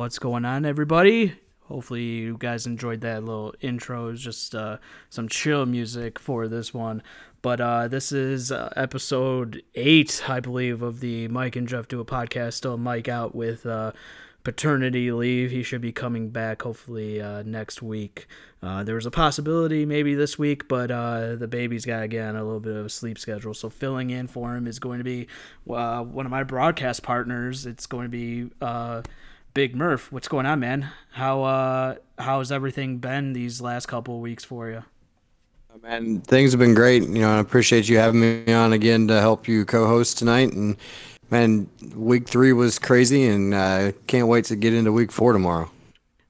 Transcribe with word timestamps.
What's 0.00 0.18
going 0.18 0.46
on, 0.46 0.64
everybody? 0.64 1.34
Hopefully, 1.64 2.04
you 2.04 2.38
guys 2.38 2.64
enjoyed 2.64 3.02
that 3.02 3.22
little 3.22 3.54
intro. 3.60 4.08
It 4.08 4.12
was 4.12 4.24
just 4.24 4.54
uh, 4.54 4.78
some 5.10 5.28
chill 5.28 5.66
music 5.66 6.18
for 6.18 6.48
this 6.48 6.72
one. 6.72 7.02
But 7.42 7.60
uh, 7.60 7.86
this 7.86 8.10
is 8.10 8.50
uh, 8.50 8.72
episode 8.76 9.62
eight, 9.74 10.22
I 10.26 10.40
believe, 10.40 10.80
of 10.80 11.00
the 11.00 11.28
Mike 11.28 11.54
and 11.54 11.68
Jeff 11.68 11.86
Do 11.86 12.00
a 12.00 12.06
podcast. 12.06 12.54
Still 12.54 12.78
Mike 12.78 13.08
out 13.08 13.34
with 13.34 13.66
uh, 13.66 13.92
paternity 14.42 15.12
leave. 15.12 15.50
He 15.50 15.62
should 15.62 15.82
be 15.82 15.92
coming 15.92 16.30
back 16.30 16.62
hopefully 16.62 17.20
uh, 17.20 17.42
next 17.42 17.82
week. 17.82 18.26
Uh, 18.62 18.82
there 18.82 18.94
was 18.94 19.04
a 19.04 19.10
possibility 19.10 19.84
maybe 19.84 20.14
this 20.14 20.38
week, 20.38 20.66
but 20.66 20.90
uh, 20.90 21.36
the 21.36 21.46
baby's 21.46 21.84
got 21.84 22.02
again 22.02 22.36
a 22.36 22.42
little 22.42 22.60
bit 22.60 22.74
of 22.74 22.86
a 22.86 22.90
sleep 22.90 23.18
schedule. 23.18 23.52
So 23.52 23.68
filling 23.68 24.08
in 24.08 24.28
for 24.28 24.56
him 24.56 24.66
is 24.66 24.78
going 24.78 24.96
to 24.96 25.04
be 25.04 25.26
uh, 25.68 26.02
one 26.02 26.24
of 26.24 26.30
my 26.30 26.42
broadcast 26.42 27.02
partners. 27.02 27.66
It's 27.66 27.84
going 27.84 28.04
to 28.04 28.08
be 28.08 28.50
uh, 28.62 29.02
Big 29.54 29.74
Murph. 29.74 30.12
What's 30.12 30.28
going 30.28 30.46
on, 30.46 30.60
man? 30.60 30.90
How 31.12 31.42
uh, 31.42 31.94
how's 32.18 32.52
everything 32.52 32.98
been 32.98 33.32
these 33.32 33.60
last 33.60 33.86
couple 33.86 34.14
of 34.14 34.20
weeks 34.20 34.44
for 34.44 34.68
you? 34.68 34.84
Man, 35.82 36.20
things 36.20 36.52
have 36.52 36.58
been 36.58 36.74
great. 36.74 37.02
You 37.02 37.20
know, 37.20 37.36
I 37.36 37.38
appreciate 37.38 37.88
you 37.88 37.96
having 37.96 38.20
me 38.20 38.52
on 38.52 38.72
again 38.72 39.08
to 39.08 39.20
help 39.20 39.48
you 39.48 39.64
co-host 39.64 40.18
tonight. 40.18 40.52
And 40.52 40.76
man, 41.30 41.68
week 41.94 42.28
three 42.28 42.52
was 42.52 42.78
crazy, 42.78 43.26
and 43.26 43.54
I 43.54 43.88
uh, 43.88 43.92
can't 44.06 44.28
wait 44.28 44.44
to 44.46 44.56
get 44.56 44.74
into 44.74 44.92
week 44.92 45.10
four 45.10 45.32
tomorrow. 45.32 45.70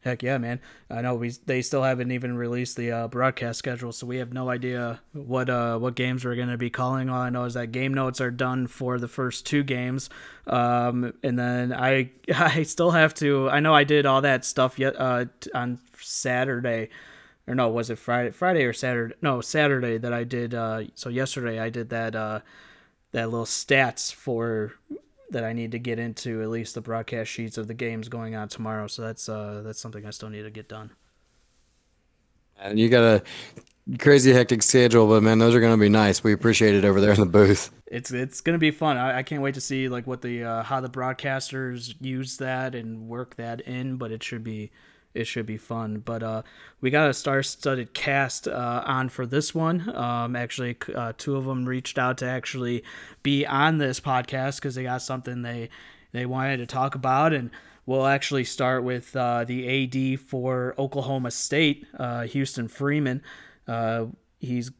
Heck 0.02 0.22
yeah, 0.22 0.38
man! 0.38 0.60
I 0.88 1.02
know 1.02 1.14
we 1.14 1.28
they 1.44 1.60
still 1.60 1.82
haven't 1.82 2.10
even 2.10 2.34
released 2.34 2.74
the 2.78 2.90
uh, 2.90 3.08
broadcast 3.08 3.58
schedule, 3.58 3.92
so 3.92 4.06
we 4.06 4.16
have 4.16 4.32
no 4.32 4.48
idea 4.48 5.02
what 5.12 5.50
uh 5.50 5.78
what 5.78 5.94
games 5.94 6.24
we're 6.24 6.36
gonna 6.36 6.56
be 6.56 6.70
calling. 6.70 7.10
All 7.10 7.20
I 7.20 7.28
know 7.28 7.44
is 7.44 7.52
that 7.52 7.70
game 7.70 7.92
notes 7.92 8.18
are 8.18 8.30
done 8.30 8.66
for 8.66 8.98
the 8.98 9.08
first 9.08 9.44
two 9.44 9.62
games, 9.62 10.08
um, 10.46 11.12
and 11.22 11.38
then 11.38 11.74
I 11.74 12.12
I 12.34 12.62
still 12.62 12.92
have 12.92 13.12
to. 13.14 13.50
I 13.50 13.60
know 13.60 13.74
I 13.74 13.84
did 13.84 14.06
all 14.06 14.22
that 14.22 14.46
stuff 14.46 14.78
yet 14.78 14.94
uh 14.98 15.26
on 15.54 15.78
Saturday, 15.98 16.88
or 17.46 17.54
no, 17.54 17.68
was 17.68 17.90
it 17.90 17.98
Friday? 17.98 18.30
Friday 18.30 18.64
or 18.64 18.72
Saturday? 18.72 19.14
No, 19.20 19.42
Saturday 19.42 19.98
that 19.98 20.14
I 20.14 20.24
did. 20.24 20.54
Uh, 20.54 20.84
so 20.94 21.10
yesterday 21.10 21.58
I 21.58 21.68
did 21.68 21.90
that 21.90 22.16
uh 22.16 22.40
that 23.12 23.28
little 23.28 23.44
stats 23.44 24.10
for 24.10 24.72
that 25.30 25.44
I 25.44 25.52
need 25.52 25.72
to 25.72 25.78
get 25.78 25.98
into 25.98 26.42
at 26.42 26.48
least 26.48 26.74
the 26.74 26.80
broadcast 26.80 27.30
sheets 27.30 27.58
of 27.58 27.68
the 27.68 27.74
games 27.74 28.08
going 28.08 28.34
on 28.34 28.48
tomorrow. 28.48 28.86
So 28.86 29.02
that's 29.02 29.28
uh 29.28 29.62
that's 29.64 29.80
something 29.80 30.06
I 30.06 30.10
still 30.10 30.30
need 30.30 30.42
to 30.42 30.50
get 30.50 30.68
done. 30.68 30.90
And 32.58 32.78
you 32.78 32.88
got 32.88 33.02
a 33.02 33.22
crazy 33.98 34.32
hectic 34.32 34.62
schedule, 34.62 35.06
but 35.06 35.22
man, 35.22 35.38
those 35.38 35.54
are 35.54 35.60
going 35.60 35.72
to 35.72 35.80
be 35.80 35.88
nice. 35.88 36.22
We 36.22 36.32
appreciate 36.32 36.74
it 36.74 36.84
over 36.84 37.00
there 37.00 37.12
in 37.12 37.20
the 37.20 37.26
booth. 37.26 37.70
It's 37.86 38.12
it's 38.12 38.40
going 38.40 38.54
to 38.54 38.58
be 38.58 38.70
fun. 38.70 38.96
I, 38.96 39.18
I 39.18 39.22
can't 39.22 39.42
wait 39.42 39.54
to 39.54 39.60
see 39.60 39.88
like 39.88 40.06
what 40.06 40.22
the 40.22 40.44
uh, 40.44 40.62
how 40.62 40.80
the 40.80 40.90
broadcasters 40.90 41.94
use 42.00 42.36
that 42.36 42.74
and 42.74 43.08
work 43.08 43.36
that 43.36 43.62
in. 43.62 43.96
But 43.96 44.12
it 44.12 44.22
should 44.22 44.44
be 44.44 44.70
it 45.14 45.26
should 45.26 45.46
be 45.46 45.56
fun. 45.56 45.98
But 45.98 46.22
uh, 46.22 46.42
we 46.80 46.90
got 46.90 47.10
a 47.10 47.14
star-studded 47.14 47.94
cast 47.94 48.46
uh, 48.46 48.82
on 48.86 49.08
for 49.08 49.26
this 49.26 49.54
one. 49.54 49.94
Um, 49.94 50.36
actually, 50.36 50.76
uh, 50.94 51.12
two 51.16 51.36
of 51.36 51.44
them 51.44 51.64
reached 51.64 51.98
out 51.98 52.18
to 52.18 52.26
actually 52.26 52.84
be 53.22 53.44
on 53.46 53.78
this 53.78 54.00
podcast 54.00 54.56
because 54.56 54.74
they 54.74 54.84
got 54.84 55.02
something 55.02 55.42
they 55.42 55.68
they 56.12 56.26
wanted 56.26 56.58
to 56.58 56.66
talk 56.66 56.94
about, 56.94 57.32
and 57.32 57.50
we'll 57.86 58.06
actually 58.06 58.44
start 58.44 58.82
with 58.82 59.14
uh, 59.14 59.44
the 59.44 59.84
AD 59.84 60.20
for 60.20 60.74
Oklahoma 60.78 61.30
State, 61.30 61.86
uh, 61.98 62.22
Houston 62.22 62.68
Freeman. 62.68 63.22
Uh, 63.66 64.06
he's 64.38 64.70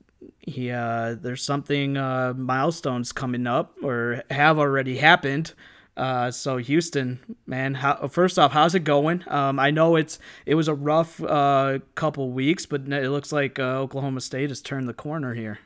he 0.41 0.69
there's 0.69 1.43
something 1.43 1.95
milestones 1.95 3.13
coming 3.13 3.47
up 3.47 3.77
or 3.83 4.23
have 4.31 4.59
already 4.59 4.99
happened. 4.99 5.55
Uh, 6.01 6.31
so 6.31 6.57
Houston, 6.57 7.21
man, 7.45 7.75
how, 7.75 8.09
first 8.09 8.39
off, 8.39 8.53
how's 8.53 8.75
it 8.75 8.85
going? 8.85 9.23
Um, 9.27 9.59
I 9.59 9.71
know 9.71 9.97
it's 9.97 10.19
it 10.47 10.55
was 10.55 10.67
a 10.67 10.73
rough 10.73 11.23
uh, 11.23 11.81
couple 11.95 12.31
weeks, 12.31 12.65
but 12.65 12.89
it 12.89 13.11
looks 13.11 13.33
like 13.33 13.59
uh, 13.59 13.81
Oklahoma 13.81 14.23
State 14.23 14.49
has 14.49 14.63
turned 14.63 14.89
the 14.89 14.95
corner 14.95 15.35
here. 15.35 15.59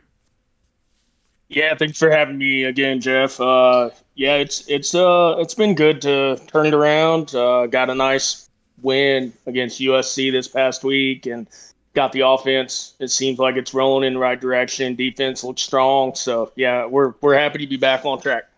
Yeah, 1.49 1.77
thanks 1.77 1.99
for 1.99 2.11
having 2.11 2.37
me 2.37 2.65
again, 2.65 3.01
Jeff. 3.01 3.41
Uh, 3.41 3.91
yeah, 4.17 4.35
it's 4.35 4.67
it's 4.67 4.93
uh 4.93 5.37
it's 5.39 5.55
been 5.55 5.77
good 5.77 6.03
to 6.03 6.37
turn 6.49 6.67
it 6.67 6.75
around. 6.75 7.33
Uh, 7.33 7.69
got 7.69 7.89
a 7.89 7.95
nice 7.95 8.51
win 8.83 9.33
against 9.47 9.81
USC 9.81 10.33
this 10.33 10.49
past 10.49 10.83
week, 10.83 11.27
and 11.27 11.47
got 11.95 12.11
the 12.11 12.27
offense. 12.27 12.95
It 12.99 13.13
seems 13.13 13.39
like 13.39 13.55
it's 13.55 13.73
rolling 13.73 14.05
in 14.05 14.15
the 14.15 14.19
right 14.19 14.41
direction. 14.41 14.97
Defense 14.97 15.45
looks 15.45 15.63
strong, 15.63 16.17
so 16.17 16.51
yeah, 16.57 16.87
we're 16.87 17.15
we're 17.21 17.39
happy 17.39 17.59
to 17.59 17.69
be 17.69 17.77
back 17.77 18.05
on 18.05 18.21
track. 18.21 18.49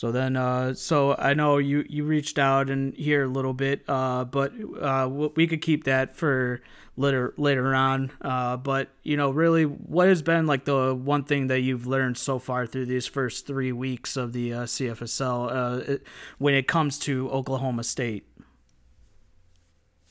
So 0.00 0.12
then, 0.12 0.34
uh, 0.34 0.72
so 0.72 1.14
I 1.18 1.34
know 1.34 1.58
you 1.58 1.84
you 1.86 2.04
reached 2.04 2.38
out 2.38 2.70
and 2.70 2.94
here 2.94 3.24
a 3.24 3.28
little 3.28 3.52
bit, 3.52 3.82
uh, 3.86 4.24
but 4.24 4.50
uh, 4.80 5.06
we 5.10 5.46
could 5.46 5.60
keep 5.60 5.84
that 5.84 6.16
for 6.16 6.62
later 6.96 7.34
later 7.36 7.74
on. 7.74 8.10
Uh, 8.22 8.56
but 8.56 8.88
you 9.02 9.18
know, 9.18 9.28
really, 9.28 9.64
what 9.64 10.08
has 10.08 10.22
been 10.22 10.46
like 10.46 10.64
the 10.64 10.94
one 10.94 11.24
thing 11.24 11.48
that 11.48 11.60
you've 11.60 11.86
learned 11.86 12.16
so 12.16 12.38
far 12.38 12.64
through 12.64 12.86
these 12.86 13.06
first 13.06 13.46
three 13.46 13.72
weeks 13.72 14.16
of 14.16 14.32
the 14.32 14.54
uh, 14.54 14.62
CFSL 14.62 15.90
uh, 15.90 15.98
when 16.38 16.54
it 16.54 16.66
comes 16.66 16.98
to 17.00 17.28
Oklahoma 17.28 17.84
State? 17.84 18.26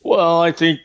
Well, 0.01 0.39
I 0.39 0.51
think 0.51 0.81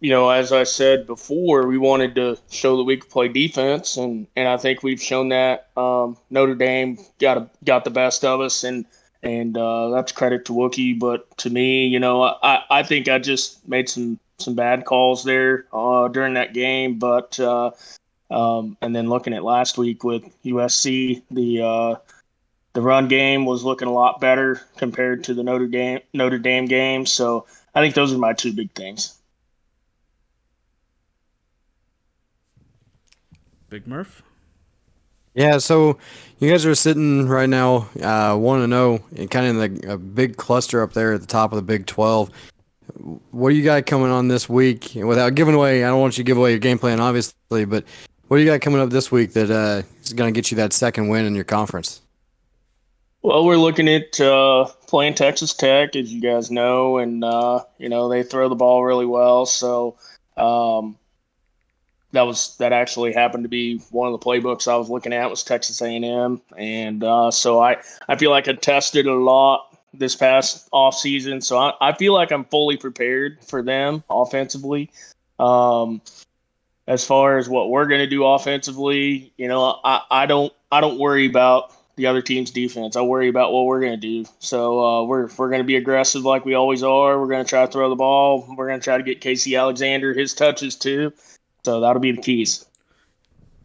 you 0.00 0.10
know, 0.10 0.30
as 0.30 0.52
I 0.52 0.64
said 0.64 1.06
before, 1.06 1.66
we 1.66 1.78
wanted 1.78 2.14
to 2.16 2.38
show 2.50 2.76
that 2.76 2.84
we 2.84 2.96
could 2.98 3.10
play 3.10 3.28
defense, 3.28 3.96
and, 3.96 4.26
and 4.36 4.48
I 4.48 4.56
think 4.56 4.82
we've 4.82 5.02
shown 5.02 5.30
that. 5.30 5.68
Um, 5.76 6.16
Notre 6.30 6.54
Dame 6.54 6.98
got 7.18 7.38
a, 7.38 7.50
got 7.64 7.84
the 7.84 7.90
best 7.90 8.24
of 8.24 8.40
us, 8.40 8.64
and 8.64 8.84
and 9.22 9.56
uh, 9.56 9.90
that's 9.90 10.12
credit 10.12 10.44
to 10.46 10.52
Wookie. 10.52 10.98
But 10.98 11.36
to 11.38 11.50
me, 11.50 11.86
you 11.86 11.98
know, 11.98 12.22
I, 12.22 12.62
I 12.70 12.82
think 12.82 13.08
I 13.08 13.18
just 13.18 13.66
made 13.68 13.88
some 13.88 14.18
some 14.38 14.54
bad 14.54 14.84
calls 14.84 15.24
there 15.24 15.66
uh, 15.72 16.08
during 16.08 16.34
that 16.34 16.54
game. 16.54 16.98
But 16.98 17.38
uh, 17.40 17.72
um, 18.30 18.76
and 18.80 18.94
then 18.94 19.08
looking 19.08 19.34
at 19.34 19.42
last 19.42 19.78
week 19.78 20.04
with 20.04 20.22
USC, 20.44 21.22
the 21.30 21.62
uh, 21.62 21.94
the 22.74 22.82
run 22.82 23.08
game 23.08 23.44
was 23.46 23.64
looking 23.64 23.88
a 23.88 23.92
lot 23.92 24.20
better 24.20 24.60
compared 24.76 25.24
to 25.24 25.34
the 25.34 25.42
Notre 25.42 25.66
Dame 25.66 26.00
Notre 26.14 26.38
Dame 26.38 26.66
game. 26.66 27.04
So 27.04 27.46
I 27.74 27.80
think 27.80 27.94
those 27.94 28.12
are 28.12 28.18
my 28.18 28.32
two 28.32 28.52
big 28.52 28.70
things. 28.72 29.17
Big 33.70 33.86
Murph. 33.86 34.22
Yeah, 35.34 35.58
so 35.58 35.98
you 36.40 36.50
guys 36.50 36.66
are 36.66 36.74
sitting 36.74 37.28
right 37.28 37.48
now, 37.48 37.88
uh, 38.02 38.36
one 38.36 38.60
and 38.60 38.72
zero, 38.72 39.00
and 39.16 39.30
kind 39.30 39.46
of 39.46 39.62
in 39.62 39.80
the, 39.80 39.92
a 39.92 39.98
big 39.98 40.36
cluster 40.36 40.82
up 40.82 40.94
there 40.94 41.12
at 41.12 41.20
the 41.20 41.26
top 41.26 41.52
of 41.52 41.56
the 41.56 41.62
Big 41.62 41.86
Twelve. 41.86 42.30
What 43.30 43.50
do 43.50 43.54
you 43.54 43.62
got 43.62 43.86
coming 43.86 44.10
on 44.10 44.28
this 44.28 44.48
week? 44.48 44.92
Without 44.96 45.34
giving 45.34 45.54
away, 45.54 45.84
I 45.84 45.88
don't 45.88 46.00
want 46.00 46.18
you 46.18 46.24
to 46.24 46.26
give 46.26 46.38
away 46.38 46.50
your 46.50 46.58
game 46.58 46.78
plan, 46.78 46.98
obviously, 46.98 47.64
but 47.66 47.84
what 48.26 48.38
do 48.38 48.42
you 48.42 48.48
got 48.48 48.62
coming 48.62 48.80
up 48.80 48.90
this 48.90 49.12
week 49.12 49.32
that 49.34 49.50
uh, 49.50 49.82
is 50.02 50.12
going 50.12 50.32
to 50.32 50.36
get 50.36 50.50
you 50.50 50.56
that 50.56 50.72
second 50.72 51.08
win 51.08 51.24
in 51.24 51.34
your 51.34 51.44
conference? 51.44 52.00
Well, 53.22 53.44
we're 53.44 53.56
looking 53.56 53.88
at 53.88 54.20
uh, 54.20 54.66
playing 54.86 55.14
Texas 55.14 55.52
Tech, 55.52 55.94
as 55.96 56.12
you 56.12 56.20
guys 56.20 56.50
know, 56.50 56.98
and 56.98 57.22
uh, 57.22 57.64
you 57.78 57.88
know 57.88 58.08
they 58.08 58.22
throw 58.22 58.48
the 58.48 58.54
ball 58.54 58.84
really 58.84 59.06
well. 59.06 59.44
So 59.44 59.96
um, 60.36 60.96
that 62.12 62.22
was 62.22 62.56
that 62.56 62.72
actually 62.72 63.12
happened 63.12 63.44
to 63.44 63.48
be 63.48 63.78
one 63.90 64.12
of 64.12 64.18
the 64.18 64.24
playbooks 64.24 64.66
I 64.66 64.76
was 64.76 64.88
looking 64.88 65.12
at 65.12 65.28
was 65.28 65.42
Texas 65.42 65.82
A&M, 65.82 66.40
and 66.56 67.04
uh, 67.04 67.30
so 67.30 67.60
I 67.60 67.76
I 68.08 68.16
feel 68.16 68.30
like 68.30 68.48
I 68.48 68.54
tested 68.54 69.06
a 69.06 69.14
lot 69.14 69.78
this 69.92 70.16
past 70.16 70.68
off 70.72 70.94
season, 70.94 71.40
so 71.40 71.58
I, 71.58 71.72
I 71.80 71.92
feel 71.92 72.14
like 72.14 72.30
I'm 72.30 72.44
fully 72.44 72.76
prepared 72.76 73.38
for 73.44 73.62
them 73.62 74.02
offensively. 74.08 74.90
Um, 75.38 76.00
as 76.86 77.04
far 77.04 77.36
as 77.36 77.48
what 77.48 77.68
we're 77.68 77.86
going 77.86 78.00
to 78.00 78.06
do 78.06 78.24
offensively, 78.24 79.32
you 79.36 79.46
know, 79.46 79.78
I, 79.84 80.02
I 80.10 80.26
don't 80.26 80.52
I 80.72 80.80
don't 80.80 80.98
worry 80.98 81.26
about 81.26 81.74
the 81.96 82.06
other 82.06 82.22
team's 82.22 82.50
defense. 82.50 82.96
I 82.96 83.02
worry 83.02 83.28
about 83.28 83.52
what 83.52 83.66
we're 83.66 83.80
going 83.80 83.92
to 83.92 83.96
do. 83.98 84.24
So 84.38 84.82
uh, 84.82 85.04
we're 85.04 85.28
we're 85.36 85.50
going 85.50 85.60
to 85.60 85.66
be 85.66 85.76
aggressive 85.76 86.24
like 86.24 86.46
we 86.46 86.54
always 86.54 86.82
are. 86.82 87.20
We're 87.20 87.28
going 87.28 87.44
to 87.44 87.48
try 87.48 87.66
to 87.66 87.70
throw 87.70 87.90
the 87.90 87.96
ball. 87.96 88.46
We're 88.56 88.68
going 88.68 88.80
to 88.80 88.84
try 88.84 88.96
to 88.96 89.02
get 89.02 89.20
Casey 89.20 89.56
Alexander 89.56 90.14
his 90.14 90.32
touches 90.32 90.74
too. 90.74 91.12
So 91.68 91.80
that'll 91.80 92.00
be 92.00 92.12
the 92.12 92.22
keys. 92.22 92.64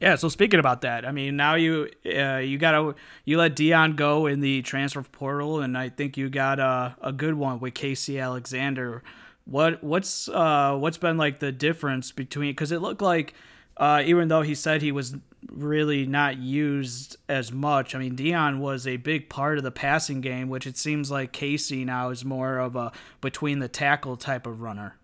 Yeah. 0.02 0.16
So 0.16 0.28
speaking 0.28 0.60
about 0.60 0.82
that, 0.82 1.06
I 1.06 1.14
mean, 1.14 1.38
now 1.38 1.56
you 1.56 1.90
uh, 2.06 2.40
you 2.40 2.58
got 2.58 2.72
to 2.72 2.96
you 3.24 3.38
let 3.38 3.56
Dion 3.56 3.96
go 3.96 4.26
in 4.26 4.42
the 4.42 4.62
transfer 4.62 5.04
portal, 5.04 5.62
and 5.62 5.78
I 5.78 5.88
think 5.88 6.18
you 6.18 6.30
got 6.30 6.60
a, 6.60 6.98
a 7.02 7.14
good 7.14 7.36
one 7.36 7.62
with 7.62 7.76
Casey 7.76 8.20
Alexander. 8.20 9.04
What 9.46 9.82
what's 9.82 10.28
uh, 10.28 10.76
what's 10.78 10.98
been 10.98 11.18
like 11.18 11.40
the 11.40 11.54
difference 11.54 12.12
between 12.12 12.52
because 12.52 12.74
it 12.74 12.82
looked 12.82 13.02
like 13.02 13.36
uh, 13.78 14.04
even 14.06 14.28
though 14.28 14.42
he 14.42 14.54
said 14.54 14.82
he 14.82 14.92
was 14.92 15.16
really 15.50 16.06
not 16.06 16.36
used 16.38 17.16
as 17.30 17.54
much. 17.54 17.96
I 17.96 18.00
mean, 18.00 18.16
Dion 18.16 18.60
was 18.60 18.86
a 18.86 18.98
big 18.98 19.30
part 19.30 19.58
of 19.58 19.64
the 19.64 19.72
passing 19.72 20.20
game, 20.20 20.50
which 20.50 20.68
it 20.68 20.76
seems 20.78 21.10
like 21.10 21.32
Casey 21.32 21.86
now 21.86 22.10
is 22.10 22.26
more 22.26 22.58
of 22.58 22.76
a 22.76 22.92
between 23.22 23.60
the 23.60 23.70
tackle 23.70 24.18
type 24.18 24.46
of 24.46 24.60
runner. 24.60 24.98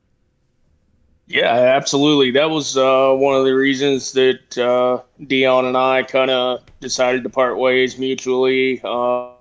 Yeah, 1.29 1.53
absolutely. 1.53 2.31
That 2.31 2.49
was 2.49 2.75
uh, 2.75 3.13
one 3.13 3.35
of 3.35 3.45
the 3.45 3.53
reasons 3.53 4.13
that 4.13 4.57
uh, 4.57 5.03
Dion 5.27 5.65
and 5.65 5.77
I 5.77 6.01
kind 6.01 6.31
of 6.31 6.61
decided 6.79 7.21
to 7.23 7.29
part 7.29 7.59
ways 7.59 7.99
mutually. 7.99 8.81
Uh, 8.83 9.33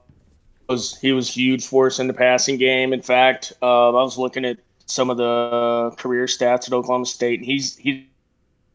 was 0.68 0.98
he 0.98 1.12
was 1.12 1.34
huge 1.34 1.66
for 1.66 1.86
us 1.86 1.98
in 1.98 2.06
the 2.06 2.12
passing 2.12 2.58
game. 2.58 2.92
In 2.92 3.00
fact, 3.00 3.54
uh, 3.62 3.88
I 3.88 4.02
was 4.02 4.18
looking 4.18 4.44
at 4.44 4.58
some 4.84 5.08
of 5.08 5.16
the 5.16 5.94
career 5.96 6.26
stats 6.26 6.66
at 6.66 6.74
Oklahoma 6.74 7.06
State, 7.06 7.40
and 7.40 7.46
he's 7.46 7.74
he's 7.76 8.04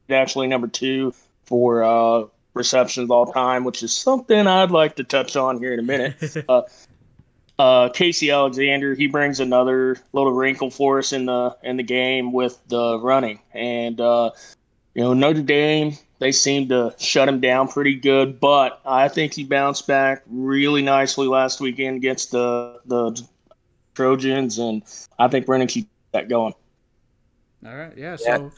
actually 0.10 0.48
number 0.48 0.68
two 0.68 1.14
for 1.46 1.84
uh, 1.84 2.24
receptions 2.56 3.12
all 3.12 3.32
time, 3.32 3.64
which 3.64 3.84
is 3.84 3.94
something 3.96 4.48
I'd 4.48 4.72
like 4.72 4.96
to 4.96 5.04
touch 5.04 5.36
on 5.36 5.60
here 5.60 5.74
in 5.74 5.80
a 5.80 5.84
minute. 5.84 6.16
uh, 7.64 7.88
Casey 7.88 8.30
Alexander, 8.30 8.94
he 8.94 9.08
brings 9.08 9.40
another 9.40 9.98
little 10.12 10.34
wrinkle 10.34 10.70
for 10.70 11.00
us 11.00 11.14
in 11.14 11.28
the 11.28 11.56
in 11.64 11.78
the 11.78 11.84
game 11.84 12.34
with 12.34 12.60
the 12.68 13.00
running, 13.00 13.40
and 13.54 14.02
uh, 14.02 14.32
you 14.94 15.02
know 15.02 15.14
Notre 15.14 15.42
Dame 15.42 15.98
they 16.20 16.34
seem 16.34 16.68
to 16.70 16.94
shut 17.00 17.30
him 17.30 17.40
down 17.40 17.70
pretty 17.70 17.96
good, 17.96 18.42
but 18.42 18.82
I 18.86 19.08
think 19.08 19.34
he 19.34 19.46
bounced 19.46 19.88
back 19.88 20.24
really 20.30 20.82
nicely 20.82 21.26
last 21.26 21.62
weekend 21.62 21.96
against 21.96 22.32
the 22.32 22.82
the 22.86 23.22
Trojans, 23.94 24.58
and 24.58 24.84
I 25.18 25.30
think 25.30 25.48
we're 25.48 25.56
gonna 25.56 25.68
keep 25.68 25.88
that 26.12 26.28
going. 26.28 26.54
All 27.66 27.76
right, 27.78 27.98
yeah. 27.98 28.18
So, 28.18 28.52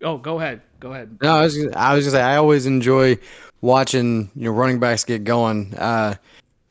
yeah. 0.00 0.06
oh, 0.06 0.18
go 0.18 0.38
ahead, 0.38 0.62
go 0.78 0.92
ahead. 0.92 1.18
No, 1.20 1.34
I 1.34 1.42
was 1.42 1.58
I 1.74 1.96
was 1.96 2.04
gonna 2.04 2.16
say 2.16 2.22
I 2.22 2.36
always 2.36 2.66
enjoy 2.66 3.18
watching 3.60 4.30
you 4.36 4.44
know 4.44 4.52
running 4.52 4.78
backs 4.78 5.04
get 5.04 5.24
going. 5.24 5.74
Uh, 5.74 6.14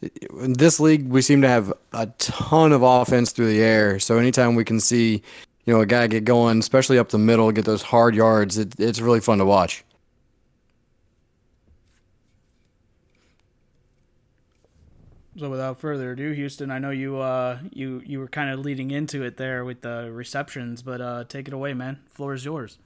in 0.02 0.54
this 0.54 0.80
league, 0.80 1.08
we 1.08 1.22
seem 1.22 1.42
to 1.42 1.48
have 1.48 1.72
a 1.94 2.08
ton 2.18 2.72
of 2.72 2.82
offense 2.82 3.32
through 3.32 3.48
the 3.48 3.62
air. 3.62 4.00
So 4.00 4.18
anytime 4.18 4.56
we 4.56 4.64
can 4.64 4.80
see, 4.80 5.22
you 5.66 5.74
know, 5.74 5.82
a 5.82 5.86
guy 5.86 6.08
get 6.08 6.26
going, 6.26 6.60
especially 6.60 6.98
up 6.98 7.10
the 7.10 7.18
middle, 7.18 7.52
get 7.52 7.66
those 7.66 7.84
hard 7.84 8.16
yards, 8.16 8.58
it, 8.58 8.80
it's 8.80 9.00
really 9.00 9.20
fun 9.20 9.38
to 9.38 9.46
watch. 9.46 9.84
So 15.38 15.50
without 15.50 15.80
further 15.80 16.12
ado, 16.12 16.32
Houston, 16.34 16.70
I 16.72 16.78
know 16.78 16.92
you 16.92 17.18
uh 17.18 17.60
you 17.72 18.02
you 18.06 18.20
were 18.20 18.28
kind 18.28 18.50
of 18.50 18.60
leading 18.60 18.92
into 18.92 19.24
it 19.24 19.38
there 19.38 19.64
with 19.64 19.82
the 19.82 20.12
receptions, 20.12 20.82
but 20.82 21.00
uh 21.00 21.24
take 21.24 21.48
it 21.48 21.54
away, 21.54 21.74
man. 21.74 22.00
Floor 22.10 22.34
is 22.34 22.44
yours. 22.44 22.78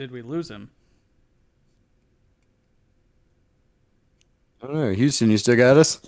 Did 0.00 0.12
we 0.12 0.22
lose 0.22 0.50
him? 0.50 0.70
I 4.62 4.66
don't 4.66 4.74
know. 4.76 4.92
Houston, 4.92 5.30
you 5.30 5.36
still 5.36 5.56
got 5.56 5.76
us? 5.76 6.00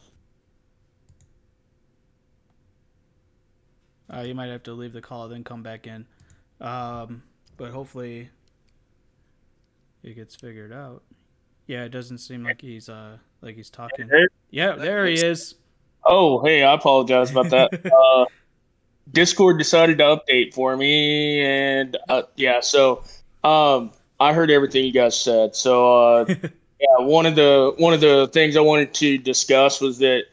Uh, 4.10 4.20
you 4.20 4.34
might 4.34 4.46
have 4.46 4.62
to 4.62 4.72
leave 4.72 4.94
the 4.94 5.02
call, 5.02 5.28
then 5.28 5.44
come 5.44 5.62
back 5.62 5.86
in. 5.86 6.06
Um, 6.62 7.22
but 7.58 7.70
hopefully 7.70 8.30
it 10.02 10.14
gets 10.14 10.34
figured 10.36 10.72
out. 10.72 11.02
Yeah, 11.66 11.84
it 11.84 11.90
doesn't 11.90 12.16
seem 12.16 12.44
like 12.44 12.62
he's 12.62 12.88
uh 12.88 13.18
like 13.42 13.56
he's 13.56 13.68
talking. 13.68 14.08
Yeah, 14.50 14.74
there 14.74 15.04
he 15.04 15.16
is. 15.16 15.56
Oh, 16.02 16.42
hey, 16.42 16.62
I 16.62 16.72
apologize 16.72 17.30
about 17.30 17.50
that. 17.50 17.92
uh, 17.94 18.24
Discord 19.12 19.58
decided 19.58 19.98
to 19.98 20.04
update 20.04 20.54
for 20.54 20.78
me, 20.78 21.42
and 21.44 21.98
uh, 22.08 22.22
yeah, 22.36 22.60
so 22.60 23.04
um, 23.44 23.90
I 24.20 24.32
heard 24.32 24.50
everything 24.50 24.84
you 24.84 24.92
guys 24.92 25.18
said. 25.18 25.56
So 25.56 26.16
uh, 26.20 26.24
yeah, 26.80 26.98
one 26.98 27.26
of 27.26 27.34
the 27.34 27.74
one 27.78 27.92
of 27.92 28.00
the 28.00 28.28
things 28.32 28.56
I 28.56 28.60
wanted 28.60 28.94
to 28.94 29.18
discuss 29.18 29.80
was 29.80 29.98
that 29.98 30.24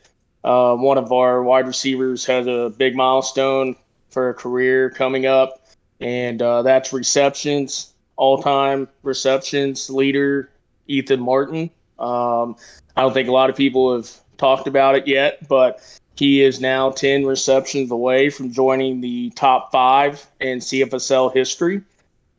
uh, 0.44 0.76
one 0.76 0.98
of 0.98 1.12
our 1.12 1.44
wide 1.44 1.68
receivers 1.68 2.26
has 2.26 2.48
a 2.48 2.74
big 2.78 2.96
milestone 2.96 3.76
for 4.10 4.30
a 4.30 4.34
career 4.34 4.90
coming 4.90 5.26
up, 5.26 5.68
and 6.00 6.42
uh, 6.42 6.62
that's 6.62 6.94
receptions, 6.94 7.94
all 8.16 8.42
time 8.42 8.88
receptions 9.04 9.90
leader 9.90 10.50
Ethan 10.88 11.20
Martin. 11.20 11.70
Um, 11.98 12.56
I 12.96 13.02
don't 13.02 13.14
think 13.14 13.28
a 13.28 13.32
lot 13.34 13.50
of 13.50 13.56
people 13.56 13.96
have 13.96 14.10
talked 14.38 14.68
about 14.68 14.96
it 14.96 15.08
yet, 15.08 15.48
but 15.48 15.82
he 16.16 16.42
is 16.42 16.60
now 16.60 16.92
10 16.92 17.26
receptions 17.26 17.92
away 17.92 18.30
from 18.30 18.52
joining 18.52 19.02
the 19.02 19.30
top 19.32 19.72
five 19.72 20.26
in 20.40 20.60
CFSL 20.60 21.34
history 21.34 21.82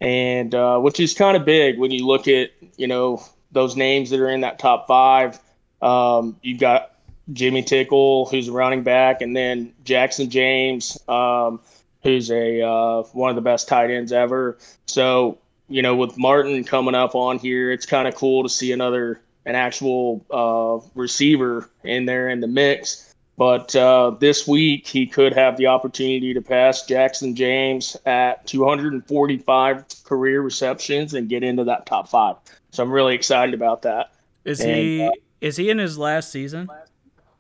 and 0.01 0.55
uh, 0.55 0.79
which 0.79 1.01
is 1.01 1.15
kind 1.15 1.37
of 1.37 1.45
big 1.45 1.79
when 1.79 1.91
you 1.91 2.07
look 2.07 2.29
at 2.29 2.51
you 2.77 2.87
know 2.87 3.23
those 3.53 3.77
names 3.77 4.11
that 4.11 4.21
are 4.21 4.31
in 4.31 4.41
that 4.43 4.59
top 4.59 4.87
five. 4.87 5.39
Um, 5.83 6.37
you've 6.43 6.61
got 6.61 6.95
Jimmy 7.33 7.63
Tickle, 7.63 8.27
who's 8.27 8.49
a 8.49 8.53
running 8.53 8.83
back, 8.83 9.21
and 9.21 9.37
then 9.37 9.73
Jackson 9.85 10.31
James, 10.31 10.99
um, 11.09 11.61
who's 12.03 12.31
a 12.31 12.63
uh, 12.63 13.03
one 13.13 13.31
of 13.31 13.37
the 13.37 13.43
best 13.43 13.69
tight 13.69 13.91
ends 13.91 14.13
ever. 14.13 14.59
So 14.87 15.39
you 15.69 15.83
know, 15.83 15.95
with 15.95 16.19
Martin 16.19 16.65
coming 16.65 16.95
up 16.95 17.15
on 17.15 17.39
here, 17.39 17.71
it's 17.71 17.87
kind 17.87 18.09
of 18.09 18.15
cool 18.15 18.43
to 18.43 18.49
see 18.49 18.73
another 18.73 19.21
an 19.47 19.55
actual 19.55 20.25
uh, 20.31 20.87
receiver 20.95 21.71
in 21.83 22.07
there 22.07 22.29
in 22.29 22.41
the 22.41 22.47
mix. 22.47 23.10
But 23.41 23.75
uh, 23.75 24.11
this 24.21 24.47
week, 24.47 24.87
he 24.87 25.07
could 25.07 25.33
have 25.33 25.57
the 25.57 25.67
opportunity 25.67 26.35
to 26.35 26.43
pass 26.43 26.85
Jackson 26.85 27.35
James 27.35 27.97
at 28.05 28.47
245 28.47 29.85
career 30.05 30.43
receptions 30.43 31.15
and 31.15 31.27
get 31.27 31.43
into 31.43 31.65
that 31.65 31.87
top 31.87 32.11
five. 32.11 32.37
So 32.71 32.83
I'm 32.83 32.93
really 32.93 33.15
excited 33.15 33.55
about 33.55 33.81
that. 33.81 34.13
Is 34.45 34.61
and, 34.61 34.77
he 34.77 35.03
uh, 35.07 35.11
is 35.41 35.57
he 35.57 35.71
in 35.71 35.79
his 35.79 35.97
last 35.97 36.31
season? 36.31 36.69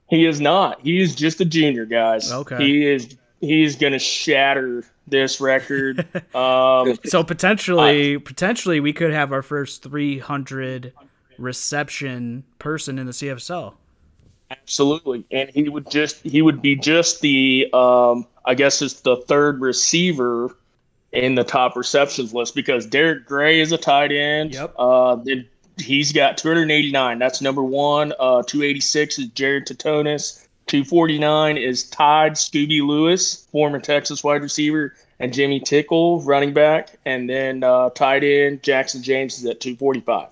He 0.08 0.24
is 0.24 0.40
not. 0.40 0.80
He 0.80 1.02
is 1.02 1.14
just 1.14 1.38
a 1.42 1.44
junior, 1.44 1.84
guys. 1.84 2.32
Okay. 2.32 2.56
He 2.56 2.86
is 2.86 3.18
he's 3.42 3.76
going 3.76 3.92
to 3.92 3.98
shatter 3.98 4.86
this 5.06 5.38
record. 5.38 6.06
um, 6.34 6.96
so 7.04 7.22
potentially, 7.22 8.16
potentially, 8.16 8.80
we 8.80 8.94
could 8.94 9.12
have 9.12 9.34
our 9.34 9.42
first 9.42 9.82
300 9.82 10.94
reception 11.36 12.44
person 12.58 12.98
in 12.98 13.04
the 13.04 13.12
CFSL. 13.12 13.74
Absolutely, 14.50 15.24
and 15.30 15.48
he 15.50 15.68
would 15.68 15.88
just 15.90 16.22
he 16.22 16.42
would 16.42 16.60
be 16.60 16.74
just 16.74 17.20
the 17.20 17.68
um, 17.72 18.26
I 18.44 18.54
guess 18.54 18.82
it's 18.82 19.00
the 19.00 19.16
third 19.16 19.60
receiver 19.60 20.56
in 21.12 21.36
the 21.36 21.44
top 21.44 21.76
receptions 21.76 22.34
list 22.34 22.54
because 22.54 22.86
Derek 22.86 23.26
Gray 23.26 23.60
is 23.60 23.72
a 23.72 23.78
tight 23.78 24.12
end. 24.12 24.54
Yep. 24.54 24.74
Uh, 24.78 25.16
then 25.16 25.48
he's 25.76 26.12
got 26.12 26.36
289. 26.38 27.18
That's 27.18 27.40
number 27.40 27.62
one. 27.62 28.12
Uh, 28.18 28.42
286 28.42 29.18
is 29.18 29.26
Jared 29.28 29.66
Tatonis. 29.66 30.46
249 30.66 31.56
is 31.56 31.88
Todd 31.90 32.32
Scooby 32.32 32.86
Lewis, 32.86 33.46
former 33.50 33.80
Texas 33.80 34.22
wide 34.22 34.42
receiver, 34.42 34.94
and 35.18 35.32
Jimmy 35.32 35.58
Tickle, 35.58 36.22
running 36.22 36.52
back, 36.52 36.96
and 37.04 37.28
then 37.28 37.64
uh, 37.64 37.90
tight 37.90 38.22
end 38.22 38.62
Jackson 38.62 39.02
James 39.02 39.38
is 39.38 39.44
at 39.46 39.60
245. 39.60 40.28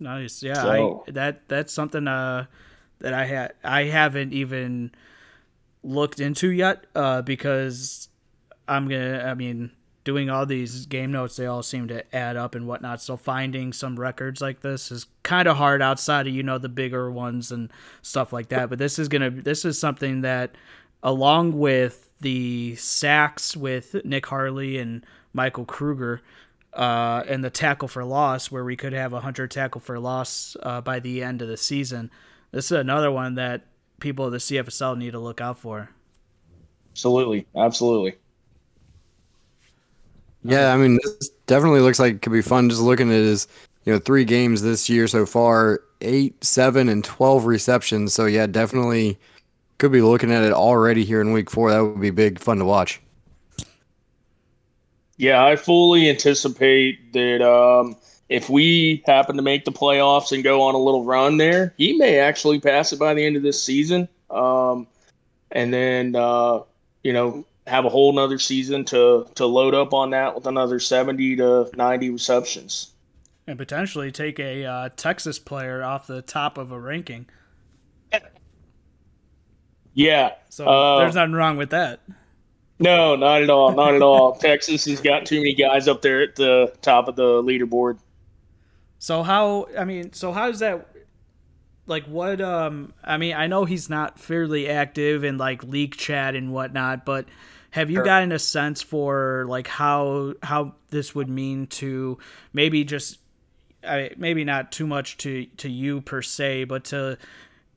Nice, 0.00 0.42
yeah. 0.42 0.54
So, 0.54 1.04
I, 1.06 1.10
that 1.12 1.48
that's 1.48 1.72
something. 1.72 2.08
Uh, 2.08 2.46
that 3.02 3.12
I 3.12 3.26
had 3.26 3.52
I 3.62 3.84
haven't 3.84 4.32
even 4.32 4.92
looked 5.82 6.20
into 6.20 6.50
yet 6.50 6.86
uh, 6.94 7.20
because 7.22 8.08
I'm 8.66 8.88
gonna 8.88 9.24
I 9.26 9.34
mean 9.34 9.72
doing 10.04 10.30
all 10.30 10.46
these 10.46 10.86
game 10.86 11.12
notes 11.12 11.36
they 11.36 11.46
all 11.46 11.62
seem 11.62 11.88
to 11.88 12.16
add 12.16 12.36
up 12.36 12.54
and 12.54 12.66
whatnot. 12.66 13.02
So 13.02 13.16
finding 13.16 13.72
some 13.72 13.98
records 13.98 14.40
like 14.40 14.60
this 14.60 14.90
is 14.90 15.06
kind 15.24 15.46
of 15.46 15.56
hard 15.56 15.82
outside 15.82 16.26
of 16.26 16.32
you 16.32 16.44
know 16.44 16.58
the 16.58 16.68
bigger 16.68 17.10
ones 17.10 17.52
and 17.52 17.70
stuff 18.02 18.32
like 18.32 18.48
that. 18.48 18.70
But 18.70 18.78
this 18.78 18.98
is 18.98 19.08
gonna 19.08 19.30
this 19.30 19.64
is 19.64 19.78
something 19.78 20.22
that 20.22 20.54
along 21.02 21.58
with 21.58 22.08
the 22.20 22.76
sacks 22.76 23.56
with 23.56 23.96
Nick 24.04 24.26
Harley 24.26 24.78
and 24.78 25.04
Michael 25.32 25.64
Kruger 25.64 26.22
uh, 26.72 27.24
and 27.26 27.42
the 27.42 27.50
tackle 27.50 27.88
for 27.88 28.04
loss 28.04 28.48
where 28.48 28.64
we 28.64 28.76
could 28.76 28.92
have 28.92 29.12
a 29.12 29.20
hundred 29.20 29.50
tackle 29.50 29.80
for 29.80 29.98
loss 29.98 30.56
uh, 30.62 30.80
by 30.80 31.00
the 31.00 31.20
end 31.20 31.42
of 31.42 31.48
the 31.48 31.56
season 31.56 32.12
this 32.52 32.66
is 32.66 32.72
another 32.72 33.10
one 33.10 33.34
that 33.34 33.62
people 33.98 34.26
of 34.26 34.32
the 34.32 34.38
CFSL 34.38 34.96
need 34.96 35.12
to 35.12 35.18
look 35.18 35.40
out 35.40 35.58
for. 35.58 35.90
Absolutely, 36.92 37.46
absolutely. 37.56 38.14
Yeah, 40.44 40.72
I 40.72 40.76
mean, 40.76 40.98
this 41.02 41.28
definitely 41.46 41.80
looks 41.80 41.98
like 41.98 42.14
it 42.14 42.22
could 42.22 42.32
be 42.32 42.42
fun. 42.42 42.68
Just 42.68 42.82
looking 42.82 43.10
at 43.10 43.16
his, 43.16 43.46
you 43.84 43.92
know, 43.92 43.98
three 43.98 44.24
games 44.24 44.62
this 44.62 44.88
year 44.90 45.06
so 45.06 45.24
far, 45.24 45.80
eight, 46.00 46.42
seven, 46.44 46.88
and 46.88 47.02
twelve 47.02 47.46
receptions. 47.46 48.12
So 48.12 48.26
yeah, 48.26 48.46
definitely 48.46 49.18
could 49.78 49.92
be 49.92 50.02
looking 50.02 50.32
at 50.32 50.42
it 50.42 50.52
already 50.52 51.04
here 51.04 51.20
in 51.20 51.32
week 51.32 51.50
four. 51.50 51.70
That 51.70 51.80
would 51.80 52.00
be 52.00 52.10
big 52.10 52.38
fun 52.38 52.58
to 52.58 52.64
watch. 52.64 53.00
Yeah, 55.16 55.44
I 55.44 55.56
fully 55.56 56.10
anticipate 56.10 57.12
that. 57.12 57.40
Um, 57.42 57.96
if 58.32 58.48
we 58.48 59.02
happen 59.06 59.36
to 59.36 59.42
make 59.42 59.64
the 59.64 59.72
playoffs 59.72 60.32
and 60.32 60.42
go 60.42 60.62
on 60.62 60.74
a 60.74 60.78
little 60.78 61.04
run 61.04 61.36
there, 61.36 61.74
he 61.76 61.92
may 61.98 62.18
actually 62.18 62.58
pass 62.58 62.92
it 62.92 62.98
by 62.98 63.12
the 63.12 63.24
end 63.24 63.36
of 63.36 63.42
this 63.42 63.62
season. 63.62 64.08
Um, 64.30 64.86
and 65.50 65.72
then, 65.72 66.16
uh, 66.16 66.60
you 67.04 67.12
know, 67.12 67.44
have 67.66 67.84
a 67.84 67.90
whole 67.90 68.12
nother 68.12 68.38
season 68.38 68.86
to, 68.86 69.26
to 69.34 69.44
load 69.44 69.74
up 69.74 69.92
on 69.92 70.10
that 70.10 70.34
with 70.34 70.46
another 70.46 70.80
70 70.80 71.36
to 71.36 71.70
90 71.76 72.10
receptions. 72.10 72.92
And 73.46 73.58
potentially 73.58 74.10
take 74.10 74.40
a 74.40 74.64
uh, 74.64 74.88
Texas 74.96 75.38
player 75.38 75.84
off 75.84 76.06
the 76.06 76.22
top 76.22 76.56
of 76.56 76.72
a 76.72 76.80
ranking. 76.80 77.26
Yeah. 79.94 80.32
So 80.48 80.66
uh, 80.66 81.00
there's 81.00 81.16
nothing 81.16 81.34
wrong 81.34 81.58
with 81.58 81.70
that. 81.70 82.00
No, 82.78 83.14
not 83.14 83.42
at 83.42 83.50
all. 83.50 83.72
Not 83.74 83.94
at 83.94 84.00
all. 84.00 84.34
Texas 84.40 84.86
has 84.86 85.02
got 85.02 85.26
too 85.26 85.36
many 85.36 85.54
guys 85.54 85.86
up 85.86 86.00
there 86.00 86.22
at 86.22 86.36
the 86.36 86.72
top 86.80 87.08
of 87.08 87.16
the 87.16 87.42
leaderboard. 87.42 87.98
So 89.02 89.24
how? 89.24 89.66
I 89.76 89.84
mean, 89.84 90.12
so 90.12 90.30
how 90.30 90.46
does 90.46 90.60
that? 90.60 90.86
Like 91.86 92.04
what? 92.04 92.40
Um, 92.40 92.94
I 93.02 93.16
mean, 93.16 93.34
I 93.34 93.48
know 93.48 93.64
he's 93.64 93.90
not 93.90 94.20
fairly 94.20 94.68
active 94.68 95.24
in 95.24 95.38
like 95.38 95.64
leak 95.64 95.96
chat 95.96 96.36
and 96.36 96.52
whatnot, 96.52 97.04
but 97.04 97.26
have 97.72 97.90
you 97.90 97.96
sure. 97.96 98.04
gotten 98.04 98.30
a 98.30 98.38
sense 98.38 98.80
for 98.80 99.44
like 99.48 99.66
how 99.66 100.34
how 100.40 100.76
this 100.90 101.16
would 101.16 101.28
mean 101.28 101.66
to 101.66 102.16
maybe 102.52 102.84
just 102.84 103.18
I, 103.82 104.12
maybe 104.16 104.44
not 104.44 104.70
too 104.70 104.86
much 104.86 105.16
to 105.16 105.46
to 105.46 105.68
you 105.68 106.00
per 106.00 106.22
se, 106.22 106.64
but 106.64 106.84
to 106.84 107.18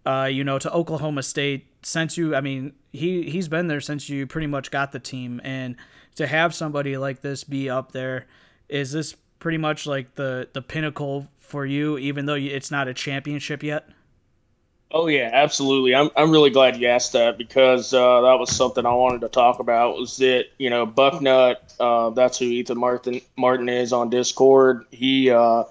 uh, 0.05 0.29
you 0.32 0.44
know 0.44 0.60
to 0.60 0.72
Oklahoma 0.72 1.24
State 1.24 1.65
since 1.82 2.20
you 2.20 2.36
I 2.36 2.41
mean 2.41 2.74
he 2.94 3.32
he's 3.32 3.48
been 3.48 3.65
there 3.65 3.82
since 3.82 4.10
you 4.10 4.27
pretty 4.27 4.46
much 4.46 4.70
got 4.70 4.91
the 4.91 5.00
team 5.00 5.41
and 5.44 5.75
to 6.17 6.27
have 6.27 6.53
somebody 6.53 6.98
like 6.98 7.22
this 7.22 7.44
be 7.44 7.67
up 7.67 7.94
there 7.94 8.27
is 8.70 8.91
this 8.91 9.15
pretty 9.46 9.60
much 9.60 9.86
like 9.86 10.16
the 10.16 10.50
the 10.54 10.62
pinnacle 10.64 11.28
for 11.38 11.68
you 11.68 12.00
even 12.00 12.25
though 12.25 12.34
it's 12.34 12.72
not 12.72 12.88
a 12.88 12.96
championship 12.96 13.62
yet 13.62 13.88
oh 14.90 15.06
yeah 15.06 15.30
absolutely 15.34 15.94
i'm, 15.94 16.10
I'm 16.18 16.32
really 16.32 16.50
glad 16.50 16.78
you 16.78 16.88
asked 16.88 17.14
that 17.14 17.38
because 17.38 17.94
uh, 17.94 18.22
that 18.22 18.40
was 18.40 18.50
something 18.50 18.88
i 18.88 18.92
wanted 18.92 19.22
to 19.22 19.28
talk 19.28 19.60
about 19.60 19.98
was 19.98 20.18
that 20.18 20.46
you 20.58 20.72
know 20.72 20.88
bucknut 20.88 21.58
uh, 21.80 22.10
that's 22.10 22.40
who 22.40 22.46
ethan 22.46 22.80
martin 22.80 23.22
martin 23.38 23.70
is 23.70 23.94
on 23.94 24.10
discord 24.10 24.88
he 24.90 25.30
uh, 25.30 25.66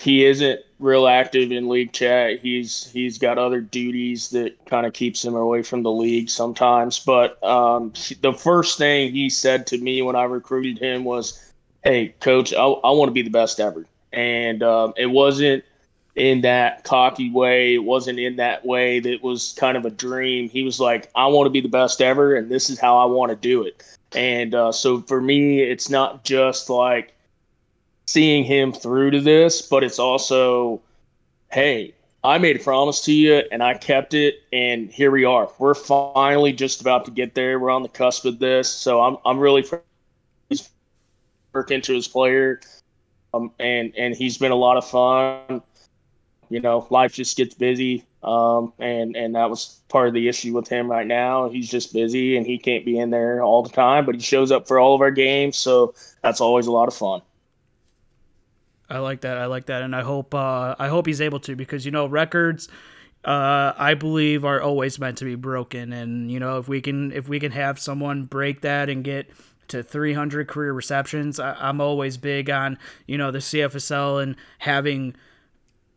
he 0.00 0.24
isn't 0.24 0.60
real 0.78 1.08
active 1.08 1.50
in 1.50 1.68
league 1.68 1.92
chat. 1.92 2.38
He's 2.40 2.88
he's 2.92 3.18
got 3.18 3.36
other 3.36 3.60
duties 3.60 4.30
that 4.30 4.64
kind 4.66 4.86
of 4.86 4.92
keeps 4.92 5.24
him 5.24 5.34
away 5.34 5.62
from 5.62 5.82
the 5.82 5.90
league 5.90 6.30
sometimes. 6.30 7.00
But 7.00 7.42
um, 7.42 7.92
the 8.20 8.32
first 8.32 8.78
thing 8.78 9.12
he 9.12 9.28
said 9.28 9.66
to 9.68 9.78
me 9.78 10.00
when 10.02 10.14
I 10.14 10.22
recruited 10.22 10.78
him 10.78 11.02
was, 11.02 11.47
"Hey, 11.84 12.14
coach, 12.20 12.52
I, 12.52 12.64
I 12.64 12.90
want 12.90 13.08
to 13.08 13.12
be 13.12 13.22
the 13.22 13.30
best 13.30 13.60
ever." 13.60 13.86
And 14.12 14.62
um, 14.62 14.94
it 14.96 15.06
wasn't 15.06 15.64
in 16.16 16.40
that 16.40 16.84
cocky 16.84 17.30
way. 17.30 17.74
It 17.74 17.84
wasn't 17.84 18.18
in 18.18 18.36
that 18.36 18.64
way 18.66 19.00
that 19.00 19.22
was 19.22 19.54
kind 19.58 19.76
of 19.76 19.84
a 19.84 19.90
dream. 19.90 20.48
He 20.48 20.62
was 20.62 20.80
like, 20.80 21.10
"I 21.14 21.26
want 21.26 21.46
to 21.46 21.50
be 21.50 21.60
the 21.60 21.68
best 21.68 22.00
ever, 22.00 22.34
and 22.34 22.50
this 22.50 22.70
is 22.70 22.78
how 22.78 22.96
I 22.98 23.04
want 23.06 23.30
to 23.30 23.36
do 23.36 23.62
it." 23.62 23.82
And 24.12 24.54
uh, 24.54 24.72
so 24.72 25.02
for 25.02 25.20
me, 25.20 25.60
it's 25.60 25.90
not 25.90 26.24
just 26.24 26.70
like 26.70 27.14
seeing 28.06 28.44
him 28.44 28.72
through 28.72 29.10
to 29.10 29.20
this, 29.20 29.60
but 29.60 29.84
it's 29.84 29.98
also, 29.98 30.80
hey, 31.52 31.94
I 32.24 32.38
made 32.38 32.56
a 32.56 32.58
promise 32.58 33.02
to 33.02 33.12
you 33.12 33.42
and 33.52 33.62
I 33.62 33.74
kept 33.74 34.14
it, 34.14 34.42
and 34.52 34.90
here 34.90 35.10
we 35.10 35.24
are. 35.24 35.48
We're 35.58 35.74
finally 35.74 36.52
just 36.52 36.80
about 36.80 37.04
to 37.04 37.10
get 37.10 37.34
there. 37.34 37.60
We're 37.60 37.70
on 37.70 37.82
the 37.82 37.88
cusp 37.88 38.24
of 38.24 38.38
this, 38.38 38.68
so 38.68 39.00
I'm 39.02 39.18
I'm 39.24 39.38
really 39.38 39.62
work 41.52 41.70
into 41.70 41.94
his 41.94 42.08
player, 42.08 42.60
um, 43.34 43.52
and 43.58 43.94
and 43.96 44.14
he's 44.14 44.38
been 44.38 44.52
a 44.52 44.56
lot 44.56 44.76
of 44.76 44.86
fun. 44.86 45.62
You 46.50 46.60
know, 46.60 46.86
life 46.90 47.12
just 47.12 47.36
gets 47.36 47.54
busy, 47.54 48.04
um, 48.22 48.72
and 48.78 49.16
and 49.16 49.34
that 49.34 49.50
was 49.50 49.80
part 49.88 50.08
of 50.08 50.14
the 50.14 50.28
issue 50.28 50.54
with 50.54 50.68
him 50.68 50.90
right 50.90 51.06
now. 51.06 51.48
He's 51.48 51.68
just 51.68 51.92
busy 51.92 52.36
and 52.36 52.46
he 52.46 52.58
can't 52.58 52.84
be 52.84 52.98
in 52.98 53.10
there 53.10 53.42
all 53.42 53.62
the 53.62 53.68
time, 53.68 54.06
but 54.06 54.14
he 54.14 54.20
shows 54.20 54.50
up 54.50 54.66
for 54.66 54.78
all 54.78 54.94
of 54.94 55.00
our 55.00 55.10
games, 55.10 55.56
so 55.56 55.94
that's 56.22 56.40
always 56.40 56.66
a 56.66 56.72
lot 56.72 56.88
of 56.88 56.94
fun. 56.94 57.22
I 58.90 58.98
like 58.98 59.20
that. 59.20 59.36
I 59.36 59.46
like 59.46 59.66
that, 59.66 59.82
and 59.82 59.94
I 59.94 60.02
hope 60.02 60.34
uh, 60.34 60.74
I 60.78 60.88
hope 60.88 61.06
he's 61.06 61.20
able 61.20 61.40
to 61.40 61.54
because 61.56 61.84
you 61.84 61.92
know 61.92 62.06
records. 62.06 62.68
Uh, 63.24 63.74
I 63.76 63.94
believe 63.94 64.44
are 64.44 64.62
always 64.62 64.98
meant 64.98 65.18
to 65.18 65.24
be 65.24 65.34
broken, 65.34 65.92
and 65.92 66.30
you 66.30 66.40
know 66.40 66.58
if 66.58 66.68
we 66.68 66.80
can 66.80 67.12
if 67.12 67.28
we 67.28 67.38
can 67.40 67.52
have 67.52 67.78
someone 67.78 68.24
break 68.24 68.62
that 68.62 68.88
and 68.88 69.04
get 69.04 69.30
to 69.68 69.82
300 69.82 70.48
career 70.48 70.72
receptions, 70.72 71.38
I, 71.38 71.68
am 71.68 71.80
always 71.80 72.16
big 72.16 72.50
on 72.50 72.78
you 73.06 73.18
know 73.18 73.30
the 73.30 73.38
CFSL 73.38 74.22
and 74.22 74.36
having 74.58 75.14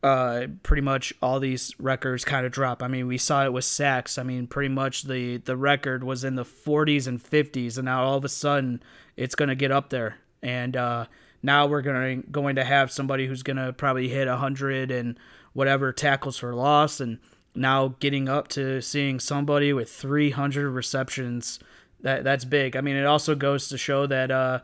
uh, 0.04 0.48
pretty 0.64 0.82
much 0.82 1.14
all 1.22 1.40
these 1.40 1.76
records 1.80 2.26
kind 2.26 2.46
of 2.46 2.52
drop. 2.52 2.82
I 2.82 2.88
mean, 2.88 3.08
we 3.08 3.18
saw 3.18 3.46
it 3.46 3.54
with 3.54 3.66
sacks. 3.66 4.18
I 4.18 4.24
mean, 4.24 4.48
pretty 4.48 4.74
much 4.74 5.04
the 5.04 5.38
the 5.38 5.58
record 5.58 6.04
was 6.04 6.24
in 6.24 6.36
the 6.36 6.46
40s 6.46 7.08
and 7.08 7.24
50s, 7.24 7.78
and 7.78 7.86
now 7.86 8.04
all 8.04 8.18
of 8.18 8.26
a 8.26 8.30
sudden 8.30 8.82
it's 9.16 9.36
going 9.36 9.50
to 9.50 9.56
get 9.56 9.72
up 9.72 9.90
there. 9.90 10.18
And 10.42 10.76
uh, 10.76 11.06
now 11.44 11.68
we're 11.68 11.82
going 11.82 12.22
to 12.22 12.28
going 12.30 12.56
to 12.56 12.64
have 12.64 12.92
somebody 12.92 13.28
who's 13.28 13.44
going 13.44 13.58
to 13.58 13.74
probably 13.74 14.10
hit 14.10 14.28
100 14.28 14.92
and 14.92 15.20
whatever 15.54 15.92
tackles 15.92 16.38
for 16.38 16.56
loss 16.56 17.00
and 17.00 17.20
now 17.54 17.90
getting 18.00 18.30
up 18.30 18.48
to 18.48 18.82
seeing 18.82 19.20
somebody 19.20 19.74
with 19.74 19.92
300 19.92 20.70
receptions 20.70 21.60
that 22.02 22.24
that's 22.24 22.46
big. 22.46 22.76
I 22.76 22.82
mean, 22.82 22.96
it 22.96 23.06
also 23.06 23.36
goes 23.36 23.70
to 23.70 23.78
show 23.78 24.08
that 24.08 24.32
uh, 24.32 24.60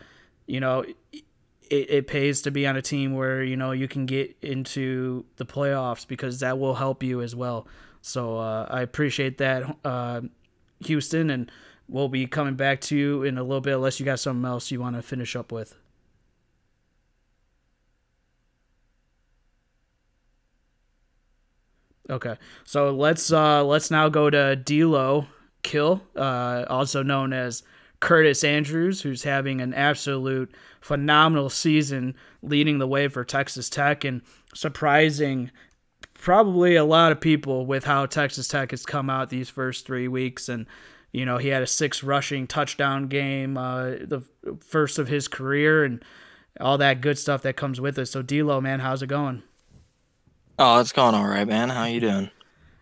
you 0.47 0.59
know, 0.59 0.85
it, 1.11 1.25
it 1.69 2.07
pays 2.07 2.41
to 2.43 2.51
be 2.51 2.65
on 2.65 2.75
a 2.75 2.81
team 2.81 3.13
where, 3.13 3.43
you 3.43 3.55
know, 3.57 3.71
you 3.71 3.87
can 3.87 4.05
get 4.05 4.35
into 4.41 5.25
the 5.35 5.45
playoffs 5.45 6.07
because 6.07 6.39
that 6.39 6.57
will 6.57 6.75
help 6.75 7.03
you 7.03 7.21
as 7.21 7.35
well. 7.35 7.67
So, 8.01 8.37
uh, 8.37 8.67
I 8.69 8.81
appreciate 8.81 9.37
that 9.39 9.63
uh, 9.83 10.21
Houston 10.85 11.29
and 11.29 11.51
we'll 11.87 12.07
be 12.07 12.25
coming 12.25 12.55
back 12.55 12.81
to 12.81 12.97
you 12.97 13.23
in 13.23 13.37
a 13.37 13.43
little 13.43 13.61
bit 13.61 13.75
unless 13.75 13.99
you 13.99 14.05
got 14.05 14.19
something 14.19 14.45
else 14.45 14.71
you 14.71 14.79
want 14.79 14.95
to 14.95 15.01
finish 15.01 15.35
up 15.35 15.51
with. 15.51 15.75
Okay, 22.09 22.37
so 22.63 22.91
let's 22.95 23.33
uh 23.33 23.65
let's 23.65 23.91
now 23.91 24.07
go 24.07 24.29
to 24.29 24.55
D'Lo 24.55 25.27
Kill, 25.67 26.01
uh, 26.15 26.63
also 26.69 27.03
known 27.03 27.33
as 27.33 27.61
Kurtis 27.99 28.47
Andrews, 28.47 29.01
who's 29.01 29.23
having 29.23 29.59
an 29.59 29.73
absolute 29.73 30.55
phenomenal 30.79 31.49
season, 31.49 32.15
leading 32.41 32.77
the 32.79 32.87
way 32.87 33.09
for 33.09 33.25
Texas 33.25 33.69
Tech 33.69 34.05
and 34.05 34.21
surprising 34.53 35.51
probably 36.13 36.77
a 36.77 36.85
lot 36.85 37.11
of 37.11 37.19
people 37.19 37.65
with 37.65 37.83
how 37.83 38.05
Texas 38.05 38.47
Tech 38.47 38.71
has 38.71 38.85
come 38.85 39.09
out 39.09 39.29
these 39.29 39.49
first 39.49 39.85
three 39.85 40.07
weeks. 40.07 40.47
And 40.47 40.67
you 41.11 41.25
know 41.25 41.37
he 41.37 41.49
had 41.49 41.63
a 41.63 41.67
six 41.67 42.01
rushing 42.01 42.47
touchdown 42.47 43.07
game, 43.07 43.57
uh, 43.57 43.89
the 44.01 44.23
first 44.61 44.97
of 44.97 45.09
his 45.09 45.27
career, 45.27 45.83
and 45.83 46.01
all 46.61 46.77
that 46.77 47.01
good 47.01 47.17
stuff 47.17 47.41
that 47.41 47.57
comes 47.57 47.81
with 47.81 47.99
it. 47.99 48.05
So 48.05 48.21
D'Lo, 48.21 48.61
man, 48.61 48.79
how's 48.79 49.03
it 49.03 49.07
going? 49.07 49.43
Oh, 50.57 50.79
it's 50.79 50.93
going 50.93 51.13
all 51.13 51.27
right, 51.27 51.47
man. 51.47 51.69
How 51.69 51.83
you 51.83 51.99
doing? 51.99 52.31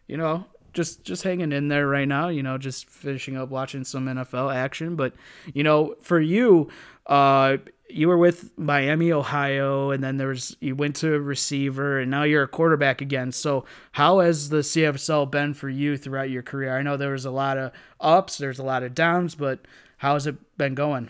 You 0.07 0.17
know, 0.17 0.45
just 0.75 1.03
just 1.03 1.23
hanging 1.23 1.51
in 1.51 1.69
there 1.69 1.87
right 1.87 2.07
now. 2.07 2.27
You 2.27 2.43
know, 2.43 2.59
just 2.59 2.87
finishing 2.87 3.35
up 3.35 3.49
watching 3.49 3.83
some 3.83 4.05
NFL 4.05 4.53
action. 4.53 4.95
But 4.95 5.13
you 5.53 5.63
know, 5.63 5.95
for 6.01 6.19
you, 6.19 6.69
uh, 7.07 7.57
you 7.89 8.07
were 8.07 8.17
with 8.17 8.55
Miami, 8.57 9.11
Ohio, 9.11 9.91
and 9.91 10.03
then 10.03 10.17
there 10.17 10.27
was 10.27 10.55
you 10.59 10.75
went 10.75 10.97
to 10.97 11.19
receiver, 11.19 11.99
and 11.99 12.11
now 12.11 12.23
you're 12.23 12.43
a 12.43 12.47
quarterback 12.47 13.01
again. 13.01 13.31
So, 13.31 13.65
how 13.93 14.19
has 14.19 14.49
the 14.49 14.57
CFL 14.57 15.31
been 15.31 15.53
for 15.53 15.69
you 15.69 15.97
throughout 15.97 16.29
your 16.29 16.43
career? 16.43 16.77
I 16.77 16.83
know 16.83 16.97
there 16.97 17.13
was 17.13 17.25
a 17.25 17.31
lot 17.31 17.57
of 17.57 17.71
ups, 17.99 18.37
there's 18.37 18.59
a 18.59 18.63
lot 18.63 18.83
of 18.83 18.93
downs, 18.93 19.33
but 19.33 19.59
how 19.97 20.13
has 20.13 20.27
it 20.27 20.35
been 20.57 20.75
going? 20.75 21.09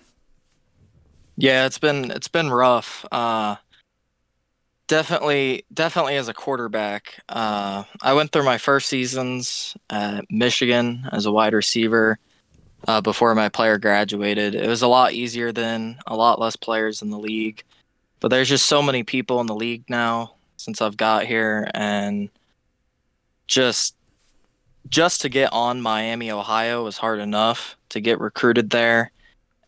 Yeah, 1.38 1.65
it's 1.65 1.79
been 1.79 2.12
it's 2.12 2.27
been 2.27 2.50
rough. 2.50 3.05
Uh, 3.12 3.57
Definitely, 4.88 5.65
definitely 5.74 6.15
as 6.15 6.27
a 6.27 6.34
quarterback. 6.34 7.20
Uh, 7.27 7.84
I 8.04 8.13
went 8.13 8.32
through 8.32 8.44
my 8.44 8.60
first 8.60 8.88
seasons 8.88 9.75
at 9.89 10.25
Michigan 10.30 11.10
as 11.12 11.25
a 11.25 11.32
wide 11.32 11.54
receiver 11.54 12.20
uh, 12.88 13.01
before 13.01 13.34
my 13.34 13.50
player 13.50 13.80
graduated. 13.80 14.54
It 14.54 14.68
was 14.68 14.84
a 14.84 14.88
lot 14.88 15.13
easier 15.13 15.51
then, 15.51 15.98
a 16.06 16.15
lot 16.15 16.39
less 16.39 16.56
players 16.56 17.01
in 17.01 17.10
the 17.10 17.18
league. 17.18 17.63
But 18.20 18.27
there's 18.30 18.50
just 18.50 18.68
so 18.68 18.82
many 18.84 19.04
people 19.04 19.42
in 19.42 19.48
the 19.48 19.56
league 19.56 19.84
now 19.89 20.36
since 20.58 20.82
I've 20.82 20.98
got 20.98 21.25
here, 21.25 21.70
and 21.74 22.30
just 23.48 23.96
just 24.89 25.22
to 25.22 25.30
get 25.30 25.51
on 25.51 25.82
Miami, 25.82 26.32
Ohio 26.32 26.84
was 26.84 26.98
hard 26.98 27.20
enough 27.20 27.75
to 27.89 28.00
get 28.00 28.20
recruited 28.20 28.70
there. 28.70 29.12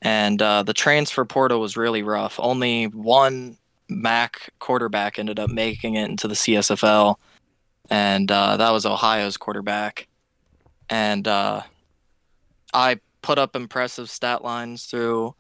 And 0.02 0.40
uh, 0.42 0.62
the 0.64 0.74
transfer 0.74 1.26
portal 1.26 1.60
was 1.60 1.76
really 1.76 2.04
rough. 2.04 2.40
Only 2.40 2.86
one 2.86 3.58
MAC 3.90 4.50
quarterback 4.60 5.18
ended 5.18 5.40
up 5.40 5.50
making 5.50 5.96
it 5.96 6.10
into 6.10 6.28
the 6.28 6.34
CSFL, 6.34 7.16
and 7.90 8.32
uh, 8.32 8.58
that 8.58 8.72
was 8.72 8.86
Ohio's 8.86 9.38
quarterback. 9.38 10.08
And 10.90 11.28
uh, 11.28 11.62
I 12.74 13.00
put 13.22 13.38
up 13.38 13.56
impressive 13.56 14.10
stat 14.10 14.44
lines 14.44 14.86
through 14.86 15.36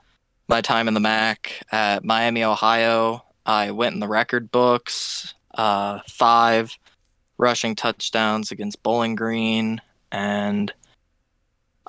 my 0.47 0.61
time 0.61 0.87
in 0.87 0.93
the 0.93 0.99
MAC 0.99 1.61
at 1.71 2.03
Miami, 2.03 2.43
Ohio. 2.43 3.23
I 3.45 3.71
went 3.71 3.93
in 3.93 3.99
the 3.99 4.07
record 4.07 4.51
books, 4.51 5.33
uh, 5.55 5.99
five 6.07 6.77
rushing 7.37 7.75
touchdowns 7.75 8.51
against 8.51 8.83
Bowling 8.83 9.15
Green, 9.15 9.81
and 10.11 10.73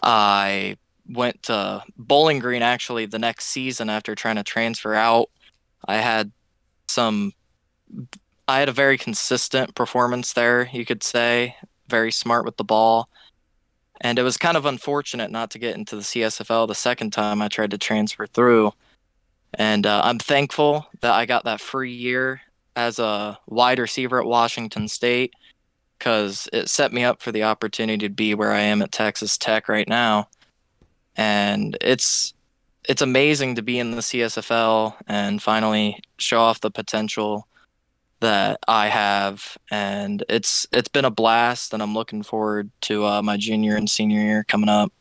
I 0.03 0.77
went 1.09 1.43
to 1.45 1.83
Bowling 1.97 2.39
Green 2.39 2.63
actually 2.63 3.07
the 3.07 3.19
next 3.19 3.47
season 3.47 3.89
after 3.89 4.15
trying 4.15 4.37
to 4.37 4.43
transfer 4.43 4.95
out. 4.95 5.31
I 5.87 5.97
had 5.97 6.33
some 6.89 7.33
I 8.49 8.61
had 8.61 8.71
a 8.71 8.73
very 8.73 8.97
consistent 8.97 9.75
performance 9.75 10.33
there, 10.33 10.71
you 10.73 10.87
could 10.87 11.03
say, 11.03 11.57
very 11.87 12.11
smart 12.11 12.47
with 12.47 12.57
the 12.57 12.65
ball. 12.65 13.09
And 14.01 14.19
it 14.19 14.23
was 14.23 14.39
kind 14.39 14.57
of 14.57 14.65
unfortunate 14.65 15.31
not 15.31 15.51
to 15.51 15.59
get 15.59 15.77
into 15.77 15.97
the 15.97 16.03
CSFL 16.03 16.67
the 16.67 16.75
second 16.75 17.13
time 17.13 17.43
I 17.43 17.49
tried 17.49 17.73
to 17.73 17.79
transfer 17.79 18.27
through. 18.27 18.73
And 19.53 19.87
uh, 19.87 20.01
I'm 20.03 20.19
thankful 20.19 20.87
that 21.01 21.13
I 21.13 21.27
got 21.27 21.45
that 21.45 21.61
free 21.61 21.93
year 21.93 22.41
as 22.75 22.99
a 22.99 23.39
wide 23.47 23.79
receiver 23.79 24.21
at 24.21 24.27
Washington 24.27 24.89
State 24.89 25.35
because 25.99 26.49
it 26.53 26.71
set 26.71 26.93
me 26.93 27.05
up 27.05 27.21
for 27.21 27.33
the 27.33 27.43
opportunity 27.43 28.07
to 28.09 28.15
be 28.15 28.35
where 28.35 28.53
I 28.53 28.61
am 28.61 28.81
at 28.81 28.93
Texas 28.93 29.37
Tech 29.37 29.69
right 29.69 29.89
now. 29.89 30.29
And 31.17 31.77
it's 31.81 32.33
it's 32.89 33.03
amazing 33.03 33.55
to 33.55 33.63
be 33.63 33.79
in 33.79 33.91
the 33.91 33.99
CSFL 33.99 34.95
and 35.07 35.43
finally 35.43 36.01
show 36.17 36.41
off 36.41 36.63
the 36.63 36.71
potential 36.71 37.47
that 38.21 38.59
I 38.67 38.89
have, 38.89 39.57
and 39.71 40.25
it's 40.29 40.67
it's 40.73 40.89
been 40.89 41.05
a 41.05 41.11
blast, 41.11 41.73
and 41.73 41.83
I'm 41.83 41.95
looking 41.95 42.25
forward 42.25 42.71
to 42.83 43.05
uh, 43.05 43.23
my 43.23 43.37
junior 43.37 43.77
and 43.77 43.89
senior 43.89 44.21
year 44.21 44.43
coming 44.43 44.71
up. 44.71 44.93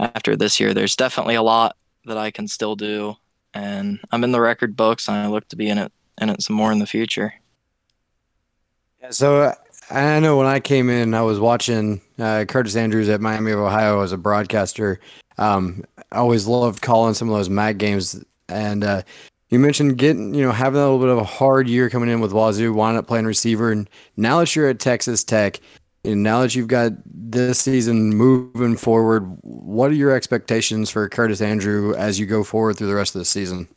After 0.00 0.34
this 0.36 0.58
year, 0.58 0.74
there's 0.74 0.96
definitely 0.96 1.34
a 1.34 1.42
lot 1.42 1.76
that 2.06 2.16
I 2.16 2.30
can 2.30 2.48
still 2.48 2.74
do, 2.74 3.14
and 3.54 4.00
I'm 4.10 4.24
in 4.24 4.32
the 4.32 4.40
record 4.40 4.74
books, 4.74 5.06
and 5.06 5.16
I 5.16 5.28
look 5.28 5.46
to 5.48 5.56
be 5.56 5.68
in 5.68 5.78
it 5.78 5.92
in 6.20 6.30
it 6.30 6.42
some 6.42 6.56
more 6.56 6.72
in 6.72 6.78
the 6.78 6.86
future. 6.86 7.34
Yeah, 9.02 9.10
so 9.10 9.42
uh, 9.42 9.54
I 9.90 10.18
know 10.18 10.36
when 10.36 10.46
I 10.46 10.58
came 10.58 10.90
in, 10.90 11.14
I 11.14 11.22
was 11.22 11.38
watching 11.38 12.00
uh, 12.18 12.44
Kurtis 12.48 12.74
Andrews 12.74 13.08
at 13.08 13.20
Miami 13.20 13.52
of 13.52 13.60
Ohio 13.60 14.00
as 14.00 14.12
a 14.12 14.18
broadcaster. 14.18 14.98
Um, 15.38 15.84
I 16.12 16.16
always 16.16 16.46
loved 16.46 16.82
calling 16.82 17.14
some 17.14 17.28
of 17.28 17.36
those 17.36 17.50
MAC 17.50 17.78
games, 17.78 18.22
and 18.48 18.84
uh, 18.84 19.02
you 19.50 19.58
mentioned 19.58 19.98
getting, 19.98 20.34
you 20.34 20.42
know, 20.42 20.52
having 20.52 20.80
a 20.80 20.82
little 20.82 20.98
bit 20.98 21.08
of 21.08 21.18
a 21.18 21.24
hard 21.24 21.68
year 21.68 21.88
coming 21.88 22.08
in 22.08 22.20
with 22.20 22.32
Wazoo, 22.32 22.72
winding 22.72 22.98
up 22.98 23.06
playing 23.06 23.24
receiver, 23.24 23.70
and 23.70 23.88
now 24.16 24.40
that 24.40 24.54
you're 24.54 24.68
at 24.68 24.80
Texas 24.80 25.24
Tech, 25.24 25.60
and 26.04 26.22
now 26.22 26.40
that 26.40 26.54
you've 26.54 26.68
got 26.68 26.92
this 27.06 27.58
season 27.58 28.10
moving 28.10 28.76
forward, 28.76 29.22
what 29.42 29.90
are 29.90 29.94
your 29.94 30.12
expectations 30.14 30.90
for 30.90 31.08
Kurtis 31.08 31.42
Andrew 31.42 31.94
as 31.94 32.18
you 32.18 32.26
go 32.26 32.44
forward 32.44 32.76
through 32.76 32.86
the 32.86 32.94
rest 32.94 33.14
of 33.14 33.20
the 33.20 33.24
season? 33.24 33.68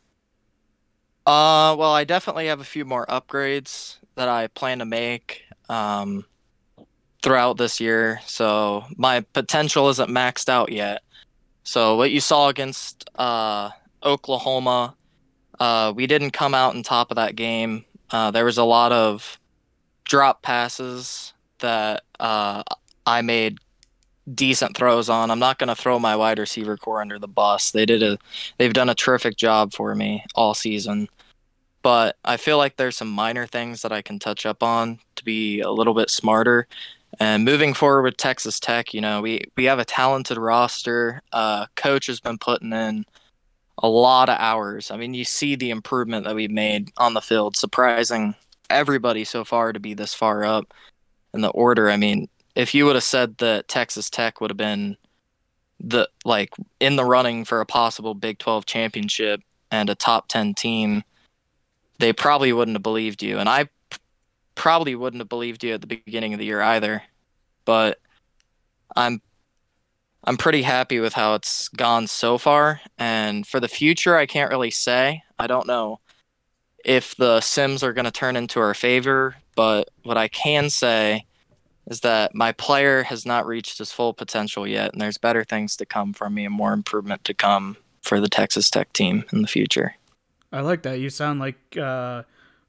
Uh, 1.26 1.76
well, 1.78 1.92
I 1.92 2.04
definitely 2.04 2.46
have 2.46 2.60
a 2.60 2.64
few 2.64 2.84
more 2.84 3.06
upgrades 3.06 3.98
that 4.14 4.28
I 4.28 4.48
plan 4.48 4.80
to 4.80 4.84
make 4.84 5.44
um, 5.68 6.24
throughout 7.22 7.58
this 7.58 7.80
year. 7.80 8.20
So 8.26 8.84
my 8.96 9.20
potential 9.20 9.88
isn't 9.88 10.10
maxed 10.10 10.48
out 10.48 10.72
yet. 10.72 11.02
So 11.64 11.96
what 11.96 12.10
you 12.10 12.20
saw 12.20 12.48
against 12.48 13.08
uh, 13.16 13.70
Oklahoma 14.02 14.96
uh, 15.62 15.92
we 15.94 16.08
didn't 16.08 16.32
come 16.32 16.56
out 16.56 16.74
on 16.74 16.82
top 16.82 17.12
of 17.12 17.14
that 17.14 17.36
game. 17.36 17.84
Uh, 18.10 18.32
there 18.32 18.44
was 18.44 18.58
a 18.58 18.64
lot 18.64 18.90
of 18.90 19.38
drop 20.04 20.42
passes 20.42 21.32
that 21.60 22.02
uh, 22.18 22.64
I 23.06 23.22
made 23.22 23.58
decent 24.34 24.76
throws 24.76 25.08
on. 25.08 25.30
I'm 25.30 25.38
not 25.38 25.58
going 25.58 25.68
to 25.68 25.76
throw 25.76 26.00
my 26.00 26.16
wide 26.16 26.40
receiver 26.40 26.76
corps 26.76 27.00
under 27.00 27.16
the 27.16 27.28
bus. 27.28 27.70
They 27.70 27.86
did 27.86 28.02
a 28.02 28.18
they've 28.58 28.72
done 28.72 28.88
a 28.88 28.94
terrific 28.96 29.36
job 29.36 29.72
for 29.72 29.94
me 29.94 30.24
all 30.34 30.54
season. 30.54 31.08
But 31.82 32.16
I 32.24 32.38
feel 32.38 32.58
like 32.58 32.76
there's 32.76 32.96
some 32.96 33.10
minor 33.10 33.46
things 33.46 33.82
that 33.82 33.92
I 33.92 34.02
can 34.02 34.18
touch 34.18 34.44
up 34.46 34.64
on 34.64 34.98
to 35.14 35.24
be 35.24 35.60
a 35.60 35.70
little 35.70 35.94
bit 35.94 36.10
smarter. 36.10 36.66
And 37.20 37.44
moving 37.44 37.74
forward 37.74 38.02
with 38.02 38.16
Texas 38.16 38.58
Tech, 38.58 38.94
you 38.94 39.00
know, 39.00 39.20
we 39.20 39.44
we 39.56 39.64
have 39.64 39.78
a 39.78 39.84
talented 39.84 40.38
roster. 40.38 41.22
Uh, 41.32 41.66
coach 41.76 42.06
has 42.06 42.20
been 42.20 42.38
putting 42.38 42.72
in 42.72 43.04
a 43.78 43.88
lot 43.88 44.28
of 44.28 44.38
hours. 44.38 44.90
I 44.90 44.96
mean, 44.96 45.14
you 45.14 45.24
see 45.24 45.54
the 45.54 45.70
improvement 45.70 46.24
that 46.24 46.34
we've 46.34 46.50
made 46.50 46.90
on 46.96 47.14
the 47.14 47.20
field, 47.20 47.56
surprising 47.56 48.34
everybody 48.70 49.24
so 49.24 49.44
far 49.44 49.72
to 49.72 49.80
be 49.80 49.94
this 49.94 50.14
far 50.14 50.44
up 50.44 50.72
in 51.34 51.40
the 51.40 51.50
order. 51.50 51.90
I 51.90 51.96
mean, 51.96 52.28
if 52.54 52.74
you 52.74 52.86
would 52.86 52.96
have 52.96 53.04
said 53.04 53.38
that 53.38 53.68
Texas 53.68 54.10
Tech 54.10 54.40
would 54.40 54.50
have 54.50 54.56
been 54.56 54.96
the 55.80 56.08
like 56.24 56.50
in 56.80 56.96
the 56.96 57.04
running 57.04 57.44
for 57.44 57.60
a 57.60 57.66
possible 57.66 58.14
Big 58.14 58.38
12 58.38 58.66
championship 58.66 59.40
and 59.70 59.90
a 59.90 59.94
top 59.94 60.28
10 60.28 60.54
team, 60.54 61.02
they 61.98 62.12
probably 62.12 62.52
wouldn't 62.52 62.76
have 62.76 62.82
believed 62.82 63.22
you. 63.22 63.38
And 63.38 63.48
I 63.48 63.68
probably 64.54 64.94
wouldn't 64.94 65.20
have 65.20 65.28
believed 65.28 65.64
you 65.64 65.74
at 65.74 65.80
the 65.80 65.86
beginning 65.86 66.32
of 66.32 66.38
the 66.38 66.46
year 66.46 66.60
either. 66.60 67.02
But 67.64 67.98
I'm 68.96 69.20
I'm 70.24 70.36
pretty 70.36 70.62
happy 70.62 71.00
with 71.00 71.14
how 71.14 71.34
it's 71.34 71.68
gone 71.68 72.06
so 72.06 72.38
far. 72.38 72.80
And 72.96 73.46
for 73.46 73.58
the 73.58 73.68
future, 73.68 74.16
I 74.16 74.26
can't 74.26 74.50
really 74.50 74.70
say. 74.70 75.22
I 75.38 75.46
don't 75.48 75.66
know 75.66 75.98
if 76.84 77.16
the 77.16 77.40
Sims 77.40 77.82
are 77.82 77.92
going 77.92 78.04
to 78.04 78.10
turn 78.10 78.36
into 78.36 78.60
our 78.60 78.74
favor, 78.74 79.36
but 79.56 79.90
what 80.04 80.16
I 80.16 80.28
can 80.28 80.70
say 80.70 81.26
is 81.88 82.00
that 82.00 82.34
my 82.34 82.52
player 82.52 83.02
has 83.04 83.26
not 83.26 83.46
reached 83.46 83.78
his 83.78 83.90
full 83.90 84.14
potential 84.14 84.66
yet, 84.66 84.92
and 84.92 85.00
there's 85.00 85.18
better 85.18 85.42
things 85.42 85.76
to 85.76 85.86
come 85.86 86.12
from 86.12 86.34
me 86.34 86.44
and 86.44 86.54
more 86.54 86.72
improvement 86.72 87.24
to 87.24 87.34
come 87.34 87.76
for 88.00 88.20
the 88.20 88.28
Texas 88.28 88.70
Tech 88.70 88.92
team 88.92 89.24
in 89.32 89.42
the 89.42 89.48
future. 89.48 89.96
I 90.52 90.60
like 90.60 90.82
that. 90.82 91.00
You 91.00 91.10
sound 91.10 91.40
like 91.40 91.76
uh, 91.76 92.22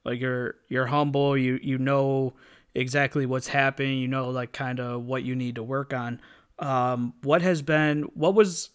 like 0.04 0.20
you're 0.20 0.56
you're 0.68 0.86
humble. 0.86 1.36
You 1.36 1.58
you 1.62 1.78
know 1.78 2.34
exactly 2.74 3.26
what's 3.26 3.48
happening. 3.48 3.98
You 3.98 4.08
know 4.08 4.30
like 4.30 4.52
kind 4.52 4.80
of 4.80 5.02
what 5.02 5.22
you 5.22 5.34
need 5.34 5.54
to 5.56 5.62
work 5.62 5.92
on 5.92 6.20
um, 6.58 7.14
what 7.22 7.42
has 7.42 7.62
been 7.62 8.02
what 8.14 8.34
was 8.34 8.70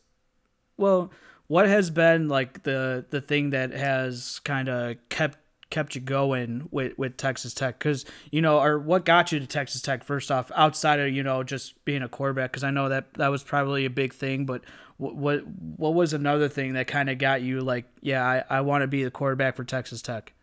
well 0.78 1.12
what 1.48 1.68
has 1.68 1.90
been 1.90 2.28
like 2.28 2.64
the 2.64 3.06
the 3.10 3.22
thing 3.22 3.52
that 3.52 3.72
has 3.72 4.40
kind 4.44 4.70
of 4.70 4.98
kept 5.10 5.38
kept 5.70 5.96
you 5.96 6.02
going 6.02 6.68
with 6.72 6.98
with 6.98 7.16
Texas 7.16 7.54
Tech 7.54 7.80
because 7.80 8.06
you 8.32 8.42
know 8.42 8.60
or 8.60 8.80
what 8.80 9.06
got 9.06 9.32
you 9.32 9.40
to 9.40 9.48
Texas 9.48 9.82
Tech 9.82 10.04
first 10.04 10.32
off 10.32 10.52
outside 10.56 11.00
of 11.00 11.10
you 11.10 11.24
know 11.24 11.44
just 11.44 11.84
being 11.86 12.02
a 12.02 12.10
quarterback 12.10 12.52
because 12.52 12.64
I 12.64 12.72
know 12.72 12.90
that 12.90 13.14
that 13.16 13.30
was 13.30 13.44
probably 13.44 13.86
a 13.86 13.90
big 13.90 14.14
thing 14.14 14.46
but 14.46 14.64
what 14.98 15.16
what, 15.16 15.48
what 15.48 15.94
was 15.94 16.12
another 16.12 16.50
thing 16.50 16.74
that 16.74 16.88
kind 16.88 17.10
of 17.10 17.18
got 17.18 17.42
you 17.42 17.62
like 17.62 17.86
yeah 18.02 18.26
I, 18.26 18.58
I 18.58 18.62
want 18.62 18.82
to 18.82 18.88
be 18.88 19.04
the 19.04 19.12
quarterback 19.12 19.56
for 19.56 19.64
Texas 19.64 20.02
Tech 20.02 20.34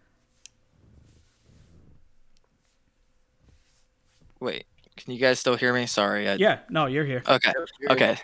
wait 4.40 4.66
can 4.96 5.12
you 5.12 5.18
guys 5.18 5.38
still 5.38 5.56
hear 5.56 5.72
me? 5.72 5.86
Sorry. 5.86 6.28
I... 6.28 6.34
Yeah, 6.34 6.60
no, 6.70 6.86
you're 6.86 7.04
here. 7.04 7.22
Okay. 7.28 7.52
Okay. 7.88 8.16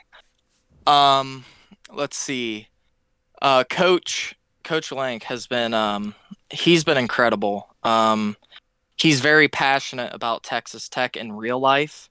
Um, 0.87 1.45
let's 1.93 2.17
see. 2.17 2.69
Uh, 3.41 3.65
Coach 3.65 4.35
Coach 4.65 4.93
Lank 4.93 5.25
has 5.25 5.47
been 5.47 5.75
um 5.75 6.15
he's 6.51 6.85
been 6.85 6.99
incredible. 6.99 7.69
Um, 7.83 8.37
he's 8.97 9.21
very 9.21 9.49
passionate 9.49 10.15
about 10.15 10.45
Texas 10.45 10.89
Tech 10.89 11.17
in 11.17 11.33
real 11.33 11.59
life, 11.61 12.09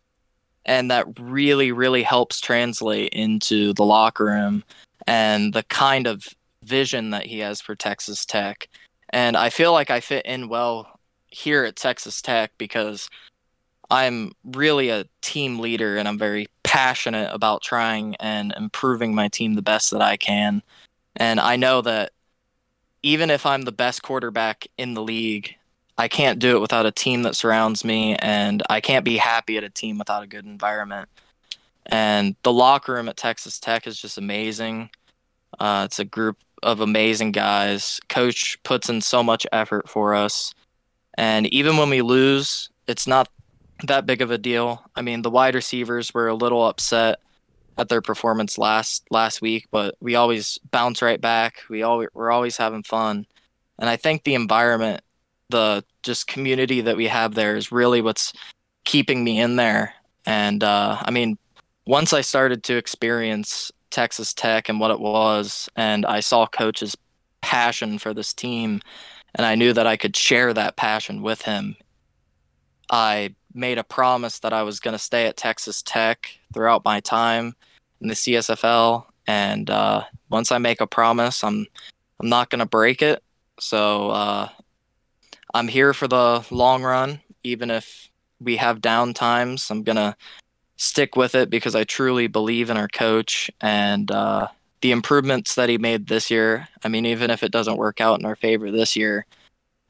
and 0.65 0.91
that 0.91 1.05
really 1.19 1.71
really 1.71 2.03
helps 2.03 2.39
translate 2.39 3.13
into 3.13 3.73
the 3.73 3.85
locker 3.85 4.25
room 4.25 4.63
and 5.07 5.53
the 5.53 5.63
kind 5.63 6.05
of 6.05 6.27
vision 6.63 7.09
that 7.09 7.25
he 7.25 7.39
has 7.39 7.61
for 7.61 7.75
Texas 7.75 8.25
Tech. 8.25 8.69
And 9.09 9.35
I 9.35 9.49
feel 9.49 9.73
like 9.73 9.89
I 9.89 9.99
fit 9.99 10.25
in 10.25 10.47
well 10.47 10.99
here 11.27 11.63
at 11.63 11.75
Texas 11.77 12.21
Tech 12.21 12.51
because 12.57 13.09
I'm 13.91 14.31
really 14.45 14.89
a 14.89 15.05
team 15.21 15.59
leader 15.59 15.97
and 15.97 16.07
I'm 16.07 16.17
very 16.17 16.47
passionate 16.63 17.29
about 17.33 17.61
trying 17.61 18.15
and 18.15 18.53
improving 18.55 19.13
my 19.13 19.27
team 19.27 19.55
the 19.55 19.61
best 19.61 19.91
that 19.91 20.01
I 20.01 20.15
can. 20.15 20.63
And 21.17 21.41
I 21.41 21.57
know 21.57 21.81
that 21.81 22.11
even 23.03 23.29
if 23.29 23.45
I'm 23.45 23.63
the 23.63 23.71
best 23.73 24.01
quarterback 24.01 24.65
in 24.77 24.93
the 24.93 25.01
league, 25.01 25.55
I 25.97 26.07
can't 26.07 26.39
do 26.39 26.55
it 26.55 26.61
without 26.61 26.85
a 26.85 26.91
team 26.91 27.23
that 27.23 27.35
surrounds 27.35 27.83
me, 27.83 28.15
and 28.15 28.63
I 28.69 28.79
can't 28.79 29.05
be 29.05 29.17
happy 29.17 29.57
at 29.57 29.63
a 29.63 29.69
team 29.69 29.97
without 29.97 30.23
a 30.23 30.27
good 30.27 30.45
environment. 30.45 31.09
And 31.85 32.35
the 32.43 32.53
locker 32.53 32.93
room 32.93 33.09
at 33.09 33.17
Texas 33.17 33.59
Tech 33.59 33.85
is 33.85 33.99
just 33.99 34.17
amazing. 34.17 34.89
Uh, 35.59 35.83
it's 35.85 35.99
a 35.99 36.05
group 36.05 36.37
of 36.63 36.79
amazing 36.79 37.33
guys. 37.33 37.99
Coach 38.07 38.57
puts 38.63 38.89
in 38.89 39.01
so 39.01 39.21
much 39.21 39.45
effort 39.51 39.89
for 39.89 40.15
us. 40.15 40.53
And 41.17 41.45
even 41.47 41.75
when 41.77 41.89
we 41.89 42.01
lose, 42.01 42.69
it's 42.87 43.05
not 43.05 43.27
that 43.83 44.05
big 44.05 44.21
of 44.21 44.31
a 44.31 44.37
deal. 44.37 44.83
I 44.95 45.01
mean, 45.01 45.21
the 45.21 45.29
wide 45.29 45.55
receivers 45.55 46.13
were 46.13 46.27
a 46.27 46.35
little 46.35 46.65
upset 46.65 47.19
at 47.77 47.89
their 47.89 48.01
performance 48.01 48.57
last 48.57 49.03
last 49.09 49.41
week, 49.41 49.67
but 49.71 49.95
we 49.99 50.15
always 50.15 50.59
bounce 50.71 51.01
right 51.01 51.19
back. 51.19 51.63
We 51.69 51.83
all 51.83 52.05
we're 52.13 52.31
always 52.31 52.57
having 52.57 52.83
fun, 52.83 53.25
and 53.79 53.89
I 53.89 53.95
think 53.95 54.23
the 54.23 54.35
environment, 54.35 55.01
the 55.49 55.83
just 56.03 56.27
community 56.27 56.81
that 56.81 56.97
we 56.97 57.07
have 57.07 57.35
there 57.35 57.55
is 57.55 57.71
really 57.71 58.01
what's 58.01 58.33
keeping 58.83 59.23
me 59.23 59.39
in 59.39 59.55
there. 59.55 59.93
And 60.25 60.63
uh, 60.63 60.97
I 61.01 61.11
mean, 61.11 61.37
once 61.85 62.13
I 62.13 62.21
started 62.21 62.63
to 62.65 62.77
experience 62.77 63.71
Texas 63.89 64.33
Tech 64.33 64.69
and 64.69 64.79
what 64.79 64.91
it 64.91 64.99
was, 64.99 65.69
and 65.75 66.05
I 66.05 66.19
saw 66.19 66.45
coach's 66.45 66.95
passion 67.41 67.97
for 67.97 68.13
this 68.13 68.33
team, 68.33 68.81
and 69.33 69.45
I 69.45 69.55
knew 69.55 69.73
that 69.73 69.87
I 69.87 69.97
could 69.97 70.15
share 70.15 70.53
that 70.53 70.75
passion 70.75 71.21
with 71.21 71.43
him. 71.43 71.75
I 72.89 73.33
made 73.53 73.77
a 73.77 73.83
promise 73.83 74.39
that 74.39 74.53
I 74.53 74.63
was 74.63 74.79
going 74.79 74.93
to 74.93 74.99
stay 74.99 75.27
at 75.27 75.37
Texas 75.37 75.81
Tech 75.81 76.37
throughout 76.53 76.85
my 76.85 76.99
time 76.99 77.55
in 77.99 78.07
the 78.07 78.13
CSFL, 78.13 79.05
and 79.27 79.69
uh, 79.69 80.03
once 80.29 80.51
I 80.51 80.57
make 80.57 80.81
a 80.81 80.87
promise, 80.87 81.43
I'm 81.43 81.67
I'm 82.19 82.29
not 82.29 82.49
going 82.49 82.59
to 82.59 82.65
break 82.65 83.01
it. 83.01 83.23
So 83.59 84.09
uh, 84.09 84.49
I'm 85.53 85.67
here 85.67 85.93
for 85.93 86.07
the 86.07 86.45
long 86.51 86.83
run, 86.83 87.21
even 87.43 87.69
if 87.71 88.09
we 88.39 88.57
have 88.57 88.81
down 88.81 89.13
times. 89.13 89.69
I'm 89.69 89.83
gonna 89.83 90.15
stick 90.77 91.15
with 91.15 91.35
it 91.35 91.49
because 91.49 91.75
I 91.75 91.83
truly 91.83 92.27
believe 92.27 92.69
in 92.69 92.77
our 92.77 92.87
coach 92.87 93.51
and 93.61 94.09
uh, 94.09 94.47
the 94.81 94.91
improvements 94.91 95.55
that 95.55 95.69
he 95.69 95.77
made 95.77 96.07
this 96.07 96.31
year. 96.31 96.67
I 96.83 96.87
mean, 96.87 97.05
even 97.05 97.29
if 97.29 97.43
it 97.43 97.51
doesn't 97.51 97.77
work 97.77 98.01
out 98.01 98.19
in 98.19 98.25
our 98.25 98.35
favor 98.35 98.71
this 98.71 98.95
year, 98.95 99.25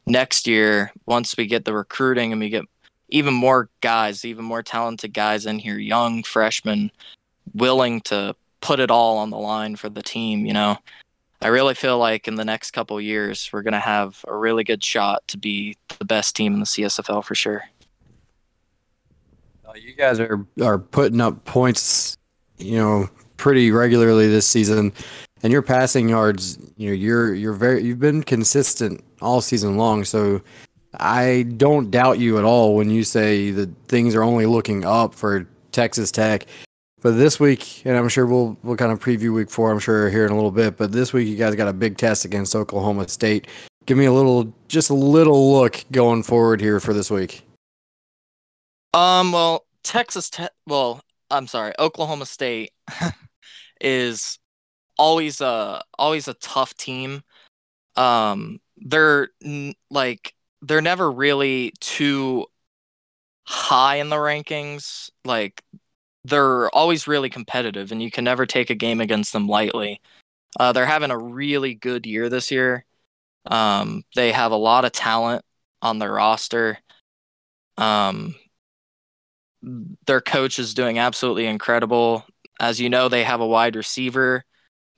next 0.06 0.48
year, 0.48 0.92
once 1.06 1.38
we 1.38 1.48
get 1.48 1.66
the 1.66 1.74
recruiting 1.74 2.32
and 2.32 2.42
we 2.42 2.50
get 2.50 2.66
even 3.12 3.34
more 3.34 3.70
guys, 3.82 4.26
even 4.26 4.46
more 4.46 4.64
talented 4.64 5.14
guys 5.14 5.46
in 5.46 5.60
here, 5.60 5.78
young 5.78 6.24
freshmen, 6.24 6.92
willing 7.54 8.02
to 8.02 8.36
put 8.62 8.80
it 8.80 8.90
all 8.90 9.18
on 9.18 9.30
the 9.30 9.38
line 9.38 9.76
for 9.76 9.90
the 9.90 10.02
team, 10.02 10.46
you 10.46 10.54
know. 10.54 10.78
I 11.44 11.48
really 11.48 11.74
feel 11.74 11.98
like 11.98 12.28
in 12.28 12.36
the 12.36 12.46
next 12.46 12.72
couple 12.72 13.02
years 13.02 13.50
we're 13.52 13.64
going 13.64 13.74
to 13.74 13.80
have 13.80 14.24
a 14.28 14.36
really 14.36 14.64
good 14.64 14.84
shot 14.84 15.28
to 15.30 15.38
be 15.38 15.76
the 15.98 16.06
best 16.06 16.36
team 16.36 16.54
in 16.54 16.60
the 16.60 16.66
CSFL 16.66 17.24
for 17.24 17.36
sure. 17.36 17.64
You 19.76 19.94
guys 19.96 20.20
are 20.20 20.46
are 20.62 20.78
putting 20.78 21.22
up 21.22 21.46
points, 21.46 22.18
you 22.58 22.76
know, 22.78 23.10
pretty 23.38 23.72
regularly 23.72 24.28
this 24.28 24.46
season, 24.46 24.92
and 25.44 25.54
your 25.54 25.62
passing 25.62 26.10
yards, 26.10 26.60
you 26.76 26.90
know, 26.90 26.94
you're 26.94 27.34
you're 27.34 27.54
very 27.54 27.82
you've 27.82 28.00
been 28.00 28.22
consistent 28.22 29.02
all 29.22 29.40
season 29.40 29.78
long. 29.78 30.04
So 30.04 30.42
I 30.94 31.44
don't 31.44 31.90
doubt 31.90 32.20
you 32.20 32.38
at 32.38 32.44
all 32.44 32.76
when 32.76 32.90
you 32.90 33.04
say 33.04 33.52
that 33.52 33.70
things 33.88 34.16
are 34.16 34.24
only 34.24 34.46
looking 34.46 34.86
up 34.86 35.14
for 35.16 35.48
Texas 35.72 36.12
Tech. 36.12 36.46
But 37.02 37.12
this 37.12 37.40
week, 37.40 37.84
and 37.86 37.98
I'm 37.98 38.10
sure 38.10 38.26
we'll 38.28 38.58
we'll 38.62 38.78
kind 38.78 38.92
of 38.92 39.00
preview 39.00 39.34
week 39.34 39.50
four. 39.50 39.72
I'm 39.72 39.80
sure 39.80 40.10
here 40.10 40.26
in 40.26 40.32
a 40.32 40.36
little 40.36 40.52
bit. 40.52 40.78
But 40.78 40.92
this 40.92 41.14
week, 41.14 41.28
you 41.28 41.36
guys 41.36 41.56
got 41.56 41.68
a 41.68 41.74
big 41.74 41.98
test 41.98 42.26
against 42.26 42.56
Oklahoma 42.56 43.08
State. 43.08 43.48
Give 43.88 43.98
me 43.98 44.06
a 44.06 44.12
little, 44.12 44.54
just 44.68 44.92
a 44.92 44.94
little 44.94 45.52
look 45.52 45.84
going 45.92 46.22
forward 46.22 46.62
here 46.62 46.80
for 46.80 46.94
this 46.94 47.10
week. 47.10 47.44
Um, 48.94 49.32
well, 49.32 49.66
Texas 49.84 50.30
Tech, 50.30 50.52
well, 50.68 51.02
I'm 51.32 51.48
sorry, 51.48 51.74
Oklahoma 51.80 52.28
State 52.28 52.72
is 53.82 54.38
always 55.00 55.42
a 55.42 55.82
always 55.98 56.28
a 56.28 56.36
tough 56.36 56.76
team. 56.76 57.24
Um, 57.96 58.60
they're 58.78 59.30
like 59.90 60.36
they're 60.62 60.82
never 60.82 61.12
really 61.12 61.74
too 61.80 62.46
high 63.44 63.96
in 63.96 64.10
the 64.10 64.16
rankings. 64.16 65.10
Like 65.26 65.64
they're 66.24 66.70
always 66.70 67.08
really 67.08 67.30
competitive, 67.30 67.92
and 67.92 68.02
you 68.02 68.12
can 68.12 68.24
never 68.24 68.46
take 68.46 68.70
a 68.70 68.76
game 68.76 69.02
against 69.02 69.34
them 69.34 69.48
lightly. 69.48 70.02
Uh, 70.60 70.72
they're 70.74 70.86
having 70.86 71.12
a 71.12 71.18
really 71.18 71.74
good 71.76 72.06
year 72.06 72.30
this 72.30 72.52
year. 72.52 72.86
Um, 73.46 74.04
they 74.16 74.32
have 74.32 74.52
a 74.52 74.58
lot 74.58 74.86
of 74.86 74.92
talent 74.92 75.44
on 75.82 76.00
their 76.00 76.12
roster. 76.12 76.78
Um, 77.78 78.36
their 80.06 80.22
coach 80.22 80.60
is 80.60 80.74
doing 80.74 81.00
absolutely 81.00 81.46
incredible. 81.48 82.26
As 82.60 82.80
you 82.80 82.90
know, 82.90 83.10
they 83.10 83.24
have 83.24 83.42
a 83.42 83.48
wide 83.48 83.76
receiver 83.76 84.44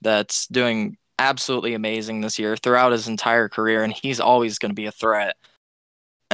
that's 0.00 0.46
doing 0.48 0.96
absolutely 1.18 1.74
amazing 1.74 2.20
this 2.20 2.38
year 2.38 2.56
throughout 2.56 2.92
his 2.92 3.08
entire 3.08 3.48
career, 3.48 3.82
and 3.82 3.92
he's 3.92 4.20
always 4.20 4.58
going 4.58 4.70
to 4.70 4.74
be 4.74 4.86
a 4.86 4.92
threat. 4.92 5.36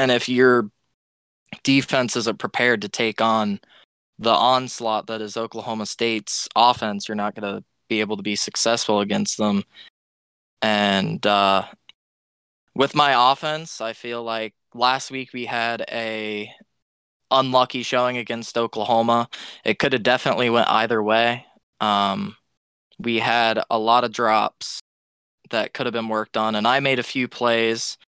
And 0.00 0.10
if 0.10 0.30
your 0.30 0.70
defense 1.62 2.16
isn't 2.16 2.38
prepared 2.38 2.80
to 2.80 2.88
take 2.88 3.20
on 3.20 3.60
the 4.18 4.30
onslaught 4.30 5.08
that 5.08 5.20
is 5.20 5.36
Oklahoma 5.36 5.84
State's 5.84 6.48
offense, 6.56 7.06
you're 7.06 7.16
not 7.16 7.34
going 7.34 7.54
to 7.54 7.62
be 7.86 8.00
able 8.00 8.16
to 8.16 8.22
be 8.22 8.34
successful 8.34 9.00
against 9.00 9.36
them. 9.36 9.62
And 10.62 11.24
uh, 11.26 11.66
with 12.74 12.94
my 12.94 13.32
offense, 13.32 13.82
I 13.82 13.92
feel 13.92 14.22
like 14.22 14.54
last 14.72 15.10
week 15.10 15.34
we 15.34 15.44
had 15.44 15.84
a 15.90 16.50
unlucky 17.30 17.82
showing 17.82 18.16
against 18.16 18.56
Oklahoma. 18.56 19.28
It 19.66 19.78
could 19.78 19.92
have 19.92 20.02
definitely 20.02 20.48
went 20.48 20.70
either 20.70 21.02
way. 21.02 21.44
Um, 21.78 22.38
we 22.98 23.18
had 23.18 23.62
a 23.68 23.78
lot 23.78 24.04
of 24.04 24.12
drops 24.12 24.80
that 25.50 25.74
could 25.74 25.84
have 25.84 25.92
been 25.92 26.08
worked 26.08 26.38
on, 26.38 26.54
and 26.54 26.66
I 26.66 26.80
made 26.80 26.98
a 26.98 27.02
few 27.02 27.28
plays 27.28 27.98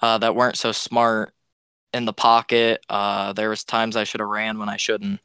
uh, 0.00 0.18
that 0.18 0.34
weren't 0.34 0.58
so 0.58 0.72
smart 0.72 1.32
in 1.92 2.04
the 2.04 2.12
pocket. 2.12 2.84
Uh, 2.88 3.32
there 3.32 3.50
was 3.50 3.64
times 3.64 3.96
I 3.96 4.04
should 4.04 4.20
have 4.20 4.28
ran 4.28 4.58
when 4.58 4.68
I 4.68 4.76
shouldn't. 4.76 5.20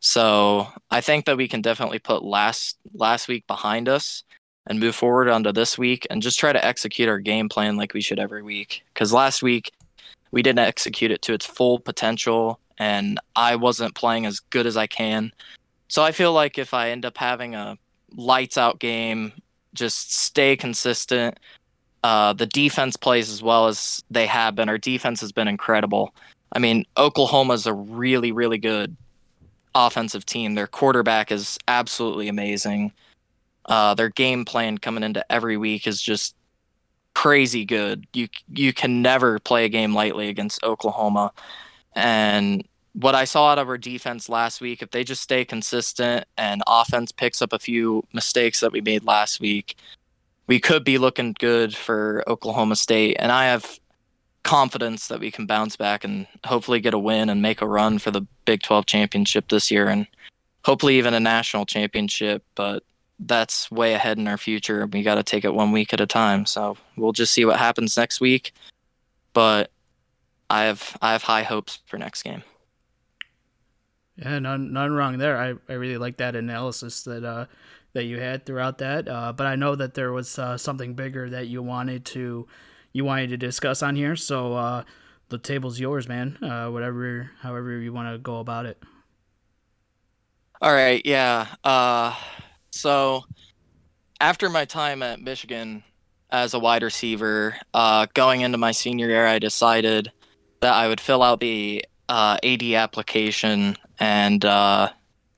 So 0.00 0.68
I 0.90 1.00
think 1.00 1.24
that 1.24 1.36
we 1.36 1.48
can 1.48 1.62
definitely 1.62 1.98
put 1.98 2.22
last 2.22 2.76
last 2.92 3.26
week 3.26 3.46
behind 3.46 3.88
us 3.88 4.22
and 4.66 4.80
move 4.80 4.94
forward 4.94 5.28
onto 5.28 5.52
this 5.52 5.78
week 5.78 6.06
and 6.10 6.22
just 6.22 6.38
try 6.38 6.52
to 6.52 6.64
execute 6.64 7.08
our 7.08 7.18
game 7.18 7.48
plan 7.48 7.76
like 7.76 7.94
we 7.94 8.00
should 8.00 8.18
every 8.18 8.42
week. 8.42 8.82
Because 8.92 9.12
last 9.12 9.42
week 9.42 9.72
we 10.30 10.42
didn't 10.42 10.58
execute 10.58 11.10
it 11.10 11.22
to 11.22 11.32
its 11.32 11.46
full 11.46 11.78
potential, 11.78 12.60
and 12.78 13.18
I 13.36 13.56
wasn't 13.56 13.94
playing 13.94 14.26
as 14.26 14.40
good 14.40 14.66
as 14.66 14.76
I 14.76 14.86
can. 14.86 15.32
So 15.88 16.02
I 16.02 16.12
feel 16.12 16.32
like 16.32 16.58
if 16.58 16.74
I 16.74 16.90
end 16.90 17.04
up 17.04 17.16
having 17.16 17.54
a 17.54 17.78
lights 18.14 18.58
out 18.58 18.80
game, 18.80 19.32
just 19.74 20.14
stay 20.14 20.56
consistent. 20.56 21.38
Uh, 22.04 22.34
the 22.34 22.44
defense 22.44 22.98
plays 22.98 23.30
as 23.30 23.42
well 23.42 23.66
as 23.66 24.04
they 24.10 24.26
have 24.26 24.54
been. 24.54 24.68
Our 24.68 24.76
defense 24.76 25.22
has 25.22 25.32
been 25.32 25.48
incredible. 25.48 26.14
I 26.52 26.58
mean, 26.58 26.84
Oklahoma's 26.98 27.66
a 27.66 27.72
really, 27.72 28.30
really 28.30 28.58
good 28.58 28.94
offensive 29.74 30.26
team. 30.26 30.54
Their 30.54 30.66
quarterback 30.66 31.32
is 31.32 31.58
absolutely 31.66 32.28
amazing. 32.28 32.92
Uh, 33.64 33.94
their 33.94 34.10
game 34.10 34.44
plan 34.44 34.76
coming 34.76 35.02
into 35.02 35.24
every 35.32 35.56
week 35.56 35.86
is 35.86 36.02
just 36.02 36.36
crazy 37.14 37.64
good. 37.64 38.06
You 38.12 38.28
you 38.52 38.74
can 38.74 39.00
never 39.00 39.38
play 39.38 39.64
a 39.64 39.70
game 39.70 39.94
lightly 39.94 40.28
against 40.28 40.62
Oklahoma. 40.62 41.32
And 41.96 42.68
what 42.92 43.14
I 43.14 43.24
saw 43.24 43.48
out 43.48 43.58
of 43.58 43.70
our 43.70 43.78
defense 43.78 44.28
last 44.28 44.60
week, 44.60 44.82
if 44.82 44.90
they 44.90 45.04
just 45.04 45.22
stay 45.22 45.46
consistent 45.46 46.26
and 46.36 46.62
offense 46.66 47.12
picks 47.12 47.40
up 47.40 47.54
a 47.54 47.58
few 47.58 48.04
mistakes 48.12 48.60
that 48.60 48.72
we 48.72 48.82
made 48.82 49.04
last 49.04 49.40
week, 49.40 49.76
we 50.46 50.60
could 50.60 50.84
be 50.84 50.98
looking 50.98 51.34
good 51.38 51.74
for 51.74 52.22
Oklahoma 52.26 52.76
State. 52.76 53.16
And 53.18 53.32
I 53.32 53.46
have 53.46 53.78
confidence 54.42 55.08
that 55.08 55.20
we 55.20 55.30
can 55.30 55.46
bounce 55.46 55.76
back 55.76 56.04
and 56.04 56.26
hopefully 56.44 56.80
get 56.80 56.94
a 56.94 56.98
win 56.98 57.30
and 57.30 57.40
make 57.40 57.62
a 57.62 57.66
run 57.66 57.98
for 57.98 58.10
the 58.10 58.26
Big 58.44 58.62
12 58.62 58.84
championship 58.86 59.48
this 59.48 59.70
year 59.70 59.88
and 59.88 60.06
hopefully 60.64 60.98
even 60.98 61.14
a 61.14 61.20
national 61.20 61.64
championship. 61.64 62.44
But 62.54 62.82
that's 63.18 63.70
way 63.70 63.94
ahead 63.94 64.18
in 64.18 64.28
our 64.28 64.36
future. 64.36 64.82
And 64.82 64.92
we 64.92 65.02
got 65.02 65.14
to 65.14 65.22
take 65.22 65.44
it 65.44 65.54
one 65.54 65.72
week 65.72 65.92
at 65.92 66.00
a 66.00 66.06
time. 66.06 66.44
So 66.46 66.76
we'll 66.96 67.12
just 67.12 67.32
see 67.32 67.44
what 67.44 67.58
happens 67.58 67.96
next 67.96 68.20
week. 68.20 68.52
But 69.32 69.70
I 70.50 70.64
have 70.64 70.96
I 71.00 71.12
have 71.12 71.22
high 71.22 71.42
hopes 71.42 71.80
for 71.86 71.98
next 71.98 72.22
game. 72.22 72.42
Yeah, 74.16 74.38
none 74.38 74.72
none 74.72 74.92
wrong 74.92 75.18
there. 75.18 75.36
I, 75.36 75.54
I 75.68 75.74
really 75.74 75.96
like 75.96 76.18
that 76.18 76.36
analysis 76.36 77.02
that 77.04 77.24
uh 77.24 77.46
that 77.94 78.04
you 78.04 78.20
had 78.20 78.44
throughout 78.44 78.78
that. 78.78 79.08
Uh, 79.08 79.32
but 79.32 79.46
I 79.46 79.56
know 79.56 79.74
that 79.74 79.94
there 79.94 80.12
was 80.12 80.38
uh, 80.38 80.58
something 80.58 80.94
bigger 80.94 81.30
that 81.30 81.46
you 81.46 81.62
wanted 81.62 82.04
to 82.06 82.46
you 82.92 83.04
wanted 83.04 83.30
to 83.30 83.36
discuss 83.36 83.82
on 83.82 83.96
here. 83.96 84.14
So 84.14 84.54
uh, 84.54 84.84
the 85.28 85.38
table's 85.38 85.80
yours, 85.80 86.08
man. 86.08 86.38
Uh, 86.42 86.68
whatever, 86.70 87.30
however 87.40 87.78
you 87.80 87.92
want 87.92 88.14
to 88.14 88.18
go 88.18 88.38
about 88.38 88.66
it. 88.66 88.80
All 90.60 90.72
right. 90.72 91.02
Yeah. 91.04 91.48
Uh, 91.64 92.14
so 92.70 93.24
after 94.20 94.48
my 94.48 94.64
time 94.64 95.02
at 95.02 95.20
Michigan 95.20 95.82
as 96.30 96.54
a 96.54 96.58
wide 96.58 96.82
receiver, 96.82 97.56
uh, 97.74 98.06
going 98.14 98.42
into 98.42 98.58
my 98.58 98.70
senior 98.70 99.08
year, 99.08 99.26
I 99.26 99.38
decided 99.40 100.12
that 100.60 100.72
I 100.72 100.88
would 100.88 101.00
fill 101.00 101.22
out 101.22 101.40
the 101.40 101.84
AD 102.08 102.62
application, 102.62 103.76
and 103.98 104.44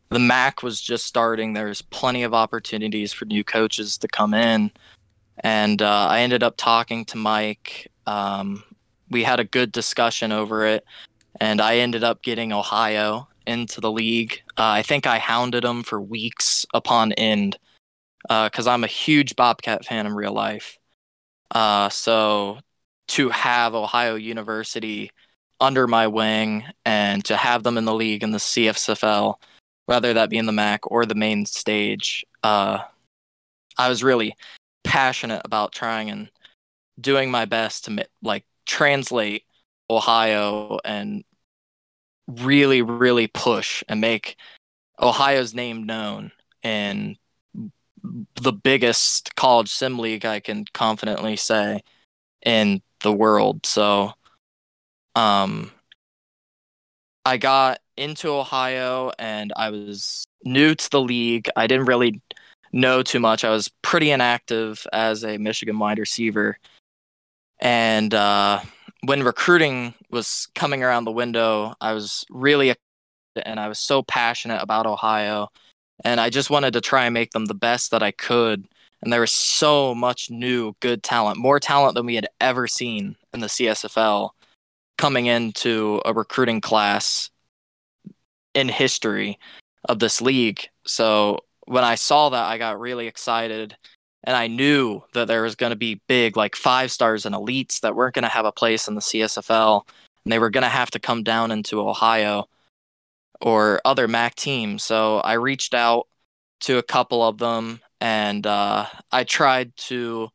the 0.09 0.19
MAC 0.19 0.63
was 0.63 0.81
just 0.81 1.07
starting. 1.07 1.53
There's 1.53 1.83
plenty 1.83 2.23
of 2.23 2.35
opportunities 2.35 3.13
for 3.13 3.25
new 3.25 3.45
coaches 3.45 3.99
to 3.99 4.09
come 4.09 4.35
in, 4.35 4.71
and 5.41 5.83
uh, 5.83 6.07
I 6.09 6.21
ended 6.21 6.43
up 6.43 6.57
talking 6.57 7.05
to 7.07 7.17
Mike. 7.17 7.91
Um, 8.07 8.63
we 9.11 9.25
had 9.25 9.41
a 9.41 9.45
good 9.45 9.73
discussion 9.73 10.33
over 10.33 10.67
it, 10.67 10.85
and 11.41 11.61
I 11.61 11.79
ended 11.79 12.05
up 12.05 12.23
getting 12.23 12.53
Ohio 12.53 13.29
into 13.47 13.81
the 13.81 13.91
league. 13.91 14.43
Uh, 14.59 14.71
I 14.79 14.83
think 14.83 15.07
I 15.07 15.19
hounded 15.19 15.65
him 15.65 15.83
for 15.83 16.01
weeks 16.01 16.67
upon 16.75 17.13
end 17.13 17.59
because 18.23 18.67
uh, 18.67 18.71
I'm 18.71 18.85
a 18.85 18.89
huge 18.89 19.37
Bobcat 19.37 19.85
fan 19.85 20.07
in 20.07 20.15
real 20.15 20.33
life. 20.33 20.79
Uh, 21.53 21.89
so 21.89 22.59
to 23.09 23.29
have 23.31 23.75
Ohio 23.75 24.17
University 24.17 25.11
under 25.61 25.87
my 25.87 26.07
wing 26.07 26.65
and 26.85 27.25
to 27.25 27.37
have 27.37 27.63
them 27.63 27.79
in 27.79 27.85
the 27.85 27.95
league 27.95 28.23
in 28.23 28.33
the 28.33 28.39
CSFL, 28.39 29.35
whether 29.87 30.13
that 30.15 30.31
be 30.31 30.39
in 30.39 30.47
the 30.47 30.53
MAC 30.53 30.91
or 30.91 31.07
the 31.07 31.15
main 31.15 31.47
stage, 31.47 32.25
uh, 32.43 32.79
I 33.79 33.89
was 33.89 34.03
really 34.05 34.35
passionate 34.85 35.43
about 35.45 35.73
trying 35.73 36.11
and 36.11 36.31
doing 37.01 37.31
my 37.31 37.45
best 37.45 37.85
to 37.85 38.07
like 38.23 38.45
translate 38.67 39.45
Ohio 39.91 40.79
and 40.85 41.25
really, 42.27 42.83
really 42.83 43.27
push 43.27 43.83
and 43.89 44.01
make 44.01 44.37
Ohio's 45.01 45.55
name 45.55 45.85
known 45.85 46.33
in 46.63 47.17
the 48.41 48.53
biggest 48.53 49.35
college 49.35 49.69
sim 49.69 49.99
league 49.99 50.25
I 50.25 50.41
can 50.41 50.65
confidently 50.73 51.37
say 51.37 51.83
in 52.45 52.83
the 53.01 53.13
world. 53.13 53.67
So 53.67 54.13
um 55.15 55.73
I 57.25 57.37
got 57.37 57.81
into 57.97 58.29
Ohio 58.29 59.13
and 59.19 59.53
I 59.57 59.71
was 59.71 60.27
new 60.45 60.75
to 60.75 60.91
the 60.91 61.01
league. 61.01 61.49
I 61.57 61.67
didn't 61.67 61.87
really 61.87 62.21
know 62.73 63.03
too 63.03 63.21
much. 63.21 63.45
I 63.45 63.51
was 63.51 63.71
pretty 63.83 64.11
inactive 64.11 64.87
as 64.93 65.25
a 65.25 65.39
Michigan 65.39 65.79
wide 65.79 65.99
receiver. 65.99 66.59
And 67.61 68.13
uh, 68.13 68.61
when 69.05 69.23
recruiting 69.23 69.95
was 70.11 70.49
coming 70.55 70.83
around 70.83 71.05
the 71.05 71.13
window, 71.13 71.75
I 71.81 71.93
was 71.93 72.25
really 72.31 72.75
and 73.45 73.61
I 73.61 73.69
was 73.69 73.79
so 73.79 74.03
passionate 74.03 74.63
about 74.63 74.87
Ohio 74.87 75.49
and 76.05 76.21
I 76.21 76.31
just 76.31 76.51
wanted 76.51 76.73
to 76.73 76.81
try 76.81 77.05
and 77.05 77.15
make 77.15 77.33
them 77.33 77.47
the 77.47 77.55
best 77.55 77.91
that 77.91 78.03
I 78.03 78.11
could. 78.11 78.67
And 79.03 79.13
there 79.13 79.21
was 79.21 79.33
so 79.33 79.95
much 79.95 80.31
new 80.31 80.75
good 80.81 81.03
talent, 81.03 81.39
more 81.39 81.61
talent 81.61 81.95
than 81.95 82.07
we 82.07 82.15
had 82.15 82.29
ever 82.41 82.67
seen 82.67 83.17
in 83.33 83.41
the 83.41 83.47
CSFL 83.47 84.31
coming 84.97 85.27
into 85.27 86.01
a 86.05 86.15
recruiting 86.15 86.61
class 86.61 87.31
in 88.57 88.69
history 88.69 89.39
of 89.85 90.01
this 90.01 90.21
league. 90.21 90.69
So 90.87 91.41
when 91.67 91.85
I 91.85 91.95
saw 91.95 92.31
that, 92.31 92.47
I 92.47 92.59
got 92.59 92.81
really 92.81 93.07
excited. 93.07 93.77
And 94.25 94.35
I 94.35 94.49
knew 94.49 95.03
that 95.13 95.29
there 95.29 95.43
was 95.43 95.55
going 95.55 95.71
to 95.71 95.77
be 95.77 96.01
big, 96.09 96.37
like 96.37 96.57
five 96.57 96.91
stars 96.91 97.27
and 97.27 97.35
elites 97.35 97.81
that 97.81 97.95
weren't 97.95 98.15
going 98.15 98.25
to 98.25 98.29
have 98.29 98.47
a 98.47 98.51
place 98.51 98.89
in 98.89 98.95
the 98.95 99.01
CSFL. 99.01 99.87
And 100.25 100.33
they 100.33 100.41
were 100.41 100.51
going 100.51 100.63
to 100.63 100.69
have 100.69 100.91
to 100.93 100.99
come 100.99 101.23
down 101.23 101.53
into 101.53 101.81
Ohio 101.81 102.49
or 103.41 103.81
other 103.85 104.09
MAC 104.09 104.35
teams. 104.35 104.83
So 104.83 105.19
I 105.19 105.35
reached 105.35 105.75
out 105.75 106.09
to 106.61 106.79
a 106.79 106.83
couple 106.83 107.23
of 107.23 107.39
them 107.39 107.81
and 108.01 108.47
uh, 108.47 108.87
I 109.13 109.25
tried 109.25 109.77
to 109.77 110.31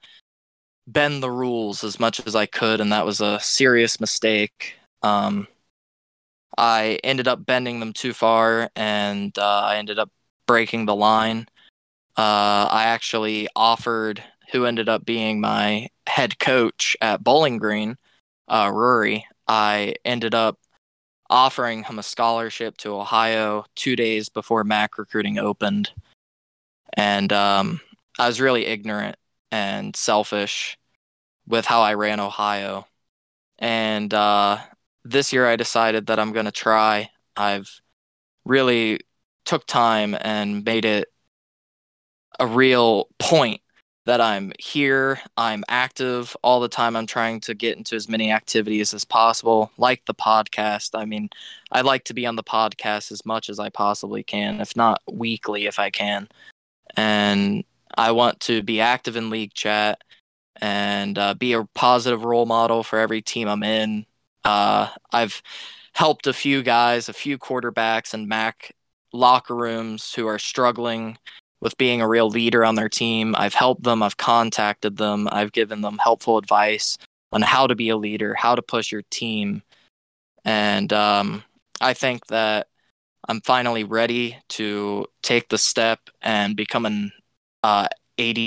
bend 0.87 1.21
the 1.21 1.31
rules 1.31 1.83
as 1.83 1.99
much 1.99 2.25
as 2.25 2.35
I 2.35 2.45
could, 2.45 2.81
and 2.81 2.91
that 2.91 3.05
was 3.05 3.21
a 3.21 3.39
serious 3.39 3.99
mistake. 3.99 4.75
Um, 5.03 5.47
I 6.57 6.99
ended 7.03 7.27
up 7.27 7.45
bending 7.45 7.79
them 7.79 7.93
too 7.93 8.13
far, 8.13 8.69
and 8.75 9.37
uh, 9.37 9.61
I 9.65 9.77
ended 9.77 9.99
up 9.99 10.11
breaking 10.47 10.85
the 10.85 10.95
line. 10.95 11.47
Uh, 12.17 12.67
I 12.69 12.83
actually 12.87 13.47
offered 13.55 14.23
who 14.51 14.65
ended 14.65 14.89
up 14.89 15.05
being 15.05 15.39
my 15.39 15.87
head 16.07 16.37
coach 16.39 16.97
at 17.01 17.23
Bowling 17.23 17.57
Green, 17.57 17.95
uh, 18.47 18.69
Rory. 18.73 19.25
I 19.47 19.95
ended 20.03 20.35
up 20.35 20.59
offering 21.29 21.83
him 21.83 21.97
a 21.97 22.03
scholarship 22.03 22.75
to 22.77 22.93
Ohio 22.93 23.65
two 23.75 23.95
days 23.95 24.27
before 24.27 24.65
MAC 24.65 24.97
recruiting 24.97 25.39
opened. 25.39 25.91
And 26.93 27.31
um, 27.31 27.79
I 28.19 28.27
was 28.27 28.41
really 28.41 28.65
ignorant 28.65 29.15
and 29.49 29.95
selfish 29.95 30.77
with 31.47 31.65
how 31.65 31.81
I 31.81 31.93
ran 31.93 32.19
Ohio. 32.19 32.85
And 33.57 34.13
uh, 34.13 34.57
this 35.03 35.33
year 35.33 35.47
I 35.47 35.55
decided 35.55 36.07
that 36.07 36.19
I'm 36.19 36.31
going 36.31 36.45
to 36.45 36.51
try. 36.51 37.09
I've 37.35 37.81
really 38.45 39.01
took 39.45 39.65
time 39.65 40.15
and 40.21 40.63
made 40.63 40.85
it 40.85 41.09
a 42.39 42.47
real 42.47 43.07
point 43.19 43.61
that 44.05 44.19
I'm 44.19 44.51
here, 44.57 45.19
I'm 45.37 45.63
active 45.69 46.35
all 46.41 46.59
the 46.59 46.67
time. 46.67 46.95
I'm 46.95 47.05
trying 47.05 47.39
to 47.41 47.53
get 47.53 47.77
into 47.77 47.95
as 47.95 48.09
many 48.09 48.31
activities 48.31 48.93
as 48.93 49.05
possible, 49.05 49.71
like 49.77 50.05
the 50.05 50.13
podcast. 50.15 50.97
I 50.99 51.05
mean, 51.05 51.29
I 51.71 51.81
like 51.81 52.05
to 52.05 52.13
be 52.13 52.25
on 52.25 52.35
the 52.35 52.43
podcast 52.43 53.11
as 53.11 53.25
much 53.25 53.49
as 53.49 53.59
I 53.59 53.69
possibly 53.69 54.23
can, 54.23 54.59
if 54.59 54.75
not 54.75 55.01
weekly, 55.11 55.67
if 55.67 55.77
I 55.77 55.91
can. 55.91 56.29
And 56.97 57.63
I 57.95 58.11
want 58.11 58.39
to 58.41 58.63
be 58.63 58.81
active 58.81 59.15
in 59.15 59.29
league 59.29 59.53
chat 59.53 60.01
and 60.59 61.17
uh, 61.17 61.33
be 61.35 61.53
a 61.53 61.65
positive 61.75 62.25
role 62.25 62.45
model 62.45 62.83
for 62.83 62.97
every 62.97 63.21
team 63.21 63.47
I'm 63.47 63.63
in. 63.63 64.05
Uh, 64.43 64.89
I've 65.11 65.41
helped 65.93 66.27
a 66.27 66.33
few 66.33 66.63
guys, 66.63 67.09
a 67.09 67.13
few 67.13 67.37
quarterbacks 67.37 68.13
and 68.13 68.27
MAC 68.27 68.75
locker 69.13 69.55
rooms 69.55 70.13
who 70.13 70.27
are 70.27 70.39
struggling 70.39 71.17
with 71.59 71.77
being 71.77 72.01
a 72.01 72.07
real 72.07 72.29
leader 72.29 72.65
on 72.65 72.75
their 72.75 72.89
team. 72.89 73.35
I've 73.37 73.53
helped 73.53 73.83
them, 73.83 74.01
I've 74.01 74.17
contacted 74.17 74.97
them, 74.97 75.27
I've 75.31 75.51
given 75.51 75.81
them 75.81 75.99
helpful 76.01 76.37
advice 76.37 76.97
on 77.31 77.41
how 77.41 77.67
to 77.67 77.75
be 77.75 77.89
a 77.89 77.97
leader, 77.97 78.33
how 78.35 78.55
to 78.55 78.61
push 78.61 78.91
your 78.91 79.03
team. 79.09 79.61
And 80.43 80.91
um, 80.91 81.43
I 81.79 81.93
think 81.93 82.27
that 82.27 82.67
I'm 83.27 83.41
finally 83.41 83.83
ready 83.83 84.37
to 84.49 85.05
take 85.21 85.49
the 85.49 85.57
step 85.57 86.09
and 86.21 86.55
become 86.55 86.85
an 86.85 87.11
uh, 87.63 87.87
AD 88.17 88.37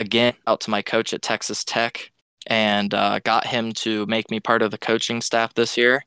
again 0.00 0.34
out 0.46 0.60
to 0.60 0.70
my 0.70 0.82
coach 0.82 1.12
at 1.12 1.22
Texas 1.22 1.64
Tech 1.64 2.10
and 2.46 2.94
uh, 2.94 3.18
got 3.20 3.46
him 3.46 3.72
to 3.72 4.06
make 4.06 4.30
me 4.30 4.40
part 4.40 4.62
of 4.62 4.70
the 4.70 4.78
coaching 4.78 5.20
staff 5.20 5.54
this 5.54 5.76
year. 5.76 6.04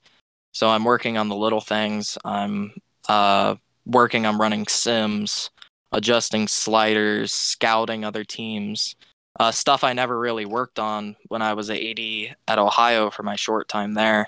So 0.53 0.69
I'm 0.69 0.83
working 0.83 1.17
on 1.17 1.29
the 1.29 1.35
little 1.35 1.61
things. 1.61 2.17
I'm 2.25 2.73
uh, 3.07 3.55
working 3.85 4.25
on 4.25 4.37
running 4.37 4.67
sims, 4.67 5.49
adjusting 5.91 6.47
sliders, 6.47 7.33
scouting 7.33 8.03
other 8.03 8.23
teams, 8.23 8.95
uh, 9.39 9.51
stuff 9.51 9.83
I 9.83 9.93
never 9.93 10.19
really 10.19 10.45
worked 10.45 10.79
on 10.79 11.15
when 11.27 11.41
I 11.41 11.53
was 11.53 11.69
AD 11.69 11.99
at 12.47 12.59
Ohio 12.59 13.09
for 13.09 13.23
my 13.23 13.35
short 13.35 13.67
time 13.67 13.93
there. 13.93 14.27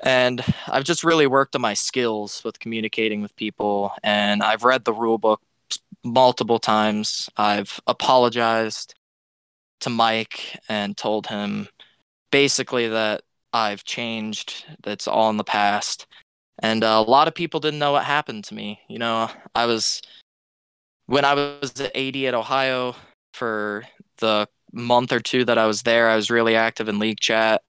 And 0.00 0.42
I've 0.68 0.84
just 0.84 1.04
really 1.04 1.26
worked 1.26 1.54
on 1.54 1.62
my 1.62 1.74
skills 1.74 2.42
with 2.44 2.58
communicating 2.58 3.22
with 3.22 3.34
people, 3.36 3.92
and 4.02 4.42
I've 4.42 4.64
read 4.64 4.84
the 4.84 4.92
rule 4.92 5.16
book 5.18 5.40
multiple 6.04 6.58
times. 6.58 7.30
I've 7.36 7.80
apologized 7.86 8.94
to 9.80 9.90
Mike 9.90 10.58
and 10.68 10.96
told 10.96 11.26
him 11.26 11.68
basically 12.30 12.88
that 12.88 13.22
I've 13.52 13.84
changed, 13.84 14.64
that's 14.82 15.08
all 15.08 15.30
in 15.30 15.36
the 15.36 15.44
past. 15.44 16.06
And 16.58 16.82
uh, 16.82 17.02
a 17.06 17.10
lot 17.10 17.28
of 17.28 17.34
people 17.34 17.60
didn't 17.60 17.78
know 17.78 17.92
what 17.92 18.04
happened 18.04 18.44
to 18.44 18.54
me. 18.54 18.80
You 18.88 18.98
know, 18.98 19.30
I 19.54 19.66
was, 19.66 20.00
when 21.06 21.24
I 21.24 21.34
was 21.34 21.80
at 21.80 21.96
AD 21.96 22.16
at 22.16 22.34
Ohio 22.34 22.96
for 23.34 23.84
the 24.18 24.48
month 24.72 25.12
or 25.12 25.20
two 25.20 25.44
that 25.44 25.58
I 25.58 25.66
was 25.66 25.82
there, 25.82 26.08
I 26.08 26.16
was 26.16 26.30
really 26.30 26.56
active 26.56 26.88
in 26.88 26.98
league 26.98 27.20
chat. 27.20 27.62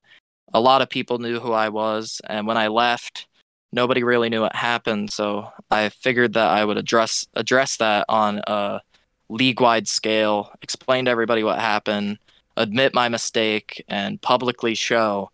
A 0.53 0.59
lot 0.61 0.81
of 0.81 0.89
people 0.89 1.19
knew 1.19 1.39
who 1.39 1.51
I 1.51 1.69
was. 1.69 2.21
And 2.29 2.47
when 2.47 2.57
I 2.57 2.67
left, 2.67 3.27
nobody 3.71 4.03
really 4.03 4.29
knew 4.29 4.41
what 4.41 4.55
happened. 4.55 5.11
So 5.11 5.49
I 5.69 5.89
figured 5.89 6.33
that 6.33 6.49
I 6.49 6.63
would 6.63 6.77
address 6.77 7.25
address 7.35 7.77
that 7.77 8.05
on 8.09 8.41
a 8.47 8.81
league 9.29 9.61
wide 9.61 9.87
scale, 9.87 10.51
explain 10.61 11.05
to 11.05 11.11
everybody 11.11 11.43
what 11.43 11.59
happened, 11.59 12.19
admit 12.55 12.93
my 12.93 13.09
mistake, 13.09 13.83
and 13.87 14.21
publicly 14.21 14.75
show 14.75 15.31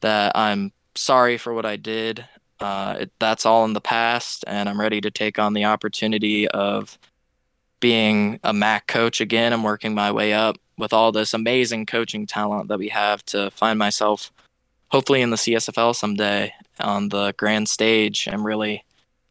that 0.00 0.36
I'm 0.36 0.72
sorry 0.94 1.38
for 1.38 1.52
what 1.52 1.66
I 1.66 1.76
did. 1.76 2.24
Uh, 2.60 2.96
it, 3.00 3.12
that's 3.18 3.46
all 3.46 3.64
in 3.64 3.72
the 3.72 3.80
past, 3.80 4.44
and 4.46 4.68
I'm 4.68 4.80
ready 4.80 5.00
to 5.00 5.10
take 5.10 5.38
on 5.38 5.52
the 5.52 5.64
opportunity 5.64 6.48
of 6.48 6.98
being 7.80 8.40
a 8.42 8.52
MAC 8.52 8.88
coach 8.88 9.20
again. 9.20 9.52
I'm 9.52 9.62
working 9.62 9.94
my 9.94 10.10
way 10.10 10.32
up 10.32 10.56
with 10.76 10.92
all 10.92 11.12
this 11.12 11.34
amazing 11.34 11.86
coaching 11.86 12.26
talent 12.26 12.68
that 12.68 12.78
we 12.78 12.88
have 12.88 13.24
to 13.26 13.50
find 13.52 13.78
myself 13.78 14.32
hopefully 14.88 15.20
in 15.20 15.30
the 15.30 15.36
CSFL 15.36 15.94
someday 15.94 16.52
on 16.80 17.10
the 17.10 17.34
grand 17.36 17.68
stage 17.68 18.26
and 18.26 18.44
really, 18.44 18.84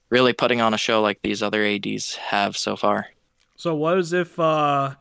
really 0.10 0.34
putting 0.34 0.62
on 0.62 0.74
a 0.74 0.78
show 0.78 1.02
like 1.02 1.22
these 1.22 1.42
other 1.42 1.66
ads 1.66 2.16
have 2.16 2.56
so 2.56 2.76
far. 2.76 3.08
So 3.58 3.76
what 3.76 3.98
is 3.98 4.14
if 4.14 4.40
uh, 4.40 4.96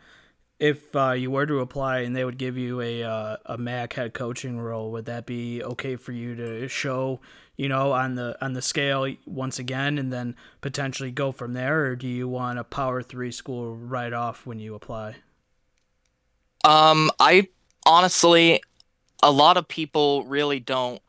if 0.59 0.97
uh, 0.97 1.13
you 1.13 1.31
were 1.31 1.47
to 1.47 1.61
apply 1.61 2.01
and 2.01 2.17
they 2.17 2.25
would 2.25 2.39
give 2.39 2.57
you 2.57 2.81
a 2.81 3.03
uh, 3.03 3.37
a 3.45 3.59
MAC 3.59 3.93
head 3.93 4.15
coaching 4.15 4.59
role? 4.59 4.91
Would 4.93 5.05
that 5.05 5.27
be 5.27 5.63
okay 5.63 5.97
for 5.97 6.13
you 6.13 6.35
to 6.35 6.67
show? 6.67 7.21
You 7.57 7.69
know, 7.69 7.93
on 7.93 8.17
the 8.17 8.37
on 8.45 8.55
the 8.55 8.63
scale 8.63 9.15
once 9.27 9.59
again, 9.59 9.99
and 9.99 10.13
then 10.13 10.37
potentially 10.61 11.11
go 11.11 11.33
from 11.33 11.53
there, 11.53 11.87
or 11.87 11.97
do 11.97 12.09
you 12.09 12.29
want 12.29 12.59
a 12.59 12.65
Power 12.65 13.03
Three 13.03 13.31
school 13.31 13.77
right 13.77 14.13
off 14.13 14.47
when 14.47 14.59
you 14.59 14.75
apply? 14.75 15.17
Um, 16.65 17.11
I 17.21 17.49
honestly, 17.87 18.63
a 19.23 19.31
lot 19.31 19.57
of 19.57 19.69
people 19.69 20.25
really 20.25 20.61
don't 20.61 21.01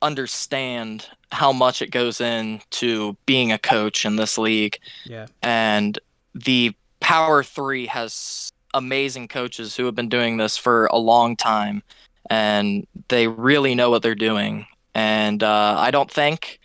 understand 0.00 1.08
how 1.32 1.52
much 1.52 1.82
it 1.82 1.90
goes 1.90 2.20
into 2.20 3.16
being 3.26 3.50
a 3.50 3.58
coach 3.58 4.04
in 4.04 4.16
this 4.16 4.38
league. 4.38 4.78
Yeah. 5.04 5.26
And 5.42 5.98
the 6.34 6.74
Power 7.04 7.42
3 7.42 7.86
has 7.88 8.50
amazing 8.72 9.28
coaches 9.28 9.76
who 9.76 9.84
have 9.84 9.94
been 9.94 10.08
doing 10.08 10.38
this 10.38 10.56
for 10.56 10.86
a 10.86 10.96
long 10.96 11.36
time 11.36 11.82
and 12.30 12.86
they 13.08 13.28
really 13.28 13.74
know 13.74 13.90
what 13.90 14.02
they're 14.02 14.14
doing. 14.14 14.64
And 14.94 15.42
uh, 15.42 15.76
I 15.78 15.90
don't 15.90 16.10
think 16.10 16.60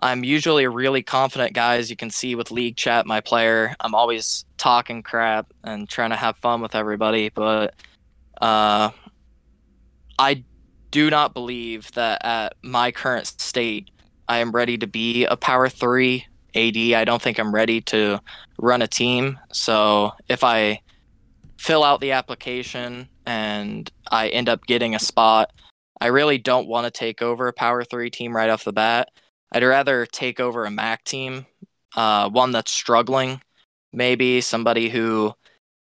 I'm 0.00 0.24
usually 0.24 0.64
a 0.64 0.70
really 0.70 1.02
confident 1.02 1.52
guy, 1.52 1.76
as 1.76 1.90
you 1.90 1.96
can 1.96 2.08
see 2.08 2.34
with 2.34 2.50
League 2.50 2.76
Chat, 2.76 3.04
my 3.04 3.20
player. 3.20 3.76
I'm 3.80 3.94
always 3.94 4.46
talking 4.56 5.02
crap 5.02 5.52
and 5.62 5.86
trying 5.86 6.08
to 6.08 6.16
have 6.16 6.38
fun 6.38 6.62
with 6.62 6.74
everybody, 6.74 7.28
but 7.28 7.74
uh, 8.40 8.92
I 10.18 10.42
do 10.90 11.10
not 11.10 11.34
believe 11.34 11.92
that 11.92 12.24
at 12.24 12.54
my 12.62 12.92
current 12.92 13.26
state, 13.26 13.90
I 14.26 14.38
am 14.38 14.52
ready 14.52 14.78
to 14.78 14.86
be 14.86 15.26
a 15.26 15.36
power 15.36 15.68
three 15.68 16.24
AD. 16.56 16.76
I 16.98 17.04
don't 17.04 17.20
think 17.20 17.38
I'm 17.38 17.54
ready 17.54 17.80
to 17.82 18.20
run 18.58 18.82
a 18.82 18.88
team. 18.88 19.38
So 19.52 20.12
if 20.28 20.42
I 20.42 20.80
fill 21.58 21.84
out 21.84 22.00
the 22.00 22.12
application 22.12 23.08
and 23.26 23.90
I 24.10 24.28
end 24.28 24.48
up 24.48 24.66
getting 24.66 24.94
a 24.94 25.00
spot, 25.00 25.52
I 26.00 26.06
really 26.06 26.38
don't 26.38 26.68
want 26.68 26.84
to 26.84 26.90
take 26.90 27.22
over 27.22 27.48
a 27.48 27.52
Power 27.52 27.84
Three 27.84 28.10
team 28.10 28.34
right 28.34 28.50
off 28.50 28.64
the 28.64 28.72
bat. 28.72 29.10
I'd 29.52 29.62
rather 29.62 30.06
take 30.06 30.40
over 30.40 30.64
a 30.64 30.70
MAC 30.70 31.04
team, 31.04 31.46
uh, 31.96 32.28
one 32.28 32.50
that's 32.50 32.72
struggling, 32.72 33.40
maybe 33.92 34.40
somebody 34.40 34.88
who 34.88 35.34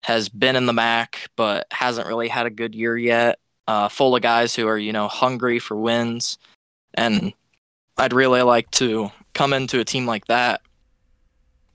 has 0.04 0.28
been 0.28 0.56
in 0.56 0.66
the 0.66 0.72
MAC 0.72 1.30
but 1.36 1.66
hasn't 1.70 2.08
really 2.08 2.28
had 2.28 2.46
a 2.46 2.50
good 2.50 2.74
year 2.74 2.96
yet, 2.96 3.38
uh, 3.68 3.88
full 3.88 4.16
of 4.16 4.22
guys 4.22 4.54
who 4.54 4.66
are 4.66 4.78
you 4.78 4.92
know 4.92 5.08
hungry 5.08 5.58
for 5.58 5.76
wins, 5.76 6.38
and 6.94 7.32
I'd 7.96 8.12
really 8.12 8.42
like 8.42 8.70
to 8.72 9.10
come 9.34 9.52
into 9.52 9.80
a 9.80 9.84
team 9.84 10.06
like 10.06 10.26
that, 10.26 10.60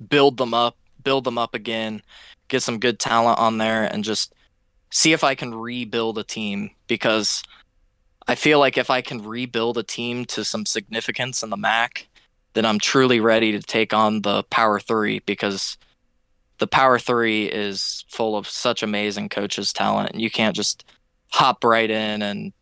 build 0.10 0.38
them 0.38 0.54
up, 0.54 0.78
build 1.04 1.24
them 1.24 1.38
up 1.38 1.56
again, 1.56 2.02
get 2.48 2.62
some 2.62 2.80
good 2.80 3.00
talent 3.00 3.40
on 3.40 3.58
there, 3.58 3.84
and 3.84 4.04
just 4.04 4.34
see 4.92 5.14
if 5.14 5.24
I 5.24 5.36
can 5.36 5.54
rebuild 5.54 6.18
a 6.18 6.24
team 6.24 6.72
because 6.88 7.44
I 8.28 8.36
feel 8.36 8.60
like 8.60 8.78
if 8.78 8.90
I 8.90 9.02
can 9.02 9.24
rebuild 9.24 9.78
a 9.78 9.84
team 9.84 10.26
to 10.26 10.44
some 10.44 10.66
significance 10.66 11.44
in 11.44 11.50
the 11.50 11.58
MAC, 11.58 12.08
then 12.54 12.66
I'm 12.66 12.80
truly 12.80 13.20
ready 13.20 13.52
to 13.52 13.62
take 13.62 13.94
on 13.94 14.22
the 14.22 14.44
Power 14.44 14.80
Three 14.80 15.20
because 15.20 15.78
the 16.58 16.68
Power 16.68 17.00
Three 17.00 17.46
is 17.46 18.04
full 18.10 18.36
of 18.36 18.48
such 18.48 18.84
amazing 18.84 19.30
coaches' 19.30 19.72
talent. 19.72 20.16
You 20.16 20.30
can't 20.30 20.56
just 20.56 20.84
hop 21.32 21.64
right 21.64 21.90
in 21.90 22.22
and 22.22 22.54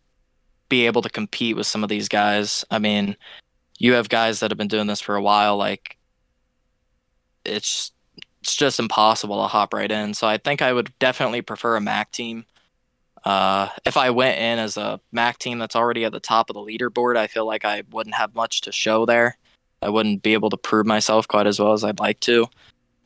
be 0.69 0.85
able 0.85 1.01
to 1.01 1.09
compete 1.09 1.55
with 1.55 1.67
some 1.67 1.83
of 1.83 1.89
these 1.89 2.09
guys. 2.09 2.65
I 2.69 2.79
mean, 2.79 3.15
you 3.77 3.93
have 3.93 4.09
guys 4.09 4.39
that 4.39 4.51
have 4.51 4.57
been 4.57 4.67
doing 4.67 4.87
this 4.87 5.01
for 5.01 5.15
a 5.15 5.21
while. 5.21 5.57
Like, 5.57 5.97
it's 7.43 7.91
it's 8.41 8.55
just 8.55 8.79
impossible 8.79 9.41
to 9.41 9.47
hop 9.47 9.73
right 9.73 9.91
in. 9.91 10.13
So 10.13 10.27
I 10.27 10.37
think 10.37 10.61
I 10.61 10.71
would 10.71 10.93
definitely 10.99 11.41
prefer 11.41 11.75
a 11.75 11.81
MAC 11.81 12.11
team. 12.11 12.45
Uh, 13.23 13.69
if 13.85 13.97
I 13.97 14.11
went 14.11 14.37
in 14.37 14.59
as 14.59 14.77
a 14.77 14.99
MAC 15.11 15.39
team 15.39 15.57
that's 15.57 15.75
already 15.75 16.05
at 16.05 16.11
the 16.11 16.19
top 16.19 16.51
of 16.51 16.53
the 16.53 16.59
leaderboard, 16.59 17.17
I 17.17 17.25
feel 17.25 17.47
like 17.47 17.65
I 17.65 17.81
wouldn't 17.89 18.15
have 18.15 18.35
much 18.35 18.61
to 18.61 18.71
show 18.71 19.03
there. 19.07 19.37
I 19.81 19.89
wouldn't 19.89 20.21
be 20.21 20.33
able 20.33 20.51
to 20.51 20.57
prove 20.57 20.85
myself 20.85 21.27
quite 21.27 21.47
as 21.47 21.59
well 21.59 21.73
as 21.73 21.83
I'd 21.83 21.99
like 21.99 22.19
to. 22.21 22.47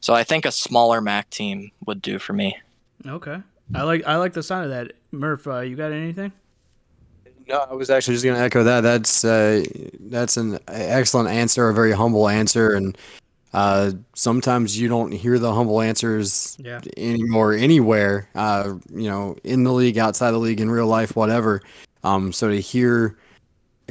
So 0.02 0.14
I 0.14 0.26
think 0.26 0.46
a 0.46 0.52
smaller 0.52 1.00
MAC 1.00 1.30
team 1.30 1.72
would 1.86 2.02
do 2.02 2.20
for 2.20 2.34
me. 2.34 2.58
Okay, 3.06 3.38
I 3.74 3.84
like 3.84 4.06
I 4.06 4.18
like 4.18 4.34
the 4.34 4.44
sound 4.44 4.66
of 4.66 4.72
that. 4.72 4.92
Murph, 5.12 5.48
uh, 5.48 5.62
you 5.62 5.78
got 5.78 5.94
anything? 5.94 6.34
No, 7.50 7.66
I 7.70 7.74
was 7.74 7.90
actually 7.90 8.14
just 8.14 8.24
going 8.24 8.38
to 8.38 8.42
echo 8.44 8.64
that. 8.64 8.82
That's 8.82 9.26
uh, 9.26 9.64
that's 10.02 10.38
an 10.38 10.60
excellent 10.68 11.30
answer, 11.30 11.68
a 11.68 11.74
very 11.74 11.92
humble 11.92 12.30
answer, 12.30 12.76
and 12.76 12.96
uh, 13.54 13.92
sometimes 14.14 14.80
you 14.80 14.88
don't 14.88 15.12
hear 15.12 15.40
the 15.40 15.52
humble 15.52 15.82
answers 15.82 16.56
Yeah. 16.60 16.80
anymore 16.96 17.54
anywhere. 17.54 18.30
Uh, 18.36 18.76
you 18.94 19.10
know, 19.10 19.36
in 19.44 19.64
the 19.64 19.74
league, 19.74 19.98
outside 19.98 20.32
the 20.32 20.38
league, 20.38 20.62
in 20.62 20.70
real 20.70 20.86
life, 20.86 21.16
whatever. 21.16 21.62
Um, 22.04 22.32
so 22.32 22.50
to 22.50 22.60
hear 22.62 23.18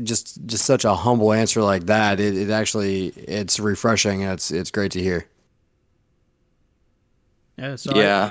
just 0.05 0.47
just 0.47 0.65
such 0.65 0.85
a 0.85 0.95
humble 0.95 1.33
answer 1.33 1.61
like 1.61 1.87
that, 1.87 2.21
it, 2.21 2.37
it 2.37 2.51
actually 2.51 3.09
it's 3.09 3.59
refreshing 3.59 4.23
and 4.23 4.35
it's 4.35 4.53
it's 4.53 4.71
great 4.71 4.93
to 4.93 5.01
hear. 5.03 5.27
Yeah. 7.59 7.75
So 7.77 7.93
I- 7.93 7.99
yeah. 7.99 8.31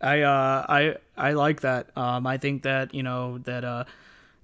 I 0.00 0.20
uh 0.22 0.66
I 0.68 0.96
I 1.16 1.32
like 1.32 1.60
that. 1.62 1.96
Um 1.96 2.26
I 2.26 2.36
think 2.38 2.62
that, 2.62 2.94
you 2.94 3.02
know, 3.02 3.38
that 3.38 3.64
uh 3.64 3.84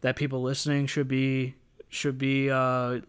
that 0.00 0.16
people 0.16 0.42
listening 0.42 0.87
should 0.87 1.08
be 1.08 1.54
should 1.88 2.18
be 2.18 2.50
uh 2.50 3.00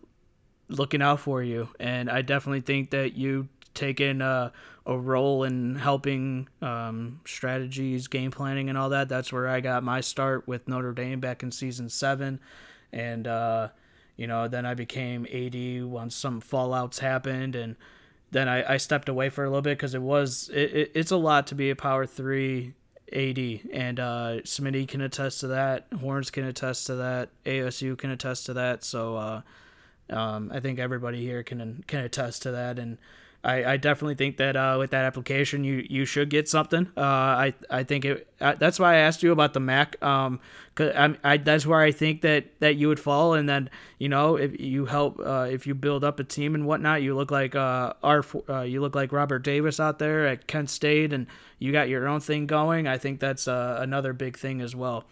looking 0.69 1.01
out 1.01 1.19
for 1.19 1.43
you. 1.43 1.69
And 1.79 2.09
I 2.09 2.21
definitely 2.21 2.61
think 2.61 2.91
that 2.91 3.17
you 3.17 3.49
taking 3.73 4.21
uh, 4.21 4.51
a 4.85 4.97
role 4.97 5.43
in 5.43 5.75
helping 5.75 6.47
um, 6.61 7.21
strategies, 7.25 8.07
game 8.07 8.31
planning, 8.31 8.69
and 8.69 8.77
all 8.77 8.89
that. 8.89 9.09
That's 9.09 9.33
where 9.33 9.47
I 9.47 9.59
got 9.59 9.83
my 9.83 10.01
start 10.01 10.47
with 10.47 10.67
Notre 10.67 10.93
Dame 10.93 11.19
back 11.19 11.43
in 11.43 11.51
season 11.51 11.89
seven, 11.89 12.39
and 12.91 13.27
uh, 13.27 13.69
you 14.15 14.27
know 14.27 14.47
then 14.47 14.65
I 14.65 14.73
became 14.73 15.25
AD 15.25 15.85
once 15.85 16.15
some 16.15 16.41
fallouts 16.41 16.99
happened, 16.99 17.55
and 17.55 17.75
then 18.31 18.47
I, 18.47 18.73
I 18.73 18.77
stepped 18.77 19.09
away 19.09 19.29
for 19.29 19.43
a 19.43 19.49
little 19.49 19.61
bit 19.61 19.77
because 19.77 19.93
it 19.93 20.01
was 20.01 20.49
it, 20.53 20.71
it, 20.73 20.91
it's 20.93 21.11
a 21.11 21.17
lot 21.17 21.47
to 21.47 21.55
be 21.55 21.69
a 21.69 21.75
power 21.75 22.05
three 22.05 22.73
AD, 23.11 23.37
and 23.73 23.99
uh, 23.99 24.37
Smitty 24.43 24.87
can 24.87 25.01
attest 25.01 25.39
to 25.41 25.47
that. 25.47 25.87
Horns 25.99 26.31
can 26.31 26.45
attest 26.45 26.87
to 26.87 26.95
that. 26.95 27.29
ASU 27.45 27.97
can 27.97 28.11
attest 28.11 28.45
to 28.47 28.53
that. 28.53 28.83
So 28.83 29.15
uh, 29.17 29.41
um, 30.09 30.51
I 30.53 30.59
think 30.59 30.79
everybody 30.79 31.21
here 31.21 31.43
can 31.43 31.83
can 31.87 32.01
attest 32.01 32.43
to 32.43 32.51
that, 32.51 32.79
and 32.79 32.97
I, 33.43 33.73
I 33.73 33.77
definitely 33.77 34.15
think 34.15 34.37
that 34.37 34.57
uh, 34.57 34.75
with 34.77 34.91
that 34.91 35.05
application, 35.05 35.63
you 35.63 35.85
you 35.89 36.03
should 36.03 36.29
get 36.29 36.49
something. 36.49 36.91
Uh, 36.97 37.01
I 37.01 37.53
I 37.69 37.83
think 37.83 38.03
it. 38.03 38.27
Uh, 38.41 38.55
that's 38.55 38.79
why 38.79 38.95
I 38.95 38.97
asked 38.97 39.23
you 39.23 39.31
about 39.31 39.53
the 39.53 39.61
Mac. 39.61 40.01
Um, 40.03 40.41
cause 40.75 40.91
I, 40.93 41.15
I 41.23 41.37
that's 41.37 41.65
where 41.65 41.79
I 41.79 41.91
think 41.91 42.21
that 42.21 42.59
that 42.59 42.75
you 42.75 42.89
would 42.89 42.99
fall, 42.99 43.33
and 43.33 43.47
then 43.47 43.69
you 43.97 44.09
know 44.09 44.35
if 44.35 44.59
you 44.59 44.87
help 44.87 45.21
uh, 45.21 45.47
if 45.49 45.65
you 45.65 45.73
build 45.73 46.03
up 46.03 46.19
a 46.19 46.25
team 46.25 46.53
and 46.53 46.65
whatnot, 46.65 47.01
you 47.01 47.15
look 47.15 47.31
like 47.31 47.55
uh, 47.55 47.93
our 48.03 48.25
uh, 48.49 48.61
you 48.61 48.81
look 48.81 48.93
like 48.93 49.13
Robert 49.13 49.39
Davis 49.39 49.79
out 49.79 49.99
there 49.99 50.27
at 50.27 50.45
Kent 50.47 50.69
State, 50.69 51.13
and 51.13 51.25
you 51.59 51.71
got 51.71 51.87
your 51.87 52.09
own 52.09 52.19
thing 52.19 52.45
going. 52.45 52.87
I 52.87 52.97
think 52.97 53.21
that's 53.21 53.47
uh, 53.47 53.77
another 53.79 54.11
big 54.11 54.37
thing 54.37 54.59
as 54.59 54.75
well. 54.75 55.05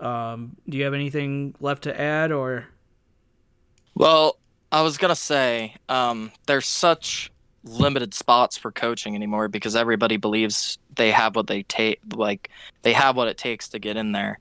Um, 0.00 0.56
do 0.68 0.78
you 0.78 0.84
have 0.84 0.94
anything 0.94 1.54
left 1.60 1.84
to 1.84 2.00
add, 2.00 2.32
or 2.32 2.66
Well, 3.94 4.36
I 4.72 4.82
was 4.82 4.98
gonna 4.98 5.14
say, 5.14 5.76
um, 5.88 6.32
there's 6.46 6.66
such 6.66 7.30
limited 7.64 8.14
spots 8.14 8.56
for 8.56 8.70
coaching 8.70 9.14
anymore 9.14 9.48
because 9.48 9.76
everybody 9.76 10.16
believes 10.16 10.78
they 10.96 11.10
have 11.10 11.36
what 11.36 11.46
they 11.46 11.62
take, 11.64 12.00
like 12.14 12.50
they 12.82 12.92
have 12.92 13.16
what 13.16 13.28
it 13.28 13.38
takes 13.38 13.68
to 13.68 13.78
get 13.78 13.96
in 13.96 14.12
there, 14.12 14.38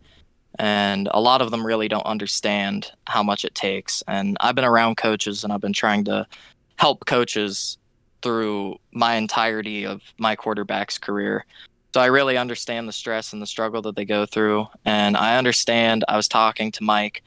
and 0.59 1.09
a 1.11 1.21
lot 1.21 1.41
of 1.41 1.51
them 1.51 1.65
really 1.65 1.87
don't 1.87 2.05
understand 2.05 2.91
how 3.05 3.23
much 3.23 3.45
it 3.45 3.55
takes. 3.55 4.03
And 4.07 4.37
I've 4.39 4.55
been 4.55 4.65
around 4.65 4.97
coaches, 4.97 5.43
and 5.43 5.51
I've 5.51 5.61
been 5.61 5.73
trying 5.73 6.05
to 6.05 6.25
help 6.77 7.05
coaches 7.05 7.77
through 8.21 8.77
my 8.91 9.15
entirety 9.15 9.85
of 9.85 10.01
my 10.17 10.35
quarterback's 10.35 10.97
career. 10.97 11.45
So 11.93 12.01
I 12.01 12.07
really 12.07 12.37
understand 12.37 12.87
the 12.87 12.93
stress 12.93 13.33
and 13.33 13.41
the 13.41 13.47
struggle 13.47 13.81
that 13.83 13.95
they 13.95 14.05
go 14.05 14.25
through, 14.25 14.67
and 14.85 15.17
I 15.17 15.37
understand. 15.37 16.03
I 16.07 16.17
was 16.17 16.27
talking 16.27 16.71
to 16.73 16.83
Mike. 16.83 17.23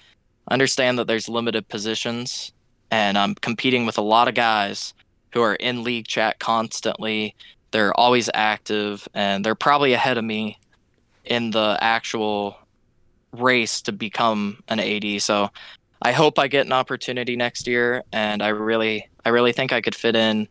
Understand 0.51 0.99
that 0.99 1.07
there's 1.07 1.29
limited 1.29 1.69
positions 1.69 2.53
and 2.91 3.17
I'm 3.17 3.35
competing 3.37 3.87
with 3.87 3.99
a 3.99 4.03
lot 4.03 4.29
of 4.29 4.35
guys 4.35 4.95
who 5.33 5.43
are 5.43 5.55
in 5.55 5.85
league 5.85 6.07
chat 6.07 6.39
constantly. 6.39 7.35
They're 7.71 7.99
always 7.99 8.29
active, 8.35 9.09
and 9.15 9.45
they're 9.45 9.55
probably 9.55 9.93
ahead 9.93 10.19
of 10.19 10.25
me 10.25 10.59
in 11.25 11.51
the 11.51 11.79
actual 11.81 12.57
race 13.33 13.81
to 13.83 13.93
become 13.93 14.63
an 14.69 14.81
AD. 14.81 15.23
So 15.23 15.51
I 16.03 16.13
hope 16.13 16.39
I 16.39 16.49
get 16.49 16.67
an 16.67 16.73
opportunity 16.73 17.37
next 17.37 17.67
year, 17.67 18.03
and 18.13 18.43
I 18.43 18.49
really, 18.49 19.09
I 19.25 19.29
really 19.29 19.53
think 19.53 19.73
I 19.73 19.81
could 19.81 19.95
fit 19.95 20.17
in. 20.17 20.49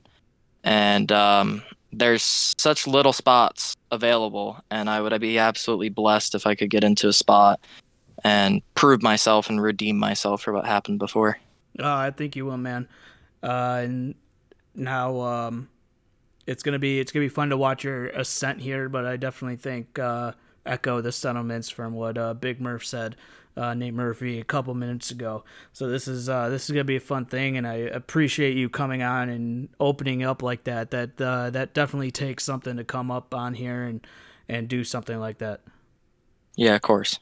And 0.64 1.12
um, 1.12 1.64
there's 1.92 2.24
such 2.58 2.88
little 2.88 3.14
spots 3.14 3.76
available, 3.92 4.60
and 4.70 4.90
I 4.90 5.02
would 5.02 5.20
be 5.20 5.38
absolutely 5.38 5.90
blessed 5.90 6.36
if 6.36 6.46
I 6.46 6.56
could 6.56 6.70
get 6.70 6.84
into 6.84 7.08
a 7.08 7.14
spot 7.14 7.60
and 8.24 8.62
prove 8.76 9.02
myself 9.02 9.50
and 9.50 9.62
redeem 9.62 9.98
myself 9.98 10.42
for 10.42 10.54
what 10.54 10.66
happened 10.66 11.00
before. 11.00 11.40
Uh, 11.78 11.96
I 11.96 12.12
think 12.12 12.36
you 12.36 12.46
will, 12.46 12.58
man. 12.58 12.88
Uh, 13.42 13.82
and 13.84 14.16
now 14.76 15.20
um, 15.22 15.70
it's 16.48 16.64
gonna 16.64 16.80
be 16.80 17.00
it's 17.00 17.12
gonna 17.12 17.26
be 17.26 17.30
fun 17.30 17.50
to 17.50 17.58
watch 17.58 17.84
your 17.84 18.08
ascent 18.08 18.62
here. 18.62 18.90
But 18.90 19.06
I 19.06 19.18
definitely 19.18 19.58
think 19.58 20.00
uh, 20.00 20.34
echo 20.66 21.02
the 21.02 21.12
sentiments 21.12 21.70
from 21.70 21.94
what 21.94 22.18
uh, 22.18 22.34
Big 22.34 22.60
Murph 22.60 22.86
said, 22.86 23.16
uh, 23.56 23.74
Nate 23.74 23.94
Murphy, 23.94 24.40
a 24.40 24.44
couple 24.44 24.74
minutes 24.74 25.12
ago. 25.12 25.44
So 25.74 25.90
this 25.90 26.08
is 26.08 26.30
uh, 26.30 26.50
this 26.50 26.66
is 26.66 26.72
gonna 26.72 26.84
be 26.84 26.96
a 26.96 27.02
fun 27.02 27.26
thing, 27.26 27.58
and 27.58 27.68
I 27.68 27.76
appreciate 27.76 28.56
you 28.56 28.70
coming 28.70 29.04
on 29.04 29.30
and 29.30 29.70
opening 29.80 30.24
up 30.24 30.42
like 30.42 30.64
that. 30.64 30.92
That 30.92 31.22
uh, 31.22 31.50
that 31.52 31.74
definitely 31.74 32.12
takes 32.12 32.44
something 32.44 32.78
to 32.78 32.84
come 32.84 33.12
up 33.12 33.34
on 33.34 33.54
here 33.54 33.84
and 33.84 34.06
and 34.48 34.68
do 34.68 34.84
something 34.84 35.20
like 35.20 35.40
that. 35.40 35.62
Yeah, 36.56 36.76
of 36.76 36.82
course. 36.82 37.20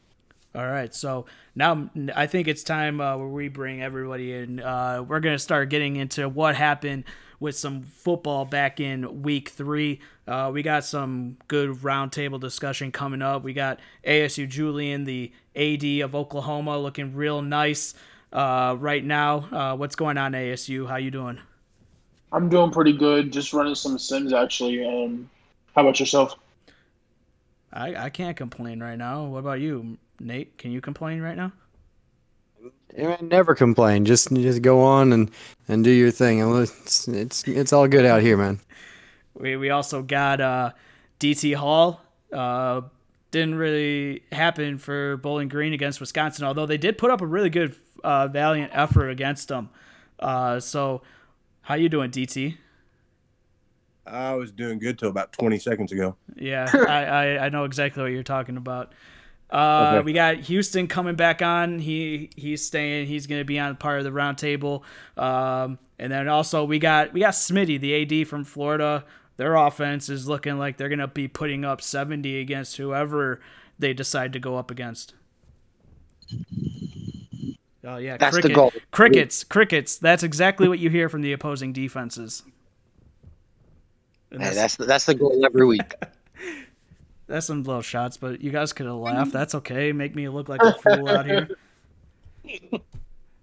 All 0.55 0.65
right, 0.65 0.93
so 0.95 1.25
now 1.53 1.89
I 2.15 2.25
think 2.25 2.47
it's 2.47 2.63
time 2.63 2.99
uh, 2.99 3.17
where 3.17 3.27
we 3.27 3.47
bring 3.47 3.81
everybody 3.81 4.33
in. 4.33 4.59
Uh, 4.59 5.03
we're 5.07 5.19
gonna 5.19 5.37
start 5.37 5.69
getting 5.69 5.97
into 5.97 6.29
what 6.29 6.55
happened 6.55 7.03
with 7.39 7.55
some 7.55 7.83
football 7.83 8.45
back 8.45 8.79
in 8.79 9.21
week 9.21 9.49
three. 9.49 9.99
Uh, 10.27 10.49
we 10.53 10.61
got 10.63 10.83
some 10.83 11.37
good 11.47 11.69
roundtable 11.77 12.39
discussion 12.39 12.91
coming 12.91 13.21
up. 13.21 13.43
We 13.43 13.53
got 13.53 13.79
ASU 14.05 14.47
Julian, 14.47 15.03
the 15.03 15.31
AD 15.55 15.83
of 16.01 16.15
Oklahoma, 16.15 16.77
looking 16.77 17.15
real 17.15 17.41
nice 17.41 17.93
uh, 18.33 18.75
right 18.79 19.03
now. 19.03 19.47
Uh, 19.51 19.75
what's 19.75 19.95
going 19.95 20.17
on, 20.17 20.33
ASU? 20.33 20.87
How 20.87 20.97
you 20.97 21.11
doing? 21.11 21.39
I'm 22.31 22.49
doing 22.49 22.71
pretty 22.71 22.93
good. 22.93 23.31
Just 23.31 23.53
running 23.53 23.75
some 23.75 23.97
sims 23.97 24.33
actually. 24.33 24.85
Um, 24.85 25.29
how 25.75 25.81
about 25.81 25.99
yourself? 25.99 26.35
I, 27.71 28.05
I 28.05 28.09
can't 28.09 28.35
complain 28.35 28.81
right 28.81 28.97
now. 28.97 29.25
What 29.25 29.39
about 29.39 29.59
you, 29.59 29.97
Nate? 30.19 30.57
Can 30.57 30.71
you 30.71 30.81
complain 30.81 31.21
right 31.21 31.37
now? 31.37 31.51
Yeah, 32.95 33.17
never 33.21 33.55
complain. 33.55 34.05
Just 34.05 34.33
just 34.33 34.61
go 34.61 34.81
on 34.81 35.13
and, 35.13 35.31
and 35.67 35.83
do 35.83 35.91
your 35.91 36.11
thing. 36.11 36.39
It's, 36.57 37.07
it's 37.07 37.43
it's 37.47 37.73
all 37.73 37.87
good 37.87 38.05
out 38.05 38.21
here, 38.21 38.37
man. 38.37 38.59
We 39.33 39.55
we 39.55 39.69
also 39.69 40.01
got 40.01 40.41
uh, 40.41 40.71
DT 41.19 41.55
Hall, 41.55 42.01
uh, 42.31 42.81
didn't 43.31 43.55
really 43.55 44.23
happen 44.31 44.77
for 44.77 45.17
Bowling 45.17 45.47
Green 45.47 45.73
against 45.73 45.99
Wisconsin, 45.99 46.45
although 46.45 46.65
they 46.65 46.77
did 46.77 46.97
put 46.97 47.11
up 47.11 47.21
a 47.21 47.25
really 47.25 47.49
good, 47.49 47.75
uh, 48.03 48.27
valiant 48.27 48.71
effort 48.73 49.09
against 49.09 49.47
them. 49.47 49.69
Uh, 50.19 50.59
so, 50.59 51.01
how 51.61 51.75
you 51.75 51.89
doing, 51.89 52.11
DT? 52.11 52.57
I 54.05 54.33
was 54.35 54.51
doing 54.51 54.79
good 54.79 54.97
till 54.97 55.09
about 55.09 55.33
20 55.33 55.59
seconds 55.59 55.91
ago. 55.91 56.15
Yeah, 56.35 56.69
I, 56.73 57.05
I, 57.05 57.45
I 57.45 57.49
know 57.49 57.65
exactly 57.65 58.01
what 58.03 58.11
you're 58.11 58.23
talking 58.23 58.57
about. 58.57 58.93
Uh, 59.49 59.93
Okay. 59.95 60.05
We 60.05 60.13
got 60.13 60.37
Houston 60.37 60.87
coming 60.87 61.15
back 61.15 61.41
on. 61.41 61.79
He 61.79 62.29
he's 62.35 62.65
staying. 62.65 63.07
He's 63.07 63.27
going 63.27 63.39
to 63.41 63.45
be 63.45 63.57
on 63.59 63.75
part 63.77 63.99
of 63.99 64.03
the 64.03 64.11
roundtable. 64.11 64.83
Um, 65.17 65.79
and 65.99 66.11
then 66.11 66.27
also 66.27 66.63
we 66.65 66.79
got 66.79 67.13
we 67.13 67.21
got 67.21 67.33
Smitty, 67.33 67.79
the 67.79 68.21
AD 68.21 68.27
from 68.27 68.43
Florida. 68.43 69.05
Their 69.37 69.55
offense 69.55 70.09
is 70.09 70.27
looking 70.27 70.57
like 70.57 70.77
they're 70.77 70.89
going 70.89 70.99
to 70.99 71.07
be 71.07 71.27
putting 71.27 71.63
up 71.63 71.81
70 71.81 72.39
against 72.39 72.77
whoever 72.77 73.39
they 73.77 73.93
decide 73.93 74.33
to 74.33 74.39
go 74.39 74.57
up 74.57 74.71
against. 74.71 75.13
Oh 77.83 77.97
yeah, 77.97 78.17
That's 78.17 78.41
the 78.41 78.49
goal. 78.49 78.73
Crickets, 78.91 79.43
crickets. 79.43 79.97
That's 79.97 80.23
exactly 80.23 80.67
what 80.67 80.79
you 80.79 80.89
hear 80.89 81.07
from 81.07 81.21
the 81.21 81.31
opposing 81.31 81.71
defenses. 81.71 82.43
Hey, 84.31 84.53
that's 84.53 84.75
the, 84.75 84.85
that's 84.85 85.05
the 85.05 85.15
goal 85.15 85.45
every 85.45 85.65
week. 85.65 85.93
That's 87.27 87.45
some 87.45 87.63
little 87.63 87.81
shots, 87.81 88.17
but 88.17 88.41
you 88.41 88.51
guys 88.51 88.73
could 88.73 88.85
have 88.85 88.95
laughed. 88.95 89.33
That's 89.33 89.53
okay. 89.55 89.91
Make 89.91 90.15
me 90.15 90.29
look 90.29 90.47
like 90.47 90.61
a 90.61 90.73
fool 90.73 91.09
out 91.09 91.25
here. 91.25 91.49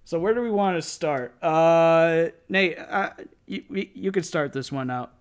So 0.07 0.19
where 0.19 0.35
do 0.35 0.43
we 0.43 0.51
want 0.51 0.77
to 0.77 0.83
start? 0.83 1.35
Uh, 1.43 2.27
Nate, 2.49 2.79
uh, 2.79 3.11
you 3.47 3.65
you 3.71 3.89
you 3.95 4.13
could 4.13 4.27
start 4.27 4.53
this 4.53 4.71
one 4.71 4.91
out. 4.91 5.13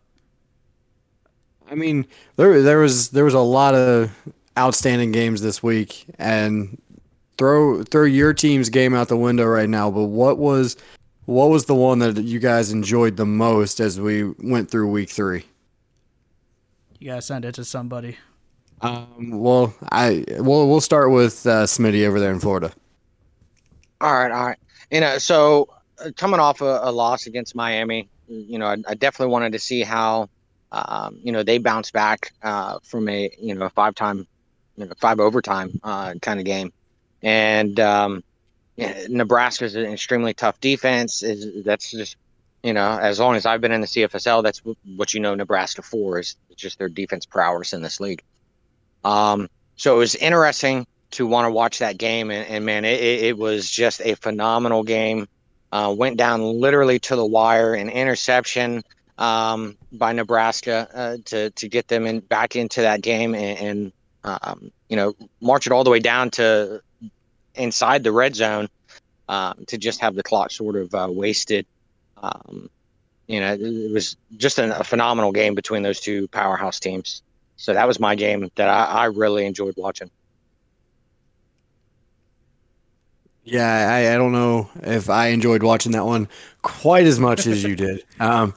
I 1.72 1.76
mean, 1.76 2.06
there 2.36 2.62
there 2.62 2.80
was 2.80 3.10
there 3.12 3.24
was 3.24 3.34
a 3.34 3.40
lot 3.40 3.76
of 3.76 4.12
outstanding 4.58 5.14
games 5.14 5.42
this 5.42 5.64
week, 5.64 6.06
and 6.20 6.82
throw 7.38 7.84
throw 7.84 8.04
your 8.04 8.34
team's 8.34 8.70
game 8.70 8.94
out 8.94 9.08
the 9.08 9.18
window 9.18 9.46
right 9.46 9.70
now. 9.70 9.90
But 9.90 10.06
what 10.06 10.38
was 10.38 10.76
what 11.26 11.50
was 11.50 11.66
the 11.66 11.76
one 11.76 12.00
that 12.00 12.22
you 12.22 12.40
guys 12.40 12.74
enjoyed 12.74 13.16
the 13.16 13.26
most 13.26 13.80
as 13.80 14.02
we 14.02 14.26
went 14.32 14.70
through 14.70 14.92
week 14.92 15.10
three? 15.10 15.46
You 17.00 17.12
gotta 17.12 17.22
send 17.22 17.46
it 17.46 17.56
to 17.56 17.64
somebody. 17.64 18.18
Um, 18.84 19.32
well, 19.32 19.74
I 19.92 20.26
we'll 20.40 20.68
we'll 20.68 20.82
start 20.82 21.10
with 21.10 21.48
uh, 21.48 21.64
Smitty 21.64 22.06
over 22.06 22.20
there 22.20 22.32
in 22.32 22.40
Florida. 22.40 22.74
All 24.02 24.14
right, 24.14 24.30
all 24.30 24.46
right. 24.46 24.58
You 24.92 25.00
know, 25.00 25.18
so 25.18 25.70
uh, 26.04 26.12
coming 26.18 26.42
off 26.42 26.60
a, 26.60 26.82
a 26.84 26.92
loss 26.92 27.26
against 27.26 27.56
Miami, 27.56 28.10
you 28.28 28.60
know, 28.60 28.68
I, 28.68 28.78
I 28.86 28.94
definitely 28.96 29.32
wanted 29.32 29.54
to 29.54 29.60
see 29.60 29.84
how, 29.84 30.30
um, 30.74 31.18
you 31.24 31.32
know, 31.32 31.44
they 31.44 31.60
bounce 31.60 31.92
back 31.92 32.34
uh, 32.44 32.80
from 32.84 33.08
a 33.08 33.32
you 33.40 33.56
know 33.56 33.70
five 33.70 33.96
time, 33.96 34.28
you 34.76 34.86
know, 34.86 34.94
five 35.00 35.22
overtime 35.22 35.80
uh, 35.82 36.16
kind 36.22 36.42
of 36.42 36.46
game, 36.46 36.74
and 37.22 37.80
um, 37.80 38.22
yeah, 38.76 39.06
Nebraska's 39.08 39.76
an 39.76 39.86
extremely 39.86 40.34
tough 40.34 40.60
defense. 40.60 41.24
Is 41.24 41.64
that's 41.64 41.90
just 41.90 42.18
you 42.64 42.74
know, 42.74 42.98
as 42.98 43.18
long 43.18 43.36
as 43.36 43.46
I've 43.46 43.62
been 43.62 43.72
in 43.72 43.80
the 43.80 43.88
CFSL, 43.88 44.44
that's 44.44 44.62
what 44.98 45.14
you 45.14 45.22
know 45.22 45.36
Nebraska 45.36 45.82
for 45.82 46.20
is 46.20 46.36
just 46.58 46.80
their 46.80 46.90
defense 46.90 47.26
prowess 47.26 47.72
in 47.72 47.82
this 47.82 48.02
league. 48.02 48.22
Um, 49.04 49.50
so 49.76 49.96
it 49.96 49.98
was 49.98 50.16
interesting 50.16 50.88
to 51.12 51.28
want 51.28 51.46
to 51.46 51.52
watch 51.52 51.80
that 51.80 51.98
game, 51.98 52.32
and, 52.32 52.48
and 52.48 52.66
man, 52.66 52.86
it, 52.86 53.00
it, 53.02 53.38
was 53.38 53.70
just 53.70 54.02
a 54.02 54.16
phenomenal 54.16 54.84
game. 54.84 55.28
Uh, 55.72 55.94
went 55.96 56.18
down 56.18 56.42
literally 56.42 57.00
to 57.00 57.16
the 57.16 57.26
wire, 57.26 57.74
an 57.74 57.90
interception 57.90 58.84
um, 59.18 59.78
by 59.92 60.14
Nebraska 60.14 60.88
uh, 60.94 61.18
to 61.26 61.50
to 61.52 61.68
get 61.68 61.88
them 61.88 62.06
in 62.06 62.20
back 62.20 62.56
into 62.56 62.82
that 62.82 63.02
game, 63.02 63.36
and, 63.36 63.60
and 63.60 63.92
um, 64.24 64.72
you 64.90 64.96
know 64.96 65.16
march 65.42 65.68
it 65.68 65.74
all 65.74 65.84
the 65.84 65.90
way 65.90 66.00
down 66.00 66.30
to 66.32 66.82
inside 67.56 68.04
the 68.04 68.12
red 68.12 68.36
zone 68.36 68.70
um, 69.30 69.66
to 69.68 69.78
just 69.78 70.02
have 70.02 70.16
the 70.16 70.24
clock 70.24 70.52
sort 70.52 70.76
of 70.76 70.94
uh, 70.94 71.08
wasted. 71.10 71.66
Um, 72.18 72.70
you 73.28 73.40
know, 73.40 73.54
it, 73.54 73.62
it 73.62 73.92
was 73.92 74.18
just 74.38 74.60
an, 74.60 74.72
a 74.72 74.84
phenomenal 74.84 75.32
game 75.32 75.56
between 75.56 75.84
those 75.84 76.00
two 76.00 76.28
powerhouse 76.30 76.80
teams. 76.80 77.22
So 77.56 77.74
that 77.74 77.88
was 77.88 78.00
my 78.00 78.16
game 78.16 78.50
that 78.56 78.70
I, 78.70 78.86
I 78.86 79.06
really 79.06 79.46
enjoyed 79.46 79.76
watching. 79.78 80.10
Yeah, 83.46 83.90
I, 83.92 84.14
I 84.14 84.18
don't 84.18 84.32
know 84.32 84.70
if 84.82 85.10
I 85.10 85.28
enjoyed 85.28 85.64
watching 85.64 85.92
that 85.94 86.06
one 86.06 86.30
quite 86.62 87.06
as 87.06 87.20
much 87.20 87.46
as 87.46 87.64
you 87.64 87.76
did. 87.76 88.04
Um, 88.20 88.54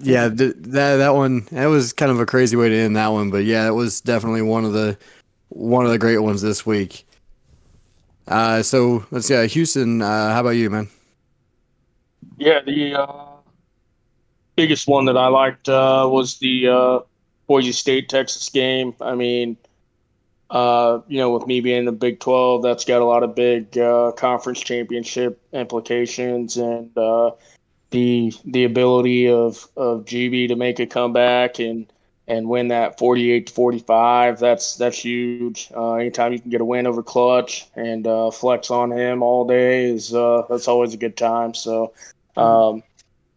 yeah, 0.00 0.28
th- 0.28 0.54
that 0.56 0.96
that 0.96 1.14
one 1.14 1.46
that 1.52 1.66
was 1.66 1.92
kind 1.92 2.10
of 2.10 2.18
a 2.18 2.26
crazy 2.26 2.56
way 2.56 2.68
to 2.68 2.74
end 2.76 2.96
that 2.96 3.08
one, 3.08 3.30
but 3.30 3.44
yeah, 3.44 3.68
it 3.68 3.72
was 3.72 4.00
definitely 4.00 4.42
one 4.42 4.64
of 4.64 4.72
the 4.72 4.98
one 5.48 5.84
of 5.84 5.92
the 5.92 5.98
great 5.98 6.18
ones 6.18 6.42
this 6.42 6.66
week. 6.66 7.06
Uh, 8.26 8.62
so 8.62 9.04
let's 9.12 9.26
see, 9.26 9.36
uh, 9.36 9.46
Houston. 9.46 10.02
Uh, 10.02 10.32
how 10.32 10.40
about 10.40 10.50
you, 10.50 10.70
man? 10.70 10.88
Yeah, 12.36 12.60
the 12.66 12.94
uh, 12.94 13.26
biggest 14.56 14.88
one 14.88 15.04
that 15.04 15.16
I 15.16 15.28
liked 15.28 15.68
uh, 15.68 16.08
was 16.10 16.38
the 16.38 16.68
uh, 16.68 16.98
Boise 17.50 17.72
State 17.72 18.08
Texas 18.08 18.48
game. 18.48 18.94
I 19.00 19.16
mean, 19.16 19.56
uh, 20.50 21.00
you 21.08 21.18
know, 21.18 21.30
with 21.30 21.48
me 21.48 21.60
being 21.60 21.78
in 21.78 21.84
the 21.84 21.90
Big 21.90 22.20
12, 22.20 22.62
that's 22.62 22.84
got 22.84 23.02
a 23.02 23.04
lot 23.04 23.24
of 23.24 23.34
big 23.34 23.76
uh, 23.76 24.12
conference 24.12 24.60
championship 24.60 25.42
implications, 25.52 26.56
and 26.56 26.96
uh, 26.96 27.32
the 27.90 28.32
the 28.44 28.62
ability 28.62 29.28
of 29.28 29.66
of 29.76 30.04
GB 30.04 30.46
to 30.46 30.54
make 30.54 30.78
a 30.78 30.86
comeback 30.86 31.58
and 31.58 31.92
and 32.28 32.48
win 32.48 32.68
that 32.68 32.96
48 32.96 33.48
to 33.48 33.52
45 33.52 34.38
that's 34.38 34.76
that's 34.76 35.04
huge 35.04 35.68
uh, 35.74 35.94
anytime 35.94 36.32
you 36.32 36.38
can 36.38 36.52
get 36.52 36.60
a 36.60 36.64
win 36.64 36.86
over 36.86 37.02
clutch 37.02 37.66
and 37.74 38.06
uh, 38.06 38.30
flex 38.30 38.70
on 38.70 38.92
him 38.92 39.24
all 39.24 39.44
day 39.44 39.86
is 39.86 40.14
uh, 40.14 40.42
that's 40.48 40.68
always 40.68 40.94
a 40.94 40.96
good 40.96 41.16
time 41.16 41.54
so 41.54 41.92
um, 42.36 42.84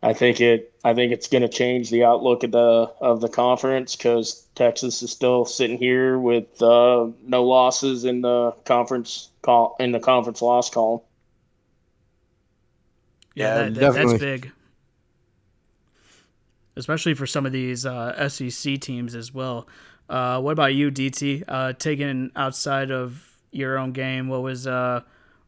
I 0.04 0.14
think 0.14 0.40
it 0.40 0.73
I 0.84 0.94
think 0.94 1.14
it's 1.14 1.28
going 1.28 1.44
to 1.44 1.48
change 1.48 1.90
the 1.90 2.04
outlook 2.04 2.44
of 2.44 2.52
the 2.52 2.92
of 3.00 3.22
the 3.22 3.30
conference 3.30 3.96
because 3.96 4.46
Texas 4.56 5.02
is 5.02 5.12
still 5.12 5.46
sitting 5.46 5.78
here 5.78 6.20
with 6.20 6.62
uh, 6.62 7.08
no 7.26 7.44
losses 7.44 8.04
in 8.04 8.22
the 8.22 8.52
conference 8.66 9.30
call 9.42 9.78
in 9.80 9.94
the 9.94 10.00
conference 10.00 10.42
loss 10.42 10.70
column. 10.70 11.00
Yeah, 13.34 13.46
Yeah, 13.46 13.70
that, 13.70 13.74
that, 13.76 13.94
that's 13.94 14.20
big. 14.20 14.52
Especially 16.76 17.14
for 17.14 17.28
some 17.28 17.46
of 17.46 17.52
these 17.52 17.86
uh, 17.86 18.28
SEC 18.28 18.80
teams 18.80 19.16
as 19.16 19.34
well. 19.34 19.68
Uh, 20.10 20.42
what 20.42 20.52
about 20.52 20.74
you, 20.74 20.92
DT? 20.92 21.44
Uh, 21.48 21.74
taking 21.74 22.32
outside 22.36 22.92
of 22.92 23.38
your 23.52 23.78
own 23.78 23.94
game, 23.94 24.28
what 24.28 24.42
was 24.42 24.68
uh, 24.68 25.02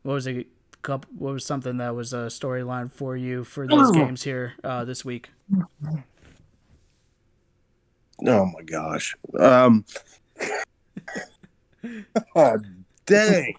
what 0.03 0.13
was 0.13 0.27
a 0.27 0.45
couple, 0.85 1.09
what 1.17 1.33
was 1.33 1.45
something 1.45 1.77
that 1.77 1.95
was 1.95 2.13
a 2.13 2.27
storyline 2.27 2.91
for 2.91 3.17
you 3.17 3.43
for 3.43 3.67
these 3.67 3.91
games 3.91 4.23
here 4.23 4.53
uh, 4.63 4.85
this 4.85 5.03
week? 5.03 5.31
Oh 8.25 8.45
my 8.45 8.61
gosh. 8.63 9.15
Um 9.37 9.83
oh, 12.35 12.57
dang. 13.05 13.55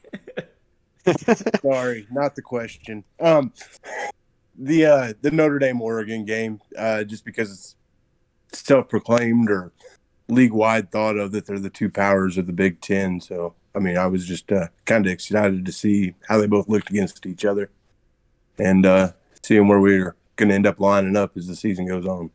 Sorry, 1.62 2.06
not 2.10 2.36
the 2.36 2.42
question. 2.42 3.04
Um 3.20 3.52
the 4.56 4.86
uh 4.86 5.12
the 5.20 5.30
Notre 5.30 5.58
Dame 5.58 5.82
Oregon 5.82 6.24
game, 6.24 6.60
uh 6.78 7.04
just 7.04 7.24
because 7.24 7.50
it's 8.48 8.60
self 8.60 8.88
proclaimed 8.88 9.50
or 9.50 9.72
league 10.28 10.52
wide 10.52 10.90
thought 10.90 11.16
of 11.16 11.32
that 11.32 11.46
they're 11.46 11.58
the 11.58 11.70
two 11.70 11.90
powers 11.90 12.38
of 12.38 12.46
the 12.46 12.52
Big 12.52 12.80
Ten. 12.80 13.20
So 13.20 13.54
I 13.76 13.78
mean 13.78 13.96
I 13.96 14.06
was 14.06 14.26
just 14.26 14.50
uh 14.50 14.68
kinda 14.86 15.10
excited 15.10 15.66
to 15.66 15.72
see 15.72 16.14
how 16.28 16.38
they 16.38 16.46
both 16.46 16.68
looked 16.68 16.90
against 16.90 17.26
each 17.26 17.44
other 17.44 17.70
and 18.58 18.86
uh 18.86 19.12
seeing 19.42 19.68
where 19.68 19.80
we're 19.80 20.16
gonna 20.36 20.54
end 20.54 20.66
up 20.66 20.80
lining 20.80 21.16
up 21.16 21.36
as 21.36 21.46
the 21.46 21.54
season 21.54 21.86
goes 21.86 22.06
on. 22.06 22.30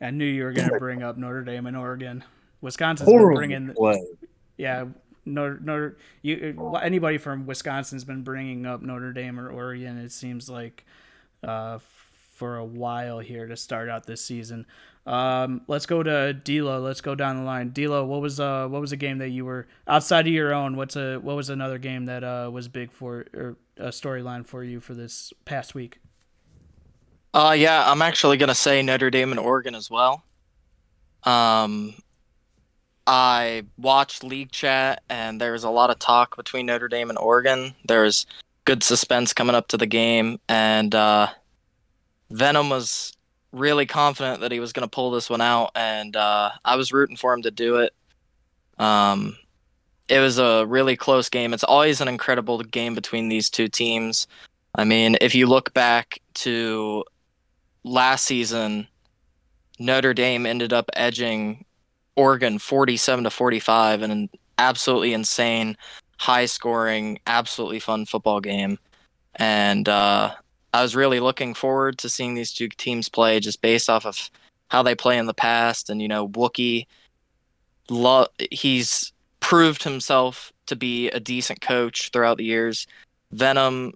I 0.00 0.10
knew 0.10 0.24
you 0.24 0.42
were 0.42 0.52
going 0.52 0.68
to 0.68 0.78
bring 0.80 1.02
up 1.04 1.16
Notre 1.16 1.44
Dame 1.44 1.66
and 1.66 1.76
Oregon. 1.76 2.24
Wisconsin's 2.60 3.08
been 3.08 3.34
bringing 3.34 3.72
play. 3.72 4.04
yeah 4.56 4.86
Notre, 5.24 5.60
Notre 5.60 5.96
you 6.22 6.76
anybody 6.82 7.18
from 7.18 7.46
Wisconsin's 7.46 8.04
been 8.04 8.22
bringing 8.22 8.66
up 8.66 8.82
Notre 8.82 9.12
Dame 9.12 9.38
or 9.38 9.48
Oregon. 9.48 9.98
It 9.98 10.10
seems 10.10 10.50
like 10.50 10.84
uh, 11.44 11.78
for 12.34 12.56
a 12.56 12.64
while 12.64 13.20
here 13.20 13.46
to 13.46 13.56
start 13.56 13.88
out 13.88 14.06
this 14.06 14.24
season. 14.24 14.66
Um, 15.04 15.62
let's 15.66 15.86
go 15.86 16.02
to 16.02 16.32
D'Lo. 16.32 16.80
Let's 16.80 17.00
go 17.00 17.14
down 17.14 17.36
the 17.36 17.42
line. 17.42 17.70
D'Lo, 17.70 18.04
what 18.04 18.20
was 18.20 18.38
uh 18.38 18.68
what 18.68 18.80
was 18.80 18.92
a 18.92 18.96
game 18.96 19.18
that 19.18 19.30
you 19.30 19.44
were 19.44 19.66
outside 19.88 20.26
of 20.26 20.32
your 20.32 20.54
own? 20.54 20.76
What's 20.76 20.96
a 20.96 21.16
what 21.18 21.34
was 21.34 21.50
another 21.50 21.78
game 21.78 22.06
that 22.06 22.22
uh 22.22 22.50
was 22.52 22.68
big 22.68 22.92
for 22.92 23.26
or 23.34 23.56
a 23.76 23.88
storyline 23.88 24.46
for 24.46 24.62
you 24.62 24.80
for 24.80 24.94
this 24.94 25.32
past 25.44 25.74
week? 25.74 25.98
Uh, 27.34 27.54
yeah, 27.56 27.90
I'm 27.90 28.02
actually 28.02 28.36
gonna 28.36 28.54
say 28.54 28.82
Notre 28.82 29.10
Dame 29.10 29.32
and 29.32 29.40
Oregon 29.40 29.74
as 29.74 29.90
well. 29.90 30.22
Um, 31.24 31.94
I 33.06 33.64
watched 33.76 34.22
league 34.22 34.52
chat, 34.52 35.02
and 35.08 35.40
there 35.40 35.52
was 35.52 35.64
a 35.64 35.70
lot 35.70 35.90
of 35.90 35.98
talk 35.98 36.36
between 36.36 36.66
Notre 36.66 36.88
Dame 36.88 37.10
and 37.10 37.18
Oregon. 37.18 37.74
There 37.84 38.02
was 38.02 38.26
good 38.64 38.82
suspense 38.82 39.32
coming 39.32 39.56
up 39.56 39.66
to 39.68 39.76
the 39.76 39.86
game, 39.86 40.38
and 40.48 40.94
uh, 40.94 41.28
Venom 42.30 42.68
was 42.70 43.12
really 43.52 43.86
confident 43.86 44.40
that 44.40 44.52
he 44.52 44.60
was 44.60 44.72
gonna 44.72 44.88
pull 44.88 45.10
this 45.10 45.30
one 45.30 45.40
out, 45.40 45.70
and 45.74 46.16
uh, 46.16 46.50
I 46.64 46.76
was 46.76 46.92
rooting 46.92 47.16
for 47.16 47.32
him 47.32 47.42
to 47.42 47.50
do 47.50 47.76
it. 47.76 47.92
Um, 48.78 49.36
it 50.08 50.18
was 50.18 50.38
a 50.38 50.66
really 50.66 50.96
close 50.96 51.28
game. 51.28 51.54
It's 51.54 51.64
always 51.64 52.00
an 52.00 52.08
incredible 52.08 52.58
game 52.58 52.94
between 52.94 53.28
these 53.28 53.48
two 53.48 53.68
teams. 53.68 54.26
I 54.74 54.84
mean, 54.84 55.16
if 55.20 55.34
you 55.34 55.46
look 55.46 55.72
back 55.74 56.20
to 56.34 57.04
last 57.84 58.24
season, 58.24 58.88
Notre 59.78 60.14
Dame 60.14 60.46
ended 60.46 60.72
up 60.72 60.90
edging 60.94 61.64
Oregon 62.16 62.58
47 62.58 63.24
to 63.24 63.30
45 63.30 64.02
in 64.02 64.10
an 64.10 64.30
absolutely 64.58 65.12
insane, 65.14 65.76
high 66.18 66.46
scoring, 66.46 67.18
absolutely 67.26 67.80
fun 67.80 68.06
football 68.06 68.40
game. 68.40 68.78
And 69.36 69.88
uh, 69.88 70.34
I 70.72 70.82
was 70.82 70.96
really 70.96 71.20
looking 71.20 71.54
forward 71.54 71.98
to 71.98 72.08
seeing 72.08 72.34
these 72.34 72.52
two 72.52 72.68
teams 72.68 73.08
play 73.08 73.40
just 73.40 73.60
based 73.60 73.90
off 73.90 74.06
of 74.06 74.30
how 74.68 74.82
they 74.82 74.94
play 74.94 75.18
in 75.18 75.26
the 75.26 75.34
past. 75.34 75.90
And, 75.90 76.00
you 76.00 76.08
know, 76.08 76.28
Wookie, 76.28 76.86
lo- 77.90 78.28
he's 78.50 79.12
proved 79.40 79.82
himself 79.82 80.52
to 80.66 80.76
be 80.76 81.10
a 81.10 81.20
decent 81.20 81.60
coach 81.60 82.10
throughout 82.10 82.38
the 82.38 82.44
years. 82.44 82.86
Venom 83.32 83.92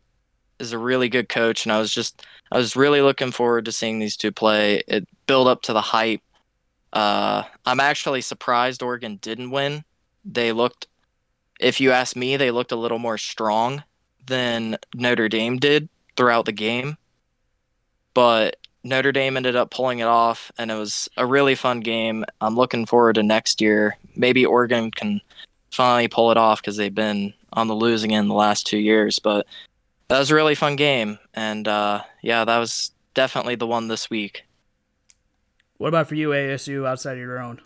is 0.58 0.72
a 0.72 0.78
really 0.78 1.08
good 1.08 1.28
coach, 1.28 1.64
and 1.64 1.72
I 1.72 1.78
was 1.78 1.92
just 1.92 2.26
I 2.50 2.58
was 2.58 2.76
really 2.76 3.00
looking 3.00 3.32
forward 3.32 3.64
to 3.66 3.72
seeing 3.72 3.98
these 3.98 4.16
two 4.16 4.32
play. 4.32 4.82
It 4.88 5.06
built 5.26 5.48
up 5.48 5.62
to 5.62 5.72
the 5.72 5.80
hype. 5.80 6.22
Uh, 6.92 7.42
I'm 7.64 7.80
actually 7.80 8.20
surprised 8.20 8.82
Oregon 8.82 9.18
didn't 9.20 9.50
win. 9.50 9.84
They 10.24 10.52
looked, 10.52 10.86
if 11.60 11.80
you 11.80 11.90
ask 11.90 12.16
me, 12.16 12.36
they 12.36 12.50
looked 12.50 12.72
a 12.72 12.76
little 12.76 12.98
more 12.98 13.18
strong 13.18 13.84
than 14.26 14.78
Notre 14.94 15.28
Dame 15.28 15.58
did 15.58 15.88
throughout 16.16 16.44
the 16.44 16.52
game. 16.52 16.96
But 18.14 18.56
Notre 18.82 19.12
Dame 19.12 19.36
ended 19.36 19.56
up 19.56 19.70
pulling 19.70 19.98
it 19.98 20.06
off, 20.06 20.50
and 20.58 20.70
it 20.70 20.74
was 20.74 21.08
a 21.16 21.26
really 21.26 21.54
fun 21.54 21.80
game. 21.80 22.24
I'm 22.40 22.56
looking 22.56 22.86
forward 22.86 23.14
to 23.14 23.22
next 23.22 23.60
year. 23.60 23.96
Maybe 24.14 24.46
Oregon 24.46 24.90
can 24.90 25.20
finally 25.70 26.08
pull 26.08 26.30
it 26.30 26.36
off 26.36 26.62
because 26.62 26.76
they've 26.76 26.94
been 26.94 27.34
on 27.52 27.68
the 27.68 27.74
losing 27.74 28.14
end 28.14 28.30
the 28.30 28.34
last 28.34 28.66
two 28.66 28.78
years. 28.78 29.18
But 29.18 29.46
that 30.08 30.18
was 30.18 30.30
a 30.30 30.34
really 30.34 30.54
fun 30.54 30.76
game, 30.76 31.18
and 31.34 31.66
uh, 31.66 32.02
yeah, 32.22 32.44
that 32.44 32.58
was 32.58 32.92
definitely 33.14 33.56
the 33.56 33.66
one 33.66 33.88
this 33.88 34.08
week. 34.08 34.44
What 35.78 35.88
about 35.88 36.08
for 36.08 36.14
you, 36.14 36.30
ASU, 36.30 36.86
outside 36.86 37.12
of 37.12 37.18
your 37.18 37.38
own? 37.38 37.60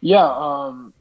Yeah, 0.00 0.24
um, 0.24 0.94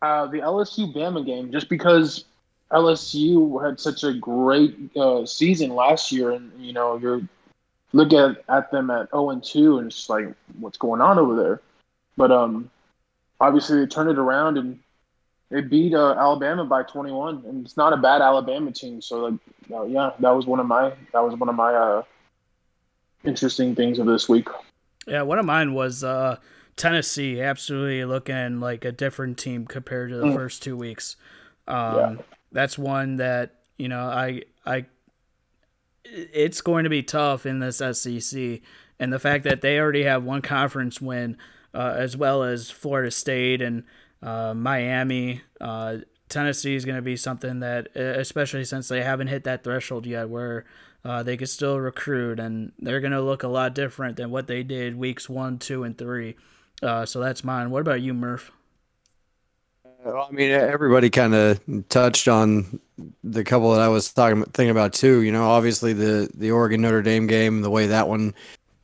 uh, 0.00 0.26
the 0.26 0.38
LSU 0.38 0.94
Bama 0.94 1.26
game, 1.26 1.50
just 1.52 1.68
because 1.68 2.24
LSU 2.72 3.64
had 3.64 3.80
such 3.80 4.04
a 4.04 4.12
great 4.14 4.96
uh, 4.96 5.26
season 5.26 5.70
last 5.70 6.12
year, 6.12 6.30
and 6.30 6.52
you 6.58 6.72
know 6.72 6.96
you're 6.96 7.22
look 7.92 8.12
at, 8.12 8.42
at 8.48 8.70
them 8.70 8.90
at 8.90 9.10
0 9.10 9.30
and 9.30 9.42
2, 9.42 9.78
and 9.78 9.88
it's 9.88 10.08
like 10.08 10.28
what's 10.58 10.78
going 10.78 11.00
on 11.00 11.18
over 11.18 11.34
there. 11.34 11.60
But 12.16 12.30
um, 12.30 12.70
obviously 13.40 13.80
they 13.80 13.86
turned 13.86 14.10
it 14.10 14.18
around 14.18 14.58
and 14.58 14.78
they 15.50 15.60
beat 15.60 15.94
uh, 15.94 16.14
Alabama 16.14 16.64
by 16.64 16.84
21, 16.84 17.42
and 17.46 17.64
it's 17.64 17.76
not 17.76 17.92
a 17.92 17.96
bad 17.96 18.22
Alabama 18.22 18.70
team. 18.70 19.02
So 19.02 19.26
like, 19.26 19.40
uh, 19.72 19.84
yeah, 19.84 20.12
that 20.20 20.30
was 20.30 20.46
one 20.46 20.60
of 20.60 20.66
my 20.66 20.92
that 21.12 21.20
was 21.20 21.34
one 21.34 21.48
of 21.48 21.56
my 21.56 21.74
uh, 21.74 22.02
interesting 23.24 23.74
things 23.74 23.98
of 23.98 24.06
this 24.06 24.28
week. 24.28 24.48
Yeah, 25.06 25.22
one 25.22 25.40
of 25.40 25.46
mine 25.46 25.74
was 25.74 26.04
uh, 26.04 26.36
Tennessee, 26.76 27.40
absolutely 27.40 28.04
looking 28.04 28.60
like 28.60 28.84
a 28.84 28.92
different 28.92 29.38
team 29.38 29.66
compared 29.66 30.10
to 30.10 30.18
the 30.18 30.26
mm. 30.26 30.34
first 30.34 30.62
two 30.62 30.76
weeks. 30.76 31.16
Um, 31.66 31.96
yeah. 31.96 32.14
That's 32.52 32.78
one 32.78 33.16
that 33.16 33.56
you 33.78 33.88
know 33.88 34.00
I 34.00 34.42
I 34.64 34.86
it's 36.04 36.60
going 36.60 36.84
to 36.84 36.90
be 36.90 37.02
tough 37.02 37.46
in 37.46 37.60
this 37.60 37.78
SEC, 37.78 38.60
and 38.98 39.12
the 39.12 39.18
fact 39.18 39.44
that 39.44 39.60
they 39.60 39.78
already 39.78 40.04
have 40.04 40.24
one 40.24 40.42
conference 40.42 41.00
win, 41.00 41.36
uh, 41.74 41.94
as 41.96 42.16
well 42.16 42.42
as 42.42 42.70
Florida 42.70 43.10
State 43.10 43.62
and 43.62 43.84
uh, 44.22 44.54
Miami. 44.54 45.42
Uh, 45.60 45.98
Tennessee 46.28 46.76
is 46.76 46.84
going 46.84 46.96
to 46.96 47.02
be 47.02 47.16
something 47.16 47.58
that, 47.58 47.88
especially 47.96 48.64
since 48.64 48.86
they 48.86 49.02
haven't 49.02 49.26
hit 49.26 49.44
that 49.44 49.64
threshold 49.64 50.06
yet, 50.06 50.30
where 50.30 50.64
uh, 51.04 51.22
they 51.22 51.36
could 51.36 51.48
still 51.48 51.78
recruit, 51.78 52.38
and 52.38 52.72
they're 52.78 53.00
going 53.00 53.12
to 53.12 53.20
look 53.20 53.42
a 53.42 53.48
lot 53.48 53.74
different 53.74 54.16
than 54.16 54.30
what 54.30 54.46
they 54.46 54.62
did 54.62 54.96
weeks 54.96 55.28
one, 55.28 55.58
two, 55.58 55.82
and 55.82 55.98
three. 55.98 56.36
Uh, 56.82 57.04
so 57.04 57.20
that's 57.20 57.42
mine. 57.42 57.70
What 57.70 57.80
about 57.80 58.00
you, 58.00 58.14
Murph? 58.14 58.52
Well, 60.04 60.26
I 60.28 60.32
mean, 60.32 60.50
everybody 60.50 61.10
kind 61.10 61.34
of 61.34 61.60
touched 61.88 62.26
on 62.26 62.80
the 63.22 63.44
couple 63.44 63.72
that 63.72 63.80
I 63.80 63.88
was 63.88 64.12
talking 64.12 64.42
thinking 64.44 64.70
about 64.70 64.92
too. 64.92 65.22
You 65.22 65.32
know, 65.32 65.50
obviously 65.50 65.92
the 65.92 66.30
the 66.34 66.50
Oregon 66.50 66.80
Notre 66.82 67.02
Dame 67.02 67.26
game, 67.26 67.60
the 67.60 67.70
way 67.70 67.86
that 67.86 68.08
one 68.08 68.34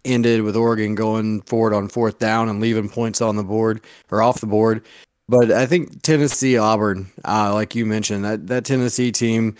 ended 0.04 0.42
with 0.42 0.56
Oregon 0.56 0.94
going 0.94 1.42
forward 1.42 1.74
on 1.74 1.88
fourth 1.88 2.18
down 2.18 2.48
and 2.48 2.60
leaving 2.60 2.88
points 2.88 3.20
on 3.20 3.36
the 3.36 3.42
board 3.42 3.80
or 4.10 4.22
off 4.22 4.40
the 4.40 4.46
board. 4.46 4.84
But 5.28 5.50
I 5.50 5.66
think 5.66 6.02
Tennessee 6.02 6.56
Auburn, 6.56 7.10
uh, 7.24 7.52
like 7.52 7.74
you 7.74 7.86
mentioned, 7.86 8.24
that 8.24 8.46
that 8.48 8.64
Tennessee 8.64 9.10
team, 9.10 9.56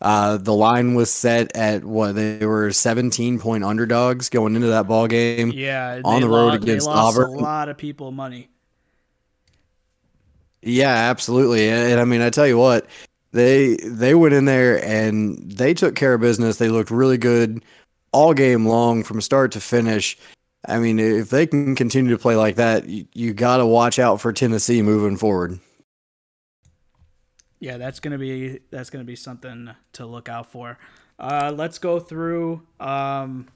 uh, 0.00 0.36
the 0.36 0.54
line 0.54 0.94
was 0.94 1.10
set 1.12 1.54
at 1.56 1.84
what 1.84 2.14
they 2.14 2.46
were 2.46 2.72
17 2.72 3.38
point 3.38 3.64
underdogs 3.64 4.28
going 4.28 4.54
into 4.54 4.68
that 4.68 4.86
ball 4.86 5.08
game. 5.08 5.50
Yeah, 5.50 6.00
on 6.04 6.22
the 6.22 6.28
road 6.28 6.52
lost, 6.52 6.62
against 6.62 6.88
Auburn. 6.88 7.34
A 7.34 7.38
lot 7.38 7.68
of 7.68 7.76
people 7.76 8.12
money. 8.12 8.48
Yeah, 10.62 10.94
absolutely. 10.94 11.68
And, 11.68 12.00
I 12.00 12.04
mean, 12.04 12.20
I 12.20 12.30
tell 12.30 12.46
you 12.46 12.58
what, 12.58 12.86
they 13.32 13.76
they 13.76 14.14
went 14.14 14.34
in 14.34 14.44
there 14.44 14.84
and 14.84 15.38
they 15.50 15.72
took 15.72 15.94
care 15.94 16.14
of 16.14 16.20
business. 16.20 16.56
They 16.56 16.68
looked 16.68 16.90
really 16.90 17.18
good 17.18 17.64
all 18.12 18.34
game 18.34 18.66
long 18.66 19.04
from 19.04 19.20
start 19.20 19.52
to 19.52 19.60
finish. 19.60 20.18
I 20.66 20.78
mean, 20.78 20.98
if 20.98 21.30
they 21.30 21.46
can 21.46 21.74
continue 21.74 22.10
to 22.10 22.18
play 22.18 22.36
like 22.36 22.56
that, 22.56 22.86
you, 22.86 23.06
you 23.14 23.32
got 23.32 23.58
to 23.58 23.66
watch 23.66 23.98
out 23.98 24.20
for 24.20 24.32
Tennessee 24.32 24.82
moving 24.82 25.16
forward. 25.16 25.58
Yeah, 27.60 27.76
that's 27.76 28.00
gonna 28.00 28.18
be 28.18 28.60
that's 28.70 28.90
gonna 28.90 29.04
be 29.04 29.16
something 29.16 29.70
to 29.92 30.06
look 30.06 30.28
out 30.28 30.50
for. 30.50 30.78
Uh, 31.18 31.52
let's 31.54 31.78
go 31.78 32.00
through. 32.00 32.62
Um, 32.80 33.48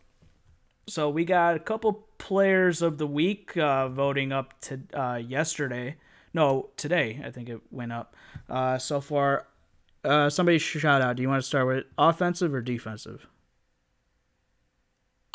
so 0.86 1.08
we 1.08 1.24
got 1.24 1.56
a 1.56 1.58
couple 1.58 2.06
players 2.18 2.82
of 2.82 2.98
the 2.98 3.06
week 3.06 3.56
uh, 3.56 3.88
voting 3.88 4.30
up 4.30 4.60
to 4.62 4.80
uh, 4.92 5.16
yesterday. 5.16 5.96
No, 6.34 6.70
today 6.76 7.22
I 7.24 7.30
think 7.30 7.48
it 7.48 7.60
went 7.70 7.92
up. 7.92 8.16
Uh, 8.50 8.76
so 8.76 9.00
far, 9.00 9.46
uh, 10.04 10.28
somebody 10.28 10.58
shout 10.58 11.00
out. 11.00 11.16
Do 11.16 11.22
you 11.22 11.28
want 11.28 11.42
to 11.42 11.46
start 11.46 11.66
with 11.66 11.84
offensive 11.96 12.52
or 12.52 12.60
defensive? 12.60 13.26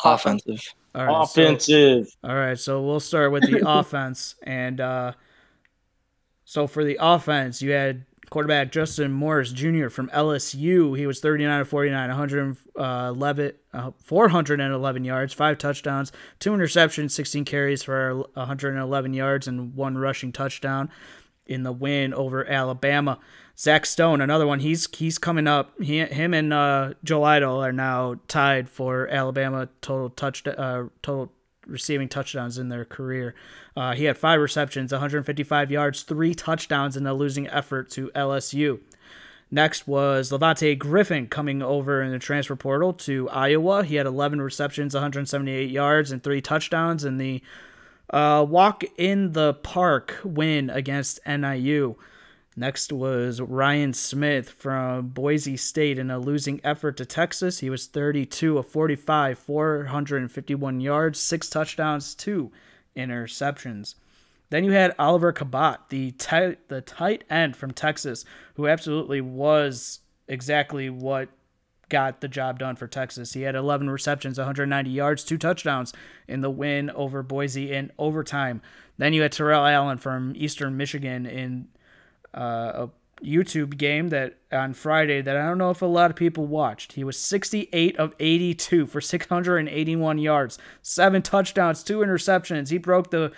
Offensive. 0.04 0.62
All 0.94 1.06
right, 1.06 1.22
offensive. 1.22 2.06
So, 2.06 2.28
all 2.28 2.34
right, 2.34 2.58
so 2.58 2.82
we'll 2.82 3.00
start 3.00 3.32
with 3.32 3.42
the 3.50 3.62
offense, 3.66 4.34
and 4.42 4.80
uh, 4.80 5.12
so 6.44 6.66
for 6.66 6.84
the 6.84 6.98
offense, 7.00 7.62
you 7.62 7.72
had 7.72 8.04
quarterback 8.30 8.72
Justin 8.72 9.12
Morris 9.12 9.52
Jr. 9.52 9.88
from 9.88 10.08
LSU. 10.10 10.96
He 10.96 11.06
was 11.06 11.20
39 11.20 11.60
of 11.60 11.68
49, 11.68 12.08
111, 12.08 13.52
uh, 13.74 13.90
411 13.98 15.04
yards, 15.04 15.34
five 15.34 15.58
touchdowns, 15.58 16.12
two 16.38 16.52
interceptions, 16.52 17.10
16 17.10 17.44
carries 17.44 17.82
for 17.82 18.24
111 18.34 19.12
yards, 19.12 19.46
and 19.46 19.74
one 19.74 19.98
rushing 19.98 20.32
touchdown 20.32 20.88
in 21.46 21.64
the 21.64 21.72
win 21.72 22.14
over 22.14 22.48
Alabama. 22.48 23.18
Zach 23.58 23.84
Stone, 23.84 24.22
another 24.22 24.46
one. 24.46 24.60
He's 24.60 24.88
he's 24.96 25.18
coming 25.18 25.46
up. 25.46 25.72
He, 25.82 25.98
him 25.98 26.32
and 26.32 26.50
uh, 26.50 26.94
Joe 27.04 27.24
Idle 27.24 27.62
are 27.62 27.72
now 27.72 28.14
tied 28.26 28.70
for 28.70 29.06
Alabama 29.08 29.68
total 29.82 30.08
touch 30.08 30.46
uh, 30.46 30.84
total 31.02 31.30
receiving 31.70 32.08
touchdowns 32.08 32.58
in 32.58 32.68
their 32.68 32.84
career. 32.84 33.34
Uh, 33.76 33.94
he 33.94 34.04
had 34.04 34.18
five 34.18 34.40
receptions, 34.40 34.92
155 34.92 35.70
yards, 35.70 36.02
three 36.02 36.34
touchdowns 36.34 36.96
in 36.96 37.06
a 37.06 37.14
losing 37.14 37.48
effort 37.48 37.90
to 37.90 38.10
LSU. 38.14 38.80
Next 39.50 39.88
was 39.88 40.30
Levante 40.30 40.76
Griffin 40.76 41.26
coming 41.26 41.60
over 41.60 42.02
in 42.02 42.12
the 42.12 42.20
transfer 42.20 42.54
portal 42.54 42.92
to 42.94 43.28
Iowa. 43.30 43.84
He 43.84 43.96
had 43.96 44.06
11 44.06 44.40
receptions, 44.40 44.94
178 44.94 45.70
yards, 45.70 46.12
and 46.12 46.22
three 46.22 46.40
touchdowns 46.40 47.04
in 47.04 47.18
the 47.18 47.42
uh, 48.10 48.44
walk 48.48 48.84
in 48.96 49.32
the 49.32 49.54
park 49.54 50.18
win 50.24 50.70
against 50.70 51.20
NIU. 51.26 51.96
Next 52.60 52.92
was 52.92 53.40
Ryan 53.40 53.94
Smith 53.94 54.50
from 54.50 55.08
Boise 55.08 55.56
State 55.56 55.98
in 55.98 56.10
a 56.10 56.18
losing 56.18 56.60
effort 56.62 56.98
to 56.98 57.06
Texas. 57.06 57.60
He 57.60 57.70
was 57.70 57.86
32 57.86 58.58
of 58.58 58.68
45, 58.68 59.38
451 59.38 60.80
yards, 60.82 61.18
six 61.18 61.48
touchdowns, 61.48 62.14
two 62.14 62.52
interceptions. 62.94 63.94
Then 64.50 64.64
you 64.64 64.72
had 64.72 64.94
Oliver 64.98 65.32
Cabot, 65.32 65.78
the 65.88 66.10
tight, 66.10 66.68
the 66.68 66.82
tight 66.82 67.24
end 67.30 67.56
from 67.56 67.70
Texas, 67.70 68.26
who 68.56 68.68
absolutely 68.68 69.22
was 69.22 70.00
exactly 70.28 70.90
what 70.90 71.30
got 71.88 72.20
the 72.20 72.28
job 72.28 72.58
done 72.58 72.76
for 72.76 72.86
Texas. 72.86 73.32
He 73.32 73.40
had 73.40 73.54
11 73.54 73.88
receptions, 73.88 74.36
190 74.36 74.90
yards, 74.90 75.24
two 75.24 75.38
touchdowns 75.38 75.94
in 76.28 76.42
the 76.42 76.50
win 76.50 76.90
over 76.90 77.22
Boise 77.22 77.72
in 77.72 77.90
overtime. 77.98 78.60
Then 78.98 79.14
you 79.14 79.22
had 79.22 79.32
Terrell 79.32 79.64
Allen 79.64 79.96
from 79.96 80.34
Eastern 80.36 80.76
Michigan 80.76 81.24
in 81.24 81.68
uh, 82.34 82.86
a 82.86 82.90
YouTube 83.22 83.76
game 83.76 84.08
that 84.08 84.38
on 84.50 84.74
Friday 84.74 85.20
that 85.20 85.36
I 85.36 85.46
don't 85.46 85.58
know 85.58 85.70
if 85.70 85.82
a 85.82 85.86
lot 85.86 86.10
of 86.10 86.16
people 86.16 86.46
watched. 86.46 86.92
He 86.92 87.04
was 87.04 87.18
68 87.18 87.96
of 87.98 88.14
82 88.18 88.86
for 88.86 89.00
681 89.00 90.18
yards, 90.18 90.58
seven 90.82 91.22
touchdowns, 91.22 91.82
two 91.82 91.98
interceptions. 91.98 92.70
He 92.70 92.78
broke 92.78 93.10
the 93.10 93.32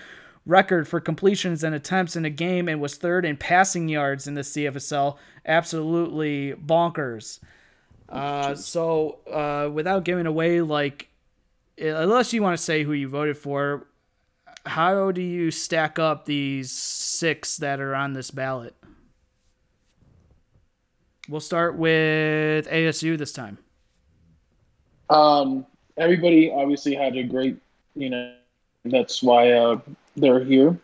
record 0.47 0.89
for 0.89 1.01
completions 1.01 1.63
and 1.63 1.75
attempts 1.75 2.17
in 2.17 2.25
a 2.25 2.31
game 2.31 2.69
and 2.69 2.81
was 2.81 2.97
third 2.97 3.25
in 3.25 3.37
passing 3.37 3.89
yards 3.89 4.27
in 4.27 4.35
the 4.35 4.43
CFSL. 4.43 5.17
Absolutely 5.47 6.53
bonkers. 6.53 7.41
Uh, 8.09 8.55
so, 8.55 9.21
uh, 9.31 9.71
without 9.73 10.05
giving 10.05 10.27
away, 10.27 10.61
like, 10.61 11.09
unless 11.79 12.33
you 12.33 12.43
want 12.43 12.57
to 12.57 12.63
say 12.63 12.83
who 12.83 12.93
you 12.93 13.09
voted 13.09 13.39
for, 13.39 13.87
how 14.67 15.11
do 15.11 15.23
you 15.23 15.51
stack 15.51 15.99
up 15.99 16.27
these 16.27 16.71
six 16.71 17.57
that 17.57 17.81
are 17.81 17.95
on 17.95 18.13
this 18.13 18.31
ballot? 18.31 18.75
We'll 21.29 21.41
start 21.41 21.77
with 21.77 22.67
ASU 22.69 23.17
this 23.17 23.33
time. 23.33 23.59
Um, 25.09 25.67
everybody 25.97 26.51
obviously 26.51 26.95
had 26.95 27.17
a 27.17 27.23
great, 27.23 27.57
you 27.95 28.11
know, 28.11 28.35
that's 28.85 29.23
why 29.23 29.53
uh, 29.53 29.79
they're 30.17 30.43
here. 30.43 30.79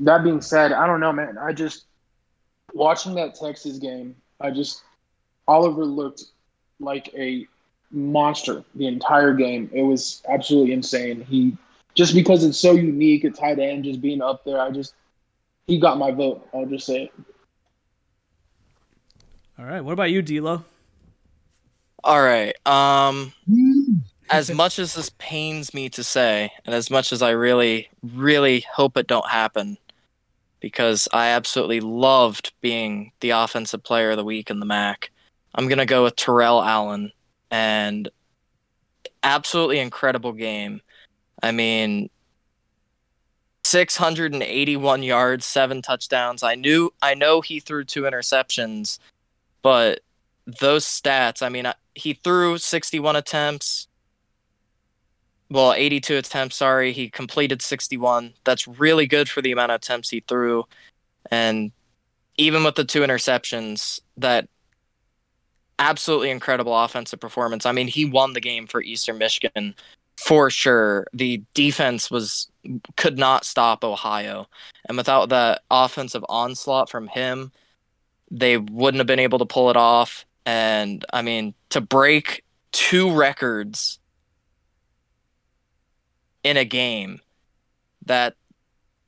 That 0.00 0.24
being 0.24 0.40
said, 0.40 0.72
I 0.72 0.86
don't 0.86 1.00
know, 1.00 1.12
man. 1.12 1.38
I 1.38 1.52
just 1.52 1.84
watching 2.74 3.14
that 3.14 3.34
Texas 3.34 3.78
game. 3.78 4.16
I 4.40 4.50
just 4.50 4.82
Oliver 5.46 5.84
looked 5.84 6.24
like 6.80 7.12
a 7.14 7.46
monster 7.90 8.64
the 8.74 8.86
entire 8.86 9.34
game. 9.34 9.70
It 9.72 9.82
was 9.82 10.22
absolutely 10.28 10.72
insane. 10.72 11.24
He 11.28 11.56
just 11.94 12.14
because 12.14 12.42
it's 12.42 12.58
so 12.58 12.72
unique, 12.72 13.24
a 13.24 13.30
tight 13.30 13.58
end 13.58 13.84
just 13.84 14.00
being 14.00 14.22
up 14.22 14.44
there. 14.44 14.60
I 14.60 14.70
just 14.70 14.94
he 15.66 15.78
got 15.78 15.98
my 15.98 16.10
vote. 16.10 16.48
I'll 16.52 16.66
just 16.66 16.86
say 16.86 17.04
it. 17.04 17.12
All 19.62 19.68
right. 19.68 19.80
What 19.80 19.92
about 19.92 20.10
you, 20.10 20.22
D'Lo? 20.22 20.64
All 22.02 22.20
right. 22.20 22.54
Um, 22.66 23.32
as 24.30 24.50
much 24.50 24.80
as 24.80 24.94
this 24.94 25.12
pains 25.18 25.72
me 25.72 25.88
to 25.90 26.02
say, 26.02 26.50
and 26.66 26.74
as 26.74 26.90
much 26.90 27.12
as 27.12 27.22
I 27.22 27.30
really, 27.30 27.88
really 28.02 28.64
hope 28.72 28.96
it 28.96 29.06
don't 29.06 29.28
happen, 29.28 29.78
because 30.58 31.06
I 31.12 31.28
absolutely 31.28 31.78
loved 31.78 32.52
being 32.60 33.12
the 33.20 33.30
offensive 33.30 33.84
player 33.84 34.10
of 34.10 34.16
the 34.16 34.24
week 34.24 34.50
in 34.50 34.58
the 34.58 34.66
MAC, 34.66 35.12
I'm 35.54 35.68
gonna 35.68 35.86
go 35.86 36.02
with 36.02 36.16
Terrell 36.16 36.60
Allen, 36.60 37.12
and 37.52 38.08
absolutely 39.22 39.78
incredible 39.78 40.32
game. 40.32 40.80
I 41.40 41.52
mean, 41.52 42.10
681 43.64 45.04
yards, 45.04 45.46
seven 45.46 45.82
touchdowns. 45.82 46.42
I 46.42 46.56
knew, 46.56 46.92
I 47.00 47.14
know 47.14 47.42
he 47.42 47.60
threw 47.60 47.84
two 47.84 48.02
interceptions, 48.02 48.98
but 49.62 50.00
those 50.46 50.84
stats. 50.84 51.42
I 51.42 51.48
mean, 51.48 51.66
he 51.94 52.14
threw 52.14 52.58
61 52.58 53.16
attempts. 53.16 53.88
Well, 55.50 55.74
82 55.74 56.16
attempts. 56.16 56.56
Sorry, 56.56 56.92
he 56.92 57.10
completed 57.10 57.62
61. 57.62 58.34
That's 58.44 58.66
really 58.66 59.06
good 59.06 59.28
for 59.28 59.42
the 59.42 59.52
amount 59.52 59.70
of 59.70 59.76
attempts 59.76 60.10
he 60.10 60.20
threw, 60.20 60.64
and 61.30 61.72
even 62.36 62.64
with 62.64 62.76
the 62.76 62.84
two 62.84 63.00
interceptions, 63.00 64.00
that 64.16 64.48
absolutely 65.78 66.30
incredible 66.30 66.76
offensive 66.76 67.20
performance. 67.20 67.66
I 67.66 67.72
mean, 67.72 67.88
he 67.88 68.04
won 68.04 68.32
the 68.32 68.40
game 68.40 68.66
for 68.66 68.80
Eastern 68.80 69.18
Michigan 69.18 69.74
for 70.16 70.48
sure. 70.48 71.06
The 71.12 71.42
defense 71.54 72.10
was 72.10 72.50
could 72.96 73.18
not 73.18 73.44
stop 73.44 73.84
Ohio, 73.84 74.46
and 74.86 74.96
without 74.96 75.28
that 75.28 75.62
offensive 75.70 76.24
onslaught 76.30 76.88
from 76.88 77.08
him, 77.08 77.52
they 78.32 78.56
wouldn't 78.56 78.98
have 78.98 79.06
been 79.06 79.18
able 79.18 79.38
to 79.38 79.46
pull 79.46 79.70
it 79.70 79.76
off. 79.76 80.24
And 80.44 81.04
I 81.12 81.22
mean, 81.22 81.54
to 81.68 81.80
break 81.80 82.42
two 82.72 83.12
records 83.12 84.00
in 86.42 86.56
a 86.56 86.64
game, 86.64 87.20
that 88.06 88.34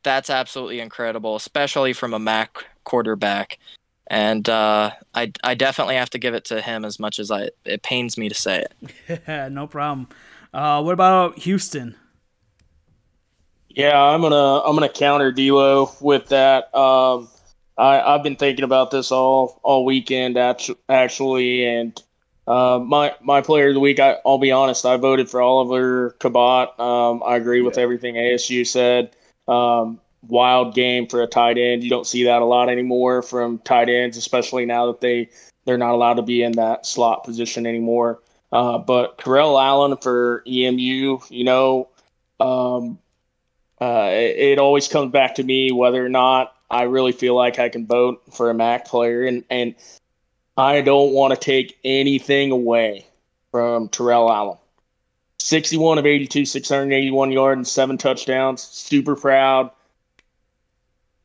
that's 0.04 0.28
absolutely 0.30 0.78
incredible, 0.78 1.34
especially 1.34 1.94
from 1.94 2.12
a 2.14 2.18
MAC 2.18 2.66
quarterback. 2.84 3.58
And 4.06 4.46
uh, 4.48 4.90
I 5.14 5.32
I 5.42 5.54
definitely 5.54 5.96
have 5.96 6.10
to 6.10 6.18
give 6.18 6.34
it 6.34 6.44
to 6.46 6.60
him 6.60 6.84
as 6.84 7.00
much 7.00 7.18
as 7.18 7.30
I 7.30 7.48
it 7.64 7.82
pains 7.82 8.18
me 8.18 8.28
to 8.28 8.34
say 8.34 8.66
it. 9.08 9.22
no 9.52 9.66
problem. 9.66 10.08
Uh, 10.52 10.82
what 10.82 10.92
about 10.92 11.38
Houston? 11.38 11.96
Yeah, 13.70 14.00
I'm 14.00 14.20
gonna 14.20 14.60
I'm 14.60 14.76
gonna 14.76 14.90
counter 14.90 15.32
D'Lo 15.32 15.90
with 16.00 16.28
that. 16.28 16.72
Um, 16.76 17.28
I 17.76 18.00
I've 18.00 18.22
been 18.22 18.36
thinking 18.36 18.64
about 18.64 18.90
this 18.90 19.10
all 19.10 19.60
all 19.62 19.84
weekend 19.84 20.36
actually, 20.36 21.66
and 21.66 22.02
uh, 22.46 22.78
my 22.84 23.14
my 23.22 23.40
player 23.40 23.68
of 23.68 23.74
the 23.74 23.80
week. 23.80 24.00
I, 24.00 24.18
will 24.24 24.38
be 24.38 24.52
honest. 24.52 24.84
I 24.84 24.96
voted 24.96 25.28
for 25.30 25.40
Oliver 25.40 26.10
Cabot. 26.20 26.78
Um, 26.78 27.22
I 27.24 27.36
agree 27.36 27.62
with 27.62 27.78
everything 27.78 28.14
ASU 28.14 28.66
said. 28.66 29.16
Um, 29.48 30.00
wild 30.28 30.74
game 30.74 31.06
for 31.06 31.22
a 31.22 31.26
tight 31.26 31.58
end. 31.58 31.82
You 31.82 31.90
don't 31.90 32.06
see 32.06 32.24
that 32.24 32.42
a 32.42 32.44
lot 32.44 32.68
anymore 32.68 33.22
from 33.22 33.58
tight 33.58 33.88
ends, 33.88 34.16
especially 34.16 34.66
now 34.66 34.86
that 34.86 35.00
they 35.00 35.28
they're 35.64 35.78
not 35.78 35.92
allowed 35.92 36.14
to 36.14 36.22
be 36.22 36.42
in 36.42 36.52
that 36.52 36.86
slot 36.86 37.24
position 37.24 37.66
anymore. 37.66 38.20
Uh, 38.52 38.78
but 38.78 39.18
Terrell 39.18 39.58
Allen 39.58 39.96
for 39.96 40.44
EMU, 40.46 41.18
you 41.28 41.44
know, 41.44 41.88
um, 42.38 42.98
uh, 43.80 44.10
it, 44.12 44.36
it, 44.36 44.58
always 44.58 44.86
comes 44.86 45.10
back 45.10 45.34
to 45.36 45.42
me 45.42 45.72
whether 45.72 46.04
or 46.04 46.08
not 46.08 46.53
I 46.70 46.82
really 46.82 47.12
feel 47.12 47.34
like 47.34 47.58
I 47.58 47.68
can 47.68 47.86
vote 47.86 48.22
for 48.32 48.50
a 48.50 48.54
MAC 48.54 48.86
player, 48.86 49.24
and 49.24 49.44
and 49.50 49.74
I 50.56 50.80
don't 50.80 51.12
want 51.12 51.34
to 51.34 51.40
take 51.40 51.78
anything 51.84 52.50
away 52.50 53.06
from 53.50 53.88
Terrell 53.88 54.30
Allen. 54.30 54.58
61 55.38 55.98
of 55.98 56.06
82, 56.06 56.46
681 56.46 57.32
yards 57.32 57.58
and 57.58 57.66
seven 57.66 57.98
touchdowns. 57.98 58.62
Super 58.62 59.14
proud. 59.14 59.70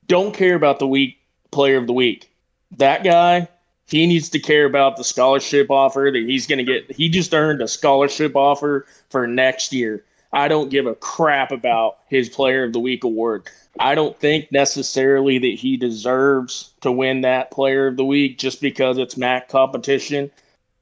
Don't 0.07 0.33
care 0.33 0.55
about 0.55 0.79
the 0.79 0.87
week 0.87 1.19
player 1.51 1.77
of 1.77 1.87
the 1.87 1.93
week. 1.93 2.29
That 2.77 3.03
guy 3.03 3.47
he 3.89 4.05
needs 4.05 4.29
to 4.29 4.39
care 4.39 4.65
about 4.65 4.97
the 4.97 5.03
scholarship 5.03 5.71
offer 5.71 6.09
that 6.13 6.23
he's 6.23 6.45
going 6.45 6.63
to 6.63 6.63
get. 6.63 6.91
He 6.95 7.09
just 7.09 7.33
earned 7.33 7.61
a 7.61 7.67
scholarship 7.67 8.35
offer 8.35 8.85
for 9.09 9.25
next 9.25 9.73
year. 9.73 10.03
I 10.31 10.47
don't 10.47 10.69
give 10.69 10.85
a 10.85 10.95
crap 10.95 11.51
about 11.51 11.99
his 12.07 12.29
Player 12.29 12.63
of 12.63 12.73
the 12.73 12.79
Week 12.79 13.03
award. 13.03 13.49
I 13.79 13.95
don't 13.95 14.19
think 14.19 14.51
necessarily 14.51 15.39
that 15.39 15.55
he 15.55 15.77
deserves 15.77 16.73
to 16.81 16.91
win 16.91 17.21
that 17.21 17.51
Player 17.51 17.87
of 17.87 17.97
the 17.97 18.05
Week 18.05 18.37
just 18.37 18.61
because 18.61 18.97
it's 18.97 19.17
MAC 19.17 19.49
competition. 19.49 20.29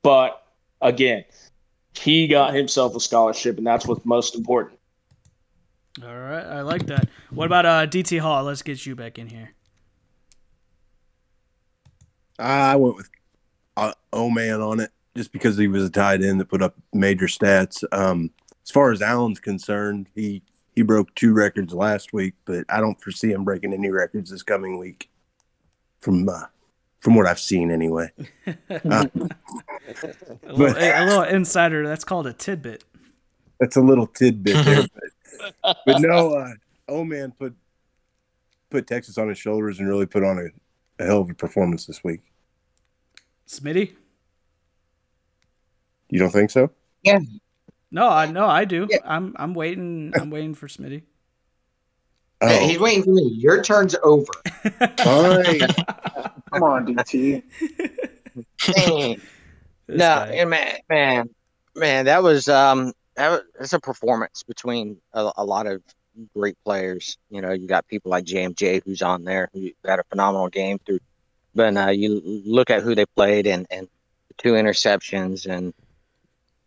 But 0.01 0.43
again, 0.81 1.23
he 1.93 2.27
got 2.27 2.53
himself 2.53 2.95
a 2.95 2.99
scholarship, 2.99 3.57
and 3.57 3.65
that's 3.65 3.85
what's 3.85 4.05
most 4.05 4.35
important. 4.35 4.79
All 6.03 6.15
right, 6.15 6.45
I 6.45 6.61
like 6.61 6.85
that. 6.87 7.07
What 7.31 7.45
about 7.45 7.65
uh, 7.65 7.87
DT 7.87 8.19
Hall? 8.19 8.43
Let's 8.43 8.61
get 8.61 8.85
you 8.85 8.95
back 8.95 9.17
in 9.17 9.27
here. 9.27 9.53
I 12.37 12.75
went 12.75 12.95
with 12.95 13.09
uh, 13.75 13.93
man 14.13 14.61
on 14.61 14.79
it 14.79 14.91
just 15.15 15.31
because 15.31 15.57
he 15.57 15.67
was 15.67 15.83
a 15.83 15.89
tight 15.89 16.23
end 16.23 16.39
that 16.39 16.49
put 16.49 16.61
up 16.61 16.75
major 16.93 17.25
stats. 17.25 17.83
Um, 17.91 18.31
as 18.67 18.71
far 18.71 18.91
as 18.91 19.01
Allen's 19.01 19.39
concerned, 19.39 20.09
he 20.13 20.41
he 20.75 20.81
broke 20.81 21.15
two 21.15 21.33
records 21.33 21.73
last 21.73 22.11
week, 22.11 22.33
but 22.43 22.65
I 22.67 22.81
don't 22.81 23.01
foresee 23.01 23.31
him 23.31 23.45
breaking 23.45 23.73
any 23.73 23.89
records 23.89 24.29
this 24.29 24.43
coming 24.43 24.77
week. 24.77 25.09
From 26.01 26.27
uh, 26.27 26.43
from 26.99 27.15
what 27.15 27.27
I've 27.27 27.39
seen, 27.39 27.71
anyway. 27.71 28.11
Uh, 28.69 29.05
a, 30.43 30.53
little, 30.53 30.73
but, 30.73 30.77
a 30.77 31.05
little 31.05 31.23
insider. 31.23 31.87
That's 31.87 32.03
called 32.03 32.27
a 32.27 32.33
tidbit. 32.33 32.83
That's 33.57 33.77
a 33.77 33.81
little 33.81 34.05
tidbit 34.05 34.65
there, 34.65 34.85
but, 35.63 35.77
but 35.85 36.01
no, 36.01 36.33
uh, 36.33 36.51
oh 36.89 37.05
man, 37.05 37.31
put 37.31 37.55
put 38.69 38.85
Texas 38.85 39.17
on 39.17 39.29
his 39.29 39.37
shoulders 39.37 39.79
and 39.79 39.87
really 39.87 40.05
put 40.05 40.25
on 40.25 40.37
a 40.37 41.01
a 41.01 41.07
hell 41.07 41.21
of 41.21 41.29
a 41.29 41.33
performance 41.33 41.85
this 41.85 42.03
week. 42.03 42.19
Smitty, 43.47 43.93
you 46.09 46.19
don't 46.19 46.31
think 46.31 46.51
so? 46.51 46.71
Yeah. 47.03 47.19
No, 47.91 48.09
I 48.09 48.25
no, 48.25 48.45
I 48.45 48.65
do. 48.65 48.87
Yeah. 48.89 48.97
I'm 49.05 49.35
I'm 49.37 49.53
waiting. 49.53 50.13
I'm 50.19 50.29
waiting 50.29 50.53
for 50.53 50.67
Smitty. 50.67 51.03
Oh. 52.39 52.47
Hey, 52.47 52.67
he's 52.67 52.77
waiting 52.77 53.03
for 53.03 53.09
me. 53.09 53.29
Your 53.33 53.63
turn's 53.63 53.95
over. 54.03 54.31
Fine. 54.79 55.59
Come 56.53 56.61
on, 56.61 56.85
DT. 56.85 57.41
no, 59.87 60.45
man, 60.45 60.77
man, 60.87 61.29
man, 61.75 62.05
that 62.05 62.21
was 62.21 62.47
um, 62.47 62.93
that 63.15 63.29
was, 63.29 63.41
that's 63.57 63.73
a 63.73 63.79
performance 63.79 64.43
between 64.43 64.97
a, 65.13 65.31
a 65.37 65.43
lot 65.43 65.65
of 65.65 65.81
great 66.35 66.55
players. 66.63 67.17
You 67.31 67.41
know, 67.41 67.53
you 67.53 67.67
got 67.67 67.87
people 67.87 68.11
like 68.11 68.25
JMJ 68.25 68.83
who's 68.85 69.01
on 69.01 69.23
there 69.23 69.49
who 69.51 69.71
had 69.83 69.97
a 69.97 70.03
phenomenal 70.03 70.49
game 70.49 70.77
through. 70.85 70.99
But 71.55 71.75
uh, 71.75 71.89
you 71.89 72.21
look 72.23 72.69
at 72.69 72.83
who 72.83 72.93
they 72.93 73.07
played 73.07 73.47
and 73.47 73.65
and 73.71 73.87
two 74.37 74.53
interceptions 74.53 75.47
and 75.47 75.73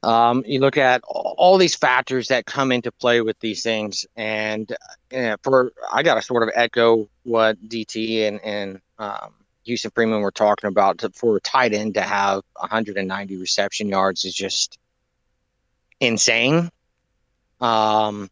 um, 0.02 0.42
you 0.46 0.60
look 0.60 0.78
at 0.78 1.02
all 1.04 1.58
these 1.58 1.74
factors 1.74 2.28
that 2.28 2.46
come 2.46 2.72
into 2.72 2.90
play 2.90 3.20
with 3.20 3.38
these 3.40 3.62
things 3.62 4.06
and 4.16 4.74
uh, 5.14 5.36
for 5.42 5.72
I 5.92 6.02
got 6.02 6.14
to 6.14 6.22
sort 6.22 6.42
of 6.42 6.50
echo 6.54 7.08
what 7.24 7.56
DT 7.68 8.26
and 8.26 8.40
and 8.42 8.80
um, 8.98 9.34
Houston 9.64 9.90
Freeman 9.90 10.20
were 10.20 10.30
talking 10.30 10.68
about 10.68 10.98
to, 10.98 11.10
for 11.10 11.36
a 11.36 11.40
tight 11.40 11.74
end 11.74 11.94
to 11.94 12.02
have 12.02 12.42
190 12.54 13.36
reception 13.36 13.88
yards 13.88 14.24
is 14.24 14.34
just 14.34 14.78
insane. 16.00 16.70
Um, 17.60 18.30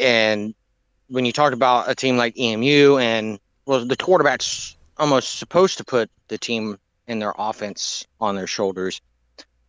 and 0.00 0.54
when 1.08 1.24
you 1.24 1.32
talk 1.32 1.52
about 1.52 1.88
a 1.88 1.94
team 1.94 2.16
like 2.16 2.38
EMU 2.38 2.98
and 2.98 3.38
well, 3.66 3.84
the 3.84 3.96
quarterback's 3.96 4.76
almost 4.98 5.38
supposed 5.38 5.78
to 5.78 5.84
put 5.84 6.10
the 6.28 6.38
team 6.38 6.78
and 7.06 7.20
their 7.20 7.34
offense 7.38 8.06
on 8.20 8.34
their 8.34 8.46
shoulders. 8.46 9.00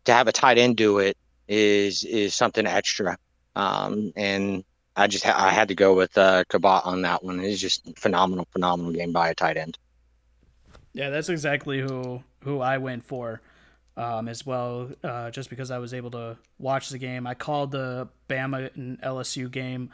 To 0.06 0.14
have 0.14 0.28
a 0.28 0.32
tight 0.32 0.58
end 0.58 0.78
do 0.78 1.00
it 1.00 1.18
is 1.48 2.04
is 2.04 2.34
something 2.34 2.66
extra. 2.66 3.18
Um, 3.56 4.12
and 4.16 4.64
I 4.96 5.08
just 5.08 5.26
ha- 5.26 5.36
I 5.38 5.52
had 5.52 5.68
to 5.70 5.76
go 5.76 5.94
with 5.94 6.18
uh, 6.18 6.44
Kabat 6.50 6.86
on 6.86 7.02
that 7.04 7.24
one. 7.24 7.40
It's 7.40 7.60
just 7.60 7.98
phenomenal, 7.98 8.48
phenomenal 8.52 8.92
game 8.92 9.12
by 9.12 9.30
a 9.30 9.36
tight 9.36 9.58
end. 9.58 9.78
Yeah, 10.94 11.10
that's 11.10 11.30
exactly 11.30 11.80
who 11.80 12.24
who 12.44 12.62
I 12.62 12.78
went 12.78 13.04
for 13.04 13.42
um, 13.98 14.28
as 14.28 14.46
well. 14.46 14.92
Uh, 15.04 15.32
just 15.32 15.50
because 15.50 15.72
I 15.72 15.80
was 15.80 15.94
able 15.94 16.12
to 16.12 16.38
watch 16.60 16.90
the 16.90 16.98
game, 16.98 17.28
I 17.28 17.34
called 17.34 17.72
the 17.72 18.08
Bama 18.30 18.74
and 18.76 19.02
LSU 19.02 19.52
game. 19.52 19.90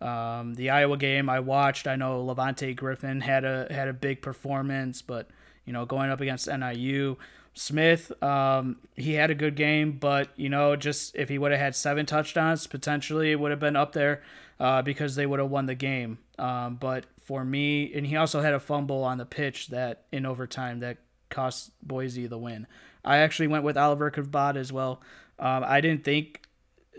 Um, 0.00 0.54
the 0.54 0.70
Iowa 0.70 0.96
game 0.96 1.28
I 1.28 1.40
watched. 1.40 1.86
I 1.86 1.96
know 1.96 2.22
Levante 2.22 2.74
Griffin 2.74 3.20
had 3.20 3.44
a 3.44 3.66
had 3.70 3.88
a 3.88 3.92
big 3.92 4.22
performance, 4.22 5.02
but 5.02 5.28
you 5.64 5.72
know 5.72 5.84
going 5.86 6.10
up 6.10 6.20
against 6.20 6.48
NIU, 6.48 7.16
Smith 7.58 8.12
um, 8.22 8.76
he 8.96 9.14
had 9.14 9.30
a 9.30 9.34
good 9.34 9.56
game, 9.56 9.92
but 9.92 10.28
you 10.36 10.48
know 10.48 10.76
just 10.76 11.16
if 11.16 11.30
he 11.30 11.38
would 11.38 11.52
have 11.52 11.60
had 11.60 11.74
seven 11.74 12.04
touchdowns, 12.04 12.66
potentially 12.66 13.32
it 13.32 13.40
would 13.40 13.50
have 13.50 13.60
been 13.60 13.76
up 13.76 13.92
there 13.92 14.22
uh, 14.60 14.82
because 14.82 15.16
they 15.16 15.24
would 15.24 15.40
have 15.40 15.50
won 15.50 15.64
the 15.64 15.74
game. 15.74 16.18
Um, 16.38 16.76
but 16.76 17.06
for 17.18 17.44
me, 17.44 17.92
and 17.94 18.06
he 18.06 18.16
also 18.16 18.42
had 18.42 18.52
a 18.52 18.60
fumble 18.60 19.02
on 19.02 19.16
the 19.16 19.24
pitch 19.24 19.68
that 19.68 20.04
in 20.12 20.26
overtime 20.26 20.80
that 20.80 20.98
cost 21.30 21.70
Boise 21.82 22.26
the 22.26 22.38
win. 22.38 22.66
I 23.02 23.18
actually 23.18 23.48
went 23.48 23.64
with 23.64 23.78
Oliver 23.78 24.10
Kabat 24.10 24.56
as 24.56 24.70
well. 24.70 25.00
Um, 25.38 25.64
I 25.66 25.80
didn't 25.80 26.04
think 26.04 26.42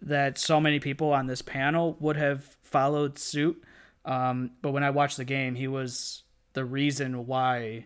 that 0.01 0.39
so 0.39 0.59
many 0.59 0.79
people 0.79 1.13
on 1.13 1.27
this 1.27 1.41
panel 1.43 1.97
would 1.99 2.17
have 2.17 2.57
followed 2.63 3.19
suit. 3.19 3.63
Um, 4.05 4.51
but 4.61 4.71
when 4.71 4.83
I 4.83 4.89
watched 4.89 5.17
the 5.17 5.25
game, 5.25 5.53
he 5.55 5.67
was 5.67 6.23
the 6.53 6.65
reason 6.65 7.27
why 7.27 7.85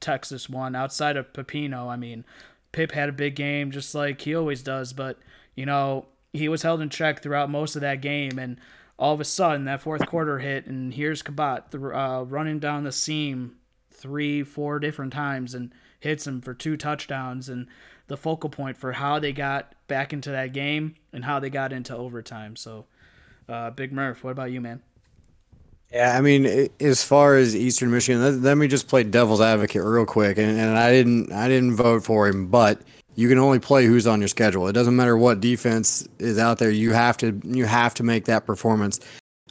Texas 0.00 0.48
won. 0.48 0.74
Outside 0.74 1.16
of 1.16 1.32
Pepino, 1.32 1.88
I 1.88 1.96
mean, 1.96 2.24
Pip 2.72 2.92
had 2.92 3.08
a 3.08 3.12
big 3.12 3.34
game 3.34 3.70
just 3.70 3.94
like 3.94 4.20
he 4.20 4.34
always 4.34 4.62
does, 4.62 4.92
but 4.92 5.18
you 5.54 5.66
know 5.66 6.06
he 6.32 6.48
was 6.48 6.62
held 6.62 6.80
in 6.80 6.90
check 6.90 7.22
throughout 7.22 7.50
most 7.50 7.74
of 7.74 7.82
that 7.82 8.00
game, 8.00 8.38
and 8.38 8.58
all 8.98 9.14
of 9.14 9.20
a 9.20 9.24
sudden 9.24 9.64
that 9.64 9.80
fourth 9.80 10.06
quarter 10.06 10.38
hit, 10.38 10.66
and 10.66 10.94
here's 10.94 11.22
Kabat 11.22 11.74
uh, 11.74 12.24
running 12.24 12.58
down 12.58 12.84
the 12.84 12.92
seam 12.92 13.56
three, 13.90 14.42
four 14.42 14.78
different 14.78 15.12
times 15.12 15.54
and 15.54 15.72
hits 16.00 16.26
him 16.26 16.40
for 16.40 16.54
two 16.54 16.76
touchdowns, 16.76 17.48
and 17.48 17.66
the 18.06 18.16
focal 18.16 18.50
point 18.50 18.76
for 18.76 18.92
how 18.92 19.18
they 19.18 19.32
got 19.32 19.74
back 19.86 20.12
into 20.12 20.30
that 20.30 20.52
game 20.52 20.94
and 21.12 21.24
how 21.24 21.38
they 21.40 21.50
got 21.50 21.72
into 21.72 21.96
overtime. 21.96 22.56
So, 22.56 22.86
uh, 23.48 23.70
Big 23.70 23.92
Murph, 23.92 24.24
what 24.24 24.30
about 24.30 24.50
you, 24.50 24.60
man? 24.60 24.82
Yeah, 25.92 26.16
I 26.16 26.20
mean, 26.20 26.68
as 26.80 27.02
far 27.02 27.36
as 27.36 27.56
Eastern 27.56 27.90
Michigan, 27.90 28.22
let, 28.22 28.34
let 28.34 28.58
me 28.58 28.68
just 28.68 28.88
play 28.88 29.04
devil's 29.04 29.40
advocate 29.40 29.82
real 29.82 30.04
quick, 30.04 30.36
and, 30.36 30.58
and 30.58 30.76
I 30.76 30.90
didn't, 30.92 31.32
I 31.32 31.48
didn't 31.48 31.76
vote 31.76 32.04
for 32.04 32.28
him, 32.28 32.48
but 32.48 32.82
you 33.18 33.28
can 33.28 33.38
only 33.38 33.58
play 33.58 33.86
who's 33.86 34.06
on 34.06 34.20
your 34.20 34.28
schedule. 34.28 34.68
It 34.68 34.74
doesn't 34.74 34.94
matter 34.94 35.16
what 35.16 35.40
defense 35.40 36.06
is 36.20 36.38
out 36.38 36.58
there. 36.58 36.70
You 36.70 36.92
have 36.92 37.16
to 37.16 37.40
you 37.42 37.64
have 37.64 37.92
to 37.94 38.04
make 38.04 38.26
that 38.26 38.46
performance. 38.46 39.00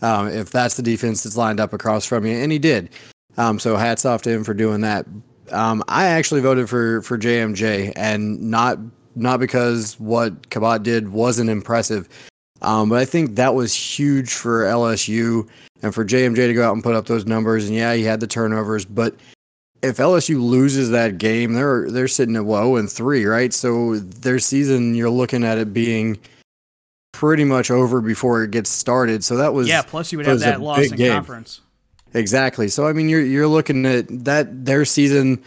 Um, 0.01 0.29
if 0.29 0.51
that's 0.51 0.77
the 0.77 0.83
defense 0.83 1.23
that's 1.23 1.35
lined 1.35 1.59
up 1.59 1.73
across 1.73 2.05
from 2.05 2.25
you, 2.25 2.33
and 2.37 2.49
he 2.49 2.59
did. 2.59 2.91
Um, 3.35 3.59
so 3.59 3.75
hats 3.75 4.05
off 4.05 4.21
to 4.21 4.29
him 4.29 4.45
for 4.45 4.53
doing 4.53 4.81
that. 4.81 5.05
Um, 5.51 5.83
I 5.89 6.05
actually 6.05 6.39
voted 6.39 6.69
for 6.69 7.01
for 7.01 7.17
JMJ, 7.17 7.91
and 7.97 8.39
not 8.39 8.79
not 9.15 9.41
because 9.41 9.99
what 9.99 10.49
Kabat 10.49 10.83
did 10.83 11.09
wasn't 11.09 11.49
impressive, 11.49 12.07
um, 12.61 12.89
but 12.89 12.99
I 12.99 13.05
think 13.05 13.35
that 13.35 13.55
was 13.55 13.73
huge 13.73 14.33
for 14.33 14.63
LSU 14.63 15.47
and 15.81 15.93
for 15.93 16.03
JMJ 16.03 16.35
to 16.35 16.53
go 16.53 16.67
out 16.67 16.73
and 16.73 16.83
put 16.83 16.95
up 16.95 17.05
those 17.05 17.25
numbers. 17.25 17.67
And 17.67 17.75
yeah, 17.75 17.93
he 17.93 18.03
had 18.03 18.19
the 18.19 18.27
turnovers, 18.27 18.85
but 18.85 19.15
if 19.81 19.97
LSU 19.97 20.41
loses 20.41 20.89
that 20.89 21.17
game, 21.17 21.53
they're 21.53 21.89
they're 21.89 22.07
sitting 22.07 22.35
at 22.35 22.45
well, 22.45 22.77
and 22.77 22.91
three, 22.91 23.25
right? 23.25 23.53
So 23.53 23.97
their 23.97 24.39
season, 24.39 24.95
you're 24.95 25.09
looking 25.09 25.43
at 25.43 25.57
it 25.57 25.73
being 25.73 26.17
pretty 27.13 27.43
much 27.43 27.71
over 27.71 28.01
before 28.01 28.43
it 28.43 28.51
gets 28.51 28.69
started. 28.69 29.23
So 29.23 29.37
that 29.37 29.53
was 29.53 29.67
yeah. 29.67 29.81
Plus, 29.81 30.11
you 30.11 30.17
would 30.17 30.27
have 30.27 30.39
that 30.39 30.61
loss 30.61 30.91
in 30.91 30.97
game. 30.97 31.13
conference. 31.13 31.61
Exactly. 32.13 32.67
So 32.67 32.87
I 32.87 32.93
mean, 32.93 33.09
you're 33.09 33.23
you're 33.23 33.47
looking 33.47 33.85
at 33.85 34.05
that 34.25 34.65
their 34.65 34.85
season 34.85 35.43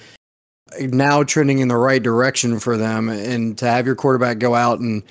now 0.79 1.25
trending 1.25 1.59
in 1.59 1.69
the 1.69 1.77
right 1.77 2.03
direction 2.03 2.61
for 2.61 2.77
them, 2.77 3.09
and 3.09 3.59
to 3.59 3.67
have 3.67 3.87
your 3.87 3.97
quarterback 3.97 4.39
go 4.39 4.55
out 4.55 4.79
and 4.79 5.03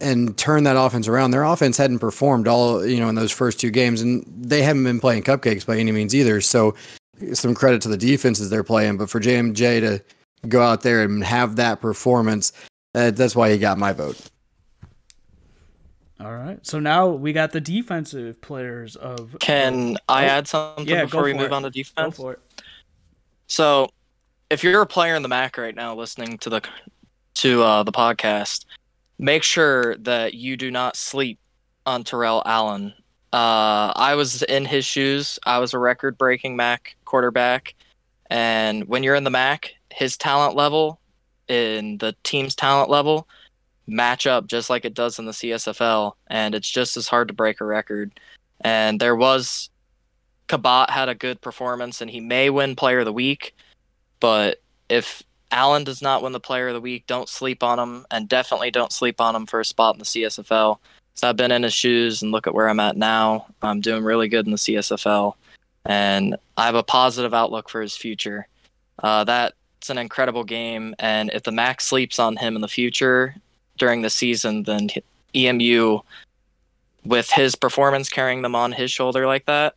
and 0.00 0.36
turn 0.36 0.64
that 0.64 0.76
offense 0.76 1.08
around. 1.08 1.30
Their 1.30 1.44
offense 1.44 1.76
hadn't 1.76 1.98
performed 1.98 2.48
all 2.48 2.84
you 2.84 3.00
know 3.00 3.08
in 3.08 3.14
those 3.14 3.32
first 3.32 3.60
two 3.60 3.70
games, 3.70 4.00
and 4.02 4.24
they 4.26 4.62
haven't 4.62 4.84
been 4.84 5.00
playing 5.00 5.22
cupcakes 5.22 5.66
by 5.66 5.78
any 5.78 5.92
means 5.92 6.14
either. 6.14 6.40
So 6.40 6.74
some 7.32 7.54
credit 7.54 7.82
to 7.82 7.88
the 7.88 7.96
defenses 7.96 8.50
they're 8.50 8.64
playing, 8.64 8.98
but 8.98 9.10
for 9.10 9.20
JMJ 9.20 9.80
to 9.80 10.04
go 10.48 10.62
out 10.62 10.82
there 10.82 11.02
and 11.02 11.24
have 11.24 11.56
that 11.56 11.80
performance, 11.80 12.52
uh, 12.94 13.10
that's 13.10 13.34
why 13.34 13.50
he 13.50 13.58
got 13.58 13.78
my 13.78 13.92
vote. 13.92 14.20
All 16.18 16.34
right. 16.34 16.64
So 16.66 16.78
now 16.80 17.08
we 17.08 17.32
got 17.32 17.52
the 17.52 17.60
defensive 17.60 18.40
players 18.40 18.96
of. 18.96 19.36
Can 19.40 19.96
I 20.08 20.24
oh, 20.24 20.28
add 20.28 20.48
something 20.48 20.86
yeah, 20.86 21.04
before 21.04 21.24
we 21.24 21.34
move 21.34 21.46
it. 21.46 21.52
on 21.52 21.62
to 21.62 21.70
defense? 21.70 22.16
Go 22.16 22.22
for 22.22 22.32
it. 22.34 22.40
So, 23.48 23.90
if 24.50 24.64
you're 24.64 24.82
a 24.82 24.86
player 24.86 25.14
in 25.14 25.22
the 25.22 25.28
MAC 25.28 25.58
right 25.58 25.74
now 25.74 25.94
listening 25.94 26.38
to 26.38 26.50
the 26.50 26.62
to 27.34 27.62
uh, 27.62 27.82
the 27.82 27.92
podcast, 27.92 28.64
make 29.18 29.42
sure 29.42 29.96
that 29.96 30.34
you 30.34 30.56
do 30.56 30.70
not 30.70 30.96
sleep 30.96 31.38
on 31.84 32.04
Terrell 32.04 32.42
Allen 32.46 32.94
uh, 33.36 33.92
I 33.94 34.14
was 34.14 34.42
in 34.44 34.64
his 34.64 34.86
shoes. 34.86 35.38
I 35.44 35.58
was 35.58 35.74
a 35.74 35.78
record 35.78 36.16
breaking 36.16 36.56
MAC 36.56 36.96
quarterback. 37.04 37.74
And 38.30 38.88
when 38.88 39.02
you're 39.02 39.14
in 39.14 39.24
the 39.24 39.30
MAC, 39.30 39.74
his 39.90 40.16
talent 40.16 40.56
level 40.56 41.00
in 41.46 41.98
the 41.98 42.16
team's 42.22 42.54
talent 42.54 42.88
level 42.88 43.28
match 43.86 44.26
up 44.26 44.46
just 44.46 44.70
like 44.70 44.86
it 44.86 44.94
does 44.94 45.18
in 45.18 45.26
the 45.26 45.32
CSFL. 45.32 46.14
And 46.28 46.54
it's 46.54 46.70
just 46.70 46.96
as 46.96 47.08
hard 47.08 47.28
to 47.28 47.34
break 47.34 47.60
a 47.60 47.66
record. 47.66 48.18
And 48.62 48.98
there 49.00 49.14
was 49.14 49.68
Kabat 50.48 50.88
had 50.88 51.10
a 51.10 51.14
good 51.14 51.42
performance 51.42 52.00
and 52.00 52.10
he 52.10 52.20
may 52.20 52.48
win 52.48 52.74
player 52.74 53.00
of 53.00 53.04
the 53.04 53.12
week. 53.12 53.54
But 54.18 54.62
if 54.88 55.22
Allen 55.50 55.84
does 55.84 56.02
not 56.02 56.22
win 56.22 56.32
the 56.32 56.40
player 56.40 56.68
of 56.68 56.74
the 56.74 56.80
week, 56.80 57.06
don't 57.06 57.28
sleep 57.28 57.62
on 57.62 57.78
him 57.78 58.06
and 58.10 58.28
definitely 58.28 58.70
don't 58.70 58.92
sleep 58.92 59.20
on 59.20 59.36
him 59.36 59.46
for 59.46 59.60
a 59.60 59.64
spot 59.64 59.94
in 59.94 59.98
the 59.98 60.04
CSFL. 60.04 60.78
So 61.14 61.28
I've 61.28 61.36
been 61.36 61.50
in 61.50 61.62
his 61.62 61.72
shoes 61.72 62.20
and 62.20 62.30
look 62.30 62.46
at 62.46 62.54
where 62.54 62.68
I'm 62.68 62.80
at 62.80 62.96
now. 62.96 63.46
I'm 63.62 63.80
doing 63.80 64.04
really 64.04 64.28
good 64.28 64.44
in 64.44 64.52
the 64.52 64.58
CSFL, 64.58 65.34
and 65.86 66.36
I 66.58 66.66
have 66.66 66.74
a 66.74 66.82
positive 66.82 67.32
outlook 67.32 67.70
for 67.70 67.80
his 67.80 67.96
future. 67.96 68.46
Uh, 69.02 69.24
that's 69.24 69.88
an 69.88 69.96
incredible 69.96 70.44
game, 70.44 70.94
and 70.98 71.30
if 71.32 71.42
the 71.42 71.52
MAC 71.52 71.80
sleeps 71.80 72.18
on 72.18 72.36
him 72.36 72.54
in 72.54 72.60
the 72.60 72.68
future 72.68 73.34
during 73.78 74.02
the 74.02 74.10
season, 74.10 74.64
then 74.64 74.90
EMU, 75.34 76.00
with 77.04 77.30
his 77.30 77.54
performance 77.54 78.10
carrying 78.10 78.42
them 78.42 78.54
on 78.54 78.72
his 78.72 78.90
shoulder 78.90 79.26
like 79.26 79.46
that, 79.46 79.74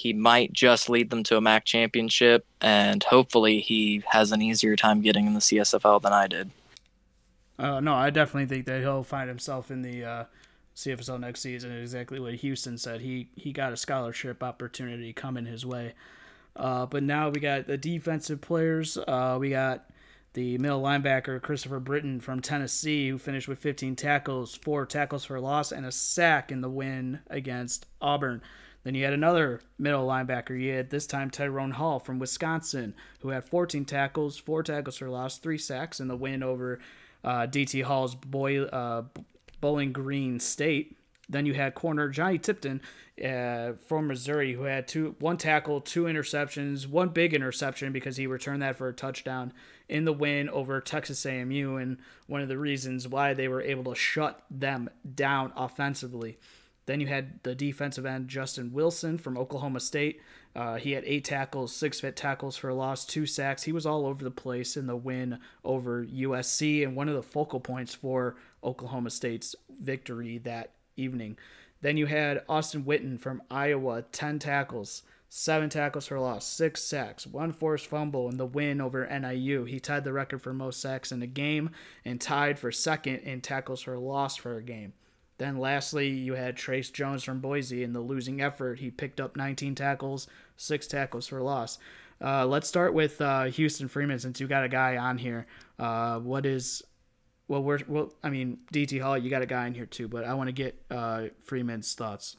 he 0.00 0.14
might 0.14 0.50
just 0.50 0.88
lead 0.88 1.10
them 1.10 1.22
to 1.24 1.36
a 1.36 1.42
MAC 1.42 1.66
championship, 1.66 2.46
and 2.62 3.04
hopefully 3.04 3.60
he 3.60 4.02
has 4.12 4.32
an 4.32 4.40
easier 4.40 4.74
time 4.74 5.02
getting 5.02 5.26
in 5.26 5.34
the 5.34 5.40
CSFL 5.40 6.00
than 6.00 6.14
I 6.14 6.26
did. 6.26 6.50
Uh, 7.58 7.80
no, 7.80 7.92
I 7.92 8.08
definitely 8.08 8.46
think 8.46 8.64
that 8.64 8.80
he'll 8.80 9.02
find 9.02 9.28
himself 9.28 9.70
in 9.70 9.82
the 9.82 10.02
uh, 10.02 11.18
next 11.18 11.40
season. 11.40 11.78
Exactly 11.78 12.18
what 12.18 12.32
Houston 12.36 12.78
said. 12.78 13.02
He 13.02 13.28
he 13.36 13.52
got 13.52 13.74
a 13.74 13.76
scholarship 13.76 14.42
opportunity 14.42 15.12
coming 15.12 15.44
his 15.44 15.66
way. 15.66 15.92
Uh, 16.56 16.86
but 16.86 17.02
now 17.02 17.28
we 17.28 17.38
got 17.38 17.66
the 17.66 17.76
defensive 17.76 18.40
players. 18.40 18.96
Uh, 18.96 19.36
we 19.38 19.50
got 19.50 19.90
the 20.32 20.56
middle 20.56 20.80
linebacker 20.80 21.42
Christopher 21.42 21.78
Britton 21.78 22.20
from 22.20 22.40
Tennessee, 22.40 23.10
who 23.10 23.18
finished 23.18 23.48
with 23.48 23.58
15 23.58 23.96
tackles, 23.96 24.54
four 24.54 24.86
tackles 24.86 25.26
for 25.26 25.38
loss, 25.38 25.70
and 25.72 25.84
a 25.84 25.92
sack 25.92 26.50
in 26.50 26.62
the 26.62 26.70
win 26.70 27.20
against 27.28 27.84
Auburn. 28.00 28.40
Then 28.82 28.94
you 28.94 29.04
had 29.04 29.12
another 29.12 29.60
middle 29.78 30.06
linebacker. 30.06 30.58
You 30.58 30.74
had 30.74 30.90
this 30.90 31.06
time 31.06 31.30
Tyrone 31.30 31.72
Hall 31.72 31.98
from 31.98 32.18
Wisconsin, 32.18 32.94
who 33.20 33.28
had 33.28 33.48
14 33.48 33.84
tackles, 33.84 34.38
four 34.38 34.62
tackles 34.62 34.96
for 34.96 35.08
loss, 35.08 35.38
three 35.38 35.58
sacks 35.58 36.00
in 36.00 36.08
the 36.08 36.16
win 36.16 36.42
over 36.42 36.80
uh, 37.22 37.46
DT 37.46 37.84
Hall's 37.84 38.14
boy, 38.14 38.62
uh, 38.62 39.04
Bowling 39.60 39.92
Green 39.92 40.40
State. 40.40 40.96
Then 41.28 41.46
you 41.46 41.54
had 41.54 41.74
corner 41.74 42.08
Johnny 42.08 42.38
Tipton 42.38 42.80
uh, 43.24 43.72
from 43.86 44.08
Missouri, 44.08 44.54
who 44.54 44.64
had 44.64 44.88
two, 44.88 45.14
one 45.20 45.36
tackle, 45.36 45.80
two 45.80 46.04
interceptions, 46.04 46.88
one 46.88 47.10
big 47.10 47.34
interception 47.34 47.92
because 47.92 48.16
he 48.16 48.26
returned 48.26 48.62
that 48.62 48.76
for 48.76 48.88
a 48.88 48.92
touchdown 48.92 49.52
in 49.88 50.04
the 50.04 50.12
win 50.12 50.48
over 50.48 50.80
Texas 50.80 51.24
A&M, 51.24 51.50
and 51.52 51.98
one 52.26 52.40
of 52.40 52.48
the 52.48 52.58
reasons 52.58 53.06
why 53.06 53.34
they 53.34 53.46
were 53.46 53.62
able 53.62 53.92
to 53.92 53.94
shut 53.94 54.42
them 54.50 54.90
down 55.14 55.52
offensively. 55.54 56.38
Then 56.86 57.00
you 57.00 57.06
had 57.06 57.42
the 57.42 57.54
defensive 57.54 58.06
end 58.06 58.28
Justin 58.28 58.72
Wilson 58.72 59.18
from 59.18 59.38
Oklahoma 59.38 59.80
State. 59.80 60.20
Uh, 60.56 60.76
he 60.76 60.92
had 60.92 61.04
eight 61.06 61.24
tackles, 61.24 61.74
six 61.74 62.00
fit 62.00 62.16
tackles 62.16 62.56
for 62.56 62.68
a 62.68 62.74
loss, 62.74 63.04
two 63.04 63.26
sacks. 63.26 63.62
He 63.62 63.72
was 63.72 63.86
all 63.86 64.06
over 64.06 64.24
the 64.24 64.30
place 64.30 64.76
in 64.76 64.86
the 64.86 64.96
win 64.96 65.38
over 65.64 66.04
USC 66.04 66.82
and 66.82 66.96
one 66.96 67.08
of 67.08 67.14
the 67.14 67.22
focal 67.22 67.60
points 67.60 67.94
for 67.94 68.36
Oklahoma 68.64 69.10
State's 69.10 69.54
victory 69.80 70.38
that 70.38 70.72
evening. 70.96 71.38
Then 71.82 71.96
you 71.96 72.06
had 72.06 72.42
Austin 72.48 72.84
Witten 72.84 73.18
from 73.18 73.42
Iowa, 73.50 74.02
10 74.12 74.38
tackles, 74.38 75.02
seven 75.28 75.70
tackles 75.70 76.08
for 76.08 76.18
loss, 76.18 76.44
six 76.44 76.82
sacks, 76.82 77.26
one 77.26 77.52
forced 77.52 77.86
fumble 77.86 78.28
in 78.28 78.36
the 78.36 78.44
win 78.44 78.80
over 78.80 79.06
NIU. 79.06 79.64
He 79.64 79.80
tied 79.80 80.04
the 80.04 80.12
record 80.12 80.42
for 80.42 80.52
most 80.52 80.80
sacks 80.80 81.12
in 81.12 81.22
a 81.22 81.26
game 81.26 81.70
and 82.04 82.20
tied 82.20 82.58
for 82.58 82.72
second 82.72 83.20
in 83.20 83.40
tackles 83.40 83.82
for 83.82 83.96
loss 83.96 84.36
for 84.36 84.56
a 84.56 84.62
game. 84.62 84.92
Then 85.40 85.56
lastly, 85.56 86.10
you 86.10 86.34
had 86.34 86.54
Trace 86.54 86.90
Jones 86.90 87.24
from 87.24 87.40
Boise 87.40 87.82
in 87.82 87.94
the 87.94 88.00
losing 88.00 88.42
effort. 88.42 88.78
He 88.78 88.90
picked 88.90 89.18
up 89.18 89.36
19 89.36 89.74
tackles, 89.74 90.26
six 90.58 90.86
tackles 90.86 91.26
for 91.26 91.40
loss. 91.40 91.78
Uh, 92.22 92.44
let's 92.44 92.68
start 92.68 92.92
with 92.92 93.18
uh, 93.22 93.44
Houston 93.44 93.88
Freeman 93.88 94.18
since 94.18 94.38
you 94.38 94.46
got 94.46 94.64
a 94.64 94.68
guy 94.68 94.98
on 94.98 95.16
here. 95.16 95.46
Uh, 95.78 96.18
what 96.18 96.44
is 96.44 96.82
well, 97.48 97.62
we're 97.62 97.78
well. 97.88 98.12
I 98.22 98.28
mean, 98.28 98.58
DT 98.70 99.00
Hall, 99.00 99.16
you 99.16 99.30
got 99.30 99.40
a 99.40 99.46
guy 99.46 99.66
in 99.66 99.72
here 99.72 99.86
too, 99.86 100.08
but 100.08 100.24
I 100.24 100.34
want 100.34 100.48
to 100.48 100.52
get 100.52 100.78
uh, 100.90 101.28
Freeman's 101.42 101.94
thoughts. 101.94 102.36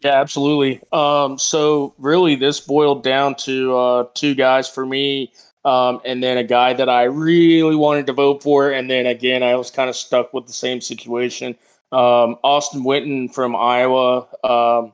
Yeah, 0.00 0.18
absolutely. 0.18 0.80
Um, 0.92 1.36
so 1.36 1.92
really, 1.98 2.36
this 2.36 2.58
boiled 2.58 3.02
down 3.04 3.34
to 3.40 3.76
uh, 3.76 4.06
two 4.14 4.34
guys 4.34 4.66
for 4.66 4.86
me, 4.86 5.30
um, 5.64 6.00
and 6.04 6.22
then 6.22 6.36
a 6.36 6.44
guy 6.44 6.72
that 6.74 6.88
I 6.88 7.04
really 7.04 7.76
wanted 7.76 8.06
to 8.06 8.12
vote 8.12 8.42
for, 8.42 8.70
and 8.70 8.90
then 8.90 9.06
again, 9.06 9.42
I 9.42 9.54
was 9.54 9.70
kind 9.70 9.88
of 9.88 9.96
stuck 9.96 10.32
with 10.34 10.46
the 10.46 10.52
same 10.52 10.80
situation. 10.80 11.56
Um, 11.92 12.36
Austin 12.42 12.84
Witten 12.84 13.32
from 13.32 13.54
Iowa, 13.54 14.26
um, 14.44 14.92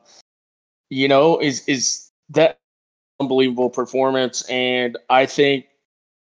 you 0.90 1.08
know, 1.08 1.38
is 1.38 1.66
is 1.66 2.10
that 2.30 2.58
unbelievable 3.20 3.70
performance, 3.70 4.42
and 4.48 4.96
I 5.08 5.26
think 5.26 5.66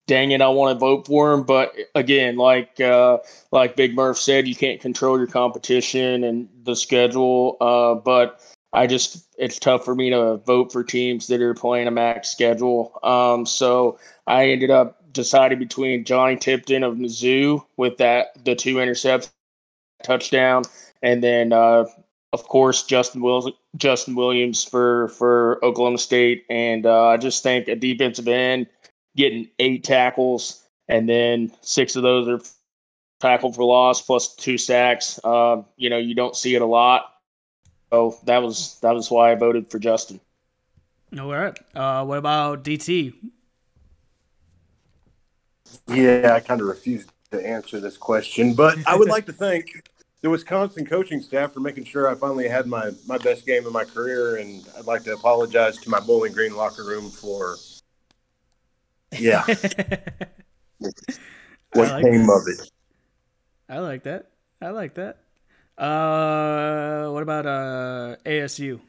dang 0.10 0.32
it, 0.32 0.42
I 0.42 0.50
want 0.50 0.76
to 0.76 0.80
vote 0.80 1.06
for 1.06 1.32
him. 1.32 1.44
But 1.44 1.74
again, 1.96 2.36
like 2.36 2.82
uh, 2.82 3.20
like 3.52 3.76
Big 3.76 3.96
Murph 3.96 4.18
said, 4.18 4.48
you 4.48 4.56
can't 4.56 4.82
control 4.82 5.18
your 5.18 5.28
competition 5.28 6.24
and 6.24 6.50
the 6.64 6.76
schedule. 6.76 7.58
Uh, 7.62 7.94
but 7.96 8.42
I 8.74 8.88
just 8.88 9.26
it's 9.38 9.58
tough 9.58 9.84
for 9.84 9.96
me 9.96 10.10
to 10.12 10.38
vote 10.38 10.72
for 10.72 10.84
teams 10.84 11.28
that 11.28 11.42
are 11.42 11.54
playing 11.54 11.88
a 11.88 11.92
MAC 11.92 12.26
schedule. 12.26 13.00
Um, 13.04 13.46
so 13.46 13.98
I 14.28 14.50
ended 14.50 14.70
up 14.70 15.12
deciding 15.12 15.60
between 15.60 16.06
Johnny 16.06 16.36
Tipton 16.36 16.84
of 16.84 16.96
Mizzou 16.96 17.66
with 17.78 17.98
that 17.98 18.44
the 18.46 18.56
two 18.56 18.80
intercept 18.80 19.32
touchdown, 20.04 20.64
and 21.02 21.24
then 21.24 21.52
uh, 21.52 21.86
of 22.32 22.44
course 22.44 22.84
Justin 22.84 23.22
Wills 23.22 23.50
Justin 23.76 24.16
Williams 24.16 24.64
for 24.64 25.08
for 25.10 25.64
Oklahoma 25.66 25.98
State, 25.98 26.46
and 26.50 26.86
uh, 26.86 27.08
I 27.08 27.18
just 27.18 27.42
think 27.42 27.68
a 27.68 27.76
defensive 27.76 28.28
end 28.28 28.68
getting 29.16 29.50
eight 29.58 29.84
tackles, 29.84 30.64
and 30.88 31.10
then 31.10 31.52
six 31.62 31.96
of 31.96 32.04
those 32.04 32.28
are 32.28 32.40
tackle 33.20 33.52
for 33.52 33.64
loss 33.64 34.02
plus 34.02 34.36
two 34.36 34.58
sacks. 34.58 35.20
Uh, 35.24 35.64
you 35.76 35.90
know, 35.90 35.98
you 35.98 36.14
don't 36.14 36.36
see 36.36 36.56
it 36.56 36.62
a 36.62 36.66
lot. 36.66 37.16
So 37.92 38.18
that 38.26 38.42
was 38.42 38.80
that 38.82 38.94
was 38.94 39.10
why 39.10 39.32
I 39.32 39.36
voted 39.36 39.70
for 39.70 39.80
Justin. 39.80 40.20
All 41.18 41.32
right. 41.32 41.58
Uh, 41.74 42.06
what 42.06 42.20
about 42.20 42.64
DT? 42.64 43.14
Yeah, 45.88 46.34
I 46.36 46.40
kind 46.40 46.62
of 46.62 46.68
refuse 46.68 47.08
to 47.32 47.46
answer 47.46 47.80
this 47.80 47.98
question, 47.98 48.54
but 48.54 48.78
I 48.86 48.96
would 48.96 49.10
like 49.10 49.26
to 49.26 49.34
thank 49.46 49.90
the 50.22 50.30
Wisconsin 50.30 50.86
coaching 50.86 51.22
staff 51.22 51.54
for 51.54 51.62
making 51.62 51.86
sure 51.86 52.08
I 52.10 52.16
finally 52.16 52.48
had 52.48 52.68
my, 52.68 52.92
my 53.08 53.18
best 53.18 53.46
game 53.46 53.66
of 53.66 53.74
my 53.74 53.86
career, 53.86 54.38
and 54.38 54.68
I'd 54.78 54.86
like 54.86 55.04
to 55.04 55.14
apologize 55.14 55.78
to 55.78 55.90
my 55.90 56.00
Bowling 56.00 56.34
Green 56.34 56.56
locker 56.56 56.84
room 56.84 57.10
for, 57.10 57.56
yeah, 59.18 59.44
what 61.74 61.90
like 61.90 62.04
came 62.04 62.28
that. 62.28 62.34
of 62.34 62.48
it. 62.48 62.72
I 63.68 63.80
like 63.80 64.04
that. 64.04 64.32
I 64.62 64.70
like 64.70 64.96
that. 64.96 65.18
Uh, 65.80 67.10
what 67.12 67.24
about 67.24 67.46
uh 67.46 68.16
ASU? 68.26 68.82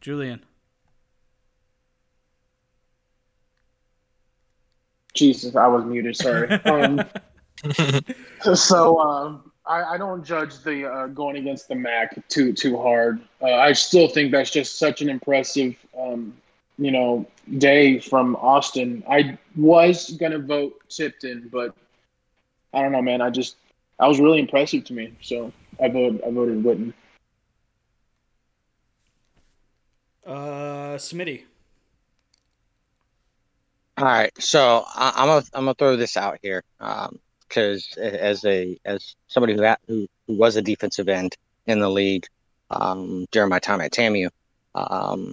Julian. 0.00 0.44
Jesus, 5.12 5.56
I 5.56 5.66
was 5.66 5.84
muted. 5.84 6.16
Sorry. 6.16 6.48
Um, 6.64 7.02
so 8.54 9.00
um, 9.00 9.50
I, 9.66 9.82
I 9.82 9.98
don't 9.98 10.24
judge 10.24 10.62
the 10.62 10.86
uh, 10.88 11.06
going 11.08 11.36
against 11.36 11.66
the 11.66 11.74
MAC 11.74 12.16
too 12.28 12.52
too 12.52 12.78
hard. 12.78 13.20
Uh, 13.42 13.54
I 13.54 13.72
still 13.72 14.06
think 14.06 14.30
that's 14.30 14.50
just 14.52 14.78
such 14.78 15.02
an 15.02 15.08
impressive, 15.08 15.74
um, 15.98 16.32
you 16.78 16.92
know, 16.92 17.26
day 17.56 17.98
from 17.98 18.36
Austin. 18.36 19.02
I 19.08 19.38
was 19.56 20.10
gonna 20.10 20.38
vote 20.38 20.80
Tipton, 20.88 21.48
but 21.52 21.74
I 22.72 22.82
don't 22.82 22.92
know, 22.92 23.02
man. 23.02 23.20
I 23.20 23.30
just 23.30 23.56
I 23.98 24.06
was 24.06 24.20
really 24.20 24.38
impressive 24.38 24.84
to 24.84 24.92
me, 24.92 25.14
so 25.22 25.52
I 25.82 25.88
voted 25.88 26.22
I 26.22 26.30
voted 26.30 26.62
Witten. 26.62 26.92
Uh, 30.26 30.96
Smitty. 30.96 31.44
All 33.96 34.04
right, 34.04 34.30
so 34.38 34.84
I, 34.94 35.12
I'm 35.16 35.26
gonna 35.26 35.44
I'm 35.54 35.64
gonna 35.64 35.74
throw 35.74 35.96
this 35.96 36.16
out 36.16 36.38
here 36.42 36.62
because 37.48 37.88
as 37.96 38.44
a 38.44 38.78
as 38.84 39.16
somebody 39.26 39.54
who, 39.54 39.64
ha- 39.64 39.78
who 39.88 40.06
who 40.26 40.34
was 40.34 40.56
a 40.56 40.62
defensive 40.62 41.08
end 41.08 41.34
in 41.66 41.80
the 41.80 41.88
league 41.88 42.26
um, 42.70 43.26
during 43.32 43.48
my 43.48 43.58
time 43.58 43.80
at 43.80 43.92
TAMU, 43.92 44.28
um, 44.74 45.32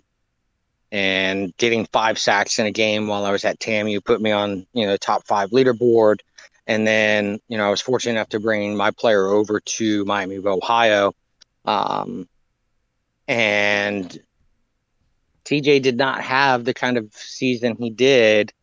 and 0.96 1.54
getting 1.58 1.86
five 1.88 2.18
sacks 2.18 2.58
in 2.58 2.66
a 2.66 2.72
game 2.72 3.08
while 3.08 3.26
I 3.26 3.32
was 3.32 3.43
at 3.43 3.60
TAMU 3.60 4.00
put 4.00 4.22
me 4.22 4.32
on 4.32 4.66
you 4.72 4.88
know 4.88 4.96
top 4.96 5.28
five 5.28 5.50
leaderboard, 5.50 6.22
and 6.68 6.88
then 6.88 7.41
you 7.50 7.58
know 7.58 7.68
I 7.68 7.70
was 7.70 7.82
fortunate 7.82 8.14
enough 8.14 8.30
to 8.30 8.39
bring 8.39 8.78
my 8.78 8.91
player 8.91 9.28
over 9.28 9.60
to 9.60 10.06
Miami 10.06 10.38
of 10.38 10.48
Ohio, 10.48 11.12
um, 11.66 12.30
and 13.28 14.18
TJ 15.43 15.82
did 15.82 15.98
not 15.98 16.22
have 16.22 16.64
the 16.64 16.74
kind 16.74 16.98
of 16.98 17.12
season 17.14 17.76
he 17.76 17.89
did 17.89 18.54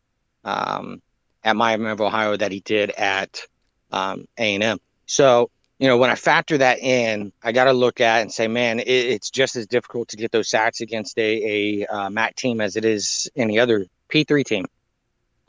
um, 0.43 1.03
at 1.45 1.55
Miami 1.55 1.91
of 1.91 2.01
Ohio 2.01 2.35
that 2.35 2.51
he 2.51 2.61
did 2.61 2.93
at 2.93 3.43
um, 3.91 4.27
A&M. 4.39 4.79
So, 5.05 5.51
you 5.83 5.89
know, 5.89 5.97
when 5.97 6.11
I 6.11 6.15
factor 6.15 6.57
that 6.59 6.79
in, 6.79 7.33
I 7.43 7.51
got 7.51 7.65
to 7.65 7.73
look 7.73 8.01
at 8.01 8.23
and 8.23 8.33
say, 8.33 8.47
man, 8.47 8.79
it, 8.79 8.87
it's 8.87 9.31
just 9.31 9.57
as 9.57 9.67
difficult 9.67 10.07
to 10.11 10.17
get 10.17 10.31
those 10.31 10.49
sacks 10.49 10.81
against 10.81 11.19
a, 11.19 11.83
a 11.83 11.87
uh, 11.87 12.09
MAC 12.09 12.37
team 12.37 12.61
as 12.61 12.77
it 12.77 12.85
is 12.85 13.29
any 13.35 13.59
other 13.59 13.87
P3 14.09 14.45
team. 14.45 14.67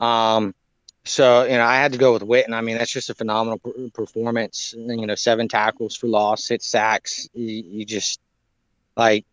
Um, 0.00 0.52
so, 1.04 1.44
you 1.44 1.52
know, 1.52 1.62
I 1.62 1.76
had 1.76 1.92
to 1.92 1.98
go 1.98 2.14
with 2.14 2.22
Witten. 2.22 2.52
I 2.52 2.62
mean, 2.62 2.76
that's 2.76 2.90
just 2.90 3.10
a 3.10 3.14
phenomenal 3.14 3.60
per- 3.60 3.90
performance. 3.90 4.74
You 4.76 5.06
know, 5.06 5.14
seven 5.14 5.46
tackles 5.46 5.94
for 5.94 6.08
loss, 6.08 6.42
six 6.42 6.66
sacks. 6.66 7.28
You, 7.32 7.62
you 7.64 7.84
just 7.84 8.18
like 8.96 9.24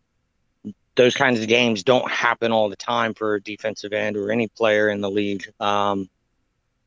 those 0.94 1.16
kinds 1.16 1.40
of 1.40 1.48
games 1.48 1.82
don't 1.82 2.08
happen 2.08 2.52
all 2.52 2.68
the 2.68 2.76
time 2.76 3.12
for 3.12 3.34
a 3.34 3.42
defensive 3.42 3.92
end 3.92 4.16
or 4.16 4.30
any 4.30 4.46
player 4.46 4.88
in 4.88 5.00
the 5.00 5.10
league. 5.10 5.52
Um, 5.58 6.08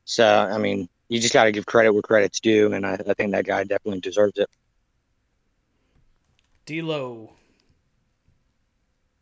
so, 0.05 0.25
I 0.25 0.57
mean, 0.57 0.87
you 1.09 1.19
just 1.19 1.33
got 1.33 1.45
to 1.45 1.51
give 1.51 1.65
credit 1.65 1.91
where 1.91 2.01
credit's 2.01 2.39
due, 2.39 2.73
and 2.73 2.85
I, 2.85 2.93
I 2.93 3.13
think 3.13 3.31
that 3.31 3.45
guy 3.45 3.63
definitely 3.63 4.01
deserves 4.01 4.37
it. 4.37 4.49
D'Lo. 6.65 7.31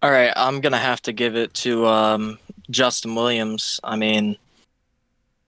All 0.02 0.12
right, 0.12 0.34
I'm 0.36 0.62
gonna 0.62 0.78
have 0.78 1.02
to 1.04 1.14
give 1.14 1.36
it 1.36 1.54
to 1.56 1.86
um, 1.88 2.38
Justin 2.70 3.16
Williams. 3.16 3.80
I 3.84 3.96
mean, 3.96 4.38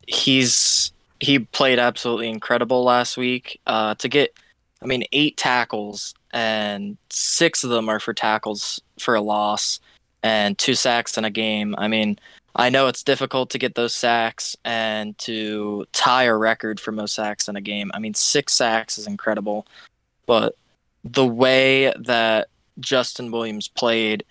he's 0.08 0.92
he 1.20 1.40
played 1.40 1.80
absolutely 1.80 2.30
incredible 2.30 2.84
last 2.84 3.18
week. 3.18 3.60
Uh, 3.68 3.96
to 3.96 4.08
get, 4.08 4.34
I 4.82 4.86
mean, 4.86 5.04
eight 5.12 5.38
tackles 5.38 6.14
and 6.32 6.98
six 7.10 7.64
of 7.64 7.70
them 7.70 7.90
are 7.90 8.00
for 8.00 8.14
tackles 8.14 8.82
for 9.00 9.16
a 9.16 9.22
loss 9.22 9.80
and 10.24 10.58
two 10.58 10.76
sacks 10.76 11.18
in 11.18 11.26
a 11.26 11.30
game. 11.30 11.76
I 11.78 11.88
mean, 11.88 12.20
I 12.56 12.70
know 12.70 12.88
it's 12.88 13.04
difficult 13.04 13.50
to 13.50 13.58
get 13.58 13.76
those 13.76 13.94
sacks 13.94 14.56
and 14.64 15.18
to 15.20 15.86
tie 15.92 16.24
a 16.24 16.36
record 16.36 16.80
for 16.80 16.94
most 16.94 17.14
sacks 17.14 17.50
in 17.50 17.58
a 17.58 17.62
game. 17.62 17.92
I 17.94 18.00
mean, 18.00 18.14
six 18.14 18.54
sacks 18.54 18.98
is 18.98 19.08
incredible, 19.08 19.68
but 20.26 20.56
the 21.04 21.26
way 21.26 21.94
that 22.00 22.48
Justin 22.80 23.32
Williams 23.32 23.68
played, 23.68 24.24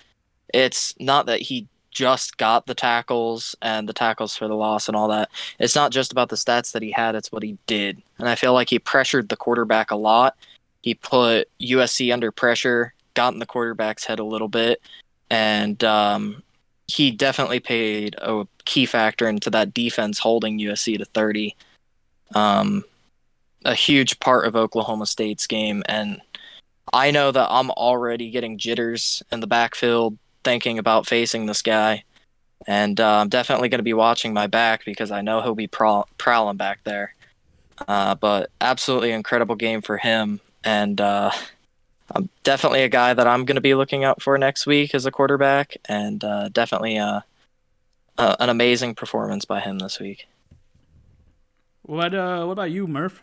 it's 0.52 0.94
not 0.98 1.26
that 1.26 1.42
he 1.42 1.68
just 1.90 2.38
got 2.38 2.66
the 2.66 2.74
tackles 2.74 3.54
and 3.60 3.88
the 3.88 3.92
tackles 3.92 4.34
for 4.36 4.48
the 4.48 4.56
loss 4.56 4.88
and 4.88 4.96
all 4.96 5.08
that. 5.08 5.30
It's 5.58 5.76
not 5.76 5.92
just 5.92 6.10
about 6.10 6.30
the 6.30 6.36
stats 6.36 6.72
that 6.72 6.82
he 6.82 6.92
had, 6.92 7.14
it's 7.14 7.30
what 7.30 7.42
he 7.42 7.58
did. 7.66 8.02
And 8.18 8.28
I 8.28 8.34
feel 8.34 8.54
like 8.54 8.70
he 8.70 8.78
pressured 8.78 9.28
the 9.28 9.36
quarterback 9.36 9.90
a 9.90 9.96
lot. 9.96 10.36
He 10.82 10.94
put 10.94 11.48
USC 11.60 12.12
under 12.12 12.32
pressure, 12.32 12.94
got 13.12 13.34
in 13.34 13.38
the 13.38 13.46
quarterback's 13.46 14.04
head 14.04 14.18
a 14.18 14.24
little 14.24 14.48
bit, 14.48 14.82
and 15.30 15.82
um, 15.84 16.42
he 16.86 17.10
definitely 17.10 17.60
paid 17.60 18.16
a 18.18 18.46
key 18.64 18.86
factor 18.86 19.28
into 19.28 19.50
that 19.50 19.74
defense 19.74 20.18
holding 20.18 20.58
USC 20.58 20.98
to 20.98 21.04
30. 21.04 21.56
Um, 22.34 22.84
a 23.64 23.74
huge 23.74 24.20
part 24.20 24.46
of 24.46 24.54
Oklahoma 24.54 25.06
State's 25.06 25.46
game. 25.46 25.82
And 25.86 26.20
I 26.92 27.10
know 27.10 27.32
that 27.32 27.48
I'm 27.50 27.70
already 27.70 28.30
getting 28.30 28.58
jitters 28.58 29.22
in 29.32 29.40
the 29.40 29.46
backfield 29.46 30.18
thinking 30.44 30.78
about 30.78 31.06
facing 31.06 31.46
this 31.46 31.62
guy. 31.62 32.04
and 32.66 33.00
uh, 33.00 33.18
I'm 33.20 33.28
definitely 33.28 33.68
going 33.68 33.78
to 33.78 33.82
be 33.82 33.94
watching 33.94 34.32
my 34.32 34.46
back 34.46 34.84
because 34.84 35.10
I 35.10 35.20
know 35.22 35.40
he'll 35.42 35.54
be 35.54 35.66
prow- 35.66 36.06
prowling 36.18 36.56
back 36.56 36.80
there. 36.84 37.14
Uh, 37.88 38.14
but 38.14 38.50
absolutely 38.60 39.10
incredible 39.10 39.56
game 39.56 39.82
for 39.82 39.96
him, 39.96 40.40
and 40.62 41.00
uh, 41.00 41.30
I'm 42.10 42.28
definitely 42.42 42.82
a 42.82 42.88
guy 42.88 43.14
that 43.14 43.26
I'm 43.26 43.44
going 43.44 43.54
to 43.56 43.60
be 43.60 43.74
looking 43.74 44.04
out 44.04 44.22
for 44.22 44.36
next 44.36 44.66
week 44.66 44.94
as 44.94 45.06
a 45.06 45.10
quarterback, 45.10 45.76
and 45.88 46.22
uh, 46.22 46.48
definitely 46.48 46.98
uh, 46.98 47.20
an 48.16 48.48
amazing 48.48 48.94
performance 48.94 49.44
by 49.44 49.60
him 49.60 49.78
this 49.78 49.98
week. 49.98 50.28
What 51.82 52.14
uh, 52.14 52.44
what 52.44 52.52
about 52.52 52.70
you, 52.70 52.86
Murph? 52.86 53.22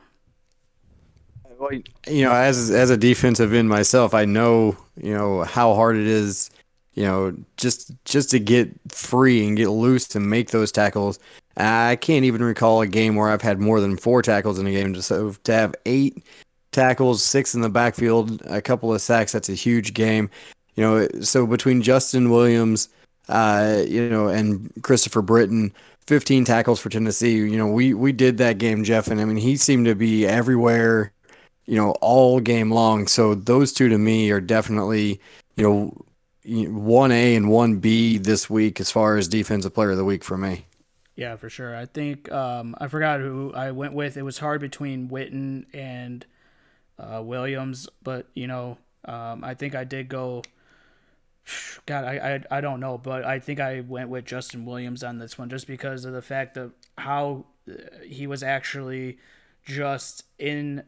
Well, 1.58 1.72
you 2.08 2.24
know, 2.24 2.32
as 2.32 2.72
as 2.72 2.90
a 2.90 2.98
defensive 2.98 3.54
end 3.54 3.70
myself, 3.70 4.14
I 4.14 4.26
know 4.26 4.78
you 4.98 5.14
know 5.14 5.44
how 5.44 5.74
hard 5.74 5.96
it 5.96 6.08
is. 6.08 6.50
You 6.94 7.04
know, 7.04 7.36
just 7.58 7.92
just 8.04 8.32
to 8.32 8.40
get 8.40 8.70
free 8.90 9.48
and 9.48 9.56
get 9.56 9.70
loose 9.70 10.14
and 10.16 10.30
make 10.30 10.50
those 10.50 10.72
tackles. 10.72 11.20
I 11.58 11.98
can't 11.98 12.26
even 12.26 12.44
recall 12.44 12.82
a 12.82 12.88
game 12.88 13.16
where 13.16 13.30
I've 13.30 13.42
had 13.42 13.60
more 13.60 13.80
than 13.80 13.98
four 13.98 14.22
tackles 14.22 14.60
in 14.60 14.68
a 14.68 14.72
game. 14.72 14.96
So 15.02 15.32
to 15.44 15.54
have 15.54 15.76
eight 15.86 16.24
tackles, 16.72 17.24
six 17.24 17.56
in 17.56 17.62
the 17.62 17.70
backfield, 17.70 18.42
a 18.46 18.62
couple 18.62 18.94
of 18.94 19.02
sacks, 19.02 19.32
that's 19.32 19.50
a 19.50 19.54
huge 19.54 19.94
game. 19.94 20.30
You 20.76 20.84
know, 20.84 21.08
so 21.22 21.46
between 21.46 21.82
Justin 21.82 22.30
Williams, 22.30 22.90
uh, 23.28 23.84
you 23.88 24.10
know, 24.10 24.28
and 24.28 24.72
Christopher 24.84 25.22
Britton, 25.22 25.74
15 26.08 26.46
tackles 26.46 26.80
for 26.80 26.90
Tennessee. 26.90 27.36
You 27.36 27.58
know, 27.58 27.68
we 27.68 27.94
we 27.94 28.12
did 28.12 28.38
that 28.38 28.58
game, 28.58 28.84
Jeff, 28.84 29.08
and 29.08 29.20
I 29.22 29.26
mean 29.26 29.38
he 29.38 29.58
seemed 29.58 29.86
to 29.86 29.96
be 29.96 30.26
everywhere 30.26 31.14
you 31.66 31.78
know, 31.78 31.92
all 32.02 32.40
game 32.40 32.72
long. 32.72 33.08
So 33.08 33.36
those 33.36 33.72
two 33.72 33.90
to 33.90 33.98
me 33.98 34.30
are 34.32 34.42
definitely, 34.42 35.22
you 35.56 35.64
know, 35.64 36.06
one 36.70 37.12
A 37.12 37.36
and 37.36 37.50
one 37.50 37.78
B 37.78 38.18
this 38.18 38.50
week 38.50 38.82
as 38.82 38.92
far 38.92 39.16
as 39.16 39.28
defensive 39.28 39.74
player 39.74 39.92
of 39.92 39.98
the 39.98 40.04
week 40.04 40.24
for 40.24 40.38
me. 40.38 40.66
Yeah, 41.16 41.36
for 41.36 41.50
sure. 41.50 41.76
I 41.76 41.86
think 41.86 42.32
um, 42.32 42.76
I 42.80 42.88
forgot 42.88 43.20
who 43.20 43.54
I 43.54 43.72
went 43.72 43.94
with. 43.94 44.18
It 44.18 44.24
was 44.24 44.40
hard 44.40 44.60
between 44.60 45.08
Witten 45.08 45.66
and 45.74 46.26
uh, 47.02 47.22
Williams, 47.22 47.90
but 48.04 48.28
you 48.34 48.48
know, 48.48 48.78
um, 49.06 49.44
I 49.44 49.54
think 49.54 49.76
I 49.76 49.84
did 49.84 50.10
go. 50.10 50.44
God, 51.86 52.06
I, 52.06 52.36
I 52.52 52.58
I 52.58 52.62
don't 52.62 52.80
know, 52.80 52.98
but 52.98 53.26
I 53.26 53.40
think 53.40 53.60
I 53.60 53.82
went 53.82 54.10
with 54.10 54.26
Justin 54.26 54.66
Williams 54.66 55.04
on 55.04 55.18
this 55.18 55.38
one 55.38 55.50
just 55.50 55.68
because 55.68 56.06
of 56.06 56.14
the 56.14 56.22
fact 56.22 56.58
of 56.58 56.74
how 56.98 57.46
uh, 57.70 57.74
he 58.06 58.28
was 58.28 58.44
actually 58.44 59.18
just 59.66 60.26
in 60.38 60.84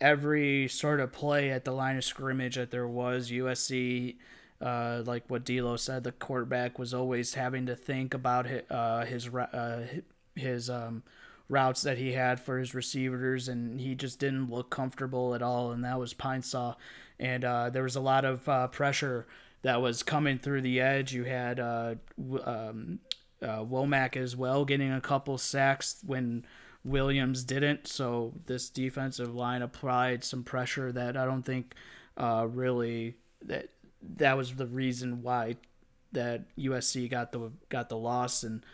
every 0.00 0.68
sort 0.68 1.00
of 1.00 1.12
play 1.12 1.50
at 1.50 1.64
the 1.64 1.72
line 1.72 1.96
of 1.96 2.04
scrimmage 2.04 2.56
that 2.56 2.70
there 2.70 2.88
was. 2.88 3.30
USC, 3.30 4.16
uh, 4.60 5.02
like 5.04 5.24
what 5.28 5.44
D'Lo 5.44 5.76
said, 5.76 6.04
the 6.04 6.12
quarterback 6.12 6.78
was 6.78 6.94
always 6.94 7.34
having 7.34 7.66
to 7.66 7.76
think 7.76 8.14
about 8.14 8.46
his 8.46 8.62
uh, 8.70 9.04
his, 9.04 9.28
uh, 9.28 9.86
his 10.34 10.70
um, 10.70 11.02
routes 11.50 11.82
that 11.82 11.98
he 11.98 12.12
had 12.12 12.40
for 12.40 12.58
his 12.58 12.74
receivers, 12.74 13.48
and 13.48 13.80
he 13.80 13.94
just 13.94 14.18
didn't 14.18 14.50
look 14.50 14.70
comfortable 14.70 15.34
at 15.34 15.42
all. 15.42 15.72
And 15.72 15.84
that 15.84 15.98
was 15.98 16.14
Pine 16.14 16.42
Saw, 16.42 16.76
and 17.18 17.44
uh, 17.44 17.68
there 17.68 17.82
was 17.82 17.96
a 17.96 18.00
lot 18.00 18.24
of 18.24 18.48
uh, 18.48 18.68
pressure 18.68 19.26
that 19.62 19.82
was 19.82 20.02
coming 20.02 20.38
through 20.38 20.62
the 20.62 20.80
edge. 20.80 21.12
You 21.12 21.24
had 21.24 21.60
uh, 21.60 21.96
um, 22.44 23.00
Womack 23.42 24.16
as 24.16 24.36
well 24.36 24.64
getting 24.64 24.92
a 24.92 25.00
couple 25.00 25.36
sacks 25.36 25.96
when 26.06 26.46
Williams 26.84 27.44
didn't. 27.44 27.86
So 27.86 28.34
this 28.46 28.70
defensive 28.70 29.34
line 29.34 29.62
applied 29.62 30.24
some 30.24 30.44
pressure 30.44 30.92
that 30.92 31.16
I 31.16 31.24
don't 31.24 31.42
think 31.42 31.74
uh, 32.16 32.46
really 32.50 33.16
that 33.42 33.70
that 34.16 34.36
was 34.36 34.54
the 34.54 34.66
reason 34.66 35.22
why 35.22 35.56
that 36.12 36.44
USC 36.56 37.10
got 37.10 37.32
the 37.32 37.50
got 37.68 37.88
the 37.88 37.96
loss 37.96 38.42
and 38.42 38.64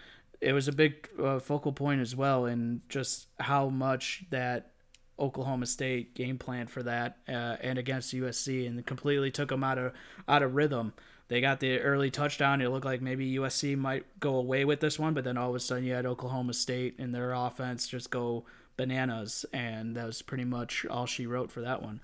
it 0.41 0.53
was 0.53 0.69
a 0.69 0.73
big 0.73 1.09
uh, 1.23 1.39
focal 1.39 1.73
point 1.73 2.01
as 2.01 2.15
well 2.15 2.47
and 2.47 2.81
just 2.89 3.29
how 3.41 3.69
much 3.69 4.25
that 4.31 4.73
Oklahoma 5.19 5.67
State 5.67 6.15
game 6.15 6.39
plan 6.39 6.67
for 6.67 6.83
that 6.83 7.19
uh, 7.29 7.57
and 7.61 7.79
against 7.79 8.15
USC 8.15 8.67
and 8.67 8.85
completely 8.85 9.31
took 9.31 9.49
them 9.49 9.65
out 9.65 9.79
of 9.79 9.93
out 10.29 10.43
of 10.43 10.55
rhythm 10.55 10.93
they 11.29 11.41
got 11.41 11.61
the 11.61 11.81
early 11.81 12.11
touchdown. 12.11 12.61
It 12.61 12.69
looked 12.69 12.85
like 12.85 13.03
maybe 13.03 13.35
USC 13.35 13.77
might 13.77 14.05
go 14.21 14.37
away 14.37 14.65
with 14.65 14.81
this 14.81 14.99
one, 14.99 15.13
but 15.13 15.25
then 15.25 15.37
all 15.37 15.51
of 15.51 15.57
a 15.57 15.61
sudden 15.61 15.85
you 15.85 15.93
had 15.93 16.07
Oklahoma 16.07 16.55
State 16.55 16.95
and 16.99 17.15
their 17.15 17.33
offense 17.33 17.89
just 17.89 18.11
go 18.11 18.45
bananas, 18.77 19.45
and 19.53 19.97
that 19.97 20.07
was 20.07 20.23
pretty 20.23 20.45
much 20.45 20.87
all 20.87 21.07
she 21.07 21.27
wrote 21.27 21.51
for 21.51 21.63
that 21.63 21.83
one. 21.83 22.01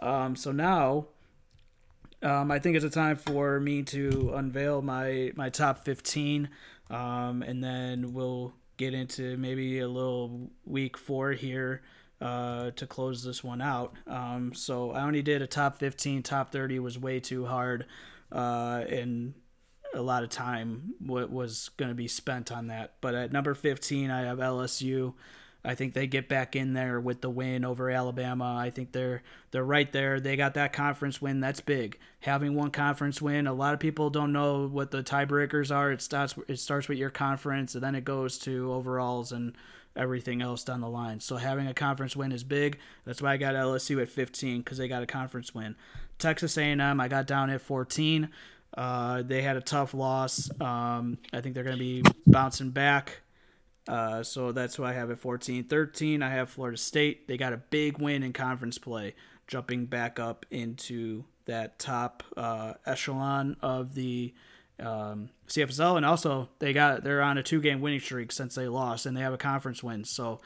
Um, 0.00 0.34
so 0.34 0.50
now, 0.50 1.06
um, 2.22 2.50
I 2.50 2.58
think 2.58 2.74
it's 2.74 2.84
a 2.84 2.90
time 2.90 3.16
for 3.16 3.60
me 3.60 3.82
to 3.84 4.32
unveil 4.34 4.82
my 4.82 5.32
my 5.36 5.50
top 5.50 5.84
fifteen, 5.84 6.48
um, 6.90 7.42
and 7.42 7.62
then 7.62 8.12
we'll 8.12 8.54
get 8.76 8.94
into 8.94 9.36
maybe 9.36 9.80
a 9.80 9.88
little 9.88 10.50
week 10.64 10.96
four 10.96 11.32
here. 11.32 11.82
Uh, 12.20 12.70
to 12.70 12.86
close 12.86 13.22
this 13.22 13.44
one 13.44 13.60
out. 13.60 13.92
Um, 14.06 14.54
so 14.54 14.92
I 14.92 15.02
only 15.02 15.20
did 15.20 15.42
a 15.42 15.46
top 15.46 15.76
15. 15.76 16.22
Top 16.22 16.52
30 16.52 16.78
was 16.78 16.98
way 16.98 17.20
too 17.20 17.44
hard 17.44 17.84
uh, 18.32 18.84
and 18.88 19.34
a 19.94 20.02
lot 20.02 20.24
of 20.24 20.28
time 20.28 20.94
what 20.98 21.30
was 21.30 21.70
going 21.76 21.90
to 21.90 21.94
be 21.94 22.08
spent 22.08 22.50
on 22.50 22.66
that. 22.66 22.94
But 23.00 23.14
at 23.14 23.32
number 23.32 23.54
15, 23.54 24.10
I 24.10 24.22
have 24.22 24.38
LSU. 24.38 25.14
I 25.64 25.74
think 25.74 25.94
they 25.94 26.06
get 26.06 26.28
back 26.28 26.54
in 26.54 26.74
there 26.74 27.00
with 27.00 27.22
the 27.22 27.30
win 27.30 27.64
over 27.64 27.90
Alabama. 27.90 28.56
I 28.58 28.70
think 28.70 28.92
they're 28.92 29.22
they're 29.50 29.64
right 29.64 29.90
there. 29.92 30.20
They 30.20 30.36
got 30.36 30.54
that 30.54 30.72
conference 30.72 31.22
win. 31.22 31.40
That's 31.40 31.60
big. 31.60 31.98
Having 32.20 32.54
one 32.54 32.70
conference 32.70 33.22
win. 33.22 33.46
A 33.46 33.54
lot 33.54 33.72
of 33.72 33.80
people 33.80 34.10
don't 34.10 34.32
know 34.32 34.66
what 34.66 34.90
the 34.90 35.02
tiebreakers 35.02 35.74
are. 35.74 35.90
It 35.90 36.02
starts 36.02 36.34
it 36.48 36.58
starts 36.58 36.88
with 36.88 36.98
your 36.98 37.10
conference, 37.10 37.74
and 37.74 37.82
then 37.82 37.94
it 37.94 38.04
goes 38.04 38.38
to 38.40 38.72
overalls 38.72 39.32
and 39.32 39.54
everything 39.96 40.42
else 40.42 40.64
down 40.64 40.80
the 40.80 40.88
line. 40.88 41.20
So 41.20 41.36
having 41.36 41.66
a 41.66 41.74
conference 41.74 42.16
win 42.16 42.32
is 42.32 42.44
big. 42.44 42.78
That's 43.04 43.22
why 43.22 43.32
I 43.32 43.36
got 43.36 43.54
LSU 43.54 44.02
at 44.02 44.08
15 44.08 44.58
because 44.58 44.78
they 44.78 44.88
got 44.88 45.02
a 45.02 45.06
conference 45.06 45.54
win. 45.54 45.76
Texas 46.18 46.58
A&M, 46.58 47.00
I 47.00 47.08
got 47.08 47.26
down 47.26 47.50
at 47.50 47.60
14. 47.60 48.28
Uh, 48.76 49.22
they 49.22 49.42
had 49.42 49.56
a 49.56 49.60
tough 49.60 49.94
loss. 49.94 50.50
Um, 50.60 51.18
I 51.32 51.40
think 51.40 51.54
they're 51.54 51.64
going 51.64 51.76
to 51.76 51.82
be 51.82 52.02
bouncing 52.26 52.70
back. 52.70 53.20
Uh, 53.86 54.22
so 54.22 54.52
that's 54.52 54.78
why 54.78 54.90
I 54.90 54.92
have 54.94 55.10
at 55.10 55.18
14. 55.18 55.64
13, 55.64 56.22
I 56.22 56.30
have 56.30 56.50
Florida 56.50 56.78
State. 56.78 57.28
They 57.28 57.36
got 57.36 57.52
a 57.52 57.58
big 57.58 57.98
win 57.98 58.22
in 58.22 58.32
conference 58.32 58.78
play, 58.78 59.14
jumping 59.46 59.86
back 59.86 60.18
up 60.18 60.46
into 60.50 61.24
that 61.46 61.78
top 61.78 62.22
uh, 62.36 62.74
echelon 62.86 63.56
of 63.60 63.94
the 63.94 64.32
um, 64.80 65.28
CFSL. 65.48 65.96
And 65.96 66.06
also, 66.06 66.48
they 66.58 66.72
got 66.72 67.04
they're 67.04 67.22
on 67.22 67.38
a 67.38 67.42
two 67.42 67.60
game 67.60 67.80
winning 67.80 68.00
streak 68.00 68.32
since 68.32 68.54
they 68.54 68.68
lost, 68.68 69.06
and 69.06 69.16
they 69.16 69.20
have 69.20 69.34
a 69.34 69.38
conference 69.38 69.82
win. 69.82 70.04
So 70.04 70.40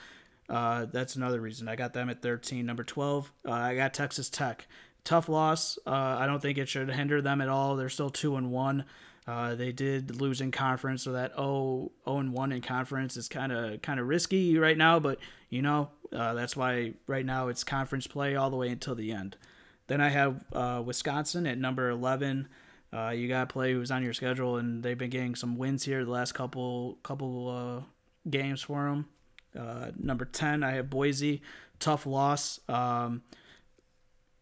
uh, 0.48 0.86
that's 0.86 1.14
another 1.14 1.40
reason 1.40 1.68
I 1.68 1.76
got 1.76 1.92
them 1.92 2.10
at 2.10 2.22
13. 2.22 2.66
Number 2.66 2.84
12, 2.84 3.32
uh, 3.46 3.52
I 3.52 3.76
got 3.76 3.94
Texas 3.94 4.28
Tech 4.28 4.66
tough 5.04 5.28
loss. 5.28 5.78
Uh, 5.86 5.90
I 6.18 6.26
don't 6.26 6.40
think 6.40 6.58
it 6.58 6.68
should 6.68 6.90
hinder 6.90 7.22
them 7.22 7.40
at 7.40 7.48
all. 7.48 7.76
They're 7.76 7.88
still 7.88 8.10
two 8.10 8.36
and 8.36 8.50
one. 8.50 8.84
Uh, 9.28 9.54
they 9.54 9.72
did 9.72 10.18
lose 10.22 10.40
in 10.40 10.50
conference, 10.50 11.02
so 11.02 11.12
that 11.12 11.34
0, 11.34 11.92
0 12.06 12.18
and 12.18 12.32
1 12.32 12.52
in 12.52 12.62
conference 12.62 13.14
is 13.14 13.28
kind 13.28 13.52
of 13.52 13.82
kind 13.82 14.00
of 14.00 14.08
risky 14.08 14.56
right 14.56 14.78
now. 14.78 14.98
But 14.98 15.18
you 15.50 15.60
know 15.60 15.90
uh, 16.14 16.32
that's 16.32 16.56
why 16.56 16.94
right 17.06 17.26
now 17.26 17.48
it's 17.48 17.62
conference 17.62 18.06
play 18.06 18.36
all 18.36 18.48
the 18.48 18.56
way 18.56 18.70
until 18.70 18.94
the 18.94 19.12
end. 19.12 19.36
Then 19.86 20.00
I 20.00 20.08
have 20.08 20.44
uh, 20.54 20.82
Wisconsin 20.84 21.46
at 21.46 21.58
number 21.58 21.90
11. 21.90 22.48
Uh, 22.90 23.10
you 23.10 23.28
got 23.28 23.48
to 23.48 23.52
play 23.52 23.74
who's 23.74 23.90
on 23.90 24.02
your 24.02 24.14
schedule, 24.14 24.56
and 24.56 24.82
they've 24.82 24.96
been 24.96 25.10
getting 25.10 25.34
some 25.34 25.58
wins 25.58 25.84
here 25.84 26.06
the 26.06 26.10
last 26.10 26.32
couple 26.32 26.98
couple 27.02 27.50
uh, 27.50 27.82
games 28.30 28.62
for 28.62 28.84
them. 28.84 29.08
Uh, 29.58 29.90
number 29.98 30.24
10, 30.24 30.62
I 30.62 30.72
have 30.72 30.88
Boise. 30.88 31.42
Tough 31.80 32.06
loss. 32.06 32.60
Um, 32.66 33.22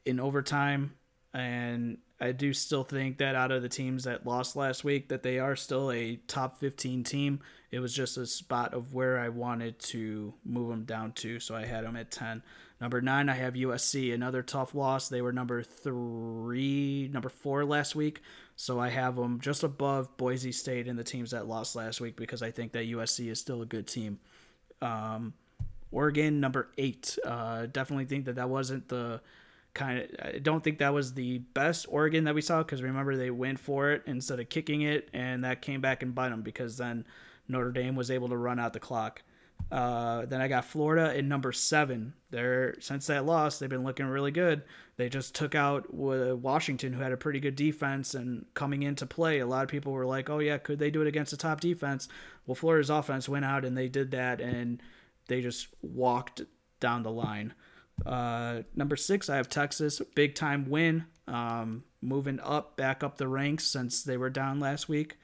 in 0.04 0.20
overtime, 0.20 0.94
and 1.34 1.98
I 2.18 2.32
do 2.32 2.54
still 2.54 2.84
think 2.84 3.18
that 3.18 3.34
out 3.34 3.52
of 3.52 3.62
the 3.62 3.68
teams 3.68 4.04
that 4.04 4.26
lost 4.26 4.56
last 4.56 4.84
week, 4.84 5.08
that 5.08 5.22
they 5.22 5.38
are 5.38 5.54
still 5.54 5.90
a 5.90 6.16
top 6.26 6.58
15 6.58 7.04
team. 7.04 7.40
It 7.70 7.80
was 7.80 7.92
just 7.92 8.16
a 8.16 8.26
spot 8.26 8.72
of 8.72 8.94
where 8.94 9.18
I 9.18 9.28
wanted 9.28 9.78
to 9.80 10.32
move 10.44 10.70
them 10.70 10.84
down 10.84 11.12
to, 11.12 11.38
so 11.40 11.54
I 11.54 11.66
had 11.66 11.84
them 11.84 11.96
at 11.96 12.10
10. 12.10 12.42
Number 12.80 13.00
nine, 13.00 13.28
I 13.28 13.34
have 13.34 13.54
USC, 13.54 14.14
another 14.14 14.42
tough 14.42 14.74
loss. 14.74 15.08
They 15.08 15.22
were 15.22 15.32
number 15.32 15.62
three, 15.62 17.08
number 17.12 17.28
four 17.28 17.64
last 17.64 17.94
week, 17.94 18.20
so 18.54 18.78
I 18.78 18.88
have 18.90 19.16
them 19.16 19.40
just 19.40 19.62
above 19.62 20.14
Boise 20.16 20.52
State 20.52 20.86
and 20.86 20.98
the 20.98 21.04
teams 21.04 21.30
that 21.30 21.46
lost 21.46 21.74
last 21.74 22.00
week 22.00 22.16
because 22.16 22.42
I 22.42 22.50
think 22.50 22.72
that 22.72 22.86
USC 22.86 23.30
is 23.30 23.40
still 23.40 23.62
a 23.62 23.66
good 23.66 23.86
team. 23.86 24.18
Um, 24.82 25.34
Oregon, 25.90 26.40
number 26.40 26.68
eight. 26.76 27.18
Uh, 27.24 27.66
definitely 27.66 28.04
think 28.04 28.26
that 28.26 28.36
that 28.36 28.50
wasn't 28.50 28.88
the 28.88 29.22
kind 29.76 30.00
of 30.00 30.10
I 30.20 30.38
don't 30.38 30.64
think 30.64 30.78
that 30.78 30.94
was 30.94 31.14
the 31.14 31.38
best 31.38 31.86
Oregon 31.88 32.24
that 32.24 32.34
we 32.34 32.40
saw 32.40 32.62
because 32.62 32.82
remember 32.82 33.14
they 33.14 33.30
went 33.30 33.60
for 33.60 33.92
it 33.92 34.02
instead 34.06 34.40
of 34.40 34.48
kicking 34.48 34.82
it 34.82 35.08
and 35.12 35.44
that 35.44 35.62
came 35.62 35.80
back 35.80 36.02
and 36.02 36.14
bite 36.14 36.30
them 36.30 36.42
because 36.42 36.78
then 36.78 37.04
Notre 37.46 37.70
Dame 37.70 37.94
was 37.94 38.10
able 38.10 38.28
to 38.30 38.36
run 38.36 38.58
out 38.58 38.72
the 38.72 38.80
clock. 38.80 39.22
Uh, 39.70 40.26
then 40.26 40.40
I 40.40 40.48
got 40.48 40.64
Florida 40.64 41.16
in 41.16 41.28
number 41.28 41.52
seven. 41.52 42.14
They're 42.30 42.76
since 42.80 43.06
that 43.08 43.26
loss, 43.26 43.58
they've 43.58 43.68
been 43.68 43.84
looking 43.84 44.06
really 44.06 44.30
good. 44.30 44.62
They 44.96 45.08
just 45.08 45.34
took 45.34 45.54
out 45.54 45.92
Washington, 45.92 46.92
who 46.92 47.02
had 47.02 47.12
a 47.12 47.16
pretty 47.16 47.40
good 47.40 47.56
defense, 47.56 48.14
and 48.14 48.46
coming 48.54 48.82
into 48.82 49.06
play, 49.06 49.40
a 49.40 49.46
lot 49.46 49.64
of 49.64 49.68
people 49.68 49.92
were 49.92 50.06
like, 50.06 50.30
"Oh 50.30 50.38
yeah, 50.38 50.58
could 50.58 50.78
they 50.78 50.90
do 50.90 51.02
it 51.02 51.08
against 51.08 51.32
a 51.32 51.36
top 51.36 51.60
defense?" 51.60 52.08
Well, 52.46 52.54
Florida's 52.54 52.90
offense 52.90 53.28
went 53.28 53.44
out 53.44 53.64
and 53.64 53.76
they 53.76 53.88
did 53.88 54.12
that, 54.12 54.40
and 54.40 54.80
they 55.26 55.40
just 55.40 55.68
walked 55.82 56.42
down 56.80 57.02
the 57.02 57.10
line. 57.10 57.54
Uh, 58.04 58.62
number 58.74 58.96
six, 58.96 59.30
I 59.30 59.36
have 59.36 59.48
Texas, 59.48 60.00
big 60.14 60.34
time 60.34 60.68
win, 60.68 61.06
um, 61.26 61.84
moving 62.02 62.38
up, 62.40 62.76
back 62.76 63.02
up 63.02 63.16
the 63.16 63.28
ranks 63.28 63.66
since 63.66 64.02
they 64.02 64.16
were 64.16 64.30
down 64.30 64.60
last 64.60 64.88
week. 64.88 65.16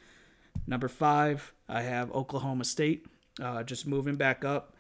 Number 0.67 0.89
five, 0.89 1.53
I 1.69 1.83
have 1.83 2.13
Oklahoma 2.13 2.65
State, 2.65 3.07
uh, 3.41 3.63
just 3.63 3.87
moving 3.87 4.17
back 4.17 4.45
up 4.45 4.75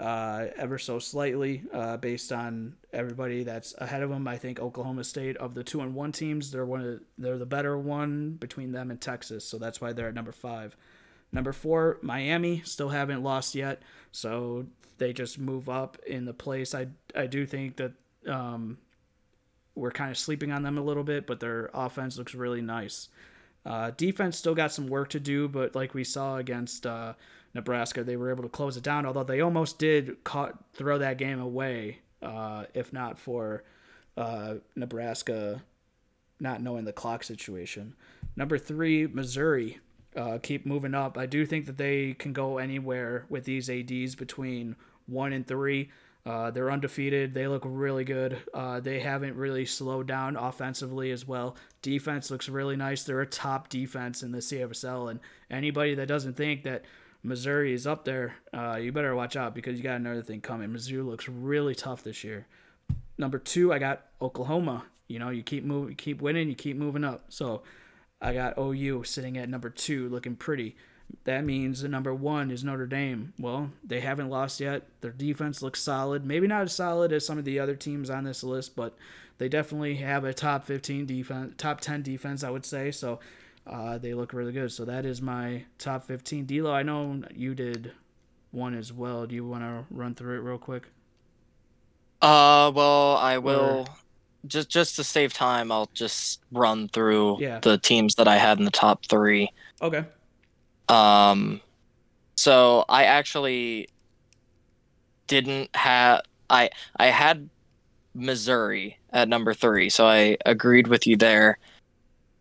uh, 0.00 0.46
ever 0.56 0.78
so 0.78 0.98
slightly 0.98 1.62
uh, 1.72 1.96
based 1.96 2.32
on 2.32 2.74
everybody 2.92 3.42
that's 3.42 3.74
ahead 3.78 4.02
of 4.02 4.10
them. 4.10 4.28
I 4.28 4.36
think 4.36 4.60
Oklahoma 4.60 5.04
State 5.04 5.36
of 5.36 5.54
the 5.54 5.64
two 5.64 5.80
and 5.80 5.94
one 5.94 6.12
teams, 6.12 6.50
they're 6.50 6.66
one 6.66 6.80
of, 6.80 7.00
they're 7.16 7.38
the 7.38 7.46
better 7.46 7.76
one 7.76 8.32
between 8.32 8.72
them 8.72 8.90
and 8.90 9.00
Texas, 9.00 9.44
so 9.44 9.58
that's 9.58 9.80
why 9.80 9.92
they're 9.92 10.08
at 10.08 10.14
number 10.14 10.32
five. 10.32 10.76
Number 11.30 11.52
four, 11.52 11.98
Miami 12.00 12.62
still 12.64 12.88
haven't 12.88 13.22
lost 13.22 13.54
yet, 13.54 13.82
so 14.12 14.66
they 14.98 15.12
just 15.12 15.38
move 15.38 15.68
up 15.68 15.98
in 16.06 16.24
the 16.24 16.34
place. 16.34 16.74
I 16.74 16.88
I 17.14 17.26
do 17.26 17.46
think 17.46 17.76
that 17.76 17.92
um, 18.26 18.78
we're 19.74 19.90
kind 19.90 20.10
of 20.10 20.18
sleeping 20.18 20.52
on 20.52 20.62
them 20.62 20.78
a 20.78 20.82
little 20.82 21.04
bit, 21.04 21.26
but 21.26 21.40
their 21.40 21.70
offense 21.72 22.18
looks 22.18 22.34
really 22.34 22.60
nice. 22.62 23.08
Uh, 23.64 23.90
defense 23.96 24.36
still 24.36 24.54
got 24.54 24.72
some 24.72 24.88
work 24.88 25.10
to 25.10 25.20
do, 25.20 25.48
but 25.48 25.74
like 25.74 25.94
we 25.94 26.04
saw 26.04 26.36
against 26.36 26.86
uh, 26.86 27.14
Nebraska, 27.54 28.02
they 28.02 28.16
were 28.16 28.30
able 28.30 28.42
to 28.42 28.48
close 28.48 28.76
it 28.76 28.82
down. 28.82 29.06
Although 29.06 29.24
they 29.24 29.40
almost 29.40 29.78
did 29.78 30.22
caught, 30.24 30.58
throw 30.74 30.98
that 30.98 31.18
game 31.18 31.40
away, 31.40 31.98
uh, 32.22 32.64
if 32.74 32.92
not 32.92 33.18
for 33.18 33.64
uh, 34.16 34.54
Nebraska 34.74 35.62
not 36.40 36.62
knowing 36.62 36.84
the 36.84 36.92
clock 36.92 37.24
situation. 37.24 37.94
Number 38.36 38.58
three, 38.58 39.06
Missouri 39.06 39.80
uh, 40.16 40.38
keep 40.42 40.66
moving 40.66 40.94
up. 40.94 41.18
I 41.18 41.26
do 41.26 41.44
think 41.44 41.66
that 41.66 41.76
they 41.76 42.14
can 42.14 42.32
go 42.32 42.58
anywhere 42.58 43.26
with 43.28 43.44
these 43.44 43.68
ads 43.68 44.14
between 44.14 44.76
one 45.08 45.32
and 45.32 45.46
three. 45.46 45.90
Uh, 46.26 46.50
they're 46.50 46.70
undefeated. 46.70 47.32
They 47.32 47.48
look 47.48 47.62
really 47.64 48.04
good. 48.04 48.38
Uh, 48.52 48.80
they 48.80 49.00
haven't 49.00 49.34
really 49.36 49.64
slowed 49.64 50.06
down 50.06 50.36
offensively 50.36 51.10
as 51.10 51.26
well. 51.26 51.56
Defense 51.80 52.30
looks 52.30 52.48
really 52.50 52.76
nice. 52.76 53.02
They're 53.02 53.22
a 53.22 53.26
top 53.26 53.70
defense 53.70 54.22
in 54.22 54.32
the 54.32 54.38
CFSL, 54.38 55.10
and 55.10 55.20
anybody 55.50 55.94
that 55.94 56.06
doesn't 56.06 56.36
think 56.36 56.64
that 56.64 56.84
Missouri 57.22 57.72
is 57.72 57.86
up 57.86 58.04
there, 58.04 58.34
uh, 58.52 58.76
you 58.76 58.92
better 58.92 59.14
watch 59.14 59.36
out 59.36 59.54
because 59.54 59.78
you 59.78 59.82
got 59.82 59.96
another 59.96 60.22
thing 60.22 60.40
coming. 60.40 60.72
Missouri 60.72 61.02
looks 61.02 61.28
really 61.28 61.74
tough 61.74 62.02
this 62.04 62.22
year. 62.22 62.46
Number 63.16 63.38
two, 63.38 63.72
I 63.72 63.78
got 63.78 64.06
Oklahoma. 64.20 64.84
You 65.08 65.18
know, 65.18 65.30
you 65.30 65.42
keep 65.42 65.64
moving, 65.64 65.90
you 65.90 65.96
keep 65.96 66.20
winning, 66.20 66.48
you 66.48 66.54
keep 66.54 66.76
moving 66.76 67.04
up. 67.04 67.24
So 67.30 67.62
I 68.20 68.34
got 68.34 68.58
OU 68.58 69.04
sitting 69.04 69.38
at 69.38 69.48
number 69.48 69.70
two, 69.70 70.08
looking 70.08 70.36
pretty. 70.36 70.76
That 71.24 71.44
means 71.44 71.82
the 71.82 71.88
number 71.88 72.14
one 72.14 72.50
is 72.50 72.64
Notre 72.64 72.86
Dame. 72.86 73.32
Well, 73.38 73.70
they 73.84 74.00
haven't 74.00 74.30
lost 74.30 74.60
yet. 74.60 74.84
Their 75.00 75.10
defense 75.10 75.62
looks 75.62 75.82
solid. 75.82 76.24
Maybe 76.24 76.46
not 76.46 76.62
as 76.62 76.74
solid 76.74 77.12
as 77.12 77.26
some 77.26 77.38
of 77.38 77.44
the 77.44 77.58
other 77.58 77.76
teams 77.76 78.08
on 78.08 78.24
this 78.24 78.42
list, 78.42 78.74
but 78.74 78.96
they 79.38 79.48
definitely 79.48 79.96
have 79.96 80.24
a 80.24 80.32
top 80.32 80.64
15 80.64 81.06
defense, 81.06 81.54
top 81.58 81.80
10 81.80 82.02
defense, 82.02 82.42
I 82.42 82.50
would 82.50 82.64
say. 82.64 82.90
So 82.90 83.20
uh, 83.66 83.98
they 83.98 84.14
look 84.14 84.32
really 84.32 84.52
good. 84.52 84.72
So 84.72 84.84
that 84.86 85.04
is 85.04 85.20
my 85.20 85.64
top 85.78 86.04
15. 86.04 86.46
D'Lo, 86.46 86.72
I 86.72 86.82
know 86.82 87.22
you 87.34 87.54
did 87.54 87.92
one 88.50 88.74
as 88.74 88.92
well. 88.92 89.26
Do 89.26 89.34
you 89.34 89.46
want 89.46 89.62
to 89.62 89.84
run 89.90 90.14
through 90.14 90.38
it 90.38 90.42
real 90.42 90.58
quick? 90.58 90.84
Uh, 92.20 92.72
well, 92.74 93.16
I 93.16 93.38
will. 93.38 93.60
Or 93.60 93.84
just 94.46 94.68
just 94.68 94.96
to 94.96 95.04
save 95.04 95.32
time, 95.32 95.70
I'll 95.70 95.90
just 95.94 96.40
run 96.52 96.88
through 96.88 97.40
yeah. 97.40 97.60
the 97.60 97.78
teams 97.78 98.14
that 98.16 98.26
I 98.26 98.36
had 98.36 98.58
in 98.58 98.64
the 98.64 98.70
top 98.70 99.06
three. 99.06 99.52
Okay. 99.82 100.04
Um, 100.88 101.60
so 102.36 102.84
I 102.88 103.04
actually 103.04 103.88
didn't 105.26 105.74
have 105.76 106.22
I 106.50 106.70
I 106.96 107.06
had 107.06 107.48
Missouri 108.14 108.98
at 109.12 109.28
number 109.28 109.54
three, 109.54 109.90
so 109.90 110.06
I 110.06 110.36
agreed 110.46 110.88
with 110.88 111.06
you 111.06 111.16
there. 111.16 111.58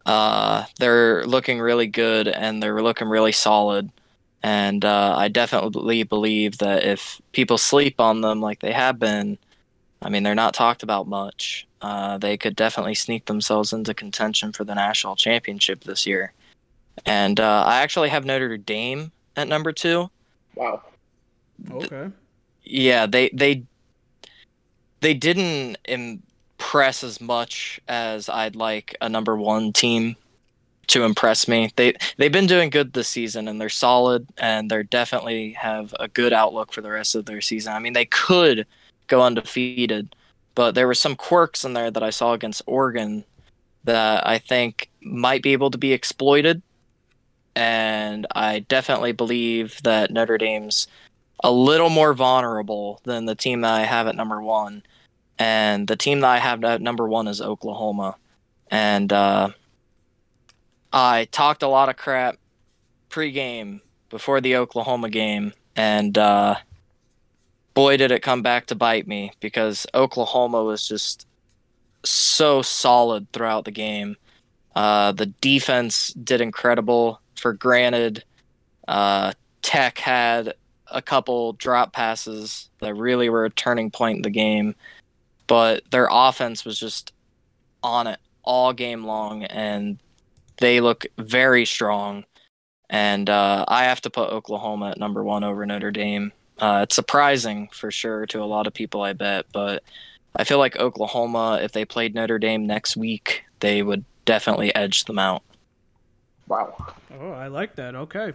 Uh, 0.06 0.66
they're 0.80 1.26
looking 1.26 1.60
really 1.60 1.88
good 1.88 2.28
and 2.28 2.64
they're 2.64 2.82
looking 2.82 3.10
really 3.10 3.34
solid. 3.34 3.92
And 4.44 4.86
uh, 4.86 5.16
I 5.18 5.28
definitely 5.28 6.04
believe 6.04 6.60
that 6.60 6.84
if 6.84 7.22
people 7.34 7.58
sleep 7.58 8.00
on 8.00 8.22
them 8.22 8.40
like 8.40 8.60
they 8.62 8.72
have 8.72 9.00
been, 9.00 9.38
I 10.02 10.10
mean, 10.10 10.24
they're 10.24 10.36
not 10.36 10.54
talked 10.54 10.84
about 10.84 11.08
much 11.08 11.68
uh, 11.82 12.18
they 12.18 12.38
could 12.38 12.56
definitely 12.56 12.96
sneak 12.96 13.26
themselves 13.26 13.72
into 13.72 13.94
contention 13.94 14.52
for 14.52 14.64
the 14.64 14.76
national 14.76 15.16
championship 15.16 15.84
this 15.84 16.08
year. 16.08 16.34
And 17.06 17.40
uh, 17.40 17.64
I 17.66 17.82
actually 17.82 18.10
have 18.10 18.26
Notre 18.26 18.58
Dame 18.58 19.12
at 19.36 19.48
number 19.48 19.72
two. 19.72 20.10
Wow. 20.56 20.84
Okay. 21.72 22.10
Yeah, 22.64 23.06
they 23.06 23.30
they 23.30 23.64
they 25.02 25.14
didn't 25.14 25.78
impress 25.86 27.04
as 27.04 27.22
much 27.22 27.80
as 27.88 28.30
I'd 28.30 28.56
like 28.56 28.96
a 29.00 29.10
number 29.10 29.36
one 29.36 29.74
team 29.74 30.16
to 30.88 31.04
impress 31.04 31.48
me. 31.48 31.72
They 31.76 31.94
they've 32.18 32.32
been 32.32 32.48
doing 32.48 32.70
good 32.70 32.94
this 32.94 33.08
season 33.08 33.48
and 33.48 33.60
they're 33.60 33.70
solid 33.70 34.28
and 34.38 34.70
they're 34.70 34.84
definitely 34.84 35.54
have 35.54 35.94
a 36.00 36.08
good 36.08 36.34
outlook 36.34 36.74
for 36.74 36.82
the 36.82 36.92
rest 36.92 37.16
of 37.16 37.26
their 37.26 37.42
season. 37.42 37.74
I 37.74 37.80
mean, 37.80 37.94
they 37.94 38.06
could 38.06 38.66
go 39.08 39.22
undefeated, 39.22 40.16
but 40.56 40.76
there 40.76 40.88
were 40.88 40.94
some 40.94 41.16
quirks 41.16 41.64
in 41.64 41.74
there 41.74 41.92
that 41.92 42.04
I 42.04 42.10
saw 42.10 42.34
against 42.34 42.64
Oregon 42.66 43.24
that 43.84 44.28
I 44.28 44.38
think 44.38 44.90
might 45.02 45.44
be 45.44 45.54
able 45.54 45.72
to 45.72 45.78
be 45.78 45.94
exploited. 45.94 46.62
And 47.58 48.28
I 48.36 48.60
definitely 48.60 49.14
believe 49.14 49.82
that 49.82 50.12
Notre 50.12 50.38
Dame's 50.38 50.88
a 51.44 51.52
little 51.52 51.90
more 51.90 52.14
vulnerable 52.14 53.02
than 53.04 53.26
the 53.26 53.34
team 53.34 53.62
that 53.62 53.74
I 53.74 53.82
have 53.82 54.06
at 54.06 54.16
number 54.16 54.44
one. 54.44 54.84
And 55.40 55.88
the 55.88 55.96
team 55.96 56.20
that 56.20 56.30
I 56.30 56.38
have 56.38 56.64
at 56.64 56.84
number 56.84 57.08
one 57.08 57.28
is 57.28 57.42
Oklahoma. 57.42 58.16
And 58.70 59.12
uh, 59.12 59.50
I 60.94 61.28
talked 61.32 61.64
a 61.64 61.68
lot 61.68 61.90
of 61.90 61.98
crap 61.98 62.38
pregame 63.10 63.82
before 64.12 64.40
the 64.40 64.56
Oklahoma 64.58 65.10
game. 65.10 65.52
And 65.76 66.16
uh, 66.16 66.58
boy, 67.74 67.98
did 67.98 68.12
it 68.12 68.22
come 68.22 68.44
back 68.44 68.68
to 68.68 68.76
bite 68.76 69.08
me 69.08 69.32
because 69.40 69.88
Oklahoma 69.96 70.64
was 70.64 70.88
just 70.88 71.26
so 72.06 72.62
solid 72.62 73.32
throughout 73.34 73.66
the 73.66 73.72
game. 73.72 74.16
Uh, 74.76 75.12
the 75.12 75.26
defense 75.26 76.14
did 76.14 76.40
incredible. 76.40 77.20
For 77.48 77.54
granted, 77.54 78.26
uh, 78.90 79.32
Tech 79.62 80.00
had 80.00 80.56
a 80.92 81.02
couple 81.02 81.54
drop 81.54 81.94
passes 81.94 82.70
that 82.80 82.94
really 82.94 83.30
were 83.30 83.46
a 83.46 83.50
turning 83.50 83.90
point 83.90 84.18
in 84.18 84.22
the 84.24 84.30
game, 84.30 84.76
but 85.48 85.90
their 85.90 86.10
offense 86.12 86.66
was 86.66 86.78
just 86.78 87.14
on 87.82 88.06
it 88.08 88.20
all 88.44 88.74
game 88.74 89.06
long, 89.06 89.46
and 89.46 89.98
they 90.58 90.82
look 90.82 91.06
very 91.18 91.64
strong. 91.64 92.26
And 92.90 93.30
uh, 93.30 93.64
I 93.70 93.86
have 93.86 94.02
to 94.02 94.10
put 94.10 94.30
Oklahoma 94.30 94.90
at 94.90 95.00
number 95.00 95.24
one 95.24 95.46
over 95.46 95.66
Notre 95.66 95.92
Dame. 95.92 96.34
Uh, 96.60 96.82
it's 96.84 96.96
surprising 96.96 97.70
for 97.72 97.92
sure 97.92 98.26
to 98.26 98.44
a 98.44 98.44
lot 98.44 98.68
of 98.68 98.74
people, 98.74 99.04
I 99.04 99.14
bet, 99.14 99.46
but 99.54 99.84
I 100.36 100.44
feel 100.44 100.58
like 100.58 100.76
Oklahoma, 100.76 101.62
if 101.62 101.72
they 101.72 101.86
played 101.86 102.14
Notre 102.14 102.40
Dame 102.40 102.68
next 102.68 102.98
week, 102.98 103.46
they 103.62 103.84
would 103.84 104.04
definitely 104.26 104.76
edge 104.76 105.06
them 105.06 105.18
out. 105.18 105.44
Wow. 106.48 106.76
Oh, 107.20 107.32
I 107.32 107.48
like 107.48 107.76
that. 107.76 107.96
Okay. 107.96 108.34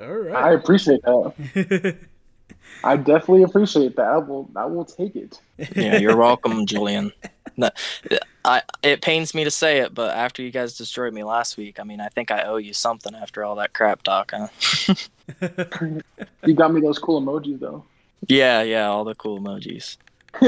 All 0.00 0.12
right. 0.12 0.34
I 0.34 0.52
appreciate 0.52 1.02
that. 1.02 1.96
I 2.84 2.96
definitely 2.96 3.42
appreciate 3.42 3.96
that. 3.96 4.06
I 4.06 4.16
will. 4.18 4.50
I 4.56 4.64
will 4.64 4.84
take 4.84 5.14
it. 5.16 5.40
yeah, 5.76 5.98
you're 5.98 6.16
welcome, 6.16 6.66
Julian. 6.66 7.12
I 8.44 8.62
it 8.82 9.02
pains 9.02 9.34
me 9.34 9.44
to 9.44 9.50
say 9.50 9.78
it, 9.78 9.94
but 9.94 10.16
after 10.16 10.42
you 10.42 10.50
guys 10.50 10.76
destroyed 10.76 11.12
me 11.12 11.22
last 11.22 11.56
week, 11.56 11.78
I 11.78 11.84
mean, 11.84 12.00
I 12.00 12.08
think 12.08 12.30
I 12.30 12.44
owe 12.44 12.56
you 12.56 12.72
something 12.72 13.14
after 13.14 13.44
all 13.44 13.56
that 13.56 13.72
crap 13.72 14.02
talk. 14.02 14.32
Huh? 14.34 14.48
you 16.44 16.54
got 16.54 16.72
me 16.72 16.80
those 16.80 16.98
cool 16.98 17.20
emojis 17.20 17.60
though. 17.60 17.84
Yeah, 18.28 18.62
yeah, 18.62 18.86
all 18.86 19.04
the 19.04 19.14
cool 19.14 19.38
emojis. 19.38 19.96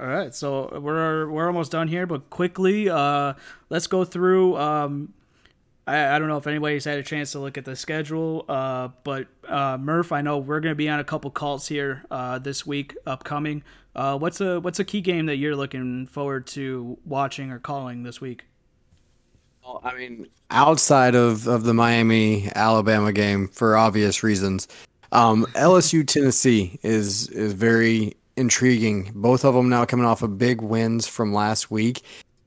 all 0.00 0.06
right, 0.06 0.34
so 0.34 0.78
we're 0.80 1.28
we're 1.28 1.46
almost 1.46 1.72
done 1.72 1.88
here, 1.88 2.06
but 2.06 2.30
quickly, 2.30 2.88
uh, 2.88 3.34
let's 3.68 3.86
go 3.86 4.04
through 4.04 4.56
um, 4.56 5.12
I, 5.92 6.16
I 6.16 6.18
don't 6.18 6.28
know 6.28 6.38
if 6.38 6.46
anybody's 6.46 6.84
had 6.84 6.98
a 6.98 7.02
chance 7.02 7.32
to 7.32 7.38
look 7.38 7.58
at 7.58 7.64
the 7.64 7.76
schedule, 7.76 8.44
uh, 8.48 8.88
but 9.04 9.26
uh, 9.46 9.76
Murph, 9.78 10.10
I 10.12 10.22
know 10.22 10.38
we're 10.38 10.60
going 10.60 10.72
to 10.72 10.76
be 10.76 10.88
on 10.88 11.00
a 11.00 11.04
couple 11.04 11.30
calls 11.30 11.68
here 11.68 12.04
uh, 12.10 12.38
this 12.38 12.66
week 12.66 12.96
upcoming. 13.06 13.62
Uh, 13.94 14.16
what's 14.18 14.40
a 14.40 14.58
what's 14.60 14.78
a 14.80 14.84
key 14.84 15.02
game 15.02 15.26
that 15.26 15.36
you're 15.36 15.54
looking 15.56 16.06
forward 16.06 16.46
to 16.48 16.96
watching 17.04 17.50
or 17.50 17.58
calling 17.58 18.04
this 18.04 18.20
week? 18.20 18.44
Well, 19.62 19.80
I 19.84 19.94
mean, 19.94 20.28
outside 20.50 21.14
of, 21.14 21.46
of 21.46 21.64
the 21.64 21.74
Miami 21.74 22.50
Alabama 22.54 23.12
game, 23.12 23.48
for 23.48 23.76
obvious 23.76 24.22
reasons, 24.22 24.66
Um, 25.12 25.46
LSU 25.54 26.06
Tennessee 26.06 26.78
is 26.82 27.28
is 27.28 27.52
very 27.52 28.14
intriguing. 28.36 29.12
Both 29.14 29.44
of 29.44 29.54
them 29.54 29.68
now 29.68 29.84
coming 29.84 30.06
off 30.06 30.22
of 30.22 30.38
big 30.38 30.62
wins 30.62 31.06
from 31.06 31.34
last 31.34 31.70
week. 31.70 32.02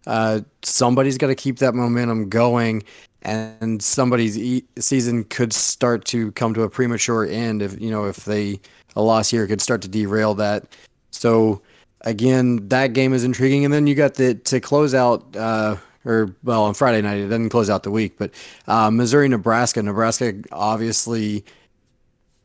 Uh, 0.08 0.42
somebody's 0.64 1.18
got 1.18 1.28
to 1.28 1.36
keep 1.36 1.60
that 1.60 1.76
momentum 1.76 2.28
going, 2.30 2.84
and 3.26 3.82
somebody's 3.82 4.38
e- 4.38 4.66
season 4.78 5.24
could 5.26 5.52
start 5.52 6.06
to 6.06 6.32
come 6.34 6.54
to 6.54 6.62
a 6.62 6.70
premature 6.70 7.26
end 7.26 7.62
if 7.62 7.80
you 7.82 7.90
know 7.90 8.06
if 8.06 8.24
they 8.24 8.60
a 8.96 9.02
loss 9.02 9.30
here 9.30 9.46
could 9.48 9.62
start 9.62 9.82
to 9.82 9.88
derail 9.88 10.36
that. 10.36 10.64
So 11.12 11.62
again, 12.02 12.70
that 12.70 12.94
game 12.94 13.14
is 13.14 13.24
intriguing, 13.24 13.66
and 13.66 13.74
then 13.74 13.88
you 13.88 13.96
got 13.96 14.14
the 14.16 14.36
to 14.36 14.60
close 14.60 14.94
out. 14.94 15.36
Uh, 15.36 15.78
or 16.06 16.36
well, 16.44 16.66
on 16.66 16.76
Friday 16.76 17.02
night, 17.02 17.18
it 17.18 17.30
doesn't 17.30 17.50
close 17.50 17.68
out 17.68 17.82
the 17.82 17.90
week, 17.90 18.20
but 18.20 18.30
uh, 18.68 18.92
Missouri, 18.92 19.28
Nebraska. 19.28 19.82
Nebraska 19.82 20.36
obviously 20.52 21.44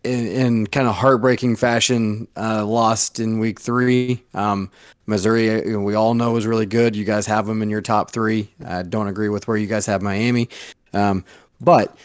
in, 0.04 0.26
in 0.26 0.66
kind 0.66 0.88
of 0.88 0.94
heartbreaking 0.94 1.56
fashion, 1.56 2.26
uh, 2.36 2.64
lost 2.64 3.20
in 3.20 3.38
week 3.38 3.60
three. 3.60 4.22
Um, 4.34 4.70
Missouri, 5.06 5.74
uh, 5.74 5.78
we 5.78 5.94
all 5.94 6.14
know 6.14 6.36
is 6.36 6.46
really 6.46 6.66
good. 6.66 6.96
You 6.96 7.04
guys 7.04 7.26
have 7.26 7.46
them 7.46 7.62
in 7.62 7.70
your 7.70 7.82
top 7.82 8.10
three. 8.10 8.50
I 8.64 8.82
don't 8.82 9.08
agree 9.08 9.28
with 9.28 9.48
where 9.48 9.56
you 9.56 9.66
guys 9.66 9.86
have 9.86 10.02
Miami, 10.02 10.48
um, 10.92 11.24
but 11.60 11.96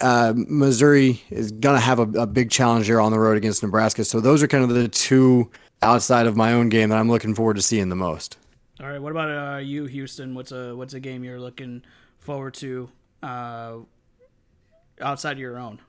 uh, 0.00 0.32
Missouri 0.34 1.22
is 1.30 1.52
going 1.52 1.76
to 1.76 1.80
have 1.80 1.98
a, 1.98 2.20
a, 2.20 2.26
big 2.26 2.50
challenge 2.50 2.86
here 2.86 3.00
on 3.00 3.12
the 3.12 3.18
road 3.18 3.36
against 3.36 3.62
Nebraska. 3.62 4.04
So 4.04 4.20
those 4.20 4.42
are 4.42 4.48
kind 4.48 4.64
of 4.64 4.70
the 4.70 4.88
two 4.88 5.50
outside 5.82 6.26
of 6.26 6.36
my 6.36 6.52
own 6.52 6.68
game 6.68 6.88
that 6.88 6.98
I'm 6.98 7.08
looking 7.08 7.34
forward 7.34 7.56
to 7.56 7.62
seeing 7.62 7.88
the 7.88 7.96
most. 7.96 8.38
All 8.80 8.88
right, 8.88 9.00
what 9.00 9.10
about 9.10 9.30
uh, 9.30 9.58
you, 9.58 9.86
Houston? 9.86 10.34
What's 10.34 10.52
a 10.52 10.74
what's 10.74 10.94
a 10.94 11.00
game 11.00 11.24
you're 11.24 11.40
looking 11.40 11.82
forward 12.20 12.54
to 12.54 12.88
uh, 13.22 13.78
outside 15.00 15.32
of 15.32 15.38
your 15.38 15.58
own? 15.58 15.80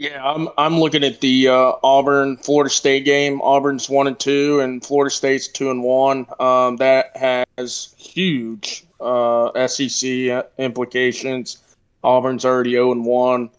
Yeah, 0.00 0.24
I'm 0.24 0.48
I'm 0.56 0.80
looking 0.80 1.04
at 1.04 1.20
the 1.20 1.48
uh, 1.48 1.72
Auburn 1.82 2.38
Florida 2.38 2.70
State 2.70 3.04
game. 3.04 3.38
Auburn's 3.42 3.90
one 3.90 4.06
and 4.06 4.18
two, 4.18 4.58
and 4.60 4.82
Florida 4.82 5.14
State's 5.14 5.46
two 5.46 5.70
and 5.70 5.82
one. 5.82 6.26
Um, 6.38 6.76
that 6.76 7.14
has 7.18 7.94
huge 7.98 8.86
uh, 8.98 9.50
SEC 9.66 10.46
implications. 10.56 11.58
Auburn's 12.02 12.46
already 12.46 12.70
zero 12.70 12.92
and 12.92 13.04
one 13.04 13.50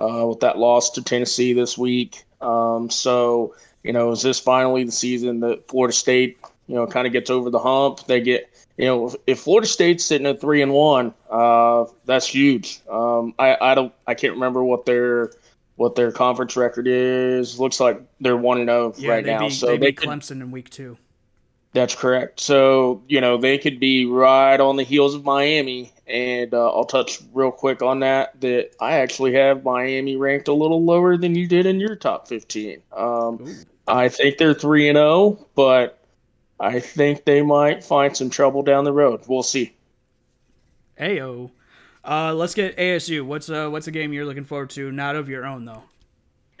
uh, 0.00 0.24
with 0.26 0.40
that 0.40 0.56
loss 0.56 0.88
to 0.92 1.02
Tennessee 1.02 1.52
this 1.52 1.76
week. 1.76 2.24
Um, 2.40 2.88
so 2.88 3.54
you 3.82 3.92
know, 3.92 4.12
is 4.12 4.22
this 4.22 4.40
finally 4.40 4.84
the 4.84 4.92
season 4.92 5.40
that 5.40 5.68
Florida 5.68 5.92
State 5.92 6.38
you 6.68 6.74
know 6.74 6.86
kind 6.86 7.06
of 7.06 7.12
gets 7.12 7.28
over 7.28 7.50
the 7.50 7.58
hump? 7.58 8.06
They 8.06 8.22
get 8.22 8.50
you 8.78 8.86
know, 8.86 9.14
if 9.26 9.40
Florida 9.40 9.66
State's 9.66 10.06
sitting 10.06 10.26
at 10.26 10.40
three 10.40 10.62
and 10.62 10.72
one, 10.72 11.12
uh, 11.30 11.84
that's 12.06 12.26
huge. 12.26 12.80
Um, 12.90 13.34
I, 13.38 13.58
I 13.60 13.74
don't, 13.74 13.92
I 14.06 14.14
can't 14.14 14.32
remember 14.32 14.64
what 14.64 14.86
their 14.86 15.32
what 15.76 15.94
their 15.94 16.12
conference 16.12 16.56
record 16.56 16.86
is. 16.86 17.58
Looks 17.58 17.80
like 17.80 18.00
they're 18.20 18.36
one 18.36 18.58
and 18.58 18.68
zero 18.68 18.94
oh 18.96 19.08
right 19.08 19.24
now. 19.24 19.40
Beat, 19.40 19.52
so 19.52 19.66
they, 19.66 19.78
they 19.78 19.86
beat 19.86 19.96
could, 19.98 20.08
Clemson 20.08 20.40
in 20.42 20.50
week 20.50 20.70
two. 20.70 20.96
That's 21.72 21.94
correct. 21.94 22.40
So 22.40 23.02
you 23.08 23.20
know 23.20 23.36
they 23.38 23.58
could 23.58 23.80
be 23.80 24.04
right 24.06 24.60
on 24.60 24.76
the 24.76 24.82
heels 24.82 25.14
of 25.14 25.24
Miami, 25.24 25.92
and 26.06 26.52
uh, 26.52 26.70
I'll 26.70 26.84
touch 26.84 27.20
real 27.32 27.50
quick 27.50 27.82
on 27.82 28.00
that. 28.00 28.40
That 28.40 28.70
I 28.80 28.98
actually 28.98 29.34
have 29.34 29.64
Miami 29.64 30.16
ranked 30.16 30.48
a 30.48 30.52
little 30.52 30.84
lower 30.84 31.16
than 31.16 31.34
you 31.34 31.46
did 31.46 31.66
in 31.66 31.80
your 31.80 31.96
top 31.96 32.28
fifteen. 32.28 32.82
Um, 32.94 33.56
I 33.88 34.08
think 34.08 34.38
they're 34.38 34.54
three 34.54 34.88
and 34.88 34.96
zero, 34.96 35.08
oh, 35.08 35.46
but 35.54 35.98
I 36.60 36.78
think 36.78 37.24
they 37.24 37.42
might 37.42 37.82
find 37.82 38.16
some 38.16 38.30
trouble 38.30 38.62
down 38.62 38.84
the 38.84 38.92
road. 38.92 39.22
We'll 39.26 39.42
see. 39.42 39.74
Ayo. 41.00 41.50
Uh, 42.04 42.34
let's 42.34 42.54
get 42.54 42.76
ASU. 42.76 43.22
What's 43.22 43.48
uh 43.48 43.68
what's 43.68 43.86
a 43.86 43.90
game 43.90 44.12
you're 44.12 44.24
looking 44.24 44.44
forward 44.44 44.70
to? 44.70 44.90
Not 44.90 45.16
of 45.16 45.28
your 45.28 45.46
own 45.46 45.64
though. 45.64 45.82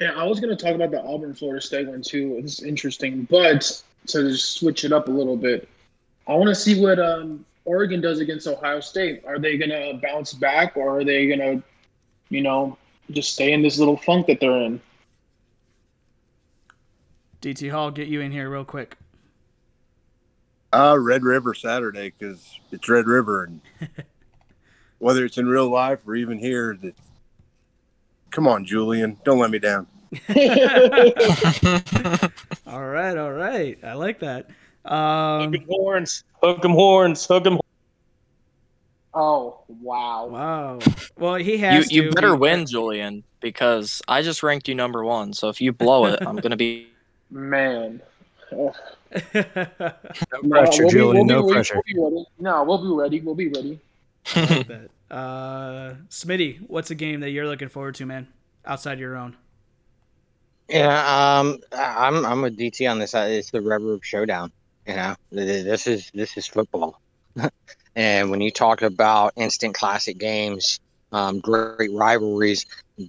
Yeah, 0.00 0.12
I 0.12 0.24
was 0.24 0.40
going 0.40 0.56
to 0.56 0.62
talk 0.64 0.74
about 0.74 0.90
the 0.90 1.02
Auburn 1.02 1.34
Florida 1.34 1.60
State 1.60 1.88
one 1.88 2.02
too. 2.02 2.36
It's 2.38 2.62
interesting, 2.62 3.26
but 3.30 3.82
to 4.08 4.30
just 4.30 4.56
switch 4.56 4.84
it 4.84 4.92
up 4.92 5.08
a 5.08 5.10
little 5.10 5.36
bit, 5.36 5.68
I 6.26 6.34
want 6.34 6.48
to 6.48 6.54
see 6.54 6.80
what 6.80 6.98
um, 6.98 7.44
Oregon 7.64 8.00
does 8.00 8.18
against 8.18 8.46
Ohio 8.46 8.80
State. 8.80 9.22
Are 9.26 9.38
they 9.38 9.56
going 9.56 9.70
to 9.70 10.00
bounce 10.02 10.32
back, 10.32 10.76
or 10.76 10.98
are 10.98 11.04
they 11.04 11.28
going 11.28 11.38
to, 11.38 11.62
you 12.30 12.40
know, 12.40 12.76
just 13.10 13.34
stay 13.34 13.52
in 13.52 13.62
this 13.62 13.78
little 13.78 13.96
funk 13.96 14.26
that 14.26 14.40
they're 14.40 14.62
in? 14.62 14.80
DT 17.40 17.70
Hall, 17.70 17.90
get 17.90 18.08
you 18.08 18.20
in 18.20 18.32
here 18.32 18.50
real 18.50 18.64
quick. 18.64 18.96
Uh, 20.72 20.96
Red 20.98 21.22
River 21.22 21.54
Saturday 21.54 22.12
because 22.18 22.58
it's 22.70 22.88
Red 22.88 23.06
River 23.06 23.44
and 23.44 23.60
whether 25.02 25.24
it's 25.24 25.36
in 25.36 25.46
real 25.46 25.68
life 25.68 25.98
or 26.06 26.14
even 26.14 26.38
here. 26.38 26.78
That 26.80 26.94
come 28.30 28.46
on, 28.46 28.64
Julian, 28.64 29.18
don't 29.24 29.40
let 29.40 29.50
me 29.50 29.58
down. 29.58 29.88
all 32.66 32.84
right, 32.84 33.16
all 33.16 33.32
right, 33.32 33.78
I 33.82 33.94
like 33.94 34.20
that. 34.20 34.46
Um, 34.84 35.52
hook 35.52 35.54
'em 35.60 35.66
horns, 35.68 36.24
hook 36.42 36.64
'em 36.64 36.70
horns, 36.70 37.26
hook 37.26 37.46
'em. 37.46 37.58
Oh 39.14 39.58
wow! 39.68 40.26
Wow. 40.26 40.78
Well, 41.18 41.34
he 41.34 41.58
has. 41.58 41.90
You, 41.90 42.02
you 42.02 42.08
to. 42.10 42.14
better 42.14 42.36
win, 42.36 42.64
Julian, 42.66 43.24
because 43.40 44.00
I 44.06 44.22
just 44.22 44.42
ranked 44.42 44.68
you 44.68 44.74
number 44.74 45.04
one. 45.04 45.32
So 45.32 45.48
if 45.48 45.60
you 45.60 45.72
blow 45.72 46.06
it, 46.06 46.20
I'm 46.24 46.36
gonna 46.36 46.56
be. 46.56 46.88
Man. 47.30 48.00
no 48.52 48.72
pressure, 49.32 50.82
we'll 50.82 50.90
Julian. 50.90 51.14
We'll 51.14 51.24
no 51.24 51.46
be, 51.46 51.52
pressure. 51.52 51.82
We'll 51.94 52.10
be 52.10 52.16
ready. 52.16 52.26
No, 52.38 52.64
we'll 52.64 52.78
be 52.78 52.94
ready. 53.02 53.20
We'll 53.20 53.34
be 53.34 53.48
ready. 53.48 53.80
uh, 55.10 55.94
Smitty, 56.08 56.60
what's 56.68 56.90
a 56.90 56.94
game 56.94 57.20
that 57.20 57.30
you're 57.30 57.46
looking 57.46 57.68
forward 57.68 57.94
to, 57.96 58.06
man? 58.06 58.28
Outside 58.64 58.98
your 58.98 59.16
own. 59.16 59.36
Yeah, 60.68 61.38
um, 61.38 61.58
I'm 61.72 62.24
I'm 62.24 62.42
with 62.42 62.56
DT 62.56 62.90
on 62.90 62.98
this. 62.98 63.14
It's 63.14 63.50
the 63.50 63.60
Red 63.60 63.82
River 63.82 63.98
Showdown. 64.02 64.52
You 64.86 64.94
know, 64.94 65.14
this 65.30 65.86
is 65.86 66.10
this 66.14 66.36
is 66.36 66.46
football. 66.46 67.00
and 67.96 68.30
when 68.30 68.40
you 68.40 68.50
talk 68.50 68.82
about 68.82 69.32
instant 69.36 69.74
classic 69.74 70.18
games, 70.18 70.80
um, 71.12 71.40
great 71.40 71.92
rivalries, 71.92 72.64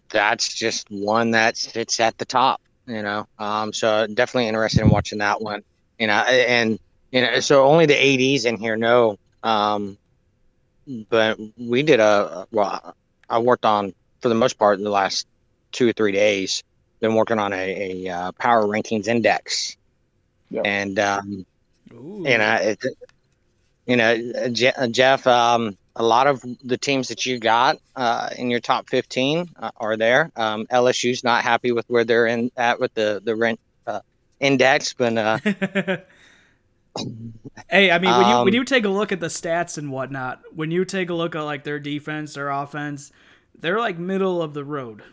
that's 0.09 0.53
just 0.53 0.89
one 0.89 1.31
that 1.31 1.55
sits 1.55 1.99
at 1.99 2.17
the 2.17 2.25
top. 2.25 2.59
You 2.85 3.01
know, 3.01 3.27
um, 3.39 3.71
so 3.71 4.07
definitely 4.07 4.47
interested 4.47 4.81
in 4.81 4.89
watching 4.89 5.19
that 5.19 5.41
one. 5.41 5.63
You 5.99 6.07
know, 6.07 6.15
and 6.15 6.79
you 7.11 7.21
know, 7.21 7.39
so 7.39 7.63
only 7.65 7.85
the 7.85 7.93
80s 7.93 8.45
in 8.45 8.57
here 8.57 8.75
know 8.75 9.17
um, 9.43 9.97
but 11.09 11.39
we 11.57 11.83
did 11.83 11.99
a 11.99 12.47
well. 12.51 12.95
I 13.29 13.39
worked 13.39 13.65
on 13.65 13.93
for 14.21 14.29
the 14.29 14.35
most 14.35 14.57
part 14.57 14.77
in 14.77 14.83
the 14.83 14.89
last 14.89 15.27
two 15.71 15.89
or 15.89 15.93
three 15.93 16.11
days. 16.11 16.63
Been 16.99 17.15
working 17.15 17.39
on 17.39 17.51
a, 17.51 18.05
a 18.05 18.09
uh, 18.09 18.31
power 18.33 18.63
rankings 18.63 19.07
index, 19.07 19.75
yep. 20.49 20.63
and 20.65 20.97
um, 20.99 21.45
you 21.91 22.37
know, 22.37 22.57
it, 22.61 22.85
you 23.85 23.97
know, 23.97 24.49
Jeff. 24.49 25.27
Um, 25.27 25.77
a 25.95 26.03
lot 26.03 26.27
of 26.27 26.43
the 26.63 26.77
teams 26.77 27.07
that 27.09 27.25
you 27.25 27.39
got 27.39 27.77
uh, 27.95 28.29
in 28.37 28.49
your 28.49 28.59
top 28.59 28.89
15 28.89 29.49
uh, 29.55 29.71
are 29.77 29.95
there. 29.95 30.31
Um, 30.35 30.65
LSU's 30.67 31.23
not 31.23 31.43
happy 31.43 31.71
with 31.71 31.85
where 31.87 32.03
they're 32.03 32.25
in 32.25 32.51
at 32.57 32.79
with 32.79 32.93
the 32.95 33.21
the 33.23 33.35
rent 33.35 33.59
uh, 33.85 33.99
index, 34.39 34.93
but 34.93 35.17
uh, 35.17 35.37
hey, 37.69 37.91
I 37.91 37.99
mean, 37.99 38.11
when 38.11 38.27
you 38.27 38.35
um, 38.35 38.45
when 38.45 38.53
you 38.53 38.63
take 38.63 38.85
a 38.85 38.89
look 38.89 39.11
at 39.11 39.19
the 39.19 39.27
stats 39.27 39.77
and 39.77 39.91
whatnot, 39.91 40.41
when 40.53 40.71
you 40.71 40.85
take 40.85 41.09
a 41.09 41.13
look 41.13 41.35
at 41.35 41.41
like 41.41 41.63
their 41.63 41.79
defense, 41.79 42.33
their 42.33 42.49
offense, 42.49 43.11
they're 43.57 43.79
like 43.79 43.97
middle 43.97 44.41
of 44.41 44.53
the 44.53 44.63
road. 44.63 45.03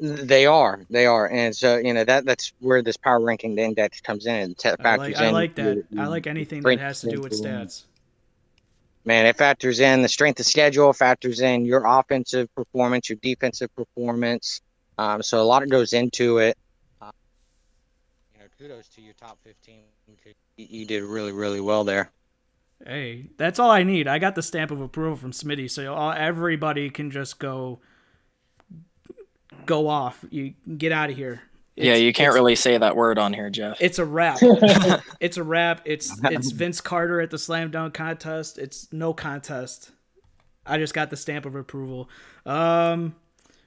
They 0.00 0.46
are, 0.46 0.84
they 0.90 1.06
are, 1.06 1.28
and 1.28 1.54
so 1.54 1.76
you 1.76 1.92
know 1.92 2.04
that 2.04 2.24
that's 2.24 2.52
where 2.60 2.82
this 2.82 2.96
power 2.96 3.20
ranking 3.20 3.58
index 3.58 4.00
comes 4.00 4.26
in 4.26 4.34
and 4.34 4.60
factors 4.60 4.86
I 4.86 4.96
like, 4.96 5.16
in. 5.16 5.24
I 5.24 5.30
like 5.30 5.54
that. 5.56 5.84
I 5.98 6.06
like 6.06 6.26
anything 6.26 6.62
that 6.62 6.78
has 6.78 7.00
to 7.00 7.10
do 7.10 7.20
with 7.20 7.32
stats. 7.32 7.84
Man, 9.04 9.26
it 9.26 9.36
factors 9.36 9.80
in 9.80 10.02
the 10.02 10.08
strength 10.08 10.38
of 10.38 10.46
schedule, 10.46 10.92
factors 10.92 11.40
in 11.40 11.64
your 11.64 11.84
offensive 11.86 12.54
performance, 12.54 13.08
your 13.08 13.18
defensive 13.22 13.74
performance. 13.74 14.60
Um, 14.98 15.22
so 15.22 15.40
a 15.40 15.44
lot 15.44 15.62
of 15.62 15.70
goes 15.70 15.94
into 15.94 16.38
it. 16.38 16.58
You 18.58 18.68
know, 18.68 18.74
kudos 18.74 18.88
to 18.88 19.02
your 19.02 19.14
top 19.14 19.38
15 19.44 19.82
you 20.56 20.84
did 20.84 21.04
really, 21.04 21.32
really 21.32 21.60
well 21.60 21.84
there. 21.84 22.10
Hey, 22.84 23.26
that's 23.36 23.58
all 23.58 23.70
I 23.70 23.82
need. 23.82 24.08
I 24.08 24.18
got 24.18 24.34
the 24.34 24.42
stamp 24.42 24.70
of 24.70 24.80
approval 24.80 25.16
from 25.16 25.32
Smitty, 25.32 25.70
so 25.70 25.94
all, 25.94 26.12
everybody 26.12 26.90
can 26.90 27.10
just 27.10 27.38
go 27.38 27.80
go 29.66 29.88
off. 29.88 30.24
You 30.30 30.54
get 30.76 30.92
out 30.92 31.10
of 31.10 31.16
here. 31.16 31.42
It's, 31.76 31.86
yeah, 31.86 31.94
you 31.94 32.12
can't 32.12 32.34
really 32.34 32.54
say 32.56 32.76
that 32.78 32.96
word 32.96 33.18
on 33.18 33.32
here, 33.32 33.50
Jeff. 33.50 33.78
It's 33.80 33.98
a 33.98 34.04
wrap. 34.04 34.38
it's 35.20 35.36
a 35.36 35.42
wrap. 35.42 35.82
It's 35.84 36.18
it's 36.24 36.50
Vince 36.50 36.80
Carter 36.80 37.20
at 37.20 37.30
the 37.30 37.38
slam 37.38 37.70
dunk 37.70 37.94
contest. 37.94 38.58
It's 38.58 38.92
no 38.92 39.12
contest. 39.12 39.90
I 40.66 40.78
just 40.78 40.94
got 40.94 41.10
the 41.10 41.16
stamp 41.16 41.46
of 41.46 41.54
approval. 41.54 42.08
Um, 42.44 43.14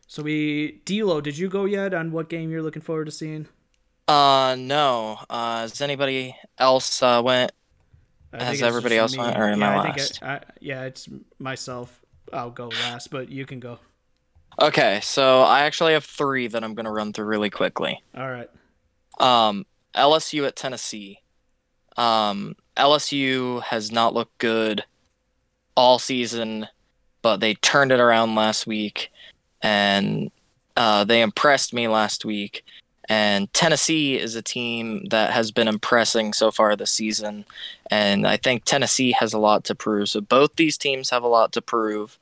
so 0.08 0.24
we 0.24 0.82
D'Lo, 0.86 1.22
did 1.22 1.38
you 1.38 1.50
go 1.50 1.66
yet 1.66 1.94
on 1.94 2.12
what 2.12 2.30
game 2.30 2.50
you're 2.50 2.62
looking 2.62 2.82
forward 2.82 3.06
to 3.06 3.12
seeing? 3.12 3.48
Uh, 4.12 4.56
no. 4.56 5.20
Uh, 5.30 5.62
has 5.62 5.80
anybody 5.80 6.36
else 6.58 7.02
uh, 7.02 7.22
went? 7.24 7.54
Has 8.34 8.62
everybody 8.62 8.98
else 8.98 9.14
me. 9.14 9.20
went, 9.20 9.38
or 9.38 9.50
am 9.50 9.62
yeah, 9.62 9.82
I 9.82 9.90
last? 9.90 10.24
I 10.24 10.34
I, 10.34 10.42
yeah, 10.60 10.84
it's 10.84 11.08
myself. 11.40 12.02
I'll 12.34 12.52
go 12.52 12.68
last, 12.68 13.10
but 13.10 13.30
you 13.30 13.46
can 13.46 13.60
go. 13.60 13.80
Okay, 14.62 15.00
so 15.02 15.42
I 15.42 15.62
actually 15.62 15.94
have 15.94 16.04
three 16.04 16.48
that 16.48 16.64
I'm 16.64 16.74
going 16.74 16.86
to 16.86 16.92
run 16.92 17.14
through 17.14 17.26
really 17.26 17.50
quickly. 17.50 18.02
All 18.16 18.30
right. 18.30 18.50
Um, 19.20 19.66
LSU 19.96 20.46
at 20.46 20.56
Tennessee. 20.56 21.22
Um, 21.96 22.56
LSU 22.76 23.62
has 23.64 23.92
not 23.92 24.14
looked 24.14 24.38
good 24.40 24.84
all 25.76 26.00
season, 26.00 26.68
but 27.22 27.38
they 27.38 27.54
turned 27.56 27.92
it 27.92 28.00
around 28.00 28.36
last 28.36 28.68
week, 28.68 29.10
and 29.62 30.32
uh, 30.76 31.06
they 31.06 31.22
impressed 31.22 31.74
me 31.74 31.88
last 31.88 32.26
week. 32.26 32.64
And 33.12 33.54
Tennessee 33.54 34.18
is 34.18 34.38
a 34.38 34.42
team 34.42 35.04
that 35.10 35.32
has 35.32 35.52
been 35.52 35.68
impressing 35.68 36.32
so 36.32 36.50
far 36.50 36.78
this 36.78 36.94
season, 36.94 37.44
and 37.90 38.26
I 38.26 38.38
think 38.38 38.64
Tennessee 38.64 39.12
has 39.12 39.34
a 39.34 39.38
lot 39.38 39.66
to 39.66 39.76
prove. 39.76 40.08
So 40.08 40.22
both 40.22 40.56
these 40.56 40.78
teams 40.78 41.10
have 41.10 41.22
a 41.22 41.28
lot 41.28 41.52
to 41.52 41.62
prove. 41.62 42.18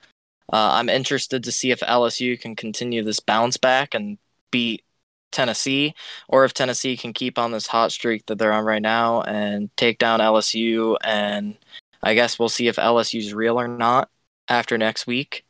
Uh, 0.51 0.71
I'm 0.73 0.89
interested 0.89 1.43
to 1.43 1.51
see 1.51 1.69
if 1.69 1.81
LSU 1.81 2.41
can 2.41 2.55
continue 2.55 3.03
this 3.03 3.19
bounce 3.19 3.55
back 3.55 3.93
and 3.93 4.17
beat 4.49 4.83
Tennessee, 5.31 5.93
or 6.27 6.43
if 6.43 6.55
Tennessee 6.55 6.97
can 6.97 7.13
keep 7.13 7.37
on 7.37 7.51
this 7.51 7.67
hot 7.67 7.91
streak 7.91 8.25
that 8.25 8.39
they're 8.39 8.51
on 8.51 8.65
right 8.65 8.81
now 8.81 9.21
and 9.21 9.69
take 9.77 9.99
down 9.99 10.21
LSU. 10.21 10.97
And 11.03 11.55
I 12.01 12.15
guess 12.15 12.39
we'll 12.39 12.49
see 12.49 12.67
if 12.67 12.77
LSU's 12.77 13.31
real 13.31 13.61
or 13.61 13.67
not 13.67 14.09
after 14.47 14.75
next 14.75 15.05
week. 15.05 15.45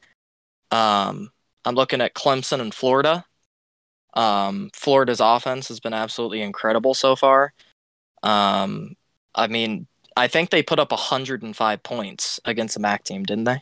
Um, 0.70 1.32
I'm 1.64 1.76
looking 1.76 2.02
at 2.02 2.14
Clemson 2.14 2.60
and 2.60 2.74
Florida. 2.74 3.24
Um, 4.14 4.70
Florida's 4.74 5.20
offense 5.20 5.68
has 5.68 5.80
been 5.80 5.94
absolutely 5.94 6.42
incredible 6.42 6.94
so 6.94 7.16
far. 7.16 7.54
Um, 8.24 8.96
I 9.36 9.48
mean, 9.48 9.88
I 10.18 10.28
think 10.28 10.50
they 10.50 10.64
put 10.64 10.80
up 10.80 10.92
105 10.92 11.84
points 11.84 12.40
against 12.46 12.74
the 12.74 12.80
MAC 12.80 13.04
team, 13.04 13.24
didn't 13.24 13.46
they? 13.46 13.62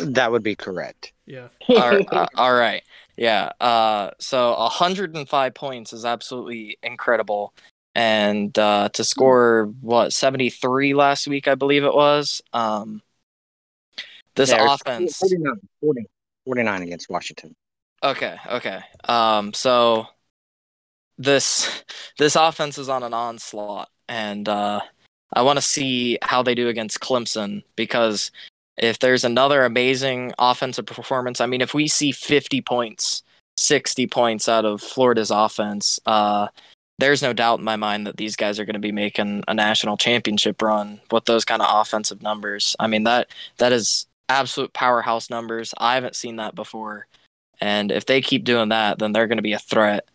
That 0.00 0.32
would 0.32 0.42
be 0.42 0.56
correct. 0.56 1.12
Yeah. 1.26 1.48
all, 1.68 1.90
right, 1.90 2.08
uh, 2.12 2.26
all 2.34 2.54
right. 2.54 2.82
Yeah. 3.16 3.50
Uh, 3.60 4.10
so 4.18 4.56
105 4.56 5.54
points 5.54 5.92
is 5.92 6.04
absolutely 6.04 6.78
incredible. 6.82 7.52
And 7.94 8.56
uh, 8.58 8.90
to 8.90 9.04
score, 9.04 9.72
what, 9.80 10.12
73 10.12 10.92
last 10.92 11.26
week, 11.26 11.48
I 11.48 11.54
believe 11.54 11.82
it 11.82 11.94
was. 11.94 12.42
Um, 12.52 13.02
this 14.34 14.50
Yeah, 14.50 14.74
offense. 14.74 15.16
49, 15.16 15.54
40, 15.80 16.06
49 16.44 16.82
against 16.82 17.08
Washington. 17.08 17.56
Okay, 18.02 18.36
okay. 18.48 18.80
Um, 19.04 19.52
so 19.52 20.06
this 21.18 21.84
this 22.18 22.36
offense 22.36 22.78
is 22.78 22.88
on 22.88 23.02
an 23.02 23.14
onslaught, 23.14 23.90
and 24.08 24.48
uh, 24.48 24.80
I 25.32 25.42
want 25.42 25.58
to 25.58 25.62
see 25.62 26.18
how 26.22 26.42
they 26.42 26.54
do 26.54 26.68
against 26.68 27.00
Clemson 27.00 27.62
because 27.74 28.30
if 28.76 28.98
there's 28.98 29.24
another 29.24 29.64
amazing 29.64 30.32
offensive 30.38 30.86
performance, 30.86 31.40
I 31.40 31.46
mean, 31.46 31.60
if 31.62 31.72
we 31.72 31.88
see 31.88 32.12
50 32.12 32.60
points, 32.60 33.22
60 33.56 34.06
points 34.06 34.48
out 34.48 34.66
of 34.66 34.82
Florida's 34.82 35.30
offense, 35.30 35.98
uh, 36.04 36.48
there's 36.98 37.22
no 37.22 37.32
doubt 37.32 37.58
in 37.58 37.64
my 37.64 37.76
mind 37.76 38.06
that 38.06 38.16
these 38.16 38.36
guys 38.36 38.58
are 38.58 38.64
going 38.64 38.74
to 38.74 38.80
be 38.80 38.92
making 38.92 39.44
a 39.48 39.54
national 39.54 39.96
championship 39.96 40.60
run 40.62 41.00
with 41.10 41.24
those 41.24 41.44
kind 41.44 41.62
of 41.62 41.68
offensive 41.70 42.22
numbers. 42.22 42.76
I 42.78 42.86
mean 42.86 43.04
that 43.04 43.28
that 43.58 43.72
is 43.72 44.06
absolute 44.28 44.72
powerhouse 44.72 45.30
numbers. 45.30 45.74
I 45.78 45.94
haven't 45.94 46.16
seen 46.16 46.36
that 46.36 46.54
before. 46.54 47.06
And 47.60 47.90
if 47.90 48.06
they 48.06 48.20
keep 48.20 48.44
doing 48.44 48.70
that, 48.70 48.98
then 48.98 49.12
they're 49.12 49.26
going 49.26 49.38
to 49.38 49.42
be 49.42 49.54
a 49.54 49.58
threat. 49.58 50.08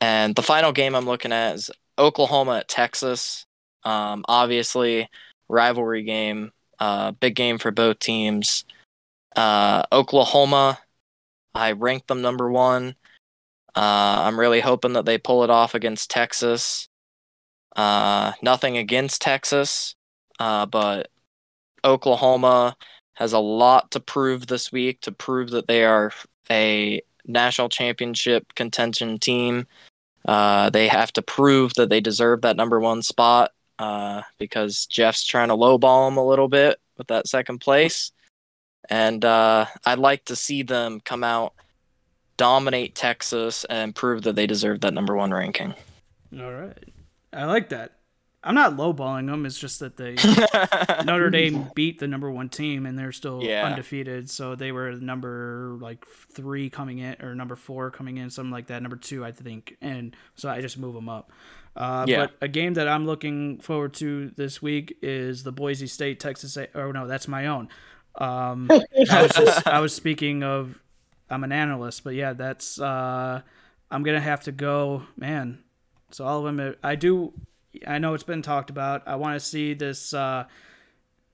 And 0.00 0.34
the 0.34 0.42
final 0.42 0.72
game 0.72 0.94
I'm 0.94 1.06
looking 1.06 1.32
at 1.32 1.54
is 1.54 1.70
Oklahoma 1.98 2.58
at 2.58 2.68
Texas. 2.68 3.44
Um, 3.84 4.24
obviously, 4.28 5.08
rivalry 5.48 6.02
game, 6.02 6.52
uh, 6.78 7.12
big 7.12 7.34
game 7.34 7.58
for 7.58 7.70
both 7.70 7.98
teams. 7.98 8.64
Uh, 9.36 9.84
Oklahoma, 9.92 10.78
I 11.54 11.72
ranked 11.72 12.08
them 12.08 12.22
number 12.22 12.50
one. 12.50 12.96
Uh, 13.74 14.24
I'm 14.26 14.40
really 14.40 14.60
hoping 14.60 14.94
that 14.94 15.04
they 15.04 15.18
pull 15.18 15.44
it 15.44 15.50
off 15.50 15.74
against 15.74 16.10
Texas. 16.10 16.88
Uh, 17.76 18.32
nothing 18.42 18.76
against 18.76 19.22
Texas, 19.22 19.94
uh, 20.40 20.66
but 20.66 21.08
Oklahoma 21.84 22.76
has 23.14 23.32
a 23.32 23.38
lot 23.38 23.90
to 23.92 24.00
prove 24.00 24.46
this 24.46 24.72
week 24.72 25.00
to 25.02 25.12
prove 25.12 25.50
that 25.50 25.68
they 25.68 25.84
are 25.84 26.10
a 26.50 27.02
national 27.26 27.68
championship 27.68 28.54
contention 28.54 29.18
team. 29.18 29.66
Uh, 30.26 30.70
they 30.70 30.88
have 30.88 31.12
to 31.14 31.22
prove 31.22 31.74
that 31.74 31.88
they 31.88 32.00
deserve 32.00 32.42
that 32.42 32.56
number 32.56 32.78
one 32.80 33.02
spot 33.02 33.52
uh, 33.78 34.22
because 34.38 34.86
Jeff's 34.86 35.24
trying 35.24 35.48
to 35.48 35.54
lowball 35.54 36.08
them 36.08 36.18
a 36.18 36.26
little 36.26 36.48
bit 36.48 36.78
with 36.98 37.06
that 37.08 37.26
second 37.26 37.58
place. 37.58 38.12
And 38.88 39.24
uh, 39.24 39.66
I'd 39.86 39.98
like 39.98 40.24
to 40.26 40.36
see 40.36 40.62
them 40.62 41.00
come 41.00 41.24
out, 41.24 41.54
dominate 42.36 42.94
Texas, 42.94 43.64
and 43.64 43.94
prove 43.94 44.22
that 44.22 44.36
they 44.36 44.46
deserve 44.46 44.80
that 44.80 44.94
number 44.94 45.14
one 45.16 45.30
ranking. 45.30 45.74
All 46.38 46.52
right. 46.52 46.76
I 47.32 47.44
like 47.44 47.68
that. 47.70 47.92
I'm 48.42 48.54
not 48.54 48.76
lowballing 48.76 49.26
them. 49.26 49.44
It's 49.44 49.58
just 49.58 49.80
that 49.80 49.96
they 49.98 50.14
Notre 51.04 51.28
Dame 51.30 51.70
beat 51.74 51.98
the 51.98 52.08
number 52.08 52.30
one 52.30 52.48
team 52.48 52.86
and 52.86 52.98
they're 52.98 53.12
still 53.12 53.42
Yeah. 53.42 53.66
undefeated. 53.66 54.30
So 54.30 54.54
they 54.54 54.72
were 54.72 54.92
number 54.92 55.76
like 55.80 56.06
three 56.06 56.70
coming 56.70 56.98
in 56.98 57.16
or 57.20 57.34
number 57.34 57.54
four 57.56 57.90
coming 57.90 58.16
in, 58.16 58.30
something 58.30 58.50
like 58.50 58.68
that. 58.68 58.80
Number 58.82 58.96
two, 58.96 59.24
I 59.24 59.32
think. 59.32 59.76
And 59.82 60.16
so 60.36 60.48
I 60.48 60.60
just 60.62 60.78
move 60.78 60.94
them 60.94 61.08
up. 61.08 61.30
Uh, 61.76 62.06
Yeah. 62.08 62.20
But 62.26 62.32
a 62.40 62.48
game 62.48 62.74
that 62.74 62.88
I'm 62.88 63.04
looking 63.04 63.58
forward 63.60 63.92
to 63.94 64.30
this 64.36 64.62
week 64.62 64.96
is 65.02 65.42
the 65.42 65.52
Boise 65.52 65.86
State 65.86 66.18
Texas. 66.18 66.56
A- 66.56 66.68
oh 66.74 66.92
no, 66.92 67.06
that's 67.06 67.28
my 67.28 67.46
own. 67.46 67.68
Um, 68.16 68.68
I 69.10 69.22
was 69.22 69.32
just 69.32 69.66
I 69.66 69.80
was 69.80 69.94
speaking 69.94 70.42
of. 70.42 70.82
I'm 71.32 71.44
an 71.44 71.52
analyst, 71.52 72.02
but 72.02 72.14
yeah, 72.14 72.32
that's. 72.32 72.80
Uh, 72.80 73.42
I'm 73.88 74.02
gonna 74.02 74.20
have 74.20 74.40
to 74.44 74.52
go, 74.52 75.04
man. 75.16 75.60
So 76.10 76.24
all 76.24 76.44
of 76.44 76.56
them, 76.56 76.74
I 76.82 76.96
do. 76.96 77.32
I 77.86 77.98
know 77.98 78.14
it's 78.14 78.24
been 78.24 78.42
talked 78.42 78.70
about. 78.70 79.06
I 79.06 79.16
want 79.16 79.40
to 79.40 79.44
see 79.44 79.74
this 79.74 80.12
uh, 80.12 80.44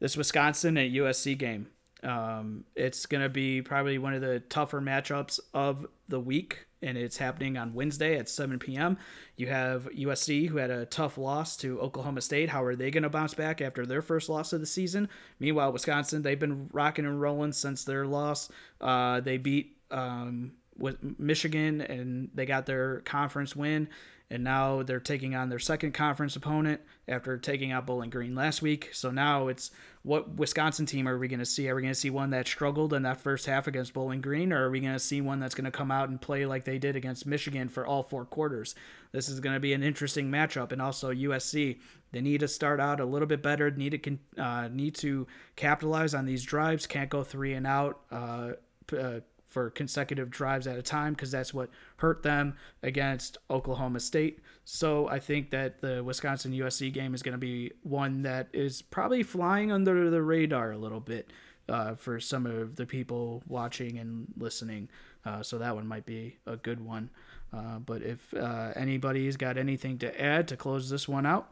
this 0.01 0.17
Wisconsin 0.17 0.77
and 0.77 0.95
USC 0.95 1.37
game. 1.39 1.69
Um, 2.03 2.65
it's 2.75 3.07
gonna 3.07 3.29
be 3.29 3.63
probably 3.63 3.99
one 3.99 4.15
of 4.15 4.21
the 4.21 4.41
tougher 4.41 4.81
matchups 4.81 5.41
of 5.55 5.87
the 6.09 6.21
week, 6.21 6.67
and 6.83 6.99
it's 6.99 7.17
happening 7.17 7.57
on 7.57 7.75
Wednesday 7.75 8.19
at 8.19 8.29
7 8.29 8.59
p.m. 8.59 8.99
You 9.37 9.49
have 9.49 9.89
USC 9.91 10.49
who 10.49 10.59
had 10.59 10.71
a 10.71 10.87
tough 10.87 11.17
loss 11.19 11.57
to 11.59 11.81
Oklahoma 11.81 12.21
State. 12.21 12.51
How 12.51 12.63
are 12.65 12.77
they 12.77 12.91
gonna 12.91 13.09
bounce 13.09 13.35
back 13.35 13.61
after 13.61 13.87
their 13.87 14.03
first 14.03 14.29
loss 14.29 14.53
of 14.53 14.61
the 14.61 14.67
season? 14.67 15.09
Meanwhile, 15.41 15.73
Wisconsin 15.73 16.23
they've 16.23 16.39
been 16.39 16.69
rocking 16.73 17.07
and 17.07 17.21
rolling 17.21 17.53
since 17.53 17.83
their 17.85 18.07
loss. 18.07 18.51
Uh, 18.81 19.21
they 19.21 19.39
beat 19.39 19.77
um, 19.91 20.53
with 20.77 20.99
Michigan 21.19 21.81
and 21.81 22.29
they 22.35 22.45
got 22.45 22.67
their 22.67 23.01
conference 23.01 23.57
win 23.57 23.89
and 24.31 24.43
now 24.43 24.83
they're 24.83 24.99
taking 24.99 25.35
on 25.35 25.49
their 25.49 25.59
second 25.59 25.93
conference 25.93 26.35
opponent 26.35 26.81
after 27.07 27.39
taking 27.39 27.71
out 27.71 27.87
Bowling 27.87 28.11
Green 28.11 28.35
last 28.35 28.61
week. 28.61 28.91
So 28.93 29.11
now 29.11 29.47
it's 29.47 29.71
what 30.03 30.35
Wisconsin 30.35 30.85
team 30.85 31.07
are 31.07 31.17
we 31.17 31.29
going 31.29 31.39
to 31.39 31.47
see? 31.47 31.69
Are 31.69 31.75
we 31.77 31.83
going 31.83 31.95
to 31.95 31.99
see 31.99 32.11
one 32.11 32.31
that 32.31 32.49
struggled 32.49 32.93
in 32.93 33.03
that 33.03 33.21
first 33.21 33.47
half 33.47 33.69
against 33.69 33.93
Bowling 33.93 34.21
Green, 34.21 34.53
or 34.53 34.67
are 34.67 34.71
we 34.71 34.81
going 34.81 34.93
to 34.93 34.99
see 34.99 35.21
one 35.21 35.39
that's 35.39 35.55
going 35.55 35.65
to 35.65 35.71
come 35.71 35.93
out 35.93 36.09
and 36.09 36.21
play 36.21 36.45
like 36.45 36.65
they 36.65 36.79
did 36.79 36.97
against 36.97 37.27
Michigan 37.27 37.69
for 37.69 37.87
all 37.87 38.03
four 38.03 38.25
quarters? 38.25 38.75
This 39.13 39.29
is 39.29 39.39
going 39.39 39.55
to 39.55 39.61
be 39.61 39.73
an 39.73 39.83
interesting 39.85 40.31
matchup, 40.31 40.73
and 40.73 40.83
also 40.83 41.13
USC. 41.13 41.79
They 42.13 42.21
need 42.21 42.41
to 42.41 42.49
start 42.49 42.81
out 42.81 43.01
a 43.01 43.05
little 43.05 43.29
bit 43.29 43.43
better. 43.43 43.71
Need 43.71 44.03
to 44.03 44.43
uh, 44.43 44.69
need 44.69 44.97
to 44.97 45.27
capitalize 45.55 46.15
on 46.15 46.27
these 46.27 46.43
drives. 46.43 46.87
Can't 46.87 47.11
go 47.11 47.23
three 47.23 47.53
and 47.53 47.67
out. 47.67 48.01
Uh, 48.11 48.53
uh, 48.97 49.21
for 49.57 49.71
consecutive 49.71 50.29
drives 50.29 50.67
at 50.67 50.77
a 50.77 50.83
time 50.83 51.15
because 51.15 51.31
that's 51.31 51.55
what 51.55 51.71
hurt 51.97 52.23
them 52.23 52.55
against 52.83 53.39
Oklahoma 53.49 54.01
State. 54.01 54.41
So 54.67 55.09
I 55.09 55.19
think 55.19 55.49
that 55.51 55.81
the 55.81 56.05
Wisconsin 56.05 56.53
USC 56.53 56.93
game 56.93 57.15
is 57.15 57.23
going 57.23 57.33
to 57.33 57.39
be 57.39 57.73
one 57.83 58.21
that 58.25 58.49
is 58.53 58.83
probably 58.83 59.23
flying 59.23 59.73
under 59.73 60.11
the 60.11 60.21
radar 60.21 60.73
a 60.73 60.77
little 60.77 61.01
bit 61.01 61.33
uh, 61.71 61.95
for 61.95 62.21
some 62.21 62.45
of 62.45 62.77
the 62.77 62.85
people 62.85 63.43
watching 63.49 63.99
and 63.99 64.27
listening. 64.37 64.91
Uh, 65.25 65.43
so 65.43 65.57
that 65.57 65.75
one 65.75 65.87
might 65.87 66.05
be 66.05 66.37
a 66.47 66.59
good 66.59 66.85
one. 66.85 67.09
Uh, 67.51 67.79
but 67.79 68.03
if 68.03 68.35
uh, 68.35 68.73
anybody's 68.77 69.39
got 69.39 69.57
anything 69.57 69.97
to 70.01 70.21
add 70.21 70.49
to 70.49 70.57
close 70.59 70.91
this 70.91 71.09
one 71.09 71.25
out, 71.25 71.49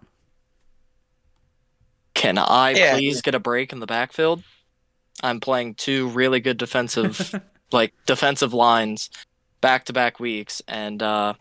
Can 2.14 2.39
I 2.39 2.74
Yeah. 2.74 2.90
please 2.90 3.22
get 3.22 3.35
a 3.35 3.40
break 3.40 3.72
in 3.72 3.81
the 3.81 3.86
backfield? 3.86 4.43
I'm 5.22 5.40
playing 5.40 5.74
two 5.76 6.09
really 6.09 6.40
good 6.40 6.56
defensive, 6.59 7.35
like 7.73 7.93
defensive 8.07 8.53
lines, 8.55 9.11
back 9.61 9.85
to 9.86 9.93
back 9.93 10.20
weeks, 10.20 10.62
and 10.69 11.03
uh, 11.03 11.35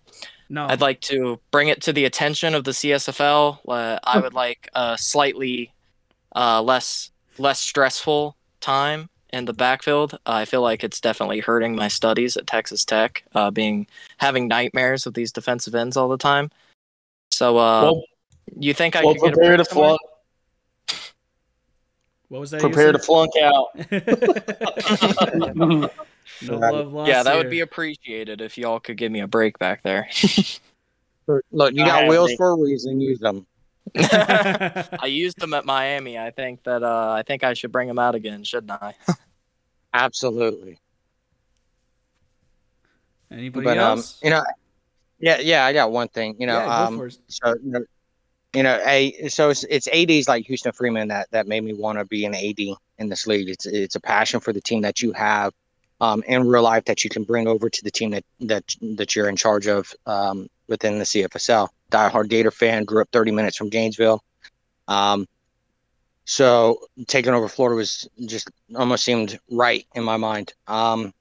no, 0.49 0.67
I'd 0.67 0.81
like 0.81 1.01
to 1.01 1.39
bring 1.51 1.67
it 1.67 1.81
to 1.81 1.93
the 1.93 2.05
attention 2.05 2.53
of 2.53 2.63
the 2.63 2.71
CSFL. 2.71 3.59
Uh, 3.67 3.99
I 4.03 4.19
would 4.19 4.33
like 4.33 4.69
a 4.73 4.97
slightly 4.97 5.73
uh, 6.35 6.61
less 6.61 7.11
less 7.37 7.59
stressful 7.59 8.37
time 8.61 9.09
in 9.31 9.45
the 9.45 9.53
backfield. 9.53 10.19
I 10.25 10.45
feel 10.45 10.61
like 10.61 10.83
it's 10.83 11.01
definitely 11.01 11.39
hurting 11.39 11.75
my 11.75 11.87
studies 11.87 12.37
at 12.37 12.47
Texas 12.47 12.85
Tech, 12.85 13.23
uh, 13.33 13.51
being 13.51 13.87
having 14.17 14.47
nightmares 14.47 15.05
of 15.05 15.15
these 15.15 15.31
defensive 15.31 15.75
ends 15.75 15.97
all 15.97 16.07
the 16.07 16.17
time. 16.17 16.51
So, 17.31 17.57
uh, 17.57 17.81
well, 17.83 18.03
you 18.59 18.73
think 18.73 18.95
I 18.95 19.03
well 19.03 19.15
could 19.15 19.23
get 19.23 19.33
a 19.33 19.37
prepare 19.37 19.57
to 19.57 19.63
break 19.63 19.69
somewhere? 19.69 19.97
fly. 20.87 20.97
What 22.29 22.39
was 22.39 22.51
that? 22.51 22.61
Prepare 22.61 22.91
to 22.91 22.99
flunk 22.99 23.31
out. 23.41 23.69
no 26.41 26.57
love 26.57 26.93
lost. 26.93 27.09
yeah, 27.09 27.23
that 27.23 27.35
would 27.37 27.49
be 27.49 27.61
appreciated 27.61 28.41
if 28.41 28.57
y'all 28.57 28.79
could 28.79 28.97
give 28.97 29.11
me 29.11 29.19
a 29.21 29.27
break 29.27 29.59
back 29.59 29.83
there. 29.83 30.09
Look, 31.51 31.73
you 31.73 31.85
got 31.85 32.01
have 32.01 32.09
wheels 32.09 32.33
for 32.35 32.51
a 32.51 32.55
reason. 32.55 32.99
Use 32.99 33.19
them. 33.19 33.45
I 33.95 35.05
used 35.07 35.39
them 35.39 35.53
at 35.53 35.65
Miami. 35.65 36.17
I 36.17 36.31
think 36.31 36.63
that 36.63 36.83
uh, 36.83 37.11
I 37.11 37.23
think 37.23 37.43
I 37.43 37.53
should 37.53 37.71
bring 37.71 37.87
them 37.87 37.99
out 37.99 38.15
again, 38.15 38.43
shouldn't 38.43 38.71
I? 38.71 38.95
Absolutely. 39.93 40.79
Anybody 43.31 43.65
but 43.65 43.77
um, 43.77 43.99
else? 43.99 44.19
you 44.23 44.29
know, 44.29 44.43
yeah, 45.19 45.39
yeah, 45.39 45.65
I 45.65 45.73
got 45.73 45.91
one 45.91 46.07
thing. 46.07 46.35
You 46.39 46.47
know, 46.47 46.57
yeah, 46.57 46.83
um, 46.85 47.09
so 47.27 47.55
you 47.63 47.71
know, 47.71 47.85
you 48.53 48.63
know, 48.63 48.79
a 48.85 49.27
so 49.29 49.49
it's, 49.49 49.63
it's 49.65 49.87
ads 49.87 50.27
like 50.27 50.45
Houston 50.45 50.71
Freeman 50.71 51.07
that 51.09 51.29
that 51.31 51.47
made 51.47 51.63
me 51.63 51.73
want 51.73 51.99
to 51.99 52.05
be 52.05 52.25
an 52.25 52.35
AD 52.35 52.59
in 52.97 53.09
this 53.09 53.27
league. 53.27 53.49
It's 53.49 53.65
it's 53.65 53.95
a 53.95 54.01
passion 54.01 54.39
for 54.39 54.53
the 54.53 54.61
team 54.61 54.81
that 54.81 55.01
you 55.01 55.11
have 55.13 55.53
um, 56.03 56.21
in 56.27 56.45
real 56.45 56.63
life 56.63 56.83
that 56.83 57.05
you 57.05 57.09
can 57.09 57.23
bring 57.23 57.47
over 57.47 57.69
to 57.69 57.83
the 57.83 57.89
team 57.89 58.11
that 58.11 58.25
that 58.41 58.75
that 58.81 59.15
you're 59.15 59.29
in 59.29 59.37
charge 59.37 59.67
of 59.67 59.93
um, 60.05 60.49
within 60.67 60.99
the 60.99 61.05
CFSL. 61.05 61.69
Diehard 61.91 62.27
Gator 62.27 62.51
fan, 62.51 62.83
grew 62.83 63.01
up 63.01 63.09
30 63.13 63.31
minutes 63.31 63.55
from 63.55 63.69
Gainesville. 63.69 64.21
Um, 64.89 65.27
so 66.25 66.79
taking 67.07 67.33
over 67.33 67.47
Florida 67.47 67.77
was 67.77 68.09
just 68.25 68.49
almost 68.75 69.05
seemed 69.05 69.39
right 69.49 69.85
in 69.95 70.03
my 70.03 70.17
mind. 70.17 70.53
Um, 70.67 71.13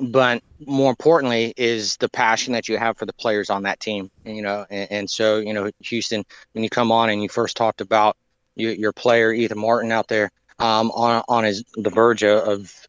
but 0.00 0.42
more 0.66 0.88
importantly 0.88 1.52
is 1.56 1.96
the 1.98 2.08
passion 2.08 2.54
that 2.54 2.68
you 2.68 2.78
have 2.78 2.96
for 2.96 3.04
the 3.06 3.12
players 3.12 3.50
on 3.50 3.64
that 3.64 3.80
team 3.80 4.08
you 4.24 4.40
know 4.40 4.64
and, 4.70 4.92
and 4.92 5.10
so 5.10 5.38
you 5.38 5.52
know 5.52 5.68
houston 5.80 6.24
when 6.52 6.62
you 6.62 6.70
come 6.70 6.92
on 6.92 7.10
and 7.10 7.20
you 7.24 7.28
first 7.28 7.56
talked 7.56 7.80
about 7.80 8.16
your, 8.54 8.72
your 8.72 8.92
player 8.92 9.32
ethan 9.32 9.58
martin 9.58 9.90
out 9.90 10.06
there 10.06 10.30
um, 10.60 10.92
on 10.92 11.24
on 11.28 11.42
his 11.42 11.64
the 11.74 11.90
verge 11.90 12.22
of 12.22 12.86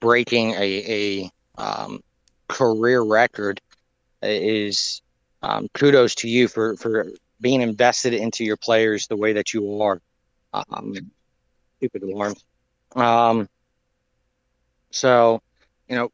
breaking 0.00 0.52
a, 0.52 1.22
a 1.26 1.30
um, 1.60 2.00
career 2.48 3.02
record 3.02 3.60
is 4.22 5.02
um, 5.42 5.68
kudos 5.74 6.14
to 6.16 6.28
you 6.28 6.48
for 6.48 6.76
for 6.76 7.06
being 7.40 7.60
invested 7.62 8.12
into 8.12 8.44
your 8.44 8.56
players 8.56 9.06
the 9.06 9.16
way 9.16 9.32
that 9.32 9.54
you 9.54 9.80
are 9.80 10.00
um, 10.52 10.94
stupid 11.78 12.02
alarms 12.02 12.44
um, 12.96 13.48
so 14.90 15.40
you 15.88 15.96
know, 15.96 16.10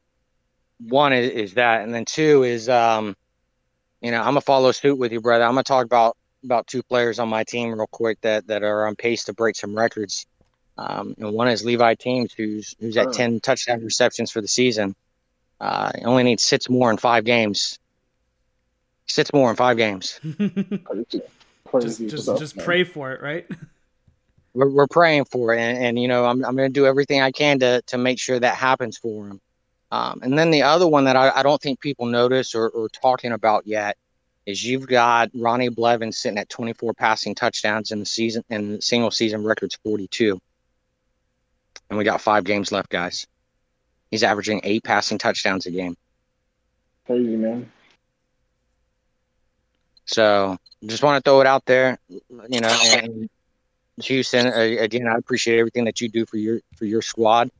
one 0.79 1.13
is, 1.13 1.31
is 1.31 1.55
that, 1.55 1.83
and 1.83 1.93
then 1.93 2.05
two 2.05 2.43
is, 2.45 2.69
um, 2.69 3.15
you 4.01 4.11
know, 4.11 4.19
I'm 4.19 4.27
gonna 4.27 4.41
follow 4.41 4.73
suit 4.73 4.99
with 4.99 5.13
you, 5.13 5.21
brother. 5.21 5.45
I'm 5.45 5.53
gonna 5.53 5.65
talk 5.65 5.85
about 5.85 6.17
about 6.45 6.67
two 6.67 6.83
players 6.83 7.19
on 7.19 7.29
my 7.29 7.43
team 7.43 7.73
real 7.73 7.87
quick 7.91 8.21
that 8.21 8.47
that 8.47 8.63
are 8.63 8.87
on 8.87 8.97
pace 8.97 9.25
to 9.25 9.33
break 9.33 9.57
some 9.57 9.75
records. 9.75 10.27
Um, 10.77 11.15
and 11.19 11.33
one 11.33 11.49
is 11.49 11.65
Levi 11.65 11.95
Teams, 11.95 12.33
who's 12.33 12.75
who's 12.81 12.97
at 12.97 13.09
Oh. 13.09 13.13
10 13.13 13.41
touchdown 13.41 13.83
receptions 13.83 14.31
for 14.31 14.41
the 14.41 14.49
season. 14.49 14.95
Uh, 15.61 15.93
he 15.97 16.05
only 16.05 16.25
needs 16.25 16.43
six 16.43 16.69
more 16.69 16.91
in 16.91 16.97
five 16.97 17.25
games. 17.25 17.79
Six 19.07 19.33
more 19.33 19.51
in 19.51 19.57
five 19.57 19.77
games. 19.77 20.19
Just 21.81 22.01
just, 22.09 22.23
stuff, 22.25 22.39
just 22.39 22.57
pray 22.59 22.85
for 22.85 23.13
it, 23.13 23.21
right? 23.21 23.47
We're, 24.55 24.71
we're 24.71 24.87
praying 24.87 25.25
for 25.25 25.53
it, 25.53 25.59
and, 25.59 25.77
and 25.77 25.99
you 25.99 26.07
know, 26.07 26.25
I'm 26.25 26.45
I'm 26.45 26.55
gonna 26.55 26.69
do 26.69 26.87
everything 26.87 27.21
I 27.21 27.33
can 27.33 27.59
to 27.59 27.83
to 27.89 27.99
make 27.99 28.21
sure 28.21 28.39
that 28.39 28.55
happens 28.55 28.97
for 28.97 29.27
him. 29.27 29.41
Um, 29.91 30.21
and 30.23 30.39
then 30.39 30.53
the 30.53 30.63
other 30.63 30.87
one 30.87 31.05
that 31.07 31.17
I, 31.17 31.31
I 31.35 31.43
don't 31.43 31.61
think 31.61 31.81
people 31.81 32.07
notice 32.07 32.55
or, 32.55 32.69
or 32.69 32.89
talking 32.89 33.33
about 33.33 33.67
yet 33.67 33.97
is 34.47 34.65
you've 34.65 34.87
got 34.87 35.31
Ronnie 35.35 35.71
Blevins 35.71 36.19
sitting 36.19 36.39
at 36.39 36.49
24 36.51 36.95
passing 36.95 37.35
touchdowns 37.35 37.91
in 37.91 37.99
the 37.99 38.07
season, 38.07 38.45
and 38.49 38.81
single 38.83 39.11
season 39.11 39.43
record's 39.43 39.75
42. 39.83 40.39
And 41.89 41.99
we 41.99 42.05
got 42.05 42.21
five 42.21 42.45
games 42.45 42.73
left, 42.73 42.89
guys. 42.89 43.27
He's 44.11 44.23
averaging 44.23 44.61
eight 44.65 44.85
passing 44.85 45.19
touchdowns 45.19 45.67
a 45.67 45.71
game. 45.71 45.97
Crazy 47.07 47.37
man. 47.37 47.71
So 50.07 50.57
just 50.87 51.03
want 51.03 51.23
to 51.23 51.29
throw 51.29 51.41
it 51.41 51.47
out 51.47 51.65
there, 51.67 51.99
you 52.49 52.61
know. 52.61 52.77
And 52.87 53.29
Houston, 54.03 54.47
again, 54.47 55.07
I 55.09 55.17
appreciate 55.17 55.59
everything 55.59 55.85
that 55.85 56.01
you 56.01 56.09
do 56.09 56.27
for 56.27 56.37
your 56.37 56.61
for 56.77 56.85
your 56.85 57.03
squad, 57.03 57.51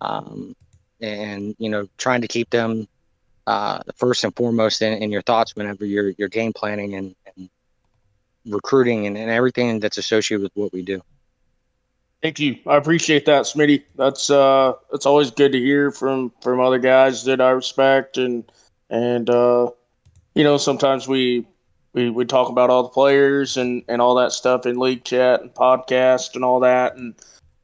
um, 0.00 0.54
and 1.00 1.54
you 1.58 1.68
know, 1.70 1.88
trying 1.96 2.22
to 2.22 2.28
keep 2.28 2.50
them 2.50 2.88
uh, 3.46 3.80
first 3.96 4.24
and 4.24 4.34
foremost 4.34 4.82
in, 4.82 5.02
in 5.02 5.10
your 5.10 5.22
thoughts 5.22 5.54
whenever 5.56 5.84
you're 5.84 6.10
you're 6.18 6.28
game 6.28 6.52
planning 6.52 6.94
and, 6.94 7.14
and 7.36 7.48
recruiting 8.46 9.06
and, 9.06 9.16
and 9.16 9.30
everything 9.30 9.80
that's 9.80 9.98
associated 9.98 10.42
with 10.42 10.52
what 10.54 10.72
we 10.72 10.82
do. 10.82 11.00
Thank 12.22 12.38
you. 12.38 12.56
I 12.68 12.76
appreciate 12.76 13.26
that, 13.26 13.42
Smitty. 13.44 13.82
That's 13.96 14.30
uh 14.30 14.74
it's 14.92 15.06
always 15.06 15.30
good 15.30 15.52
to 15.52 15.58
hear 15.58 15.90
from 15.90 16.32
from 16.40 16.60
other 16.60 16.78
guys 16.78 17.24
that 17.24 17.40
I 17.40 17.50
respect 17.50 18.16
and 18.16 18.44
and 18.90 19.28
uh 19.28 19.70
you 20.34 20.44
know, 20.44 20.56
sometimes 20.56 21.08
we 21.08 21.46
we, 21.94 22.10
we 22.10 22.24
talk 22.24 22.48
about 22.48 22.70
all 22.70 22.84
the 22.84 22.88
players 22.88 23.56
and, 23.56 23.82
and 23.88 24.00
all 24.00 24.14
that 24.14 24.32
stuff 24.32 24.64
in 24.64 24.78
league 24.78 25.04
chat 25.04 25.42
and 25.42 25.52
podcast 25.52 26.34
and 26.36 26.44
all 26.44 26.60
that 26.60 26.96
and 26.96 27.14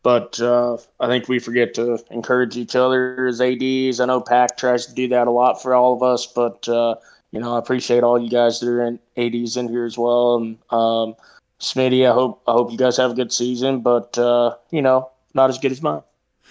but 0.02 0.40
uh, 0.40 0.76
I 1.00 1.06
think 1.06 1.28
we 1.28 1.38
forget 1.38 1.74
to 1.74 1.98
encourage 2.10 2.56
each 2.56 2.76
other 2.76 3.26
as 3.26 3.40
ADs. 3.40 4.00
I 4.00 4.06
know 4.06 4.20
Pack 4.20 4.56
tries 4.56 4.86
to 4.86 4.94
do 4.94 5.08
that 5.08 5.26
a 5.26 5.30
lot 5.30 5.60
for 5.60 5.74
all 5.74 5.92
of 5.92 6.02
us, 6.02 6.24
but 6.24 6.66
uh, 6.68 6.94
you 7.32 7.40
know 7.40 7.56
I 7.56 7.58
appreciate 7.58 8.02
all 8.02 8.18
you 8.18 8.30
guys 8.30 8.60
that 8.60 8.68
are 8.68 8.82
in 8.82 8.98
ADs 9.16 9.56
in 9.56 9.68
here 9.68 9.84
as 9.84 9.98
well. 9.98 10.36
And 10.36 10.58
um, 10.70 11.14
Smitty, 11.60 12.08
I 12.08 12.12
hope 12.12 12.42
I 12.46 12.52
hope 12.52 12.70
you 12.70 12.78
guys 12.78 12.96
have 12.96 13.12
a 13.12 13.14
good 13.14 13.32
season, 13.32 13.80
but 13.80 14.16
uh, 14.16 14.54
you 14.70 14.82
know, 14.82 15.10
not 15.34 15.50
as 15.50 15.58
good 15.58 15.72
as 15.72 15.82
mine. 15.82 16.02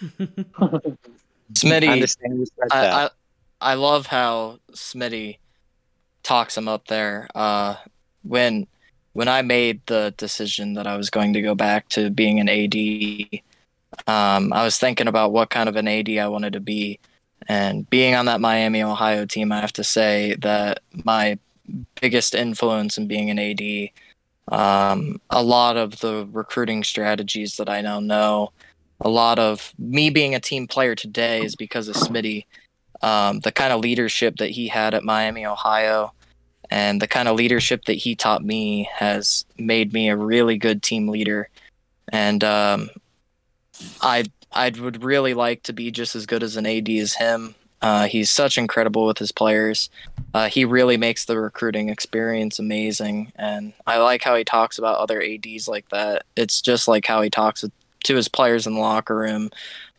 I 0.01 0.79
Smitty, 1.53 1.89
understand 1.89 2.33
and. 2.33 2.71
I, 2.71 3.05
I 3.05 3.09
I 3.59 3.73
love 3.75 4.07
how 4.07 4.59
Smitty 4.73 5.37
talks 6.23 6.57
him 6.57 6.67
up 6.67 6.87
there. 6.87 7.29
Uh, 7.33 7.75
when 8.23 8.67
when 9.13 9.27
I 9.27 9.41
made 9.41 9.81
the 9.87 10.13
decision 10.17 10.73
that 10.73 10.85
I 10.85 10.97
was 10.97 11.09
going 11.09 11.33
to 11.33 11.41
go 11.41 11.55
back 11.55 11.89
to 11.89 12.09
being 12.09 12.39
an 12.39 12.49
AD, 12.49 13.41
um, 14.05 14.53
I 14.53 14.63
was 14.63 14.77
thinking 14.77 15.07
about 15.07 15.31
what 15.31 15.49
kind 15.49 15.67
of 15.69 15.75
an 15.75 15.87
AD 15.87 16.09
I 16.09 16.27
wanted 16.27 16.53
to 16.53 16.59
be. 16.59 16.99
And 17.47 17.89
being 17.89 18.13
on 18.13 18.25
that 18.25 18.41
Miami, 18.41 18.83
Ohio 18.83 19.25
team, 19.25 19.51
I 19.51 19.61
have 19.61 19.73
to 19.73 19.83
say 19.83 20.35
that 20.41 20.81
my 21.05 21.39
biggest 21.99 22.35
influence 22.35 22.97
in 22.97 23.07
being 23.07 23.29
an 23.29 23.39
AD, 23.39 23.89
um, 24.49 25.19
a 25.29 25.43
lot 25.43 25.77
of 25.77 25.99
the 25.99 26.27
recruiting 26.31 26.83
strategies 26.83 27.57
that 27.57 27.69
I 27.69 27.81
now 27.81 27.99
know, 27.99 28.51
a 29.01 29.09
lot 29.09 29.39
of 29.39 29.73
me 29.77 30.09
being 30.09 30.33
a 30.33 30.39
team 30.39 30.67
player 30.67 30.95
today 30.95 31.41
is 31.43 31.55
because 31.55 31.87
of 31.87 31.95
Smitty. 31.95 32.45
Um, 33.01 33.41
the 33.41 33.51
kind 33.51 33.71
of 33.71 33.81
leadership 33.81 34.37
that 34.37 34.49
he 34.49 34.67
had 34.67 34.95
at 34.95 35.03
Miami, 35.03 35.45
Ohio, 35.45 36.13
and 36.71 37.01
the 37.01 37.07
kind 37.07 37.27
of 37.27 37.35
leadership 37.35 37.85
that 37.85 37.93
he 37.93 38.15
taught 38.15 38.43
me 38.43 38.89
has 38.95 39.45
made 39.57 39.93
me 39.93 40.09
a 40.09 40.17
really 40.17 40.57
good 40.57 40.81
team 40.81 41.07
leader. 41.07 41.49
And 42.11 42.43
um, 42.43 42.89
I 44.01 44.25
I 44.51 44.71
would 44.79 45.03
really 45.03 45.33
like 45.33 45.63
to 45.63 45.73
be 45.73 45.91
just 45.91 46.15
as 46.15 46.25
good 46.25 46.41
as 46.41 46.57
an 46.57 46.65
AD 46.65 46.89
as 46.89 47.13
him. 47.13 47.53
Uh, 47.81 48.07
he's 48.07 48.31
such 48.31 48.57
incredible 48.57 49.05
with 49.05 49.19
his 49.19 49.31
players. 49.31 49.89
Uh, 50.33 50.47
he 50.47 50.65
really 50.65 50.97
makes 50.97 51.25
the 51.25 51.39
recruiting 51.39 51.89
experience 51.89 52.59
amazing, 52.59 53.31
and 53.35 53.73
I 53.85 53.97
like 53.97 54.23
how 54.23 54.35
he 54.35 54.43
talks 54.43 54.77
about 54.77 54.97
other 54.97 55.21
ads 55.21 55.67
like 55.67 55.87
that. 55.89 56.25
It's 56.35 56.61
just 56.61 56.87
like 56.87 57.05
how 57.05 57.21
he 57.21 57.29
talks 57.29 57.63
to 58.03 58.15
his 58.15 58.27
players 58.27 58.65
in 58.65 58.73
the 58.73 58.79
locker 58.79 59.15
room, 59.15 59.51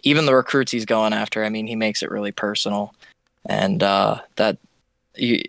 even 0.03 0.27
the 0.27 0.35
recruits 0.35 0.73
he's 0.73 0.85
going 0.85 1.13
after. 1.13 1.45
I 1.45 1.49
mean, 1.49 1.67
he 1.67 1.77
makes 1.77 2.03
it 2.03 2.11
really 2.11 2.33
personal, 2.33 2.95
and 3.47 3.83
uh, 3.83 4.21
that 4.37 4.59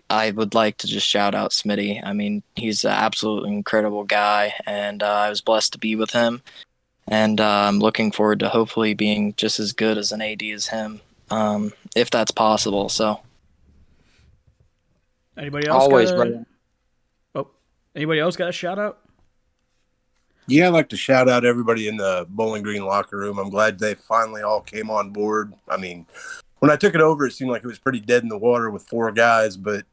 I 0.08 0.30
would 0.30 0.54
like 0.54 0.78
to 0.78 0.86
just 0.86 1.06
shout 1.06 1.34
out 1.34 1.50
Smitty. 1.50 2.00
I 2.04 2.12
mean, 2.12 2.42
he's 2.56 2.84
an 2.84 2.92
absolutely 2.92 3.52
incredible 3.52 4.04
guy, 4.04 4.54
and 4.66 5.02
uh, 5.02 5.06
I 5.06 5.28
was 5.28 5.40
blessed 5.40 5.72
to 5.72 5.78
be 5.78 5.94
with 5.96 6.10
him. 6.10 6.42
And 7.08 7.40
uh, 7.40 7.66
I'm 7.68 7.80
looking 7.80 8.12
forward 8.12 8.38
to 8.40 8.48
hopefully 8.48 8.94
being 8.94 9.34
just 9.36 9.58
as 9.58 9.72
good 9.72 9.98
as 9.98 10.12
an 10.12 10.22
AD 10.22 10.42
as 10.42 10.68
him, 10.68 11.00
um, 11.30 11.72
if 11.94 12.10
that's 12.10 12.30
possible. 12.30 12.88
So, 12.88 13.20
Anybody 15.40 15.68
else? 15.68 15.82
Always, 15.82 16.12
got 16.12 16.26
a. 16.26 16.46
Oh, 17.34 17.50
anybody 17.96 18.20
else 18.20 18.36
got 18.36 18.50
a 18.50 18.52
shout 18.52 18.78
out? 18.78 18.98
Yeah, 20.46 20.66
I'd 20.66 20.74
like 20.74 20.88
to 20.90 20.96
shout 20.96 21.28
out 21.28 21.44
everybody 21.44 21.88
in 21.88 21.96
the 21.96 22.26
Bowling 22.28 22.62
Green 22.62 22.84
locker 22.84 23.16
room. 23.16 23.38
I'm 23.38 23.50
glad 23.50 23.78
they 23.78 23.94
finally 23.94 24.42
all 24.42 24.60
came 24.60 24.90
on 24.90 25.10
board. 25.10 25.54
I 25.68 25.76
mean, 25.76 26.06
when 26.58 26.70
I 26.70 26.76
took 26.76 26.94
it 26.94 27.00
over, 27.00 27.26
it 27.26 27.32
seemed 27.32 27.50
like 27.50 27.62
it 27.64 27.68
was 27.68 27.78
pretty 27.78 28.00
dead 28.00 28.22
in 28.22 28.28
the 28.28 28.36
water 28.36 28.70
with 28.70 28.82
four 28.82 29.10
guys, 29.12 29.56
but 29.56 29.84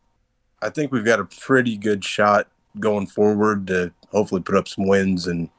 I 0.62 0.70
think 0.70 0.92
we've 0.92 1.06
got 1.06 1.20
a 1.20 1.26
pretty 1.26 1.78
good 1.78 2.04
shot 2.04 2.48
going 2.80 3.08
forward 3.08 3.68
to 3.68 3.94
hopefully 4.12 4.42
put 4.42 4.56
up 4.56 4.68
some 4.68 4.88
wins 4.88 5.28
and 5.28 5.50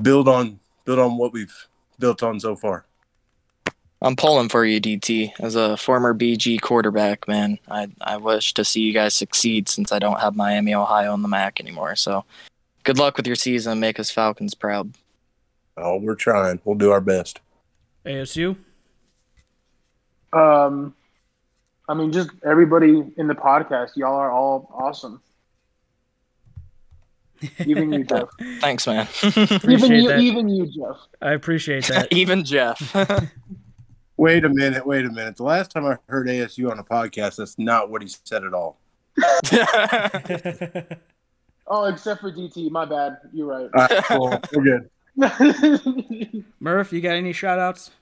build 0.00 0.28
on 0.28 0.58
build 0.84 0.98
on 0.98 1.16
what 1.16 1.32
we've 1.32 1.68
built 1.98 2.22
on 2.22 2.40
so 2.40 2.56
far. 2.56 2.86
I'm 4.02 4.16
pulling 4.16 4.48
for 4.48 4.64
you, 4.64 4.80
DT. 4.80 5.32
As 5.40 5.56
a 5.56 5.76
former 5.76 6.14
BG 6.14 6.60
quarterback, 6.60 7.28
man, 7.28 7.58
I 7.70 7.88
I 8.00 8.16
wish 8.16 8.54
to 8.54 8.64
see 8.64 8.80
you 8.80 8.92
guys 8.92 9.14
succeed 9.14 9.68
since 9.68 9.92
I 9.92 9.98
don't 9.98 10.20
have 10.20 10.34
Miami, 10.34 10.74
Ohio 10.74 11.12
on 11.12 11.22
the 11.22 11.28
MAC 11.28 11.60
anymore. 11.60 11.96
So, 11.96 12.24
good 12.84 12.98
luck 12.98 13.16
with 13.16 13.26
your 13.26 13.36
season. 13.36 13.78
Make 13.78 14.00
us 14.00 14.10
Falcons 14.10 14.54
proud. 14.54 14.94
Oh, 15.76 15.96
we're 15.98 16.14
trying. 16.14 16.60
We'll 16.64 16.76
do 16.76 16.90
our 16.92 17.00
best. 17.00 17.40
ASU. 18.06 18.56
Um, 20.32 20.94
I 21.88 21.94
mean, 21.94 22.12
just 22.12 22.30
everybody 22.44 23.02
in 23.16 23.26
the 23.26 23.34
podcast, 23.34 23.96
y'all 23.96 24.16
are 24.16 24.30
all 24.30 24.70
awesome. 24.72 25.20
Even 27.64 27.92
you, 27.92 28.04
Jeff. 28.04 28.28
Thanks, 28.60 28.86
man. 28.86 29.08
even 29.22 29.56
Appreciate 29.56 29.90
you, 29.90 30.08
that. 30.08 30.20
even 30.20 30.48
you, 30.48 30.66
Jeff. 30.66 30.96
I 31.20 31.32
appreciate 31.32 31.84
that. 31.88 32.08
Even 32.12 32.44
Jeff. 32.44 32.94
Wait 34.20 34.44
a 34.44 34.50
minute. 34.50 34.84
Wait 34.86 35.06
a 35.06 35.10
minute. 35.10 35.38
The 35.38 35.44
last 35.44 35.70
time 35.70 35.86
I 35.86 35.96
heard 36.06 36.26
ASU 36.26 36.70
on 36.70 36.78
a 36.78 36.84
podcast, 36.84 37.36
that's 37.36 37.58
not 37.58 37.90
what 37.90 38.02
he 38.02 38.08
said 38.08 38.44
at 38.44 38.52
all. 38.52 38.78
Oh, 41.72 41.84
except 41.84 42.20
for 42.20 42.32
DT. 42.32 42.68
My 42.72 42.84
bad. 42.84 43.18
You're 43.32 43.46
right. 43.46 43.70
All 43.72 43.86
right, 43.86 44.04
cool. 44.06 44.40
We're 44.52 44.80
good. 45.16 46.44
Murph, 46.60 46.92
you 46.92 47.00
got 47.00 47.12
any 47.12 47.32
shout 47.32 47.60
outs? 47.60 47.92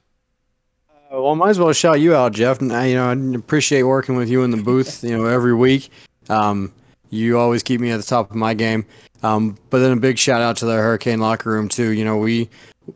Uh, 0.90 1.20
Well, 1.20 1.36
might 1.36 1.50
as 1.50 1.58
well 1.58 1.70
shout 1.74 2.00
you 2.00 2.14
out, 2.14 2.32
Jeff. 2.32 2.62
And, 2.62 2.72
uh, 2.72 2.78
you 2.80 2.94
know, 2.94 3.10
I 3.10 3.36
appreciate 3.36 3.82
working 3.82 4.16
with 4.16 4.30
you 4.30 4.42
in 4.42 4.52
the 4.52 4.56
booth. 4.56 5.04
You 5.04 5.18
know, 5.18 5.26
every 5.26 5.54
week. 5.54 5.90
Um, 6.30 6.72
you 7.10 7.38
always 7.38 7.62
keep 7.62 7.78
me 7.82 7.90
at 7.90 7.98
the 7.98 8.06
top 8.06 8.30
of 8.30 8.36
my 8.36 8.54
game. 8.54 8.86
Um, 9.22 9.58
but 9.68 9.80
then 9.80 9.92
a 9.92 10.00
big 10.00 10.16
shout 10.16 10.40
out 10.40 10.56
to 10.58 10.64
the 10.64 10.72
Hurricane 10.72 11.20
locker 11.20 11.50
room 11.50 11.68
too. 11.68 11.90
You 11.90 12.06
know, 12.06 12.16
we 12.16 12.48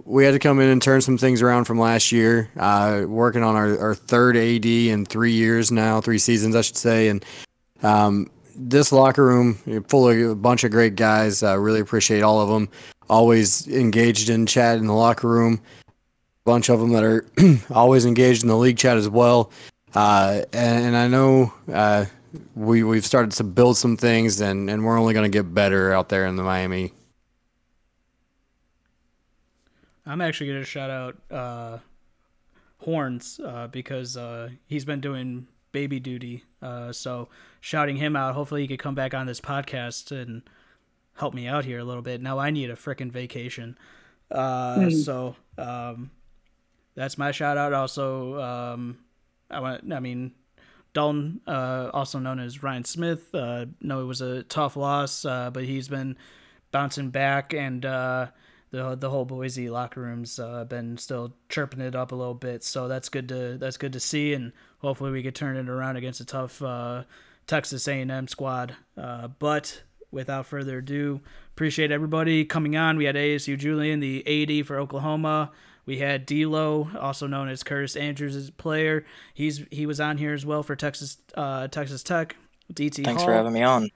we 0.05 0.25
had 0.25 0.33
to 0.33 0.39
come 0.39 0.61
in 0.61 0.69
and 0.69 0.81
turn 0.81 1.01
some 1.01 1.19
things 1.19 1.43
around 1.43 1.65
from 1.65 1.79
last 1.79 2.13
year. 2.13 2.51
Uh, 2.57 3.05
working 3.07 3.43
on 3.43 3.57
our, 3.57 3.79
our 3.79 3.95
third 3.95 4.37
AD 4.37 4.65
in 4.65 5.05
three 5.05 5.33
years 5.33 5.71
now, 5.71 6.01
three 6.01 6.19
seasons, 6.19 6.57
I 6.57 6.63
should 6.63 6.77
say. 6.77 7.09
And 7.09 7.25
um, 7.83 8.31
this 8.57 8.93
locker 8.93 9.25
room 9.25 9.55
full 9.89 10.09
of 10.09 10.31
a 10.31 10.35
bunch 10.35 10.65
of 10.65 10.71
great 10.71 10.97
guys. 10.97 11.43
I 11.43 11.55
really 11.55 11.81
appreciate 11.81 12.23
all 12.23 12.41
of 12.41 12.49
them. 12.49 12.69
Always 13.09 13.69
engaged 13.69 14.29
in 14.29 14.47
chat 14.47 14.79
in 14.79 14.87
the 14.87 14.95
locker 14.95 15.29
room. 15.29 15.61
A 15.89 15.93
bunch 16.45 16.69
of 16.69 16.81
them 16.81 16.93
that 16.93 17.05
are 17.05 17.27
always 17.71 18.07
engaged 18.07 18.43
in 18.43 18.49
the 18.49 18.57
league 18.57 18.79
chat 18.79 18.97
as 18.97 19.09
well. 19.09 19.51
Uh, 19.95 20.43
and, 20.53 20.87
and 20.87 20.97
I 20.97 21.09
know 21.09 21.53
uh, 21.73 22.07
we 22.55 22.83
we've 22.83 23.05
started 23.05 23.33
to 23.33 23.45
build 23.45 23.77
some 23.77 23.97
things, 23.97 24.41
and, 24.41 24.71
and 24.71 24.85
we're 24.85 24.99
only 24.99 25.13
going 25.13 25.31
to 25.31 25.37
get 25.37 25.53
better 25.53 25.93
out 25.93 26.09
there 26.09 26.27
in 26.27 26.37
the 26.37 26.43
Miami. 26.43 26.93
I'm 30.07 30.21
actually 30.21 30.49
going 30.49 30.61
to 30.61 30.67
shout 30.67 30.91
out 30.91 31.17
uh, 31.31 31.79
Horns 32.79 33.41
uh, 33.45 33.69
because 33.69 34.17
uh, 34.17 34.51
he's 34.67 34.85
been 34.85 35.01
doing 35.01 35.47
baby 35.71 36.01
duty. 36.01 36.45
Uh, 36.61 36.93
so 36.93 37.29
shouting 37.61 37.97
him 37.97 38.17
out. 38.17 38.35
Hopefully 38.35 38.63
he 38.63 38.69
could 38.69 38.79
come 38.79 38.95
back 38.95 39.15
on 39.15 39.27
this 39.27 39.41
podcast 39.41 40.11
and 40.11 40.43
help 41.15 41.35
me 41.35 41.47
out 41.47 41.65
here 41.65 41.79
a 41.79 41.85
little 41.85 42.03
bit. 42.03 42.21
Now 42.21 42.39
I 42.39 42.51
need 42.51 42.71
a 42.71 42.75
freaking 42.75 43.11
vacation. 43.11 43.79
Uh, 44.31 44.91
So 44.91 45.37
um, 45.59 46.11
that's 46.95 47.17
my 47.19 47.31
shout 47.31 47.57
out. 47.57 47.73
Also, 47.73 48.41
um, 48.41 48.99
I 49.51 49.61
want. 49.61 49.93
I 49.93 50.01
mean, 50.01 50.33
Dalton, 50.95 51.41
uh, 51.47 51.91
also 51.93 52.19
known 52.19 52.41
as 52.41 52.63
Ryan 52.63 52.85
Smith. 52.85 53.35
Uh, 53.35 53.67
know 53.81 54.01
it 54.01 54.07
was 54.07 54.21
a 54.21 54.43
tough 54.45 54.77
loss, 54.77 55.25
uh, 55.25 55.51
but 55.51 55.65
he's 55.65 55.89
been 55.89 56.17
bouncing 56.71 57.11
back, 57.11 57.53
and 57.55 57.85
uh, 57.85 58.29
the 58.73 58.97
the 58.97 59.11
whole 59.11 59.25
Boise 59.25 59.71
locker 59.71 60.01
room's 60.01 60.39
uh, 60.41 60.65
been 60.65 60.97
still 60.97 61.35
chirping 61.49 61.81
it 61.81 61.95
up 61.95 62.11
a 62.11 62.17
little 62.17 62.35
bit. 62.35 62.65
So 62.65 62.89
that's 62.89 63.09
good 63.09 63.29
to 63.29 63.59
that's 63.59 63.77
good 63.77 63.93
to 63.93 64.01
see, 64.01 64.35
and 64.35 64.53
hopefully 64.79 65.13
we 65.13 65.23
could 65.23 65.37
turn 65.37 65.57
it 65.57 65.69
around 65.69 65.97
against 65.97 66.21
a 66.21 66.25
tough 66.25 66.61
uh, 66.61 67.05
Texas 67.47 67.87
A&M 67.87 68.27
squad. 68.27 68.75
Uh, 68.97 69.29
but 69.29 69.83
without 70.11 70.47
further 70.47 70.79
ado, 70.79 71.21
appreciate 71.53 71.93
everybody 71.93 72.45
coming 72.45 72.77
on. 72.77 72.97
We 72.97 73.05
had 73.05 73.15
ASU 73.15 73.57
Julian, 73.57 74.01
the 74.01 74.25
AD 74.27 74.67
for 74.67 74.79
Oklahoma. 74.79 75.53
We 75.85 75.99
had 75.99 76.27
D'Lo, 76.27 76.91
also 76.99 77.27
known 77.27 77.49
as 77.49 77.63
Kurtis 77.63 78.01
Andrews, 78.01 78.37
as 78.37 78.51
player. 78.51 79.05
He's 79.35 79.65
he 79.71 79.85
was 79.85 80.01
on 80.01 80.17
here 80.17 80.33
as 80.33 80.47
well 80.47 80.63
for 80.63 80.75
Texas 80.75 81.19
uh, 81.35 81.69
Texas 81.69 82.03
Tech. 82.03 82.37
DT 82.73 83.05
Thanks 83.05 83.21
Hall. 83.21 83.29
for 83.29 83.35
having 83.35 83.53
me 83.53 83.63
on. 83.63 83.91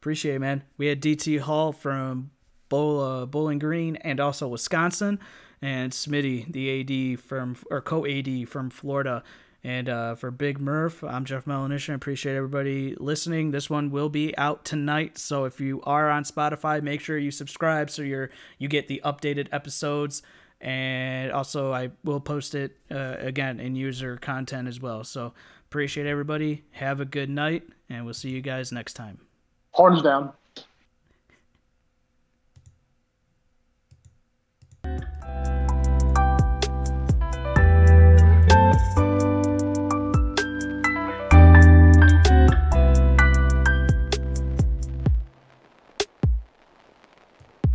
Appreciate 0.00 0.36
it, 0.36 0.38
man. 0.38 0.62
We 0.78 0.86
had 0.86 1.02
DT 1.02 1.40
Hall 1.40 1.72
from 1.72 2.30
Bowl, 2.74 3.00
uh, 3.00 3.24
Bowling 3.24 3.60
Green 3.60 3.94
and 3.96 4.18
also 4.18 4.48
Wisconsin, 4.48 5.20
and 5.62 5.92
Smitty, 5.92 6.52
the 6.52 7.14
AD 7.14 7.20
from 7.20 7.56
or 7.70 7.80
co 7.80 8.04
AD 8.04 8.48
from 8.48 8.68
Florida. 8.68 9.22
And 9.62 9.88
uh, 9.88 10.16
for 10.16 10.32
Big 10.32 10.60
Murph, 10.60 11.04
I'm 11.04 11.24
Jeff 11.24 11.44
Melanisha. 11.44 11.90
I 11.90 11.94
appreciate 11.94 12.34
everybody 12.34 12.96
listening. 12.98 13.52
This 13.52 13.70
one 13.70 13.92
will 13.92 14.08
be 14.08 14.36
out 14.36 14.64
tonight, 14.64 15.18
so 15.18 15.44
if 15.44 15.60
you 15.60 15.82
are 15.84 16.10
on 16.10 16.24
Spotify, 16.24 16.82
make 16.82 17.00
sure 17.00 17.16
you 17.16 17.30
subscribe 17.30 17.90
so 17.90 18.02
you're 18.02 18.30
you 18.58 18.66
get 18.66 18.88
the 18.88 19.00
updated 19.04 19.46
episodes. 19.52 20.22
And 20.60 21.30
also, 21.30 21.72
I 21.72 21.92
will 22.02 22.20
post 22.20 22.56
it 22.56 22.76
uh, 22.90 23.16
again 23.20 23.60
in 23.60 23.76
user 23.76 24.16
content 24.16 24.66
as 24.66 24.80
well. 24.80 25.04
So 25.04 25.32
appreciate 25.70 26.08
everybody. 26.08 26.64
Have 26.72 26.98
a 26.98 27.04
good 27.04 27.30
night, 27.30 27.68
and 27.88 28.04
we'll 28.04 28.14
see 28.14 28.30
you 28.30 28.40
guys 28.40 28.72
next 28.72 28.94
time. 28.94 29.18
Horns 29.70 30.02
down. 30.02 30.32